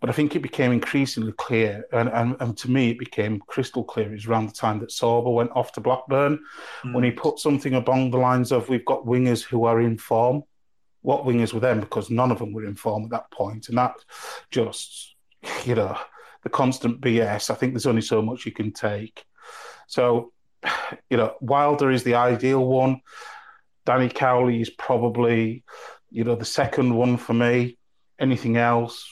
But 0.00 0.10
I 0.10 0.12
think 0.12 0.34
it 0.34 0.40
became 0.40 0.72
increasingly 0.72 1.32
clear, 1.32 1.84
and, 1.92 2.08
and, 2.08 2.36
and 2.40 2.56
to 2.58 2.70
me, 2.70 2.90
it 2.90 2.98
became 2.98 3.42
crystal 3.46 3.84
clear. 3.84 4.08
It 4.08 4.12
was 4.12 4.26
around 4.26 4.48
the 4.48 4.54
time 4.54 4.80
that 4.80 4.90
Sorba 4.90 5.32
went 5.32 5.52
off 5.52 5.72
to 5.72 5.80
Blackburn 5.80 6.40
when 6.92 7.04
he 7.04 7.10
mm. 7.10 7.16
put 7.16 7.38
something 7.38 7.74
along 7.74 8.10
the 8.10 8.18
lines 8.18 8.52
of, 8.52 8.68
"We've 8.68 8.84
got 8.84 9.06
wingers 9.06 9.42
who 9.42 9.64
are 9.64 9.80
in 9.80 9.98
form." 9.98 10.42
What 11.02 11.24
wingers 11.24 11.54
were 11.54 11.60
them? 11.60 11.80
Because 11.80 12.10
none 12.10 12.32
of 12.32 12.40
them 12.40 12.52
were 12.52 12.64
in 12.64 12.74
form 12.74 13.04
at 13.04 13.10
that 13.10 13.30
point, 13.30 13.68
and 13.68 13.78
that 13.78 13.94
just, 14.50 15.14
you 15.64 15.74
know, 15.74 15.96
the 16.42 16.50
constant 16.50 17.00
BS. 17.00 17.50
I 17.50 17.54
think 17.54 17.72
there's 17.72 17.86
only 17.86 18.02
so 18.02 18.20
much 18.20 18.46
you 18.46 18.52
can 18.52 18.72
take. 18.72 19.24
So, 19.86 20.32
you 21.10 21.16
know, 21.16 21.34
Wilder 21.40 21.90
is 21.90 22.02
the 22.02 22.14
ideal 22.14 22.64
one. 22.64 23.00
Danny 23.86 24.08
Cowley 24.08 24.60
is 24.60 24.70
probably, 24.70 25.64
you 26.10 26.24
know, 26.24 26.34
the 26.34 26.44
second 26.44 26.94
one 26.94 27.16
for 27.16 27.32
me. 27.32 27.78
Anything 28.18 28.56
else, 28.56 29.08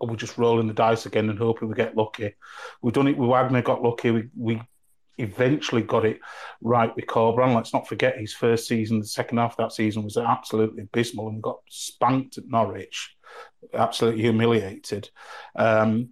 we're 0.00 0.16
just 0.16 0.38
rolling 0.38 0.68
the 0.68 0.74
dice 0.74 1.06
again 1.06 1.28
and 1.28 1.38
hoping 1.38 1.68
we 1.68 1.74
get 1.74 1.96
lucky. 1.96 2.34
We've 2.82 2.94
done 2.94 3.08
it 3.08 3.16
with 3.16 3.30
Wagner, 3.30 3.62
got 3.62 3.82
lucky. 3.82 4.10
We, 4.10 4.28
we 4.36 4.62
eventually 5.18 5.82
got 5.82 6.04
it 6.04 6.20
right 6.60 6.94
with 6.94 7.06
Corberán. 7.06 7.54
Let's 7.54 7.74
not 7.74 7.88
forget 7.88 8.18
his 8.18 8.32
first 8.32 8.68
season, 8.68 9.00
the 9.00 9.06
second 9.06 9.38
half 9.38 9.52
of 9.52 9.56
that 9.58 9.72
season 9.72 10.04
was 10.04 10.16
absolutely 10.16 10.84
abysmal 10.84 11.28
and 11.28 11.42
got 11.42 11.58
spanked 11.68 12.38
at 12.38 12.46
Norwich, 12.46 13.16
absolutely 13.74 14.22
humiliated. 14.22 15.10
Um, 15.56 16.10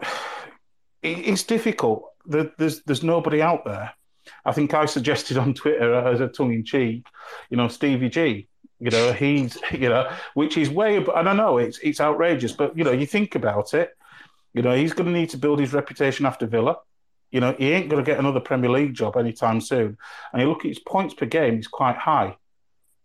it, 1.02 1.18
it's 1.18 1.44
difficult. 1.44 2.04
There, 2.26 2.52
there's 2.58 2.82
there's 2.84 3.02
nobody 3.02 3.42
out 3.42 3.64
there. 3.64 3.92
I 4.44 4.52
think 4.52 4.72
I 4.74 4.86
suggested 4.86 5.36
on 5.36 5.54
Twitter 5.54 5.94
as 5.94 6.20
a 6.20 6.28
tongue 6.28 6.52
in 6.52 6.64
cheek, 6.64 7.06
you 7.50 7.56
know, 7.56 7.68
Stevie 7.68 8.08
G. 8.08 8.48
You 8.82 8.90
know, 8.90 9.12
he's 9.12 9.56
you 9.72 9.88
know, 9.88 10.12
which 10.34 10.56
is 10.56 10.68
way. 10.68 11.04
I 11.14 11.22
know 11.32 11.58
it's 11.58 11.78
it's 11.78 12.00
outrageous, 12.00 12.52
but 12.52 12.76
you 12.76 12.82
know, 12.82 12.90
you 12.90 13.06
think 13.06 13.36
about 13.36 13.74
it. 13.74 13.96
You 14.52 14.62
know, 14.62 14.74
he's 14.74 14.92
going 14.92 15.10
to 15.10 15.18
need 15.18 15.30
to 15.30 15.38
build 15.38 15.60
his 15.60 15.72
reputation 15.72 16.26
after 16.26 16.46
Villa. 16.46 16.76
You 17.30 17.40
know, 17.40 17.54
he 17.56 17.70
ain't 17.70 17.88
going 17.88 18.04
to 18.04 18.10
get 18.10 18.18
another 18.18 18.40
Premier 18.40 18.68
League 18.68 18.92
job 18.92 19.16
anytime 19.16 19.60
soon. 19.60 19.96
And 20.32 20.42
you 20.42 20.48
look 20.48 20.64
at 20.64 20.68
his 20.68 20.80
points 20.80 21.14
per 21.14 21.26
game; 21.26 21.56
he's 21.56 21.68
quite 21.68 21.96
high. 21.96 22.36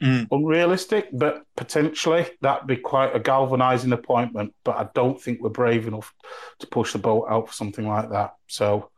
Mm. 0.02 0.28
Unrealistic, 0.32 1.10
but 1.14 1.44
potentially 1.56 2.28
that'd 2.42 2.68
be 2.68 2.78
quite 2.78 3.16
a 3.16 3.20
galvanising 3.20 3.94
appointment. 3.94 4.56
But 4.64 4.78
I 4.78 4.90
don't 4.96 5.22
think 5.22 5.42
we're 5.42 5.50
brave 5.50 5.88
enough 5.88 6.12
to 6.60 6.68
push 6.68 6.94
the 6.94 7.00
boat 7.00 7.28
out 7.30 7.50
for 7.50 7.54
something 7.54 7.88
like 7.88 8.10
that. 8.10 8.34
So, 8.48 8.90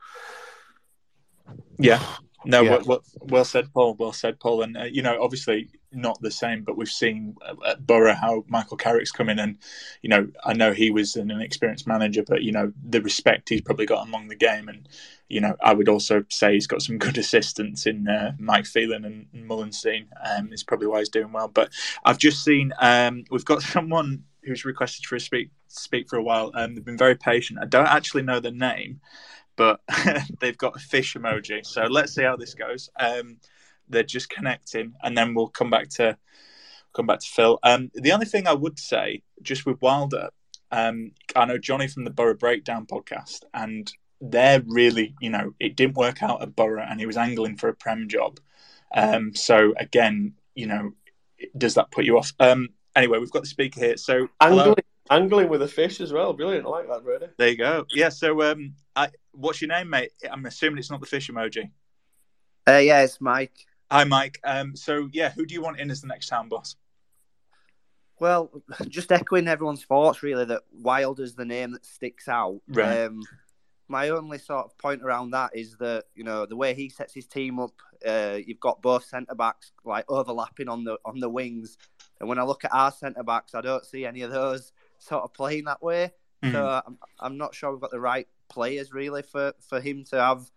Yeah. 1.78 2.02
No, 2.46 2.62
Yeah. 2.64 2.70
well, 2.70 2.84
well, 2.86 3.04
well 3.22 3.46
said, 3.46 3.74
Paul. 3.74 3.96
Well 3.96 4.14
said, 4.14 4.40
Paul. 4.40 4.62
And 4.62 4.78
uh, 4.78 4.84
you 4.84 5.02
know, 5.02 5.22
obviously 5.22 5.70
not 5.92 6.22
the 6.22 6.32
same, 6.32 6.64
but 6.64 6.78
we've 6.78 6.88
seen 6.90 7.36
uh, 7.46 7.56
at 7.68 7.86
Boro 7.86 8.14
how 8.14 8.46
Michael 8.48 8.78
Carrick's 8.78 9.12
come 9.12 9.30
in, 9.30 9.40
and 9.40 9.58
you 10.02 10.10
know, 10.10 10.28
I 10.46 10.54
know 10.54 10.72
he 10.72 10.92
was 10.92 11.16
an 11.16 11.32
inexperienced 11.32 11.88
manager, 11.88 12.24
but 12.24 12.44
you 12.44 12.52
know, 12.52 12.72
the 12.84 13.02
respect 13.02 13.50
he's 13.50 13.62
probably 13.62 13.86
got 13.86 14.06
among 14.06 14.28
the 14.28 14.36
game, 14.36 14.70
and 14.70 14.88
you 15.28 15.42
know, 15.42 15.56
I 15.62 15.74
would 15.74 15.90
also 15.90 16.24
say 16.30 16.54
he's 16.54 16.68
got 16.68 16.82
some 16.82 16.98
good 16.98 17.18
assistants 17.24 17.86
in 17.86 18.08
uh, 18.08 18.34
Mike 18.40 18.66
Phelan 18.66 19.06
and 19.06 19.28
Mullenstein. 19.50 20.08
Um, 20.26 20.54
is 20.54 20.64
probably 20.64 20.88
why 20.88 21.00
he's 21.00 21.10
doing 21.10 21.32
well. 21.32 21.50
But 21.50 21.72
I've 22.06 22.18
just 22.18 22.44
seen 22.44 22.74
um, 22.80 23.26
we've 23.32 23.46
got 23.46 23.62
someone 23.76 24.24
who's 24.44 24.66
requested 24.66 25.06
for 25.06 25.16
a 25.16 25.20
speak 25.20 25.50
speak 25.68 26.10
for 26.10 26.18
a 26.18 26.24
while. 26.24 26.52
Um, 26.56 26.76
they've 26.76 26.86
been 26.86 26.98
very 26.98 27.16
patient. 27.16 27.60
I 27.62 27.66
don't 27.66 27.88
actually 27.88 28.24
know 28.24 28.40
the 28.40 28.52
name 28.52 29.02
but 29.60 29.82
they've 30.40 30.58
got 30.58 30.78
a 30.78 30.80
fish 30.80 31.16
emoji. 31.16 31.66
So 31.66 31.84
let's 31.84 32.16
see 32.16 32.24
how 32.24 32.38
this 32.38 32.56
goes. 32.56 32.90
Um, 32.98 33.38
they're 33.90 34.04
just 34.04 34.30
connecting, 34.30 34.94
and 35.04 35.18
then 35.18 35.34
we'll 35.34 35.50
come 35.50 35.70
back 35.70 35.90
to 35.90 36.18
come 36.96 37.06
back 37.06 37.20
to 37.20 37.28
Phil. 37.28 37.60
Um, 37.62 37.92
the 37.94 38.14
only 38.14 38.26
thing 38.26 38.48
I 38.48 38.54
would 38.54 38.80
say, 38.80 39.22
just 39.42 39.66
with 39.66 39.82
Wilder, 39.82 40.30
um, 40.72 41.12
I 41.36 41.44
know 41.44 41.58
Johnny 41.58 41.90
from 41.90 42.06
the 42.06 42.10
Boro 42.10 42.36
Breakdown 42.36 42.88
podcast, 42.88 43.42
and 43.54 43.92
they're 44.22 44.64
really, 44.66 45.14
you 45.20 45.30
know, 45.30 45.54
it 45.60 45.76
didn't 45.76 45.98
work 45.98 46.24
out 46.24 46.42
at 46.42 46.56
Boro, 46.56 46.82
and 46.82 46.98
he 46.98 47.06
was 47.06 47.18
angling 47.18 47.58
for 47.58 47.68
a 47.68 47.76
prem 47.76 48.08
job. 48.08 48.40
Um, 48.96 49.36
so 49.36 49.74
again, 49.78 50.36
you 50.56 50.68
know, 50.68 50.94
does 51.58 51.74
that 51.74 51.92
put 51.92 52.06
you 52.06 52.18
off? 52.18 52.32
Um, 52.40 52.70
anyway, 52.96 53.20
we've 53.20 53.30
got 53.30 53.44
the 53.44 53.50
speaker 53.50 53.82
here. 53.82 53.98
So 53.98 54.30
hello. 54.42 54.60
Angling, 54.60 54.84
angling 55.10 55.50
with 55.50 55.62
a 55.64 55.68
fish 55.68 56.00
as 56.00 56.14
well. 56.14 56.32
Brilliant. 56.32 56.66
I 56.66 56.70
like 56.70 56.88
that, 56.88 57.04
really. 57.04 57.28
There 57.38 57.50
you 57.50 57.58
go. 57.58 57.86
Yeah. 57.94 58.10
So, 58.10 58.42
um, 58.42 58.76
what's 59.32 59.62
your 59.62 59.70
name, 59.70 59.90
mate? 59.90 60.12
I'm 60.30 60.46
assuming 60.46 60.80
it's 60.80 60.92
not 60.92 61.00
the 61.02 61.08
fish 61.08 61.30
emoji. 61.30 61.70
Uh, 62.68 62.78
yeah, 62.78 63.02
it's 63.02 63.20
Mike. 63.22 63.54
Hi, 63.92 64.04
Mike. 64.04 64.40
Um, 64.44 64.76
so 64.76 65.10
yeah, 65.12 65.32
who 65.32 65.46
do 65.46 65.54
you 65.54 65.62
want 65.62 65.80
in 65.80 65.90
as 65.90 66.02
the 66.02 66.08
next 66.08 66.28
town 66.28 66.50
boss? 66.50 66.76
Well, 68.20 68.52
just 68.88 69.12
echoing 69.12 69.48
everyone's 69.48 69.84
thoughts, 69.84 70.22
really, 70.24 70.46
that 70.46 70.62
Wilder's 70.72 71.36
the 71.36 71.46
name 71.46 71.72
that 71.72 71.86
sticks 71.86 72.28
out. 72.28 72.60
Right. 72.68 73.06
Um, 73.06 73.24
my 73.88 74.10
only 74.10 74.38
sort 74.38 74.66
of 74.66 74.78
point 74.78 75.02
around 75.02 75.32
that 75.32 75.56
is 75.56 75.76
that 75.80 76.04
you 76.14 76.24
know 76.24 76.46
the 76.46 76.56
way 76.56 76.76
he 76.76 76.90
sets 76.90 77.14
his 77.14 77.26
team 77.26 77.60
up, 77.60 77.72
uh, 78.06 78.38
you've 78.46 78.60
got 78.60 78.82
both 78.84 79.06
centre 79.06 79.34
backs 79.34 79.72
like 79.84 80.06
overlapping 80.10 80.70
on 80.70 80.84
the 80.84 80.98
on 81.06 81.20
the 81.20 81.30
wings, 81.30 81.78
and 82.20 82.30
when 82.30 82.38
I 82.38 82.44
look 82.44 82.64
at 82.66 82.74
our 82.74 82.92
centre 82.92 83.24
backs, 83.24 83.56
I 83.56 83.62
don't 83.62 83.86
see 83.86 84.06
any 84.06 84.22
of 84.22 84.32
those 84.32 84.74
sort 85.00 85.24
of 85.24 85.34
playing 85.34 85.64
that 85.66 85.82
way. 85.82 86.12
So 86.44 86.50
Mhm. 86.52 86.84
I'm, 86.86 86.98
I'm 87.20 87.38
not 87.38 87.54
sure 87.56 87.72
we've 87.72 87.82
got 87.82 87.92
the 87.92 88.00
right 88.00 88.28
players 88.50 88.94
really 88.94 89.22
for 89.22 89.54
for 89.62 89.80
him 89.80 90.04
to 90.06 90.20
have 90.20 90.50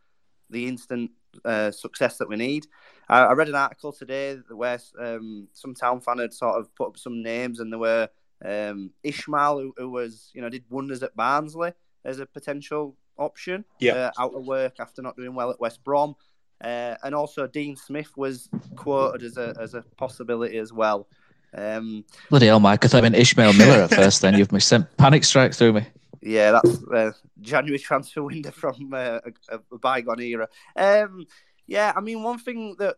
the 0.50 0.66
instant 0.68 1.10
uh, 1.44 1.70
success 1.70 2.18
that 2.18 2.28
we 2.28 2.36
need. 2.36 2.66
I, 3.08 3.20
I 3.20 3.32
read 3.32 3.48
an 3.48 3.54
article 3.54 3.92
today 3.92 4.38
where 4.50 4.78
um, 4.98 5.48
some 5.52 5.74
town 5.74 6.00
fan 6.00 6.18
had 6.18 6.32
sort 6.32 6.58
of 6.58 6.74
put 6.74 6.88
up 6.88 6.98
some 6.98 7.22
names, 7.22 7.60
and 7.60 7.72
there 7.72 7.78
were 7.78 8.08
um, 8.44 8.90
Ismaël, 9.04 9.62
who, 9.62 9.74
who 9.76 9.90
was 9.90 10.30
you 10.34 10.42
know 10.42 10.48
did 10.48 10.64
wonders 10.70 11.02
at 11.02 11.16
Barnsley 11.16 11.72
as 12.04 12.18
a 12.18 12.26
potential 12.26 12.96
option. 13.18 13.64
Yeah. 13.78 13.94
uh, 13.94 14.10
out 14.18 14.34
of 14.34 14.46
work 14.46 14.80
after 14.80 15.02
not 15.02 15.16
doing 15.16 15.34
well 15.34 15.50
at 15.50 15.60
West 15.60 15.82
Brom, 15.84 16.14
uh, 16.62 16.96
and 17.02 17.14
also 17.14 17.46
Dean 17.46 17.76
Smith 17.76 18.16
was 18.16 18.48
quoted 18.76 19.22
as 19.22 19.36
a 19.36 19.54
as 19.60 19.74
a 19.74 19.82
possibility 19.96 20.58
as 20.58 20.72
well. 20.72 21.08
Um, 21.54 22.04
Bloody 22.30 22.46
hell, 22.46 22.60
Mike. 22.60 22.84
I 22.84 22.88
thought 22.88 22.98
I 22.98 23.00
meant 23.02 23.16
Ishmael 23.16 23.52
Miller 23.54 23.82
at 23.82 23.90
first, 23.94 24.22
then 24.22 24.38
you've 24.38 24.62
sent 24.62 24.96
panic 24.96 25.24
strike 25.24 25.54
through 25.54 25.74
me. 25.74 25.86
Yeah, 26.22 26.52
that's 26.52 26.82
uh, 26.84 27.12
January 27.40 27.78
transfer 27.78 28.22
window 28.22 28.52
from 28.52 28.94
uh, 28.94 29.18
a, 29.48 29.78
bygone 29.78 30.20
era. 30.20 30.48
Um, 30.76 31.26
yeah, 31.66 31.92
I 31.94 32.00
mean, 32.00 32.22
one 32.22 32.38
thing 32.38 32.76
that 32.78 32.96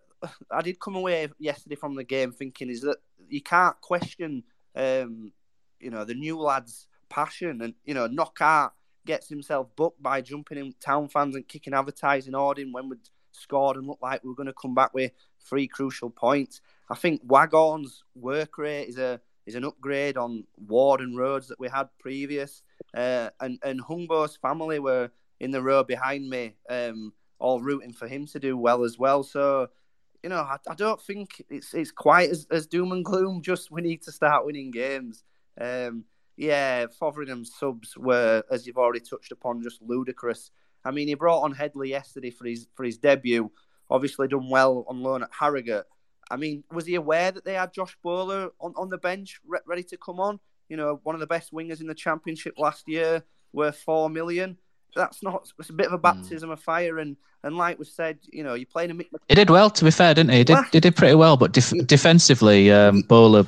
I 0.51 0.63
did 0.63 0.79
come 0.79 0.95
away 0.95 1.29
yesterday 1.39 1.75
from 1.77 1.95
the 1.95 2.05
game 2.05 2.33
thinking 2.33 2.69
is 2.69 2.83
that 2.83 2.99
you 3.29 3.41
can't 3.41 3.81
question, 3.81 4.45
um, 4.77 5.33
you 5.81 5.91
know, 5.91 6.05
the 6.05 6.15
new 6.15 6.39
lads' 6.39 6.87
passion 7.09 7.63
and 7.63 7.75
you 7.85 7.95
know, 7.95 8.09
Knockaert 8.09 8.73
gets 9.07 9.29
himself 9.29 9.69
booked 9.77 10.03
by 10.03 10.21
jumping 10.21 10.59
in 10.59 10.75
town 10.81 11.09
fans 11.09 11.37
and 11.37 11.47
kicking 11.49 11.75
advertising 11.75 12.35
ordering 12.35 12.73
when 12.73 12.89
we'd 12.89 12.99
scored 13.33 13.77
and 13.77 13.87
looked 13.87 14.03
like 14.03 14.23
we 14.23 14.29
were 14.29 14.37
going 14.37 14.47
to 14.47 14.55
come 14.55 14.75
back 14.75 14.95
with 14.95 15.13
three 15.45 15.67
crucial 15.67 16.11
points. 16.11 16.61
I 16.91 16.95
think 16.95 17.23
Waghorn's 17.27 18.05
work 18.15 18.59
rate 18.59 18.89
is 18.89 18.99
a 18.99 19.21
is 19.47 19.55
an 19.55 19.65
upgrade 19.65 20.17
on 20.17 20.45
Ward 20.57 21.01
and 21.01 21.19
Rhodes 21.19 21.49
that 21.49 21.61
we 21.61 21.69
had 21.69 21.89
previous. 21.99 22.63
Uh, 22.93 23.31
and 23.41 23.59
and 23.63 23.83
Hungbo's 23.83 24.37
family 24.37 24.79
were 24.79 25.11
in 25.41 25.51
the 25.51 25.63
row 25.63 25.83
behind 25.83 26.29
me, 26.29 26.57
um, 26.69 27.13
all 27.39 27.61
rooting 27.61 27.93
for 27.93 28.09
him 28.09 28.27
to 28.27 28.39
do 28.39 28.57
well 28.57 28.85
as 28.85 28.99
well. 28.99 29.23
So, 29.23 29.69
you 30.23 30.29
know, 30.29 30.41
I, 30.41 30.59
I 30.69 30.75
don't 30.75 31.01
think 31.01 31.45
it's 31.51 31.75
it's 31.75 31.91
quite 31.91 32.31
as, 32.31 32.47
as 32.51 32.67
doom 32.67 32.93
and 32.93 33.05
gloom. 33.05 33.43
Just 33.43 33.71
we 33.71 33.83
need 33.83 34.03
to 34.03 34.13
start 34.13 34.47
winning 34.47 34.71
games. 34.71 35.25
Um, 35.61 36.05
yeah, 36.37 36.87
Fotheringham 36.87 37.45
subs 37.45 37.97
were, 37.97 38.43
as 38.51 38.67
you've 38.67 38.79
already 38.79 39.01
touched 39.01 39.31
upon, 39.31 39.63
just 39.63 39.81
ludicrous. 39.81 40.51
I 40.85 40.91
mean, 40.91 41.07
he 41.07 41.15
brought 41.15 41.43
on 41.43 41.53
Headley 41.53 41.91
yesterday 41.91 42.31
for 42.31 42.47
his 42.47 42.67
for 42.75 42.85
his 42.85 42.99
debut. 42.99 43.51
Obviously, 43.91 44.29
done 44.29 44.49
well 44.49 44.85
on 44.89 45.03
loan 45.03 45.23
at 45.23 45.31
Harrogate. 45.39 45.85
I 46.31 46.37
mean, 46.37 46.65
was 46.73 46.87
he 46.87 46.95
aware 46.95 47.31
that 47.31 47.45
they 47.45 47.55
had 47.55 47.73
Josh 47.73 47.97
Bowler 48.03 48.51
on, 48.59 48.73
on 48.77 48.89
the 48.89 48.99
bench 48.99 49.41
re- 49.47 49.61
ready 49.67 49.83
to 49.85 49.97
come 49.97 50.19
on? 50.19 50.41
You 50.69 50.77
know, 50.77 51.01
one 51.03 51.15
of 51.15 51.21
the 51.21 51.27
best 51.27 51.53
wingers 51.53 51.81
in 51.81 51.87
the 51.87 51.95
championship 51.95 52.55
last 52.59 52.89
year, 52.89 53.23
worth 53.53 53.77
four 53.79 54.09
million. 54.11 54.57
That's 54.97 55.23
not. 55.23 55.51
It's 55.59 55.71
a 55.71 55.73
bit 55.75 55.87
of 55.87 55.93
a 55.93 55.99
baptism 55.99 56.51
of 56.51 56.61
fire, 56.61 56.99
and 56.99 57.17
and 57.43 57.57
like 57.57 57.79
we 57.79 57.85
said, 57.85 58.19
you 58.33 58.45
know, 58.45 58.55
you're 58.55 58.67
playing 58.67 58.91
a 58.91 58.95
Mick 58.95 59.07
He 59.29 59.35
did 59.35 59.51
well, 59.51 59.69
to 59.71 59.85
be 59.85 59.91
fair, 59.91 60.15
didn't 60.15 60.31
he? 60.31 60.39
He 60.39 60.45
did, 60.45 60.59
he 60.73 60.81
did 60.81 60.97
pretty 60.97 61.15
well, 61.17 61.37
but 61.37 61.53
def- 61.53 61.87
defensively, 61.87 62.71
um, 62.73 63.03
Bowler 63.03 63.45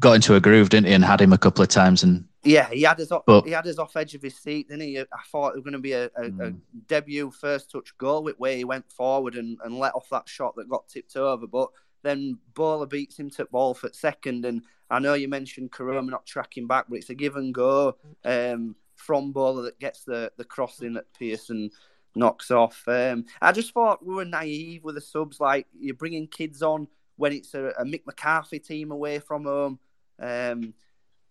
got 0.00 0.14
into 0.14 0.34
a 0.34 0.40
groove, 0.40 0.70
didn't 0.70 0.88
he, 0.88 0.92
and 0.92 1.04
had 1.04 1.20
him 1.20 1.32
a 1.32 1.38
couple 1.38 1.62
of 1.62 1.68
times. 1.68 2.02
And 2.02 2.24
Yeah, 2.42 2.68
he 2.68 2.82
had 2.82 3.00
us 3.00 3.12
off, 3.12 3.22
But- 3.26 3.44
he 3.46 3.52
had 3.52 3.66
us 3.66 3.78
off 3.78 3.96
edge 3.96 4.14
of 4.14 4.22
his 4.22 4.36
seat, 4.36 4.68
didn't 4.68 4.82
he? 4.82 4.98
I 4.98 5.04
thought 5.30 5.50
it 5.50 5.54
was 5.54 5.62
going 5.62 5.72
to 5.74 5.78
be 5.78 5.92
a, 5.92 6.06
a, 6.16 6.46
a 6.48 6.52
debut 6.88 7.30
first 7.30 7.70
touch 7.70 7.96
goal 7.96 8.24
with 8.24 8.36
where 8.38 8.56
he 8.56 8.64
went 8.64 8.90
forward 8.90 9.36
and, 9.36 9.56
and 9.64 9.78
let 9.78 9.94
off 9.94 10.08
that 10.10 10.28
shot 10.28 10.56
that 10.56 10.68
got 10.68 10.88
tipped 10.88 11.16
over. 11.16 11.46
But 11.46 11.68
then 12.02 12.38
Bowler 12.54 12.86
beats 12.86 13.18
him 13.18 13.30
to 13.30 13.44
ball 13.46 13.74
for 13.74 13.90
second, 13.92 14.44
and 14.44 14.62
I 14.90 14.98
know 14.98 15.14
you 15.14 15.28
mentioned 15.28 15.72
Koroma 15.72 16.10
not 16.10 16.26
tracking 16.26 16.66
back, 16.66 16.86
but 16.88 16.96
it's 16.98 17.10
a 17.10 17.14
give 17.14 17.36
and 17.36 17.54
go 17.54 17.96
um, 18.24 18.74
from 18.96 19.32
Bowler 19.32 19.62
that 19.62 19.78
gets 19.80 20.04
the 20.04 20.32
the 20.36 20.44
crossing 20.44 20.94
that 20.94 21.12
Pearson 21.18 21.70
knocks 22.14 22.50
off. 22.50 22.82
Um, 22.86 23.24
I 23.40 23.52
just 23.52 23.72
thought 23.72 24.04
we 24.04 24.14
were 24.14 24.24
naive 24.24 24.84
with 24.84 24.96
the 24.96 25.00
subs, 25.00 25.40
like 25.40 25.66
you're 25.78 25.94
bringing 25.94 26.26
kids 26.26 26.62
on 26.62 26.88
when 27.16 27.32
it's 27.32 27.54
a, 27.54 27.66
a 27.78 27.84
Mick 27.84 28.04
McCarthy 28.06 28.58
team 28.58 28.90
away 28.90 29.18
from 29.18 29.44
home. 29.44 29.78
Um, 30.20 30.74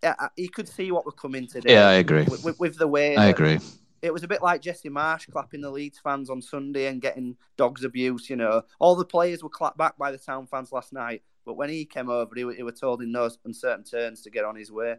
yeah, 0.04 0.16
you 0.36 0.50
could 0.50 0.68
see 0.68 0.92
what 0.92 1.06
we're 1.06 1.12
coming 1.12 1.46
today. 1.46 1.74
Yeah, 1.74 1.88
I 1.88 1.94
agree. 1.94 2.24
With, 2.24 2.44
with, 2.44 2.60
with 2.60 2.78
the 2.78 2.88
way 2.88 3.16
I 3.16 3.26
that- 3.26 3.30
agree. 3.40 3.60
It 4.02 4.12
was 4.12 4.24
a 4.24 4.28
bit 4.28 4.42
like 4.42 4.62
Jesse 4.62 4.90
Marsch 4.90 5.30
clapping 5.32 5.62
the 5.62 5.70
Leeds 5.70 6.00
fans 6.00 6.30
on 6.30 6.42
Sunday 6.42 6.88
and 6.88 7.02
getting 7.02 7.38
dogs 7.58 7.84
abuse. 7.84 8.30
You 8.30 8.36
know, 8.36 8.64
all 8.80 8.96
the 8.96 9.06
players 9.06 9.44
were 9.44 9.50
clapped 9.50 9.78
back 9.78 9.98
by 9.98 10.12
the 10.12 10.18
town 10.18 10.48
fans 10.48 10.72
last 10.72 10.92
night, 10.92 11.22
but 11.46 11.54
when 11.56 11.70
he 11.70 11.86
came 11.86 12.10
over, 12.10 12.34
he, 12.36 12.44
were- 12.44 12.54
he 12.54 12.64
were 12.64 12.72
told 12.72 13.02
in 13.02 13.12
no 13.12 13.30
uncertain 13.46 13.84
terms 13.84 14.22
to 14.24 14.30
get 14.32 14.44
on 14.46 14.56
his 14.56 14.72
way. 14.72 14.96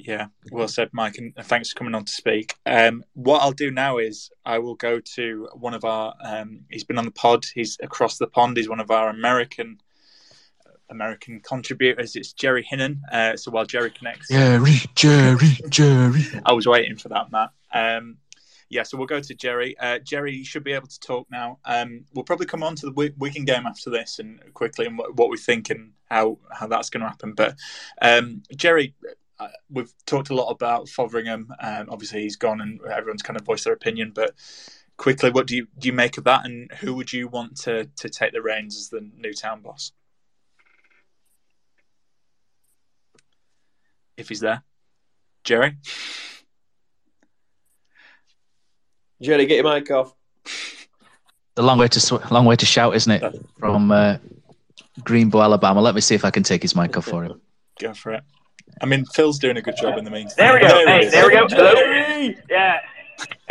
Yeah, 0.00 0.26
well 0.52 0.68
said, 0.68 0.90
Mike, 0.92 1.16
and 1.18 1.34
thanks 1.42 1.72
for 1.72 1.78
coming 1.78 1.94
on 1.96 2.04
to 2.04 2.12
speak. 2.12 2.54
Um, 2.64 3.02
what 3.14 3.42
I'll 3.42 3.50
do 3.50 3.72
now 3.72 3.98
is 3.98 4.30
I 4.44 4.60
will 4.60 4.76
go 4.76 5.00
to 5.00 5.48
one 5.54 5.74
of 5.74 5.84
our. 5.84 6.14
Um, 6.22 6.60
he's 6.70 6.84
been 6.84 6.98
on 6.98 7.04
the 7.04 7.10
pod. 7.10 7.44
He's 7.52 7.76
across 7.82 8.16
the 8.16 8.28
pond. 8.28 8.56
He's 8.56 8.68
one 8.68 8.78
of 8.78 8.92
our 8.92 9.08
American 9.10 9.78
American 10.90 11.40
contributors. 11.40 12.14
It's 12.16 12.32
Jerry 12.32 12.64
Hinnan. 12.70 13.00
Uh, 13.10 13.36
so 13.36 13.50
while 13.50 13.66
Jerry 13.66 13.90
connects, 13.90 14.28
Jerry, 14.28 14.76
Jerry, 14.94 15.58
Jerry. 15.68 16.22
I 16.46 16.52
was 16.52 16.66
waiting 16.68 16.96
for 16.96 17.08
that, 17.08 17.30
Matt. 17.32 17.50
Um, 17.78 18.18
yeah, 18.70 18.82
so 18.82 18.98
we'll 18.98 19.06
go 19.06 19.20
to 19.20 19.34
Jerry. 19.34 19.76
Uh, 19.78 19.98
Jerry, 19.98 20.34
you 20.34 20.44
should 20.44 20.64
be 20.64 20.72
able 20.72 20.88
to 20.88 21.00
talk 21.00 21.26
now. 21.30 21.58
Um, 21.64 22.04
we'll 22.14 22.24
probably 22.24 22.46
come 22.46 22.62
on 22.62 22.74
to 22.76 22.86
the 22.90 23.14
Wigan 23.16 23.44
game 23.44 23.66
after 23.66 23.88
this 23.88 24.18
and 24.18 24.40
quickly 24.52 24.86
and 24.86 24.98
what, 24.98 25.16
what 25.16 25.30
we 25.30 25.38
think 25.38 25.70
and 25.70 25.92
how, 26.10 26.38
how 26.52 26.66
that's 26.66 26.90
going 26.90 27.00
to 27.00 27.08
happen. 27.08 27.32
But 27.32 27.56
um, 28.02 28.42
Jerry, 28.54 28.94
uh, 29.38 29.48
we've 29.70 29.92
talked 30.04 30.30
a 30.30 30.34
lot 30.34 30.50
about 30.50 30.88
Fotheringham. 30.88 31.48
Um, 31.60 31.88
obviously, 31.88 32.22
he's 32.22 32.36
gone 32.36 32.60
and 32.60 32.80
everyone's 32.82 33.22
kind 33.22 33.38
of 33.38 33.46
voiced 33.46 33.64
their 33.64 33.72
opinion. 33.72 34.12
But 34.14 34.34
quickly, 34.96 35.30
what 35.30 35.46
do 35.46 35.56
you 35.56 35.68
do 35.78 35.88
you 35.88 35.94
make 35.94 36.18
of 36.18 36.24
that? 36.24 36.44
And 36.44 36.70
who 36.80 36.94
would 36.94 37.12
you 37.12 37.28
want 37.28 37.56
to 37.62 37.88
to 37.96 38.08
take 38.08 38.32
the 38.32 38.42
reins 38.42 38.76
as 38.76 38.88
the 38.88 39.08
new 39.16 39.32
town 39.32 39.62
boss? 39.62 39.92
If 44.16 44.28
he's 44.28 44.40
there, 44.40 44.64
Jerry. 45.44 45.76
Jerry, 49.20 49.46
get 49.46 49.64
your 49.64 49.72
mic 49.72 49.90
off. 49.90 50.14
The 51.54 51.62
long 51.62 51.78
way 51.78 51.88
to 51.88 52.00
sw- 52.00 52.30
long 52.30 52.44
way 52.44 52.56
to 52.56 52.66
shout, 52.66 52.94
isn't 52.94 53.10
it? 53.10 53.34
From 53.58 53.90
uh, 53.90 54.18
Greenbow, 55.00 55.42
Alabama. 55.42 55.80
Let 55.80 55.94
me 55.94 56.00
see 56.00 56.14
if 56.14 56.24
I 56.24 56.30
can 56.30 56.42
take 56.42 56.62
his 56.62 56.76
mic 56.76 56.96
off 56.96 57.06
for 57.06 57.24
him. 57.24 57.40
Go 57.80 57.94
for 57.94 58.12
it. 58.12 58.22
I 58.80 58.86
mean, 58.86 59.04
Phil's 59.06 59.38
doing 59.38 59.56
a 59.56 59.62
good 59.62 59.76
job 59.76 59.98
in 59.98 60.04
the 60.04 60.10
meantime. 60.10 60.34
There 60.36 60.54
we 60.54 60.60
go. 60.60 60.78
he 60.78 60.84
Hey, 60.86 61.08
there 61.08 61.26
we 61.26 61.32
go. 61.32 61.48
Jerry! 61.48 62.38
Yeah. 62.48 62.78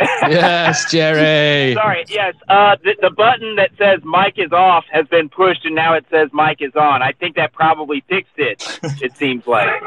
yes, 0.00 0.90
Jerry. 0.90 1.74
Sorry. 1.82 2.04
Yes. 2.08 2.34
Uh, 2.48 2.76
the, 2.82 2.96
the 3.02 3.10
button 3.10 3.56
that 3.56 3.70
says 3.76 4.00
mic 4.04 4.38
is 4.38 4.52
off 4.52 4.84
has 4.90 5.06
been 5.08 5.28
pushed, 5.28 5.66
and 5.66 5.74
now 5.74 5.92
it 5.94 6.06
says 6.10 6.30
mic 6.32 6.62
is 6.62 6.74
on. 6.76 7.02
I 7.02 7.12
think 7.12 7.36
that 7.36 7.52
probably 7.52 8.02
fixed 8.08 8.38
it. 8.38 8.80
It 9.02 9.16
seems 9.16 9.46
like. 9.46 9.82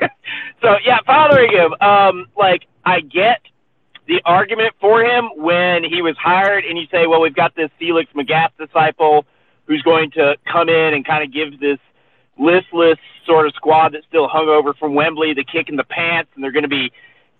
so 0.60 0.76
yeah, 0.84 0.98
Fotheringham. 1.06 1.74
Um, 1.80 2.26
like 2.36 2.66
I 2.84 3.00
get 3.00 3.40
the 4.06 4.20
argument 4.24 4.74
for 4.80 5.02
him 5.02 5.30
when 5.36 5.84
he 5.84 6.00
was 6.02 6.16
hired, 6.16 6.64
and 6.64 6.78
you 6.78 6.86
say, 6.90 7.06
well, 7.06 7.20
we've 7.20 7.34
got 7.34 7.54
this 7.54 7.70
Felix 7.78 8.10
Magath 8.14 8.50
disciple 8.58 9.24
who's 9.66 9.82
going 9.82 10.12
to 10.12 10.36
come 10.50 10.68
in 10.68 10.94
and 10.94 11.04
kind 11.04 11.24
of 11.24 11.32
give 11.32 11.58
this 11.58 11.78
listless 12.38 12.98
sort 13.24 13.46
of 13.46 13.54
squad 13.54 13.94
that's 13.94 14.06
still 14.06 14.28
hung 14.28 14.48
over 14.48 14.74
from 14.74 14.94
Wembley 14.94 15.34
the 15.34 15.44
kick 15.44 15.68
in 15.68 15.76
the 15.76 15.84
pants, 15.84 16.30
and 16.34 16.44
they're 16.44 16.52
going 16.52 16.62
to 16.62 16.68
be 16.68 16.92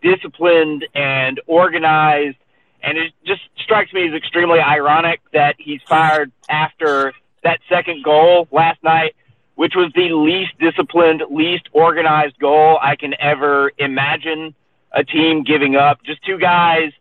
disciplined 0.03 0.85
and 0.95 1.41
organized. 1.47 2.37
And 2.83 2.99
it 2.99 3.13
just 3.25 3.43
strikes 3.63 3.93
me 3.93 4.09
as 4.09 4.15
extremely 4.15 4.59
ironic 4.59 5.21
that 5.33 5.57
he's 5.59 5.81
fired 5.89 6.33
after 6.49 7.13
that 7.43 7.61
second 7.69 8.03
goal 8.05 8.49
last 8.51 8.83
night, 8.83 9.15
which 9.55 9.75
was 9.77 9.93
the 9.95 10.13
least 10.13 10.53
disciplined, 10.59 11.23
least 11.31 11.69
organized 11.73 12.39
goal 12.39 12.79
I 12.83 12.97
can 12.97 13.15
ever 13.21 13.73
imagine 13.79 14.55
a 14.93 15.05
team 15.05 15.43
giving 15.43 15.77
up. 15.77 16.03
Just 16.05 16.25
two 16.25 16.39
guys, 16.39 16.93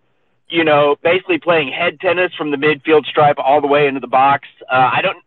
you 0.50 0.64
know, 0.64 0.96
basically 1.04 1.40
playing 1.40 1.72
head 1.72 2.00
tennis 2.00 2.34
from 2.38 2.52
the 2.52 2.58
midfield 2.58 3.06
stripe 3.06 3.38
all 3.38 3.62
the 3.62 3.68
way 3.68 3.88
into 3.88 4.00
the 4.00 4.08
box. 4.08 4.48
Uh, 4.72 4.90
I 4.94 5.02
don't. 5.02 5.18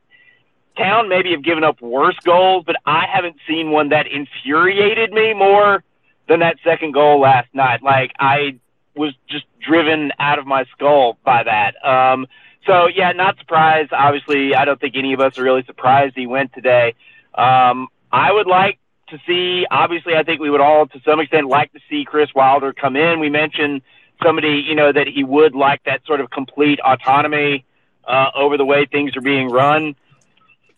Town 0.76 1.09
maybe 1.09 1.32
have 1.32 1.42
given 1.42 1.64
up 1.64 1.80
worse 1.82 2.14
goals, 2.24 2.62
but 2.64 2.76
I 2.86 3.06
haven't 3.12 3.36
seen 3.48 3.72
one 3.72 3.88
that 3.88 4.06
infuriated 4.06 5.12
me 5.12 5.34
more 5.34 5.82
than 6.28 6.38
that 6.40 6.56
second 6.62 6.92
goal 6.92 7.20
last 7.20 7.48
night. 7.52 7.82
Like 7.82 8.12
I 8.20 8.61
was 8.94 9.12
just 9.28 9.44
driven 9.61 10.12
out 10.20 10.38
of 10.38 10.46
my 10.46 10.64
skull 10.72 11.18
by 11.24 11.42
that. 11.42 11.74
Um, 11.84 12.26
so 12.66 12.86
yeah, 12.86 13.12
not 13.12 13.38
surprised. 13.38 13.92
Obviously, 13.92 14.54
I 14.54 14.64
don't 14.64 14.80
think 14.80 14.94
any 14.96 15.14
of 15.14 15.20
us 15.20 15.38
are 15.38 15.42
really 15.42 15.64
surprised 15.64 16.14
he 16.16 16.26
went 16.26 16.52
today. 16.52 16.94
Um, 17.34 17.88
I 18.12 18.32
would 18.32 18.46
like 18.46 18.78
to 19.11 19.18
see. 19.26 19.66
Obviously, 19.70 20.14
I 20.14 20.22
think 20.22 20.40
we 20.40 20.50
would 20.50 20.61
all, 20.61 20.86
to 20.86 21.00
some 21.04 21.20
extent, 21.20 21.48
like 21.48 21.72
to 21.72 21.80
see 21.88 22.04
Chris 22.04 22.30
Wilder 22.34 22.72
come 22.72 22.96
in. 22.96 23.20
We 23.20 23.30
mentioned 23.30 23.82
somebody, 24.22 24.64
you 24.66 24.74
know, 24.74 24.92
that 24.92 25.06
he 25.06 25.24
would 25.24 25.54
like 25.54 25.84
that 25.84 26.04
sort 26.06 26.20
of 26.20 26.30
complete 26.30 26.80
autonomy 26.80 27.64
uh, 28.06 28.30
over 28.34 28.56
the 28.56 28.64
way 28.64 28.86
things 28.86 29.16
are 29.16 29.20
being 29.20 29.48
run. 29.48 29.94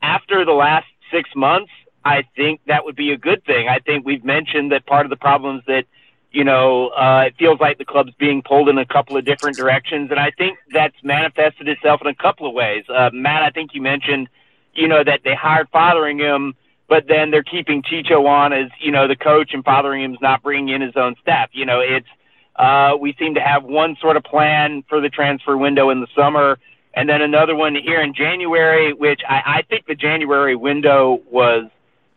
After 0.03 0.45
the 0.45 0.53
last 0.53 0.87
six 1.11 1.31
months, 1.35 1.71
I 2.05 2.25
think 2.37 2.61
that 2.67 2.85
would 2.85 2.97
be 2.97 3.13
a 3.13 3.17
good 3.17 3.45
thing. 3.45 3.69
I 3.69 3.79
think 3.79 4.07
we've 4.07 4.25
mentioned 4.25 4.73
that 4.73 4.87
part 4.87 5.05
of 5.07 5.11
the 5.11 5.17
problems 5.17 5.63
that, 5.67 5.85
you 6.33 6.45
know, 6.45 6.89
uh, 6.89 7.25
it 7.27 7.35
feels 7.39 7.61
like 7.61 7.79
the 7.79 7.85
club's 7.85 8.13
being 8.19 8.43
pulled 8.43 8.69
in 8.69 8.79
a 8.79 8.87
couple 8.87 9.17
of 9.17 9.25
different 9.25 9.57
directions, 9.57 10.11
and 10.11 10.21
I 10.21 10.31
think 10.31 10.59
that's 10.73 10.95
manifested 11.03 11.69
itself 11.69 12.01
in 12.01 12.07
a 12.07 12.15
couple 12.15 12.47
of 12.47 12.55
ways. 12.55 12.85
Uh, 12.89 13.11
Matt, 13.13 13.43
I 13.43 13.51
think 13.51 13.75
you 13.75 13.83
mentioned, 13.83 14.29
you 14.73 14.89
know, 14.89 15.03
that 15.05 15.21
they 15.25 15.35
hired 15.35 15.69
Fotheringham, 15.71 16.55
but 16.91 17.07
then 17.07 17.31
they're 17.31 17.45
keeping 17.45 17.83
Chicho 17.83 18.27
on 18.27 18.53
as, 18.53 18.69
you 18.81 18.91
know, 18.91 19.07
the 19.07 19.15
coach, 19.15 19.55
and 19.55 19.65
Fotheringham's 19.65 20.21
not 20.21 20.43
bringing 20.43 20.75
in 20.75 20.83
his 20.83 20.97
own 20.97 21.15
staff. 21.23 21.49
You 21.53 21.65
know, 21.65 21.79
it's 21.79 22.09
uh, 22.57 22.97
we 23.01 23.15
seem 23.17 23.35
to 23.35 23.41
have 23.41 23.63
one 23.63 23.97
sort 24.01 24.17
of 24.17 24.25
plan 24.25 24.83
for 24.89 25.01
the 25.01 25.09
transfer 25.09 25.57
window 25.57 25.91
in 25.91 26.01
the 26.01 26.09
summer, 26.17 26.59
and 26.93 27.09
then 27.09 27.23
another 27.23 27.55
one 27.55 27.77
here 27.77 28.03
in 28.03 28.13
January, 28.13 28.93
which 28.93 29.21
I, 29.27 29.43
I 29.47 29.63
think 29.63 29.87
the 29.87 29.95
January 29.95 30.57
window 30.57 31.23
was 31.31 31.71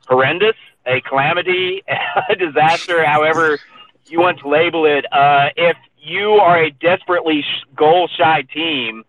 horrendous, 0.08 0.56
a 0.88 1.02
calamity, 1.02 1.84
a 2.30 2.36
disaster, 2.36 3.06
however 3.06 3.60
you 4.08 4.20
want 4.20 4.40
to 4.40 4.50
label 4.50 4.86
it. 4.88 5.06
Uh, 5.14 5.50
if 5.56 5.78
you 6.00 6.32
are 6.32 6.64
a 6.64 6.72
desperately 6.72 7.46
goal 7.76 8.10
shy 8.18 8.42
team 8.42 9.04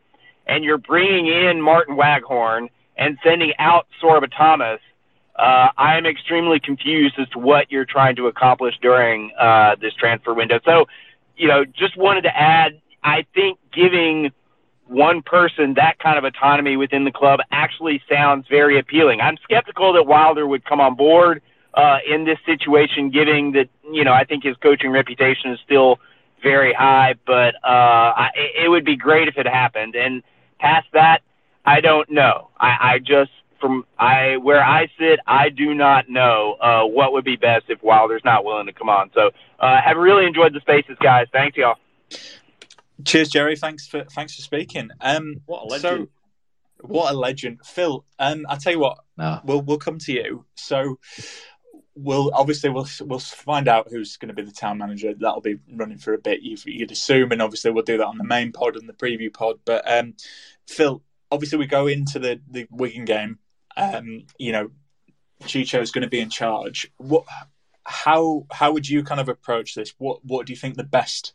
and 0.47 0.63
you're 0.63 0.79
bringing 0.79 1.27
in 1.27 1.63
Martyn 1.63 1.97
Waghorn 1.97 2.69
and 2.99 3.17
sending 3.25 3.55
out 3.59 3.87
Sorba 4.01 4.31
Thomas, 4.31 4.79
uh, 5.37 5.69
I 5.77 5.97
am 5.97 6.07
extremely 6.07 6.61
confused 6.61 7.17
as 7.19 7.29
to 7.31 7.39
what 7.39 7.71
you're 7.71 7.85
trying 7.85 8.17
to 8.17 8.27
accomplish 8.27 8.75
during 8.81 9.33
uh, 9.39 9.77
this 9.81 9.95
transfer 9.95 10.33
window. 10.33 10.61
So, 10.65 10.87
you 11.37 11.49
know, 11.49 11.65
just 11.65 11.97
wanted 11.97 12.23
to 12.23 12.37
add, 12.37 12.81
I 13.03 13.27
think 13.35 13.59
giving 13.73 14.33
one 14.87 15.23
person 15.23 15.75
that 15.75 15.99
kind 15.99 16.19
of 16.19 16.25
autonomy 16.25 16.77
within 16.77 17.05
the 17.05 17.11
club 17.11 17.41
actually 17.51 18.03
sounds 18.11 18.47
very 18.49 18.79
appealing. 18.79 19.21
I'm 19.21 19.37
skeptical 19.43 19.93
that 19.95 20.07
Wilder 20.07 20.47
would 20.47 20.65
come 20.65 20.81
on 20.81 20.95
board 20.95 21.43
uh, 21.75 21.99
in 22.07 22.25
this 22.25 22.39
situation, 22.47 23.11
given 23.11 23.53
that 23.53 23.69
you 23.91 24.05
know 24.05 24.13
I 24.13 24.25
think 24.25 24.45
his 24.45 24.57
coaching 24.59 24.91
reputation 24.91 25.51
is 25.53 25.59
still 25.65 25.99
very 26.43 26.73
high. 26.73 27.15
But 27.27 27.57
uh, 27.65 28.13
I, 28.17 28.31
it 28.63 28.69
would 28.69 28.85
be 28.85 28.97
great 28.97 29.29
if 29.29 29.37
it 29.39 29.47
happened. 29.47 29.97
And 29.97 30.23
past 30.59 30.87
that, 30.93 31.23
I 31.65 31.81
don't 31.81 32.11
know. 32.11 32.51
I, 32.59 32.95
I 32.95 32.99
just 32.99 33.33
from 33.65 33.87
I 33.99 34.37
where 34.37 34.63
I 34.63 34.89
sit, 34.99 35.21
I 35.27 35.49
do 35.49 35.73
not 35.75 36.11
know 36.11 36.57
uh, 36.61 36.85
what 36.85 37.15
would 37.15 37.25
be 37.25 37.37
best 37.37 37.65
if 37.69 37.83
Wilder's 37.83 38.21
not 38.23 38.45
willing 38.45 38.67
to 38.67 38.75
come 38.75 38.91
on. 38.91 39.11
So 39.15 39.31
uh, 39.59 39.81
have 39.83 39.97
really 39.97 40.27
enjoyed 40.27 40.53
the 40.53 40.61
spaces, 40.61 40.99
guys. 41.03 41.29
Thanks, 41.33 41.57
y'all. 41.57 41.77
Cheers, 43.07 43.31
Jerry. 43.31 43.57
Thanks 43.57 43.87
for 43.87 44.05
thanks 44.05 44.37
for 44.37 44.43
speaking. 44.43 44.91
Um, 45.01 45.41
what 45.47 45.63
a 45.63 45.67
legend! 45.67 46.09
So, 46.09 46.87
what 46.87 47.15
a 47.15 47.17
legend, 47.17 47.61
Phil. 47.65 48.05
Um, 48.19 48.45
I 48.51 48.57
tell 48.57 48.75
you 48.75 48.81
what, 48.81 48.99
no. 49.17 49.41
we'll 49.45 49.63
we'll 49.63 49.79
come 49.79 49.99
to 50.01 50.13
you. 50.13 50.45
So 50.57 50.99
we'll 51.95 52.33
obviously 52.35 52.69
we'll 52.69 52.89
we'll 53.01 53.19
find 53.19 53.67
out 53.67 53.89
who's 53.89 54.19
going 54.19 54.29
to 54.29 54.35
be 54.35 54.43
the 54.43 54.53
town 54.53 54.77
manager. 54.77 55.15
That'll 55.15 55.41
be 55.41 55.59
running 55.73 55.97
for 55.97 56.13
a 56.13 56.19
bit. 56.19 56.43
You, 56.43 56.59
would 56.81 56.93
assume, 56.93 57.33
and 57.33 57.41
obviously 57.41 57.71
we'll 57.71 57.83
do 57.83 57.97
that 57.97 58.07
on 58.07 58.19
the 58.19 58.25
main 58.25 58.53
pod 58.53 58.77
and 58.77 58.87
the 58.87 58.93
preview 58.93 59.33
pod. 59.33 59.61
But 59.65 59.91
um, 59.91 60.17
Phil, 60.69 61.03
obviously 61.33 61.59
we 61.59 61.67
go 61.67 61.87
into 61.87 62.19
the 62.19 62.43
the 62.51 62.67
Wigan 62.71 63.07
game. 63.07 63.39
Um, 63.77 64.27
you 64.39 64.53
know, 64.53 64.71
Chicho 65.43 65.81
is 65.81 65.91
going 65.91 66.03
to 66.03 66.09
be 66.09 66.21
in 66.21 66.31
charge. 66.31 66.91
What? 66.97 67.25
How 67.87 68.47
how 68.51 68.73
would 68.73 68.89
you 68.89 69.05
kind 69.05 69.21
of 69.21 69.29
approach 69.29 69.75
this? 69.75 69.95
What 69.99 70.25
what 70.25 70.47
do 70.47 70.53
you 70.53 70.57
think 70.57 70.77
the 70.77 70.85
best 70.85 71.35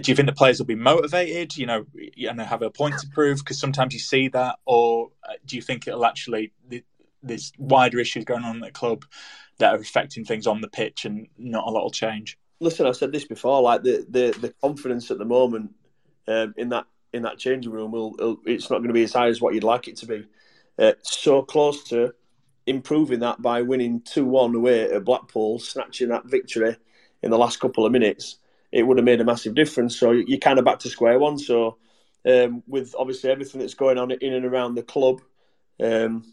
do 0.00 0.10
you 0.10 0.16
think 0.16 0.26
the 0.26 0.34
players 0.34 0.58
will 0.58 0.66
be 0.66 0.74
motivated, 0.74 1.56
you 1.56 1.66
know, 1.66 1.84
and 2.26 2.40
have 2.40 2.62
a 2.62 2.70
point 2.70 2.98
to 3.00 3.06
prove? 3.08 3.38
Because 3.38 3.58
sometimes 3.58 3.92
you 3.92 4.00
see 4.00 4.28
that, 4.28 4.58
or 4.64 5.10
uh, 5.28 5.34
do 5.44 5.56
you 5.56 5.62
think 5.62 5.86
it'll 5.86 6.06
actually 6.06 6.52
there's 7.22 7.52
wider 7.58 8.00
issues 8.00 8.24
going 8.24 8.42
on 8.42 8.56
at 8.56 8.62
the 8.62 8.70
club 8.72 9.04
that 9.58 9.74
are 9.74 9.78
affecting 9.78 10.24
things 10.24 10.46
on 10.46 10.60
the 10.60 10.68
pitch, 10.68 11.04
and 11.04 11.28
not 11.36 11.66
a 11.66 11.70
lot 11.70 11.82
will 11.82 11.90
change? 11.90 12.38
Listen, 12.58 12.86
I've 12.86 12.96
said 12.96 13.12
this 13.12 13.26
before. 13.26 13.60
Like 13.60 13.82
the 13.82 14.06
the, 14.08 14.36
the 14.40 14.54
confidence 14.62 15.10
at 15.10 15.18
the 15.18 15.26
moment 15.26 15.74
um, 16.26 16.54
in 16.56 16.70
that 16.70 16.86
in 17.12 17.22
that 17.22 17.38
changing 17.38 17.70
room 17.70 17.92
will 17.92 18.40
it's 18.46 18.70
not 18.70 18.78
going 18.78 18.88
to 18.88 18.94
be 18.94 19.04
as 19.04 19.12
high 19.12 19.28
as 19.28 19.42
what 19.42 19.54
you'd 19.54 19.64
like 19.64 19.88
it 19.88 19.96
to 19.96 20.06
be. 20.06 20.24
Uh, 20.78 20.92
so 21.02 21.42
close 21.42 21.84
to 21.84 22.14
improving 22.66 23.20
that 23.20 23.42
by 23.42 23.62
winning 23.62 24.00
two 24.00 24.24
one 24.24 24.54
away 24.54 24.90
at 24.90 25.04
Blackpool, 25.04 25.58
snatching 25.58 26.08
that 26.08 26.26
victory 26.26 26.76
in 27.22 27.30
the 27.30 27.38
last 27.38 27.60
couple 27.60 27.86
of 27.86 27.92
minutes 27.92 28.38
it 28.72 28.82
would 28.82 28.96
have 28.96 29.04
made 29.04 29.20
a 29.20 29.24
massive 29.24 29.54
difference. 29.54 29.96
So 29.96 30.10
you're 30.10 30.38
kind 30.38 30.58
of 30.58 30.64
back 30.64 30.80
to 30.80 30.88
square 30.88 31.18
one. 31.18 31.38
So 31.38 31.76
um, 32.26 32.62
with 32.66 32.94
obviously 32.98 33.30
everything 33.30 33.60
that's 33.60 33.74
going 33.74 33.98
on 33.98 34.10
in 34.10 34.32
and 34.32 34.46
around 34.46 34.74
the 34.74 34.82
club, 34.82 35.20
um, 35.80 36.24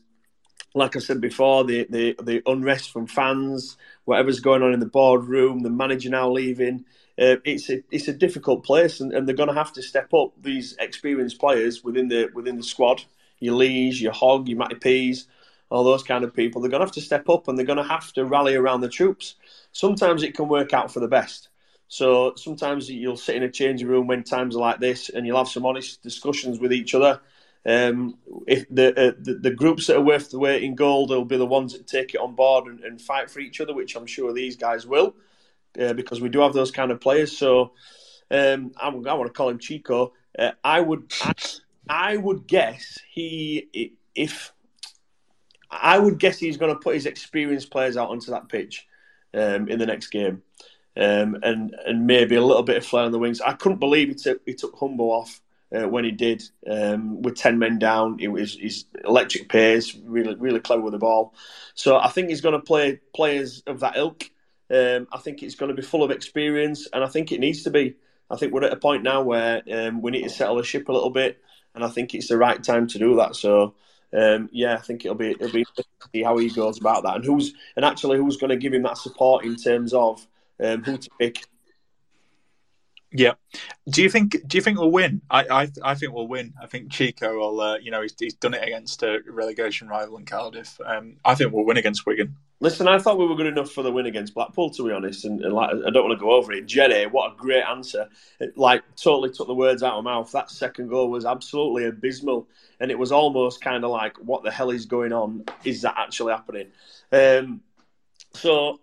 like 0.74 0.96
I 0.96 1.00
said 1.00 1.20
before, 1.20 1.66
the, 1.66 1.88
the 1.90 2.16
the 2.22 2.42
unrest 2.46 2.92
from 2.92 3.08
fans, 3.08 3.76
whatever's 4.06 4.40
going 4.40 4.62
on 4.62 4.74
in 4.74 4.80
the 4.80 4.86
boardroom, 4.86 5.60
the 5.60 5.70
manager 5.70 6.10
now 6.10 6.32
leaving. 6.32 6.86
Uh, 7.20 7.38
it's 7.44 7.70
a 7.70 7.84
it's 7.92 8.08
a 8.08 8.14
difficult 8.14 8.64
place, 8.64 9.02
and, 9.02 9.12
and 9.12 9.28
they're 9.28 9.36
going 9.36 9.50
to 9.50 9.56
have 9.56 9.74
to 9.74 9.82
step 9.82 10.14
up. 10.14 10.32
These 10.40 10.76
experienced 10.80 11.40
players 11.40 11.84
within 11.84 12.08
the 12.08 12.30
within 12.36 12.56
the 12.56 12.64
squad, 12.64 13.04
your 13.40 13.56
Lees, 13.56 14.02
your 14.02 14.14
Hogg, 14.14 14.48
your 14.48 14.58
Matty 14.58 14.76
Peas, 14.76 15.28
all 15.70 15.84
those 15.84 16.04
kind 16.04 16.24
of 16.24 16.34
people, 16.34 16.62
they're 16.62 16.72
going 16.72 16.82
to 16.82 16.86
have 16.86 16.96
to 16.96 17.02
step 17.02 17.30
up, 17.30 17.48
and 17.48 17.58
they're 17.58 17.66
going 17.66 17.78
to 17.78 17.84
have 17.84 18.12
to 18.14 18.26
rally 18.26 18.56
around 18.56 18.82
the 18.82 18.90
troops. 18.90 19.36
Sometimes 19.72 20.24
it 20.24 20.36
can 20.36 20.48
work 20.48 20.74
out 20.74 20.92
for 20.92 21.00
the 21.00 21.08
best. 21.08 21.50
So 21.88 22.34
sometimes 22.36 22.90
you'll 22.90 23.18
sit 23.18 23.36
in 23.36 23.44
a 23.44 23.52
changing 23.52 23.88
room 23.88 24.08
when 24.08 24.24
times 24.24 24.56
are 24.56 24.60
like 24.60 24.80
this, 24.80 25.10
and 25.10 25.26
you'll 25.26 25.38
have 25.38 25.48
some 25.48 25.66
honest 25.66 26.02
discussions 26.04 26.60
with 26.60 26.74
each 26.74 26.94
other. 26.96 27.20
Um, 27.66 28.18
if 28.48 28.66
the, 28.70 28.90
uh, 28.90 29.14
the, 29.20 29.34
the 29.36 29.52
groups 29.52 29.88
that 29.88 29.98
are 29.98 30.02
worth 30.02 30.32
the 30.32 30.40
weight 30.40 30.64
in 30.64 30.76
gold 30.76 31.10
will 31.10 31.26
be 31.26 31.38
the 31.38 31.46
ones 31.46 31.74
that 31.74 31.88
take 31.88 32.14
it 32.14 32.22
on 32.22 32.34
board 32.34 32.68
and, 32.68 32.80
and 32.82 33.02
fight 33.02 33.30
for 33.30 33.40
each 33.40 33.60
other, 33.60 33.74
which 33.74 33.96
I'm 33.96 34.06
sure 34.06 34.32
these 34.34 34.56
guys 34.56 34.88
will, 34.88 35.14
uh, 35.80 35.94
because 35.94 36.22
we 36.22 36.30
do 36.30 36.40
have 36.40 36.54
those 36.54 36.72
kind 36.72 36.90
of 36.90 37.02
players. 37.02 37.38
So 37.38 37.74
um, 38.32 38.72
I, 38.78 38.88
I 38.88 38.90
want 38.90 39.28
to 39.28 39.34
call 39.34 39.50
him 39.50 39.60
Chico. 39.60 40.14
Uh, 40.38 40.52
I 40.64 40.80
would 40.80 41.12
I 41.90 42.16
would 42.16 42.48
guess 42.48 43.00
he 43.10 43.94
if 44.16 44.54
I 45.72 46.00
would 46.00 46.20
guess 46.20 46.38
he's 46.38 46.58
going 46.58 46.74
to 46.74 46.80
put 46.80 46.96
his 46.96 47.06
experienced 47.06 47.72
players 47.72 47.98
out 47.98 48.10
onto 48.10 48.32
that 48.32 48.50
pitch 48.50 48.88
um, 49.34 49.68
in 49.68 49.80
the 49.80 49.86
next 49.86 50.08
game 50.08 50.44
um, 50.98 51.38
and 51.44 51.76
and 51.86 52.06
maybe 52.06 52.36
a 52.36 52.44
little 52.44 52.64
bit 52.64 52.78
of 52.78 52.86
flair 52.86 53.06
on 53.06 53.12
the 53.12 53.20
wings. 53.20 53.42
I 53.42 53.54
couldn't 53.54 53.80
believe 53.80 54.10
he 54.10 54.16
took 54.16 54.42
he 54.46 54.54
took 54.54 54.76
Hungbo 54.76 55.12
off 55.12 55.42
uh, 55.76 55.88
when 55.88 56.04
he 56.04 56.12
did 56.12 56.44
um, 56.70 57.22
with 57.22 57.36
ten 57.36 57.58
men 57.58 57.80
down. 57.80 58.18
It 58.20 58.28
was 58.28 58.56
his 58.56 58.86
electric 59.06 59.50
pace, 59.50 59.96
really 59.96 60.36
really 60.36 60.60
clever 60.60 60.82
with 60.82 60.94
the 60.94 61.00
ball. 61.00 61.34
So 61.74 61.98
I 61.98 62.10
think 62.10 62.30
he's 62.30 62.42
going 62.42 62.54
to 62.54 62.60
play 62.60 63.00
players 63.16 63.64
of 63.66 63.80
that 63.80 63.98
ilk. 63.98 64.30
Um, 64.72 65.08
I 65.12 65.18
think 65.18 65.42
it's 65.42 65.56
going 65.56 65.70
to 65.70 65.76
be 65.76 65.82
full 65.82 66.04
of 66.04 66.12
experience, 66.12 66.88
and 66.92 67.04
I 67.04 67.08
think 67.08 67.32
it 67.32 67.40
needs 67.40 67.64
to 67.64 67.72
be 67.72 67.96
I 68.30 68.36
think 68.36 68.54
we're 68.54 68.64
at 68.64 68.74
a 68.74 68.78
point 68.78 69.04
now 69.04 69.24
where 69.24 69.62
um, 69.72 70.02
we 70.02 70.12
need 70.12 70.24
to 70.24 70.30
settle 70.30 70.58
the 70.58 70.64
ship 70.64 70.90
a 70.90 70.94
little 70.94 71.10
bit, 71.10 71.42
and 71.76 71.84
I 71.84 71.90
think 71.90 72.14
it's 72.14 72.28
the 72.28 72.38
right 72.38 72.64
time 72.64 72.88
to 72.88 73.00
do 73.00 73.16
that. 73.18 73.36
So. 73.36 73.76
Um, 74.12 74.50
yeah, 74.52 74.74
I 74.74 74.78
think 74.78 75.06
it'll 75.06 75.14
be 75.14 75.30
it'll 75.30 75.52
be 75.52 75.64
see 76.12 76.24
how 76.24 76.36
he 76.40 76.50
goes 76.50 76.80
about 76.80 77.04
that, 77.04 77.18
and 77.18 77.24
who's 77.24 77.54
and 77.76 77.86
actually 77.86 78.18
who's 78.18 78.38
going 78.38 78.50
to 78.50 78.58
give 78.58 78.74
him 78.74 78.82
that 78.82 78.98
support 78.98 79.46
in 79.46 79.56
terms 79.56 79.94
of 79.94 80.26
um, 80.60 80.84
who 80.84 80.98
to 80.98 81.10
pick. 81.20 81.46
Yeah. 83.12 83.34
Do 83.90 84.04
you 84.04 84.10
think? 84.10 84.38
Do 84.48 84.58
you 84.58 84.62
think 84.62 84.78
we'll 84.78 84.92
win? 84.92 85.22
I 85.32 85.44
I, 85.64 85.72
I 85.84 85.96
think 85.96 86.14
we'll 86.14 86.28
win. 86.28 86.54
I 86.62 86.68
think 86.68 86.92
Chico 86.92 87.40
will. 87.40 87.60
Uh, 87.60 87.78
you 87.78 87.90
know, 87.90 88.04
he's, 88.04 88.14
he's 88.20 88.36
done 88.36 88.54
it 88.54 88.64
against 88.64 89.02
a 89.02 89.20
relegation 89.28 89.88
rival 89.88 90.18
in 90.18 90.26
Cardiff. 90.26 90.80
Um, 90.86 91.16
I 91.26 91.34
think 91.34 91.52
we'll 91.52 91.66
win 91.66 91.78
against 91.78 92.06
Wigan. 92.06 92.36
Listen, 92.62 92.88
I 92.88 93.00
thought 93.00 93.18
we 93.18 93.26
were 93.26 93.36
good 93.36 93.48
enough 93.48 93.72
for 93.72 93.84
the 93.84 93.92
win 93.92 94.06
against 94.06 94.34
Blackpool, 94.34 94.70
to 94.72 94.86
be 94.86 94.92
honest. 94.92 95.24
And, 95.24 95.42
and 95.42 95.54
like, 95.54 95.70
I 95.70 95.90
don't 95.90 96.08
want 96.08 96.20
to 96.20 96.24
go 96.24 96.32
over 96.32 96.52
it. 96.52 96.66
Jenny, 96.66 97.06
what 97.06 97.32
a 97.32 97.36
great 97.36 97.64
answer! 97.64 98.10
It, 98.40 98.58
like, 98.58 98.84
totally 98.96 99.32
took 99.32 99.48
the 99.48 99.56
words 99.56 99.82
out 99.82 99.98
of 99.98 100.04
my 100.04 100.12
mouth. 100.12 100.32
That 100.34 100.52
second 100.52 100.90
goal 100.90 101.10
was 101.10 101.26
absolutely 101.26 101.86
abysmal, 101.86 102.48
and 102.80 102.92
it 102.92 103.00
was 103.00 103.12
almost 103.12 103.62
kind 103.62 103.84
of 103.84 103.90
like, 103.90 104.18
"What 104.18 104.44
the 104.44 104.52
hell 104.52 104.70
is 104.70 104.86
going 104.86 105.14
on? 105.14 105.46
Is 105.64 105.82
that 105.82 105.96
actually 105.98 106.34
happening?" 106.34 106.68
Um, 107.12 107.62
so, 108.34 108.82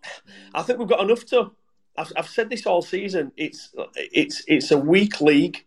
I 0.53 0.63
think 0.63 0.81
we've 0.81 0.89
got 0.89 1.05
enough 1.05 1.25
to 1.27 1.53
I've, 1.99 2.13
I've 2.17 2.29
said 2.29 2.51
this 2.51 2.67
all 2.67 2.83
season. 2.83 3.33
It's 3.37 3.75
it's 3.97 4.43
it's 4.47 4.71
a 4.71 4.79
weak 4.79 5.21
league. 5.21 5.65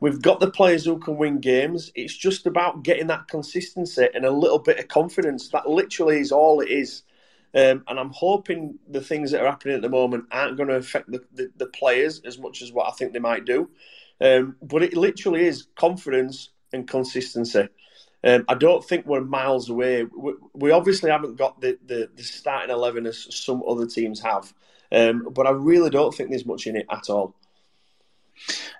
We've 0.00 0.20
got 0.20 0.40
the 0.40 0.50
players 0.50 0.84
who 0.84 0.98
can 0.98 1.16
win 1.16 1.40
games. 1.40 1.92
It's 1.94 2.16
just 2.16 2.46
about 2.46 2.82
getting 2.82 3.06
that 3.06 3.28
consistency 3.28 4.08
and 4.12 4.24
a 4.24 4.32
little 4.32 4.58
bit 4.58 4.80
of 4.80 4.88
confidence. 4.88 5.48
That 5.50 5.68
literally 5.68 6.18
is 6.18 6.32
all 6.32 6.60
it 6.60 6.70
is. 6.70 7.02
Um, 7.54 7.84
and 7.86 8.00
I'm 8.00 8.10
hoping 8.10 8.78
the 8.88 9.00
things 9.00 9.30
that 9.30 9.42
are 9.42 9.46
happening 9.46 9.76
at 9.76 9.82
the 9.82 9.88
moment 9.88 10.24
aren't 10.32 10.56
going 10.56 10.70
to 10.70 10.76
affect 10.76 11.10
the, 11.10 11.22
the, 11.34 11.52
the 11.56 11.66
players 11.66 12.20
as 12.24 12.38
much 12.38 12.62
as 12.62 12.72
what 12.72 12.88
I 12.88 12.92
think 12.92 13.12
they 13.12 13.18
might 13.18 13.44
do. 13.44 13.70
Um, 14.20 14.56
but 14.62 14.82
it 14.82 14.96
literally 14.96 15.46
is 15.46 15.66
confidence 15.76 16.50
and 16.72 16.88
consistency. 16.88 17.68
Um, 18.24 18.44
I 18.48 18.54
don't 18.54 18.84
think 18.84 19.06
we're 19.06 19.20
miles 19.20 19.68
away. 19.68 20.04
We, 20.04 20.34
we 20.54 20.70
obviously 20.70 21.10
haven't 21.10 21.36
got 21.36 21.60
the, 21.60 21.78
the, 21.84 22.08
the, 22.14 22.22
starting 22.22 22.70
11 22.70 23.06
as 23.06 23.26
some 23.34 23.62
other 23.68 23.86
teams 23.86 24.20
have. 24.20 24.52
Um, 24.92 25.28
but 25.32 25.46
I 25.46 25.50
really 25.50 25.90
don't 25.90 26.14
think 26.14 26.30
there's 26.30 26.46
much 26.46 26.66
in 26.66 26.76
it 26.76 26.86
at 26.90 27.08
all. 27.08 27.34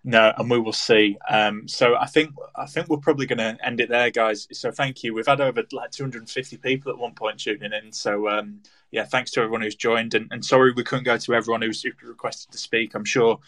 No, 0.05 0.32
and 0.36 0.51
we 0.51 0.59
will 0.59 0.72
see. 0.72 1.16
Um, 1.28 1.68
so 1.68 1.94
I 1.97 2.06
think 2.06 2.34
I 2.56 2.66
think 2.66 2.89
we're 2.89 2.97
probably 2.97 3.26
going 3.26 3.39
to 3.39 3.56
end 3.64 3.80
it 3.80 3.89
there, 3.89 4.10
guys. 4.10 4.48
So 4.52 4.70
thank 4.72 5.05
you. 5.05 5.14
We've 5.14 5.26
had 5.26 5.40
over 5.40 5.62
like 5.72 5.90
250 5.90 6.56
people 6.56 6.90
at 6.90 6.98
one 6.98 7.14
point 7.14 7.39
tuning 7.39 7.72
in. 7.72 7.93
So 7.93 8.28
um, 8.28 8.60
yeah, 8.90 9.05
thanks 9.05 9.30
to 9.32 9.40
everyone 9.40 9.62
who's 9.62 9.76
joined. 9.76 10.14
And, 10.14 10.28
and, 10.32 10.44
sorry 10.44 10.72
we 10.72 10.84
couldn't 10.84 11.05
go 11.05 11.16
to 11.16 11.34
everyone 11.34 11.62
who's 11.62 11.84
requested 12.02 12.51
to 12.52 12.59
speak. 12.59 12.94
I'm 12.94 13.05
sure 13.05 13.39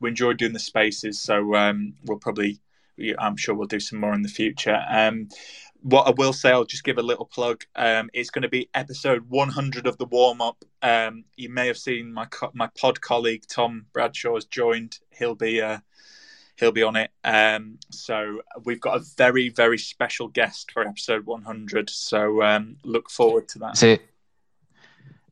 we 0.00 0.08
enjoyed 0.08 0.38
doing 0.38 0.52
the 0.52 0.58
spaces. 0.58 1.20
So 1.20 1.54
um, 1.54 1.94
we'll 2.04 2.18
probably, 2.18 2.60
I'm 3.18 3.36
sure 3.36 3.54
we'll 3.54 3.66
do 3.66 3.80
some 3.80 4.00
more 4.00 4.14
in 4.14 4.22
the 4.22 4.28
future. 4.28 4.82
Um, 4.88 5.28
what 5.84 6.08
I 6.08 6.12
will 6.16 6.32
say, 6.32 6.50
I'll 6.50 6.64
just 6.64 6.82
give 6.82 6.96
a 6.96 7.02
little 7.02 7.26
plug. 7.26 7.64
Um, 7.76 8.08
it's 8.14 8.30
going 8.30 8.42
to 8.42 8.48
be 8.48 8.70
episode 8.72 9.28
100 9.28 9.86
of 9.86 9.98
the 9.98 10.06
warm 10.06 10.40
up. 10.40 10.64
Um, 10.80 11.24
you 11.36 11.50
may 11.50 11.66
have 11.66 11.76
seen 11.76 12.12
my 12.12 12.24
co- 12.24 12.50
my 12.54 12.68
pod 12.68 13.02
colleague 13.02 13.44
Tom 13.46 13.84
Bradshaw 13.92 14.34
has 14.34 14.46
joined. 14.46 14.98
He'll 15.10 15.34
be 15.34 15.60
uh, 15.60 15.78
he'll 16.56 16.72
be 16.72 16.82
on 16.82 16.96
it. 16.96 17.10
Um, 17.22 17.78
so 17.90 18.40
we've 18.64 18.80
got 18.80 18.96
a 18.96 19.04
very 19.18 19.50
very 19.50 19.76
special 19.76 20.28
guest 20.28 20.72
for 20.72 20.88
episode 20.88 21.26
100. 21.26 21.90
So 21.90 22.42
um, 22.42 22.78
look 22.82 23.10
forward 23.10 23.46
to 23.48 23.58
that. 23.58 23.74
Is 23.74 23.82
it 23.82 24.02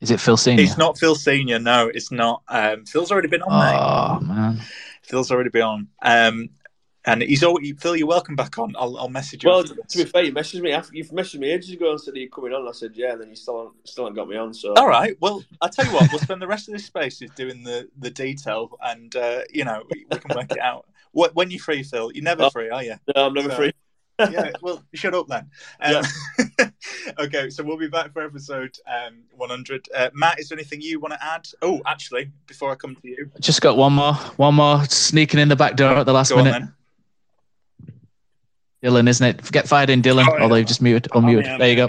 is 0.03 0.11
it 0.11 0.20
Phil 0.20 0.37
Senior? 0.37 0.65
It's 0.65 0.77
not 0.77 0.99
Phil 0.99 1.15
Senior. 1.15 1.61
No, 1.61 1.89
it's 1.89 2.12
not. 2.12 2.43
Um, 2.49 2.85
Phil's 2.85 3.11
already 3.11 3.29
been 3.29 3.43
on. 3.43 4.20
Oh 4.20 4.20
mate. 4.20 4.29
man. 4.29 4.61
Phil's 5.03 5.31
already 5.31 5.51
been 5.51 5.62
on. 5.62 5.89
Um, 6.03 6.51
and 7.05 7.23
he's 7.23 7.43
always 7.43 7.74
Phil. 7.81 7.97
You're 7.97 8.07
welcome 8.07 8.37
back 8.37 8.59
on. 8.59 8.74
I'll, 8.79 8.97
I'll 8.97 9.09
message 9.09 9.45
you. 9.45 9.51
Well, 9.51 9.65
to 9.65 9.99
be 9.99 10.05
fair, 10.05 10.23
you 10.23 10.33
messaged 10.33 10.61
me. 10.61 10.73
After, 10.73 10.95
you've 10.95 11.11
messaged 11.11 11.39
me 11.39 11.51
ages 11.51 11.70
ago 11.70 11.91
and 11.91 12.01
said 12.01 12.15
you're 12.16 12.29
coming 12.29 12.53
on. 12.53 12.69
I 12.69 12.73
said 12.73 12.93
yeah, 12.95 13.12
and 13.12 13.23
then 13.23 13.31
you 13.31 13.37
still 13.37 13.59
haven't, 13.59 13.89
still 13.89 14.05
haven't 14.05 14.16
got 14.16 14.29
me 14.29 14.37
on. 14.37 14.55
So 14.55 14.74
all 14.74 14.89
right. 14.89 15.16
Well, 15.20 15.45
I'll 15.61 15.69
tell 15.69 15.87
you 15.87 15.93
what, 15.93 16.11
we'll 16.11 16.20
spend 16.20 16.41
the 16.41 16.47
rest 16.47 16.69
of 16.69 16.74
this 16.74 16.85
space 16.85 17.20
is 17.23 17.31
doing 17.31 17.65
the 17.65 17.89
the 17.99 18.11
detail, 18.11 18.70
and 18.83 19.15
uh, 19.16 19.41
you 19.51 19.65
know 19.65 19.83
we, 19.91 20.07
we, 20.11 20.19
can 20.19 20.37
work 20.37 20.53
it 20.53 20.61
out. 20.61 20.87
What 21.12 21.35
when 21.35 21.51
you're 21.51 21.61
free, 21.61 21.83
Phil? 21.83 22.12
You're 22.12 22.24
never 22.24 22.45
oh, 22.45 22.51
free, 22.51 22.70
are 22.70 22.85
you? 22.85 22.95
No, 23.15 23.27
I'm 23.27 23.35
never 23.35 23.51
so, 23.51 23.57
free. 23.57 23.73
yeah. 24.31 24.53
Well, 24.61 24.85
shut 24.95 25.15
up 25.15 25.27
then. 25.27 25.51
Um, 25.81 26.05
yeah. 26.59 26.69
okay, 27.19 27.51
so 27.51 27.65
we'll 27.65 27.79
be 27.79 27.89
back 27.89 28.12
for 28.12 28.23
episode 28.23 28.77
um, 28.87 29.24
100. 29.35 29.89
Uh, 29.95 30.11
Matt, 30.12 30.39
is 30.39 30.49
there 30.49 30.57
anything 30.57 30.81
you 30.81 31.01
want 31.01 31.15
to 31.15 31.24
add? 31.24 31.49
Oh, 31.61 31.81
actually, 31.87 32.31
before 32.47 32.70
I 32.70 32.77
come 32.77 32.95
to 32.95 33.09
you, 33.09 33.31
just 33.41 33.61
got 33.61 33.77
one 33.77 33.95
more, 33.95 34.15
one 34.37 34.55
more 34.55 34.85
sneaking 34.85 35.41
in 35.41 35.49
the 35.49 35.57
back 35.57 35.74
door 35.77 35.97
at 35.97 36.07
the 36.07 36.12
last 36.12 36.31
Go 36.31 36.37
minute. 36.37 36.69
Dylan, 38.83 39.09
isn't 39.09 39.27
it? 39.27 39.53
Get 39.53 39.69
fired 39.69 39.91
in, 39.91 40.03
Dylan. 40.03 40.27
Oh, 40.29 40.37
yeah. 40.37 40.43
Although 40.43 40.57
you've 40.57 40.67
just 40.67 40.83
muted, 40.83 41.11
unmuted. 41.13 41.55
Oh, 41.55 41.59
there 41.59 41.71
you 41.71 41.77
go. 41.77 41.89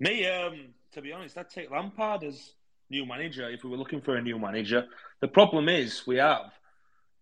Me, 0.00 0.26
um, 0.26 0.54
to 0.92 1.02
be 1.02 1.12
honest, 1.12 1.36
I'd 1.36 1.50
take 1.50 1.70
Lampard 1.70 2.24
as 2.24 2.52
new 2.90 3.04
manager 3.06 3.48
if 3.50 3.64
we 3.64 3.70
were 3.70 3.76
looking 3.76 4.00
for 4.00 4.16
a 4.16 4.22
new 4.22 4.38
manager. 4.38 4.86
The 5.20 5.28
problem 5.28 5.68
is 5.68 6.06
we 6.06 6.16
have 6.16 6.52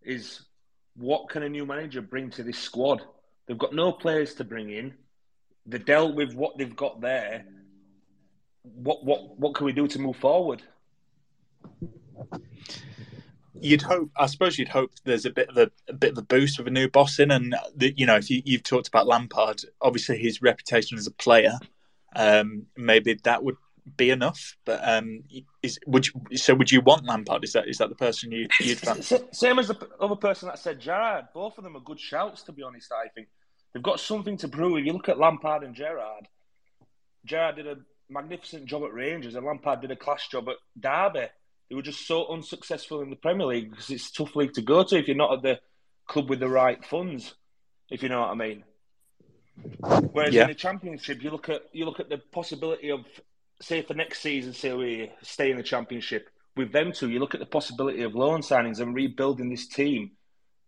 is 0.03 0.43
what 0.97 1.29
can 1.29 1.43
a 1.43 1.49
new 1.49 1.67
manager 1.67 2.01
bring 2.03 2.31
to 2.31 2.43
this 2.43 2.59
squad? 2.59 3.03
They've 3.47 3.59
got 3.59 3.75
no 3.75 3.93
players 3.93 4.35
to 4.35 4.45
bring 4.45 4.71
in. 4.71 4.95
They 5.67 5.79
dealt 5.79 6.15
with 6.15 6.35
what 6.35 6.59
they've 6.59 6.75
got 6.75 7.01
there. 7.01 7.45
What 8.63 9.05
what 9.05 9.39
what 9.39 9.55
can 9.55 9.67
we 9.67 9.73
do 9.73 9.89
to 9.89 9.99
move 9.99 10.17
forward? 10.17 10.63
You'd 13.63 13.83
hope, 13.83 14.11
I 14.17 14.27
suppose, 14.27 14.59
you'd 14.59 14.69
hope 14.69 14.91
there's 15.05 15.25
a 15.25 15.31
bit 15.31 15.49
of 15.49 15.57
a, 15.57 15.71
a 15.89 15.93
bit 15.93 16.13
of 16.13 16.19
a 16.19 16.23
boost 16.23 16.59
with 16.59 16.67
a 16.67 16.71
new 16.71 16.89
boss 16.89 17.19
in, 17.19 17.31
and 17.31 17.55
the, 17.75 17.93
you 17.97 18.07
know, 18.07 18.17
if 18.17 18.31
you, 18.31 18.43
have 18.53 18.63
talked 18.63 18.89
about 18.89 19.07
Lampard, 19.07 19.63
obviously 19.81 20.19
his 20.19 20.43
reputation 20.43 20.99
as 20.99 21.07
a 21.07 21.13
player, 21.13 21.59
um, 22.17 22.67
maybe 22.77 23.15
that 23.25 23.45
would 23.45 23.57
be 23.97 24.11
enough. 24.11 24.57
But 24.65 24.81
um, 24.83 25.25
is 25.63 25.79
would 25.87 26.07
you, 26.07 26.37
so? 26.37 26.55
Would 26.55 26.73
you 26.73 26.81
want 26.81 27.07
Lampard? 27.07 27.45
Is 27.45 27.53
that 27.53 27.69
is 27.69 27.79
that 27.79 27.89
the 27.89 27.95
person 27.95 28.33
you, 28.33 28.49
you'd 28.61 28.79
fancy? 28.79 29.19
Same 29.33 29.59
as 29.59 29.69
the 29.69 29.89
other 30.01 30.17
person 30.17 30.49
that 30.49 30.59
said 30.59 30.81
Gerrard 30.81 31.27
Both 31.35 31.59
of 31.59 31.65
them 31.65 31.77
are 31.77 31.81
good 31.81 32.01
shouts, 32.01 32.43
to 32.45 32.53
be 32.53 32.63
honest. 32.63 32.93
I 32.93 33.09
think 33.09 33.29
they've 33.73 33.83
got 33.83 34.01
something 34.01 34.37
to 34.39 34.49
prove. 34.49 34.79
If 34.79 34.87
you 34.87 34.93
look 34.93 35.09
at 35.09 35.19
Lampard 35.19 35.63
and 35.63 35.75
Gerrard 35.75 36.29
Gerrard 37.25 37.57
did 37.57 37.67
a 37.67 37.79
magnificent 38.09 38.67
job 38.67 38.83
at 38.85 38.93
Rangers, 38.93 39.35
and 39.35 39.47
Lampard 39.47 39.81
did 39.81 39.91
a 39.91 39.97
class 39.97 40.27
job 40.29 40.49
at 40.49 40.57
Derby 40.79 41.29
they 41.69 41.77
were 41.77 41.83
just 41.83 42.07
so 42.07 42.29
unsuccessful 42.29 43.01
in 43.01 43.11
the 43.11 43.17
Premier 43.17 43.47
League 43.47 43.71
because 43.71 43.91
it's 43.91 44.11
a 44.11 44.13
tough 44.13 44.37
league 44.37 44.53
to 44.55 44.63
go 44.63 44.83
to 44.83 44.99
if 44.99 45.09
you're 45.09 45.17
not 45.17 45.33
at 45.33 45.43
the 45.43 45.61
club 46.07 46.29
with 46.29 46.41
the 46.41 46.49
right 46.49 46.85
funds, 46.85 47.35
if 47.91 48.03
you 48.03 48.09
know 48.09 48.21
what 48.21 48.31
I 48.31 48.35
mean. 48.35 48.65
Whereas 50.13 50.35
yeah. 50.35 50.43
in 50.43 50.49
the 50.49 50.55
Championship, 50.55 51.23
you 51.23 51.31
look 51.31 51.49
at 51.49 51.63
you 51.73 51.85
look 51.85 52.01
at 52.01 52.09
the 52.09 52.19
possibility 52.19 52.91
of 52.91 53.05
say 53.61 53.83
for 53.83 53.95
next 53.95 54.21
season, 54.21 54.53
say 54.53 54.73
we 54.73 55.13
stay 55.23 55.51
in 55.51 55.57
the 55.57 55.63
Championship 55.63 56.29
with 56.57 56.73
them 56.73 56.93
two, 56.93 57.11
you 57.11 57.19
look 57.19 57.35
at 57.35 57.41
the 57.41 57.47
possibility 57.47 58.03
of 58.03 58.15
loan 58.15 58.41
signings 58.41 58.81
and 58.81 58.95
rebuilding 58.95 59.51
this 59.51 59.67
team 59.67 60.13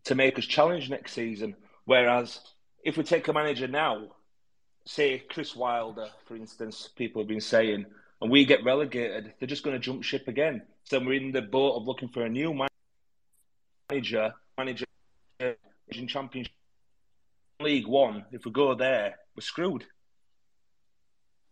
to 0.05 0.15
make 0.15 0.39
us 0.39 0.47
challenge 0.47 0.89
next 0.89 1.13
season. 1.13 1.57
Whereas 1.85 2.41
if 2.85 2.97
we 2.97 3.05
take 3.05 3.29
a 3.29 3.33
manager 3.33 3.69
now, 3.69 4.09
say 4.87 5.19
Chris 5.19 5.55
Wilder, 5.55 6.09
for 6.27 6.37
instance, 6.37 6.89
people 6.97 7.23
have 7.23 7.29
been 7.29 7.41
saying, 7.41 7.87
and 8.21 8.31
we 8.31 8.45
get 8.45 8.65
relegated, 8.65 9.35
they're 9.39 9.49
just 9.49 9.63
going 9.63 9.77
to 9.77 9.81
jump 9.81 10.03
ship 10.03 10.29
again. 10.29 10.63
So 10.85 11.01
we're 11.01 11.15
in 11.15 11.33
the 11.33 11.43
boat 11.43 11.77
of 11.77 11.87
looking 11.87 12.09
for 12.09 12.25
a 12.25 12.29
new 12.29 12.55
manager, 13.91 14.35
manager 14.59 14.85
in 15.41 16.07
Championship 16.07 16.53
League 17.61 17.87
One. 17.87 18.27
If 18.33 18.45
we 18.45 18.51
go 18.53 18.75
there, 18.75 19.17
we're 19.35 19.41
screwed. 19.43 19.87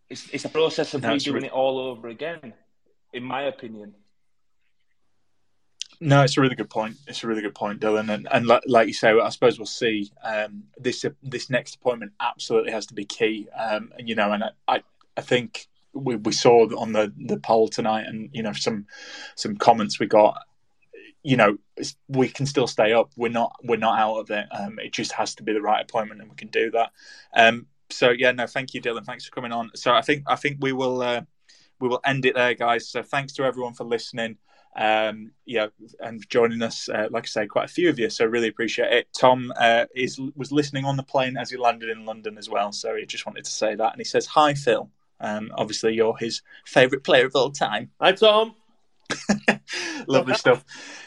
It's 0.09 0.29
it's 0.29 0.45
a 0.45 0.49
process 0.49 0.93
of 0.93 1.01
That's 1.01 1.25
redoing 1.25 1.45
it 1.45 1.51
all 1.51 1.79
over 1.79 2.09
again, 2.09 2.53
in 3.11 3.23
my 3.23 3.43
opinion. 3.43 3.95
No, 5.99 6.21
it's 6.21 6.37
a 6.37 6.41
really 6.41 6.55
good 6.55 6.69
point. 6.69 6.97
It's 7.07 7.23
a 7.23 7.27
really 7.27 7.41
good 7.41 7.55
point, 7.55 7.79
Dylan. 7.79 8.13
And, 8.13 8.27
and 8.31 8.45
like, 8.45 8.63
like 8.67 8.87
you 8.87 8.93
say, 8.93 9.11
I 9.11 9.29
suppose 9.29 9.57
we'll 9.57 9.65
see. 9.65 10.11
Um, 10.23 10.63
this 10.77 11.05
this 11.23 11.49
next 11.49 11.75
appointment 11.75 12.11
absolutely 12.19 12.71
has 12.71 12.85
to 12.87 12.93
be 12.93 13.05
key. 13.05 13.47
Um, 13.57 13.93
and 13.97 14.07
you 14.07 14.13
know, 14.13 14.31
and 14.31 14.43
I, 14.43 14.49
I, 14.67 14.83
I 15.17 15.21
think 15.21 15.67
we, 15.93 16.15
we 16.15 16.31
saw 16.31 16.65
on 16.77 16.91
the, 16.91 17.13
the 17.17 17.37
poll 17.37 17.67
tonight, 17.67 18.05
and 18.07 18.29
you 18.33 18.43
know 18.43 18.53
some 18.53 18.85
some 19.35 19.57
comments 19.57 19.99
we 19.99 20.07
got. 20.07 20.41
You 21.25 21.37
know, 21.37 21.57
we 22.09 22.27
can 22.27 22.45
still 22.45 22.67
stay 22.67 22.91
up. 22.91 23.11
We're 23.15 23.29
not 23.29 23.55
we're 23.63 23.77
not 23.77 23.99
out 23.99 24.17
of 24.17 24.31
it. 24.31 24.45
Um, 24.51 24.77
it 24.79 24.91
just 24.91 25.13
has 25.13 25.35
to 25.35 25.43
be 25.43 25.53
the 25.53 25.61
right 25.61 25.81
appointment, 25.81 26.21
and 26.21 26.29
we 26.29 26.35
can 26.35 26.49
do 26.49 26.71
that. 26.71 26.91
Um, 27.33 27.67
so 27.89 28.09
yeah, 28.09 28.31
no, 28.31 28.47
thank 28.47 28.73
you, 28.73 28.81
Dylan. 28.81 29.05
Thanks 29.05 29.25
for 29.25 29.31
coming 29.31 29.51
on. 29.51 29.71
So 29.75 29.93
I 29.93 30.01
think 30.01 30.23
I 30.27 30.35
think 30.35 30.57
we 30.59 30.73
will 30.73 31.01
uh, 31.01 31.21
we 31.79 31.87
will 31.87 32.01
end 32.05 32.25
it 32.25 32.35
there, 32.35 32.53
guys. 32.55 32.89
So 32.89 33.03
thanks 33.03 33.33
to 33.33 33.43
everyone 33.43 33.73
for 33.73 33.83
listening. 33.85 34.37
Um, 34.75 35.31
yeah, 35.45 35.67
and 35.99 36.27
joining 36.29 36.63
us, 36.63 36.89
uh, 36.89 37.07
like 37.11 37.25
I 37.25 37.27
say, 37.27 37.47
quite 37.47 37.65
a 37.65 37.73
few 37.73 37.89
of 37.89 37.99
you. 37.99 38.09
So 38.09 38.25
really 38.25 38.47
appreciate 38.47 38.91
it. 38.91 39.07
Tom 39.17 39.53
uh, 39.57 39.85
is 39.95 40.19
was 40.35 40.51
listening 40.51 40.85
on 40.85 40.97
the 40.97 41.03
plane 41.03 41.37
as 41.37 41.51
he 41.51 41.57
landed 41.57 41.89
in 41.89 42.05
London 42.05 42.37
as 42.37 42.49
well. 42.49 42.71
So 42.71 42.95
he 42.95 43.05
just 43.05 43.25
wanted 43.25 43.45
to 43.45 43.51
say 43.51 43.75
that, 43.75 43.93
and 43.93 43.99
he 43.99 44.05
says 44.05 44.25
hi, 44.25 44.53
Phil. 44.55 44.89
Um, 45.19 45.51
obviously, 45.55 45.93
you're 45.93 46.17
his 46.17 46.41
favourite 46.65 47.03
player 47.03 47.25
of 47.25 47.35
all 47.35 47.51
time. 47.51 47.91
Hi, 48.01 48.11
Tom. 48.11 48.55
Lovely 50.07 50.33
stuff. 50.35 50.63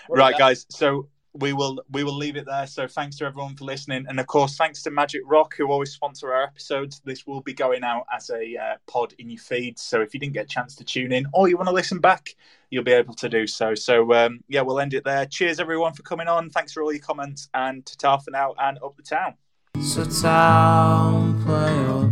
right, 0.09 0.37
guys. 0.37 0.66
So 0.70 1.09
we 1.39 1.53
will 1.53 1.83
we 1.91 2.05
will 2.05 2.16
leave 2.16 2.37
it 2.37 2.47
there. 2.47 2.66
So 2.66 2.87
thanks 2.87 3.16
to 3.19 3.24
everyone 3.24 3.57
for 3.57 3.65
listening, 3.65 4.07
and 4.09 4.19
of 4.19 4.27
course 4.27 4.57
thanks 4.57 4.83
to 4.83 4.91
Magic 4.91 5.23
Rock 5.24 5.55
who 5.57 5.70
always 5.70 5.93
sponsor 5.93 6.33
our 6.33 6.45
episodes. 6.45 7.01
This 7.05 7.27
will 7.27 7.41
be 7.41 7.53
going 7.53 7.85
out 7.85 8.07
as 8.15 8.31
a 8.31 8.57
uh, 8.57 8.74
pod 8.87 9.15
in 9.19 9.31
your 9.31 9.39
feed. 9.39 9.78
So 9.78 10.01
if 10.01 10.15
you 10.15 10.20
didn't 10.20 10.35
get 10.35 10.45
a 10.45 10.49
chance 10.49 10.74
to 10.77 10.85
tune 10.85 11.12
in 11.12 11.27
or 11.33 11.49
you 11.49 11.57
want 11.57 11.69
to 11.69 11.74
listen 11.74 11.99
back, 11.99 12.31
you'll 12.70 12.85
be 12.85 12.93
able 12.93 13.15
to 13.15 13.28
do 13.28 13.47
so. 13.47 13.74
So 13.74 14.12
um, 14.15 14.41
yeah, 14.49 14.62
we'll 14.62 14.81
end 14.81 14.95
it 14.95 15.05
there. 15.05 15.27
Cheers 15.27 15.61
everyone 15.61 15.93
for 15.95 16.03
coming 16.03 16.28
on. 16.28 16.51
Thanks 16.51 16.73
for 16.73 16.83
all 16.83 16.93
your 16.93 17.03
comments 17.03 17.49
and 17.55 17.85
ta 17.85 17.95
ta 17.99 18.16
for 18.19 18.31
now 18.31 18.55
and 18.59 18.78
up 18.83 18.97
the 18.97 19.03
town. 19.03 19.35
So 19.81 20.05
town 20.05 21.43
play 21.45 21.77
up, 21.87 22.11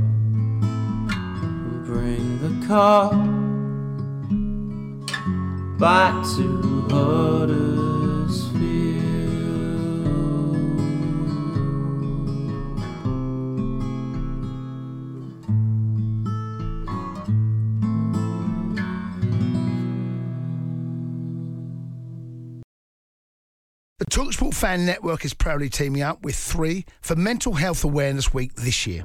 bring 1.85 2.39
the 2.41 2.67
car 2.67 3.11
back 5.79 6.15
to 6.37 6.87
Huddersfield. 6.91 8.65
The 23.99 24.07
Talksport 24.07 24.55
Fan 24.55 24.87
Network 24.87 25.25
is 25.25 25.35
proudly 25.35 25.69
teaming 25.69 26.03
up 26.03 26.23
with 26.25 26.35
three 26.37 26.87
for 27.03 27.15
Mental 27.15 27.53
Health 27.55 27.85
Awareness 27.85 28.33
Week 28.33 28.55
this 28.55 28.87
year. 28.87 29.05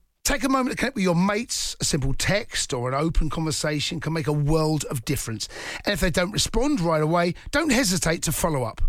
Take 0.23 0.43
a 0.43 0.49
moment 0.49 0.71
to 0.71 0.77
connect 0.77 0.95
with 0.95 1.03
your 1.03 1.15
mates. 1.15 1.75
A 1.81 1.83
simple 1.83 2.13
text 2.13 2.73
or 2.73 2.87
an 2.87 2.93
open 2.93 3.29
conversation 3.29 3.99
can 3.99 4.13
make 4.13 4.27
a 4.27 4.33
world 4.33 4.85
of 4.85 5.03
difference. 5.03 5.47
And 5.85 5.93
if 5.93 5.99
they 5.99 6.11
don't 6.11 6.31
respond 6.31 6.79
right 6.79 7.01
away, 7.01 7.33
don't 7.49 7.71
hesitate 7.71 8.21
to 8.23 8.31
follow 8.31 8.63
up. 8.63 8.81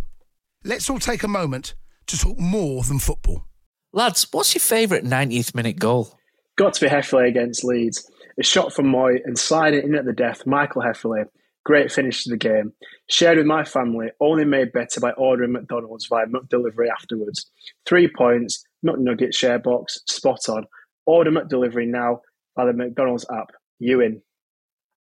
Let's 0.63 0.91
all 0.91 0.99
take 0.99 1.23
a 1.23 1.29
moment 1.29 1.75
to 2.07 2.19
talk 2.19 2.39
more 2.39 2.83
than 2.83 2.99
football. 2.99 3.45
Lads, 3.93 4.27
what's 4.31 4.55
your 4.55 4.61
favourite 4.61 5.05
90th 5.05 5.55
minute 5.55 5.79
goal? 5.79 6.19
Got 6.57 6.75
to 6.75 6.85
be 6.85 6.91
Hefele 6.91 7.29
against 7.29 7.65
Leeds. 7.65 8.11
A 8.39 8.43
shot 8.43 8.73
from 8.73 8.87
Mooy 8.87 9.21
and 9.25 9.39
sliding 9.39 9.85
in 9.85 9.95
at 9.95 10.05
the 10.05 10.13
death, 10.13 10.47
Michael 10.47 10.83
Hefele. 10.83 11.27
Great 11.65 11.93
finish 11.93 12.25
to 12.25 12.31
the 12.31 12.37
game. 12.37 12.73
Shared 13.09 13.39
with 13.39 13.47
my 13.47 13.65
family, 13.65 14.09
only 14.21 14.45
made 14.45 14.73
better 14.73 15.01
by 15.01 15.13
ordering 15.13 15.53
McDonald's 15.53 16.07
via 16.07 16.27
McDelivery 16.27 16.89
afterwards. 16.91 17.51
Three 17.87 18.09
points, 18.09 18.65
McNugget 18.85 19.35
share 19.35 19.59
box, 19.59 20.01
spot 20.07 20.49
on. 20.49 20.67
Order 21.07 21.31
McDelivery 21.31 21.87
now 21.87 22.21
by 22.55 22.67
the 22.67 22.73
McDonald's 22.73 23.27
app. 23.31 23.51
You 23.79 24.01
in. 24.01 24.23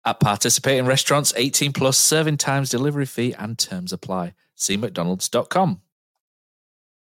At 0.04 0.18
participating 0.18 0.86
restaurants, 0.86 1.32
18 1.36 1.72
plus 1.72 1.96
serving 1.96 2.38
times, 2.38 2.70
delivery 2.70 3.06
fee, 3.06 3.34
and 3.38 3.56
terms 3.56 3.92
apply. 3.92 4.34
See 4.56 4.76
McDonald's.com. 4.76 5.80